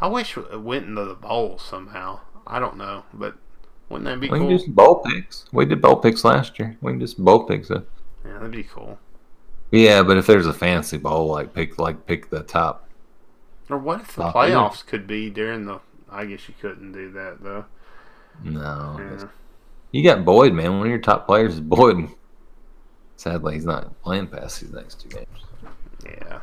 I 0.00 0.06
wish 0.06 0.36
it 0.36 0.60
went 0.60 0.86
into 0.86 1.04
the 1.04 1.14
bowl 1.14 1.58
somehow. 1.58 2.20
I 2.46 2.58
don't 2.58 2.76
know, 2.78 3.04
but 3.12 3.34
wouldn't 3.90 4.06
that 4.06 4.18
be 4.20 4.28
cool? 4.28 4.38
We 4.38 4.40
can 4.40 4.48
do 4.48 4.58
some 4.58 4.72
bowl 4.72 4.96
picks. 5.00 5.44
We 5.52 5.66
did 5.66 5.82
bowl 5.82 5.96
picks 5.96 6.24
last 6.24 6.58
year. 6.58 6.76
We 6.80 6.92
can 6.92 6.98
do 6.98 7.06
some 7.06 7.24
bowl 7.24 7.44
picks. 7.44 7.70
uh, 7.70 7.82
Yeah, 8.24 8.32
that'd 8.34 8.50
be 8.50 8.62
cool. 8.62 8.98
Yeah, 9.70 10.02
but 10.02 10.16
if 10.16 10.26
there's 10.26 10.46
a 10.46 10.52
fancy 10.54 10.96
bowl, 10.96 11.26
like 11.28 11.52
pick 11.54 11.78
like 11.78 12.06
pick 12.06 12.30
the 12.30 12.42
top. 12.42 12.88
Or 13.68 13.78
what 13.78 14.00
if 14.00 14.14
the 14.16 14.24
playoffs 14.24 14.84
could 14.84 15.06
be 15.06 15.30
during 15.30 15.66
the? 15.66 15.80
I 16.10 16.24
guess 16.24 16.48
you 16.48 16.54
couldn't 16.60 16.92
do 16.92 17.12
that 17.12 17.42
though. 17.42 17.66
No, 18.42 18.96
Yeah. 18.98 19.28
you 19.92 20.02
got 20.02 20.24
Boyd, 20.24 20.54
man. 20.54 20.72
One 20.78 20.82
of 20.86 20.88
your 20.88 20.98
top 20.98 21.26
players 21.26 21.54
is 21.54 21.60
Boyd. 21.60 22.08
Sadly, 23.16 23.54
he's 23.54 23.66
not 23.66 24.00
playing 24.02 24.28
past 24.28 24.60
these 24.60 24.72
next 24.72 25.02
two 25.02 25.08
games. 25.10 25.28
Yeah, 26.04 26.40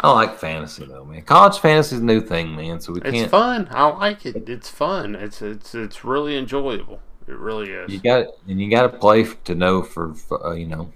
I 0.00 0.12
like 0.12 0.38
fantasy 0.38 0.84
though, 0.84 1.04
man. 1.04 1.22
College 1.22 1.58
fantasy 1.58 1.96
is 1.96 2.02
a 2.02 2.04
new 2.04 2.20
thing, 2.20 2.54
man. 2.54 2.80
So 2.80 2.92
we 2.92 3.00
it's 3.00 3.10
can't. 3.10 3.16
It's 3.24 3.30
fun. 3.30 3.68
I 3.70 3.86
like 3.86 4.26
it. 4.26 4.48
It's 4.48 4.68
fun. 4.68 5.14
It's 5.14 5.40
it's 5.40 5.74
it's 5.74 6.04
really 6.04 6.36
enjoyable. 6.36 7.00
It 7.26 7.36
really 7.36 7.70
is. 7.72 7.92
You 7.92 8.00
got 8.00 8.26
and 8.46 8.60
you 8.60 8.70
got 8.70 8.82
to 8.82 8.98
play 8.98 9.24
to 9.44 9.54
know 9.54 9.82
for, 9.82 10.14
uh, 10.44 10.52
you 10.52 10.66
know 10.66 10.92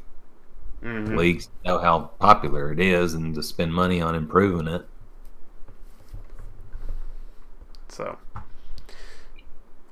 Mhm. 0.83 1.17
leagues 1.17 1.51
know 1.65 1.79
how 1.79 2.11
popular 2.21 2.73
it 2.73 2.81
is 2.81 3.13
and 3.15 3.35
to 3.35 3.43
spend 3.43 3.73
money 3.75 4.01
on 4.01 4.15
improving 4.15 4.67
it. 4.67 4.87
So, 7.89 8.17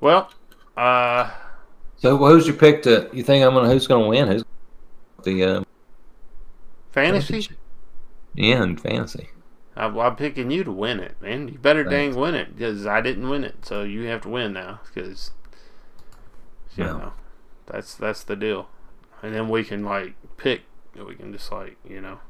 well, 0.01 0.31
uh, 0.77 1.31
So 1.97 2.17
who's 2.17 2.47
your 2.47 2.57
pick 2.57 2.83
to? 2.85 3.11
You 3.13 3.23
think 3.23 3.45
I'm 3.45 3.55
gonna? 3.55 3.69
Who's 3.69 3.87
gonna 3.87 4.07
win? 4.07 4.29
Who's 4.29 4.45
the 5.25 5.45
uh, 5.45 5.63
fantasy. 6.93 7.49
Yeah, 8.39 8.63
in 8.63 8.77
fantasy. 8.77 9.29
I, 9.77 9.87
I'm 9.87 10.17
picking 10.17 10.51
you 10.51 10.63
to 10.65 10.71
win 10.73 11.01
it, 11.01 11.21
man. 11.21 11.49
You 11.49 11.59
better 11.59 11.83
Thanks. 11.85 12.15
dang 12.15 12.21
win 12.23 12.35
it 12.35 12.57
because 12.57 12.87
I 12.87 13.01
didn't 13.01 13.29
win 13.29 13.43
it, 13.45 13.67
so 13.67 13.83
you 13.83 14.05
have 14.05 14.23
to 14.23 14.29
win 14.29 14.53
now 14.53 14.81
because 14.87 15.33
you 16.77 16.85
Yeah. 16.85 16.93
know 16.93 17.13
that's 17.67 17.95
that's 17.97 18.23
the 18.23 18.37
deal. 18.37 18.69
And 19.23 19.35
then 19.35 19.49
we 19.49 19.65
can 19.65 19.85
like 19.85 20.15
pick. 20.37 20.63
We 20.95 21.15
can 21.17 21.33
just 21.33 21.51
like 21.51 21.77
you 21.85 22.01
know 22.01 22.21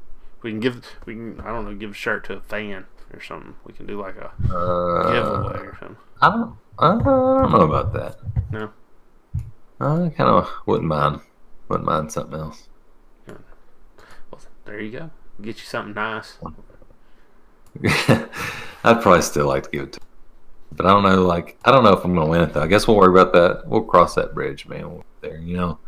we 0.42 0.50
can 0.50 0.60
give 0.60 0.82
we 1.04 1.14
can 1.14 1.40
I 1.40 1.48
don't 1.48 1.64
know 1.66 1.74
give 1.74 1.90
a 1.90 1.94
shirt 1.94 2.24
to 2.24 2.34
a 2.34 2.40
fan 2.40 2.86
or 3.12 3.20
something. 3.20 3.56
We 3.64 3.72
can 3.74 3.86
do 3.86 4.00
like 4.00 4.16
a 4.16 4.32
Uh, 4.50 5.12
giveaway 5.12 5.58
or 5.60 5.76
something. 5.78 5.96
I 6.22 6.30
don't. 6.30 6.56
I 6.78 6.88
don't 6.90 7.04
know 7.52 7.62
about 7.62 7.92
that. 7.92 8.16
No. 8.50 8.70
I 9.80 10.10
kind 10.16 10.30
of 10.30 10.48
wouldn't 10.66 10.88
mind. 10.88 11.20
Wouldn't 11.68 11.86
mind 11.86 12.12
something 12.12 12.38
else. 12.38 12.68
Well, 14.30 14.40
there 14.64 14.80
you 14.80 14.90
go. 14.92 15.10
Get 15.40 15.58
you 15.58 15.64
something 15.64 15.94
nice. 15.94 16.38
I'd 18.84 19.02
probably 19.02 19.22
still 19.22 19.46
like 19.46 19.64
to 19.64 19.70
give 19.70 19.82
it 19.84 19.92
to, 19.92 20.00
but 20.72 20.86
I 20.86 20.90
don't 20.90 21.04
know. 21.04 21.24
Like 21.24 21.58
I 21.64 21.70
don't 21.70 21.84
know 21.84 21.92
if 21.92 22.04
I'm 22.04 22.14
gonna 22.14 22.28
win 22.28 22.40
it 22.40 22.54
though. 22.54 22.62
I 22.62 22.66
guess 22.66 22.88
we'll 22.88 22.96
worry 22.96 23.20
about 23.20 23.32
that. 23.32 23.68
We'll 23.68 23.82
cross 23.82 24.14
that 24.16 24.34
bridge, 24.34 24.66
man. 24.66 24.90
we're 24.90 25.02
There, 25.20 25.38
you 25.38 25.56
know. 25.56 25.78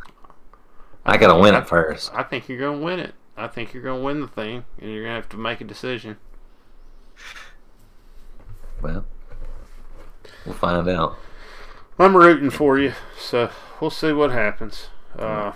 I 1.04 1.16
gotta 1.16 1.40
win 1.40 1.54
it 1.54 1.66
first. 1.66 2.12
I 2.14 2.22
think 2.22 2.48
you're 2.48 2.60
gonna 2.60 2.78
win 2.84 3.00
it. 3.00 3.14
I 3.36 3.48
think 3.48 3.72
you're 3.72 3.82
gonna 3.82 4.02
win 4.02 4.20
the 4.20 4.28
thing, 4.28 4.64
and 4.78 4.92
you're 4.92 5.02
gonna 5.04 5.16
have 5.16 5.28
to 5.30 5.36
make 5.36 5.60
a 5.60 5.64
decision. 5.64 6.18
Well, 8.80 9.04
we'll 10.46 10.54
find 10.54 10.88
out. 10.88 11.16
I'm 11.98 12.16
rooting 12.16 12.50
for 12.50 12.78
you, 12.78 12.94
so 13.18 13.50
we'll 13.80 13.90
see 13.90 14.12
what 14.12 14.30
happens. 14.30 14.88
Uh, 15.18 15.52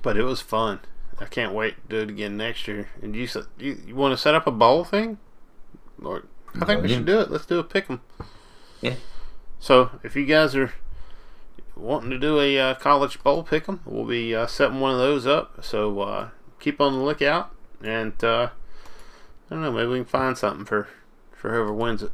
but 0.00 0.16
it 0.16 0.22
was 0.22 0.40
fun. 0.40 0.80
I 1.20 1.24
can't 1.26 1.52
wait 1.52 1.74
to 1.76 1.88
do 1.88 2.02
it 2.02 2.10
again 2.10 2.36
next 2.36 2.68
year. 2.68 2.88
And 3.02 3.14
you 3.16 3.28
you, 3.58 3.78
you 3.86 3.94
want 3.96 4.12
to 4.12 4.16
set 4.16 4.34
up 4.34 4.46
a 4.46 4.52
bowl 4.52 4.84
thing? 4.84 5.18
Or 6.02 6.24
I 6.60 6.64
think 6.64 6.82
we 6.82 6.88
Yeah. 6.90 6.96
should 6.96 7.06
do 7.06 7.20
it. 7.20 7.30
Let's 7.30 7.46
do 7.46 7.58
a 7.58 7.64
pick 7.64 7.90
'em. 7.90 8.00
Yeah. 8.80 8.94
So 9.58 9.90
if 10.04 10.14
you 10.14 10.24
guys 10.26 10.54
are 10.54 10.72
wanting 11.76 12.10
to 12.10 12.18
do 12.18 12.38
a 12.40 12.58
uh, 12.58 12.74
college 12.74 13.22
bowl 13.22 13.42
pick 13.42 13.68
'em. 13.68 13.80
We'll 13.84 14.04
be 14.04 14.34
uh, 14.34 14.46
setting 14.46 14.80
one 14.80 14.92
of 14.92 14.98
those 14.98 15.26
up. 15.26 15.64
So 15.64 16.00
uh, 16.00 16.28
keep 16.60 16.80
on 16.80 16.92
the 16.92 16.98
lookout, 17.04 17.50
and 17.82 18.12
uh, 18.24 18.50
I 19.50 19.54
don't 19.54 19.62
know, 19.62 19.72
maybe 19.72 19.88
we 19.88 19.98
can 19.98 20.04
find 20.04 20.36
something 20.38 20.64
for 20.64 20.88
for 21.32 21.50
whoever 21.52 21.72
wins 21.72 22.02
it. 22.02 22.12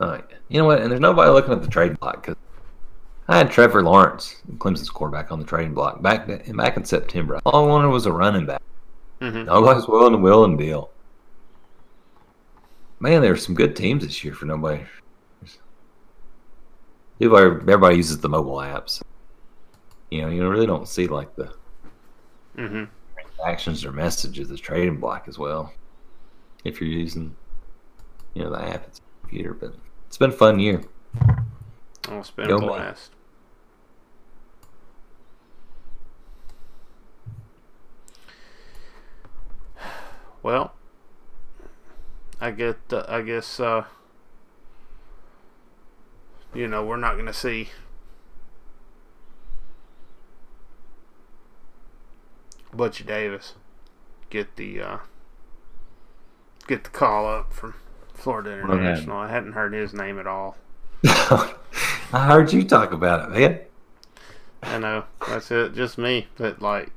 All 0.00 0.08
right. 0.08 0.24
You 0.48 0.58
know 0.58 0.64
what? 0.66 0.80
And 0.80 0.90
there's 0.90 1.00
nobody 1.00 1.30
looking 1.30 1.52
at 1.52 1.62
the 1.62 1.68
trade 1.68 1.98
block 2.00 2.22
because 2.22 2.36
I 3.26 3.38
had 3.38 3.50
Trevor 3.50 3.82
Lawrence, 3.82 4.42
Clemson's 4.58 4.90
quarterback, 4.90 5.32
on 5.32 5.38
the 5.38 5.46
trading 5.46 5.72
block 5.72 6.02
back 6.02 6.26
back 6.26 6.76
in 6.76 6.84
September. 6.84 7.40
All 7.46 7.64
I 7.64 7.68
wanted 7.68 7.88
was 7.88 8.06
a 8.06 8.12
running 8.12 8.44
back. 8.44 8.62
Mm-hmm. 9.20 9.44
Nobody's 9.44 9.88
willing 9.88 10.12
to 10.12 10.18
will 10.18 10.44
and 10.44 10.58
deal. 10.58 10.90
Man, 13.00 13.22
there's 13.22 13.44
some 13.44 13.54
good 13.54 13.74
teams 13.74 14.04
this 14.04 14.22
year 14.24 14.34
for 14.34 14.44
nobody. 14.44 14.82
People 17.18 17.38
everybody 17.38 17.96
uses 17.96 18.18
the 18.18 18.28
mobile 18.28 18.56
apps. 18.56 19.02
You 20.10 20.22
know, 20.22 20.28
you 20.28 20.46
really 20.48 20.66
don't 20.66 20.88
see 20.88 21.06
like 21.06 21.34
the 21.36 21.54
Mm-hmm. 22.56 22.84
actions 23.44 23.84
or 23.84 23.90
messages 23.90 24.48
the 24.48 24.56
trading 24.56 24.98
block 24.98 25.26
as 25.26 25.38
well. 25.38 25.72
If 26.64 26.80
you're 26.80 26.88
using, 26.88 27.34
you 28.34 28.44
know, 28.44 28.50
the 28.50 28.62
app, 28.62 28.86
it's 28.86 29.00
a 29.00 29.20
computer. 29.22 29.54
But 29.54 29.74
it's 30.06 30.16
been 30.18 30.30
a 30.30 30.34
fun 30.34 30.60
year. 30.60 30.82
Oh, 32.08 32.18
it's 32.18 32.30
been 32.30 32.46
Go 32.46 32.58
a 32.58 32.60
blast. 32.60 33.10
Well, 40.44 40.74
I 42.38 42.50
get. 42.50 42.76
Uh, 42.92 43.06
I 43.08 43.22
guess. 43.22 43.58
Uh, 43.58 43.84
you 46.52 46.68
know, 46.68 46.84
we're 46.84 46.98
not 46.98 47.14
going 47.14 47.26
to 47.26 47.32
see. 47.32 47.70
Butch 52.74 53.06
Davis 53.06 53.54
get 54.28 54.56
the 54.56 54.82
uh, 54.82 54.98
get 56.66 56.84
the 56.84 56.90
call 56.90 57.26
up 57.26 57.50
from 57.50 57.72
Florida? 58.12 58.60
International. 58.60 59.16
I 59.16 59.30
hadn't 59.30 59.52
heard 59.52 59.72
his 59.72 59.94
name 59.94 60.18
at 60.18 60.26
all. 60.26 60.58
I 61.04 61.54
heard 62.12 62.52
you 62.52 62.64
talk 62.64 62.92
about 62.92 63.30
it, 63.30 63.34
man. 63.34 63.60
I 64.62 64.78
know 64.78 65.04
that's 65.26 65.50
it, 65.50 65.74
just 65.74 65.96
me. 65.96 66.28
But 66.36 66.60
like, 66.60 66.90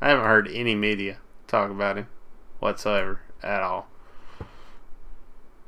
I 0.00 0.08
haven't 0.08 0.24
heard 0.24 0.48
any 0.48 0.74
media 0.74 1.18
talk 1.46 1.70
about 1.70 1.96
him 1.96 2.08
whatsoever 2.58 3.20
at 3.42 3.62
all. 3.62 3.88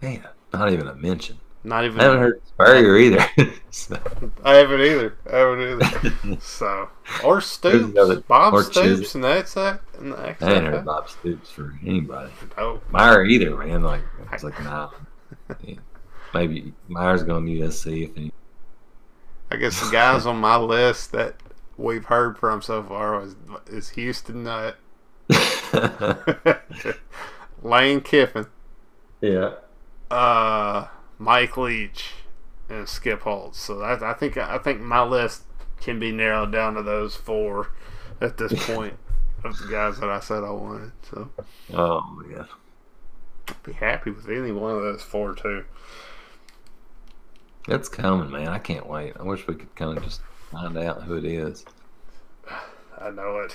Man, 0.01 0.27
not 0.53 0.73
even 0.73 0.89
a 0.89 0.95
mention. 0.95 1.39
Not 1.65 1.85
even. 1.85 2.01
I 2.01 2.05
haven't 2.05 2.21
heard 2.21 2.41
Spurrier 2.47 2.97
either. 2.97 3.25
So, 3.71 4.01
I 4.45 4.55
haven't 4.55 4.81
either. 4.81 5.17
I 5.31 5.37
haven't 5.37 5.83
either. 5.83 6.39
so 6.41 6.89
or 7.23 7.41
Stoops, 7.41 8.23
Bob 8.27 8.55
or 8.55 8.63
Stoops, 8.63 9.15
and 9.15 9.23
that's 9.23 9.55
that. 9.55 9.83
And 9.99 10.15
that's 10.15 10.43
I 10.43 10.55
haven't 10.55 10.73
heard 10.73 10.85
Bob 10.87 11.09
Stoops 11.09 11.51
for 11.51 11.79
anybody. 11.85 12.33
Oh, 12.57 12.81
Meyer 12.91 13.25
either, 13.25 13.55
man. 13.57 13.83
Like 13.83 14.03
it's 14.33 14.43
like 14.43 14.61
nah. 14.65 14.91
Yeah. 15.63 15.77
Maybe 16.35 16.73
Meyer's 16.89 17.23
going 17.23 17.47
to 17.47 17.53
USC 17.53 18.11
if 18.11 18.17
any. 18.17 18.33
I 19.51 19.57
guess 19.57 19.81
the 19.81 19.91
guys 19.91 20.27
on 20.27 20.39
my 20.39 20.57
list 20.57 21.13
that 21.13 21.37
we've 21.77 22.05
heard 22.05 22.37
from 22.39 22.61
so 22.61 22.83
far 22.83 23.21
was 23.21 23.37
is 23.67 23.91
Houston 23.91 24.45
Nutt, 24.45 24.77
Lane 27.63 28.01
Kiffin, 28.01 28.47
yeah. 29.21 29.55
uh, 30.11 30.87
Mike 31.19 31.57
Leach, 31.57 32.13
and 32.69 32.89
Skip 32.89 33.23
Holtz. 33.23 33.59
So 33.59 33.79
that, 33.79 34.03
I 34.03 34.13
think 34.15 34.37
I 34.37 34.59
think 34.59 34.81
my 34.81 35.03
list 35.03 35.43
can 35.81 35.99
be 35.99 36.13
narrowed 36.13 36.53
down 36.53 36.75
to 36.75 36.83
those 36.83 37.15
four 37.17 37.73
at 38.21 38.37
this 38.37 38.53
point 38.67 38.95
of 39.45 39.59
the 39.59 39.69
guys 39.69 39.99
that 40.01 40.09
I 40.11 40.21
said 40.21 40.45
I 40.45 40.51
wanted. 40.51 40.93
So 41.11 41.31
Oh 41.73 42.23
yeah. 42.31 42.45
I'd 43.49 43.63
be 43.63 43.73
happy 43.73 44.11
with 44.11 44.29
any 44.29 44.53
one 44.53 44.75
of 44.75 44.83
those 44.83 45.03
four 45.03 45.35
too. 45.35 45.65
It's 47.67 47.89
coming, 47.89 48.31
man. 48.31 48.49
I 48.49 48.59
can't 48.59 48.87
wait. 48.87 49.15
I 49.19 49.23
wish 49.23 49.47
we 49.47 49.55
could 49.55 49.75
kind 49.75 49.97
of 49.97 50.05
just 50.05 50.21
find 50.51 50.77
out 50.79 51.03
who 51.03 51.17
it 51.17 51.25
is. 51.25 51.65
I 53.01 53.11
know 53.11 53.39
it. 53.41 53.55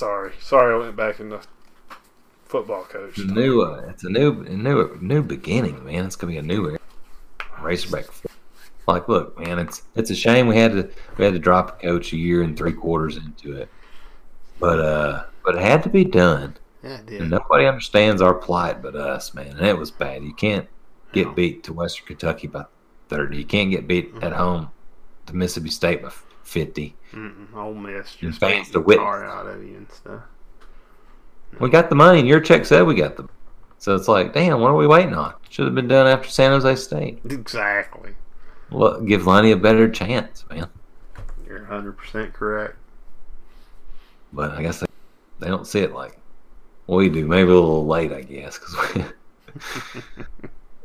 Sorry, 0.00 0.32
sorry, 0.40 0.74
I 0.74 0.78
went 0.78 0.96
back 0.96 1.20
into 1.20 1.42
football 2.46 2.84
coach. 2.84 3.18
It's 3.18 3.30
a 3.30 3.34
new, 3.34 3.60
uh, 3.60 3.84
it's 3.90 4.02
a 4.02 4.08
new, 4.08 4.44
new, 4.44 4.96
new 4.98 5.22
beginning, 5.22 5.84
man. 5.84 6.06
It's 6.06 6.16
gonna 6.16 6.32
be 6.32 6.38
a 6.38 6.42
new 6.42 6.70
era. 6.70 6.78
Razorback. 7.60 8.06
football. 8.10 8.30
Like, 8.86 9.08
look, 9.10 9.38
man, 9.38 9.58
it's 9.58 9.82
it's 9.94 10.08
a 10.08 10.14
shame 10.14 10.46
we 10.46 10.56
had 10.56 10.72
to 10.72 10.90
we 11.18 11.26
had 11.26 11.34
to 11.34 11.38
drop 11.38 11.68
a 11.68 11.82
coach 11.82 12.14
a 12.14 12.16
year 12.16 12.40
and 12.40 12.56
three 12.56 12.72
quarters 12.72 13.18
into 13.18 13.54
it, 13.54 13.68
but 14.58 14.80
uh, 14.80 15.24
but 15.44 15.56
it 15.56 15.60
had 15.60 15.82
to 15.82 15.90
be 15.90 16.06
done. 16.06 16.56
Yeah, 16.82 16.94
it 16.94 17.04
did. 17.04 17.20
And 17.20 17.30
nobody 17.30 17.66
understands 17.66 18.22
our 18.22 18.32
plight 18.32 18.80
but 18.80 18.96
us, 18.96 19.34
man. 19.34 19.48
And 19.48 19.66
it 19.66 19.76
was 19.76 19.90
bad. 19.90 20.24
You 20.24 20.32
can't 20.32 20.66
get 21.12 21.36
beat 21.36 21.62
to 21.64 21.74
Western 21.74 22.06
Kentucky 22.06 22.46
by 22.46 22.64
30. 23.10 23.36
You 23.36 23.44
can't 23.44 23.70
get 23.70 23.86
beat 23.86 24.14
at 24.22 24.32
home 24.32 24.70
to 25.26 25.36
Mississippi 25.36 25.68
State 25.68 26.02
by 26.02 26.08
50. 26.50 26.96
Mm-mm, 27.12 27.54
Ole 27.54 27.74
Miss 27.74 28.16
just 28.16 28.40
the 28.40 28.96
tar 28.96 29.24
out 29.24 29.46
of 29.46 29.62
you 29.62 29.76
and 29.76 29.90
stuff. 29.92 30.22
We 31.60 31.70
got 31.70 31.88
the 31.88 31.94
money, 31.94 32.20
and 32.20 32.28
Yurachek 32.28 32.66
said 32.66 32.82
we 32.82 32.96
got 32.96 33.16
the. 33.16 33.28
So 33.78 33.94
it's 33.94 34.08
like, 34.08 34.32
damn, 34.32 34.60
what 34.60 34.70
are 34.70 34.76
we 34.76 34.86
waiting 34.86 35.14
on? 35.14 35.34
Should 35.48 35.66
have 35.66 35.74
been 35.74 35.88
done 35.88 36.06
after 36.08 36.28
San 36.28 36.50
Jose 36.50 36.74
State. 36.76 37.20
Exactly. 37.24 38.14
Well, 38.70 39.00
give 39.00 39.22
Lunney 39.22 39.52
a 39.52 39.56
better 39.56 39.88
chance, 39.88 40.44
man. 40.50 40.68
You're 41.46 41.60
100% 41.60 42.32
correct. 42.32 42.76
But 44.32 44.50
I 44.52 44.62
guess 44.62 44.80
they, 44.80 44.86
they 45.38 45.48
don't 45.48 45.66
see 45.66 45.80
it 45.80 45.92
like 45.94 46.18
we 46.88 47.08
do. 47.08 47.26
Maybe 47.26 47.50
a 47.50 47.54
little 47.54 47.86
late, 47.86 48.12
I 48.12 48.22
guess. 48.22 48.58
Cause 48.58 48.94
we, 48.94 49.04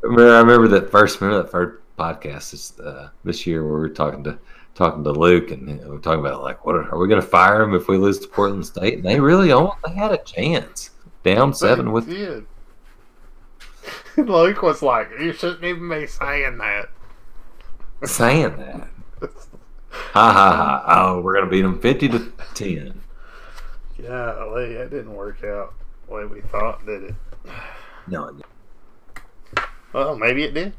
remember, 0.02 0.34
I 0.34 0.38
remember 0.38 0.68
that 0.68 0.90
first. 0.90 1.20
Remember 1.20 1.42
that 1.42 1.50
first 1.50 1.82
podcast 1.98 2.50
this 2.52 2.78
uh, 2.80 3.10
this 3.24 3.46
year 3.46 3.62
where 3.62 3.74
we 3.74 3.80
were 3.80 3.88
talking 3.88 4.22
to 4.24 4.38
talking 4.76 5.02
to 5.04 5.10
Luke, 5.10 5.50
and 5.50 5.80
we're 5.88 5.98
talking 5.98 6.20
about 6.20 6.42
like, 6.42 6.64
what 6.64 6.76
are, 6.76 6.92
are 6.94 6.98
we 6.98 7.08
going 7.08 7.20
to 7.20 7.26
fire 7.26 7.62
him 7.62 7.74
if 7.74 7.88
we 7.88 7.96
lose 7.96 8.18
to 8.20 8.28
Portland 8.28 8.64
State? 8.66 8.94
And 8.94 9.04
they 9.04 9.18
really 9.18 9.50
almost 9.50 9.78
they 9.84 9.92
had 9.92 10.12
a 10.12 10.18
chance. 10.18 10.90
Down 11.24 11.52
seven 11.52 11.90
with 11.90 12.06
did. 12.08 12.46
Luke 14.16 14.62
was 14.62 14.82
like, 14.82 15.08
you 15.18 15.32
shouldn't 15.32 15.64
even 15.64 15.88
be 15.88 16.06
saying 16.06 16.58
that. 16.58 16.88
saying 18.04 18.56
that. 18.58 18.88
Ha 20.12 20.32
ha 20.32 20.82
ha! 20.84 20.84
Oh, 20.86 21.20
we're 21.20 21.34
gonna 21.34 21.50
beat 21.50 21.62
them 21.62 21.80
fifty 21.80 22.08
to 22.08 22.30
ten. 22.54 23.00
Golly, 24.00 24.74
that 24.74 24.90
didn't 24.90 25.14
work 25.14 25.42
out 25.42 25.74
the 26.06 26.14
way 26.14 26.26
we 26.26 26.42
thought, 26.42 26.84
did 26.84 27.02
it? 27.04 27.14
No, 28.06 28.38
Well, 29.92 30.16
maybe 30.16 30.44
it 30.44 30.52
did. 30.54 30.74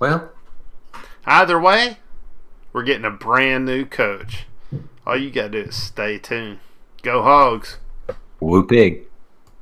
well, 0.00 0.30
Either 1.26 1.60
way, 1.60 1.98
we're 2.78 2.84
getting 2.84 3.04
a 3.04 3.10
brand 3.10 3.66
new 3.66 3.84
coach. 3.84 4.46
All 5.04 5.16
you 5.16 5.32
got 5.32 5.50
to 5.50 5.64
do 5.64 5.68
is 5.68 5.74
stay 5.74 6.16
tuned. 6.16 6.60
Go 7.02 7.24
Hogs. 7.24 7.78
whoop 8.38 8.68
big. 8.68 9.07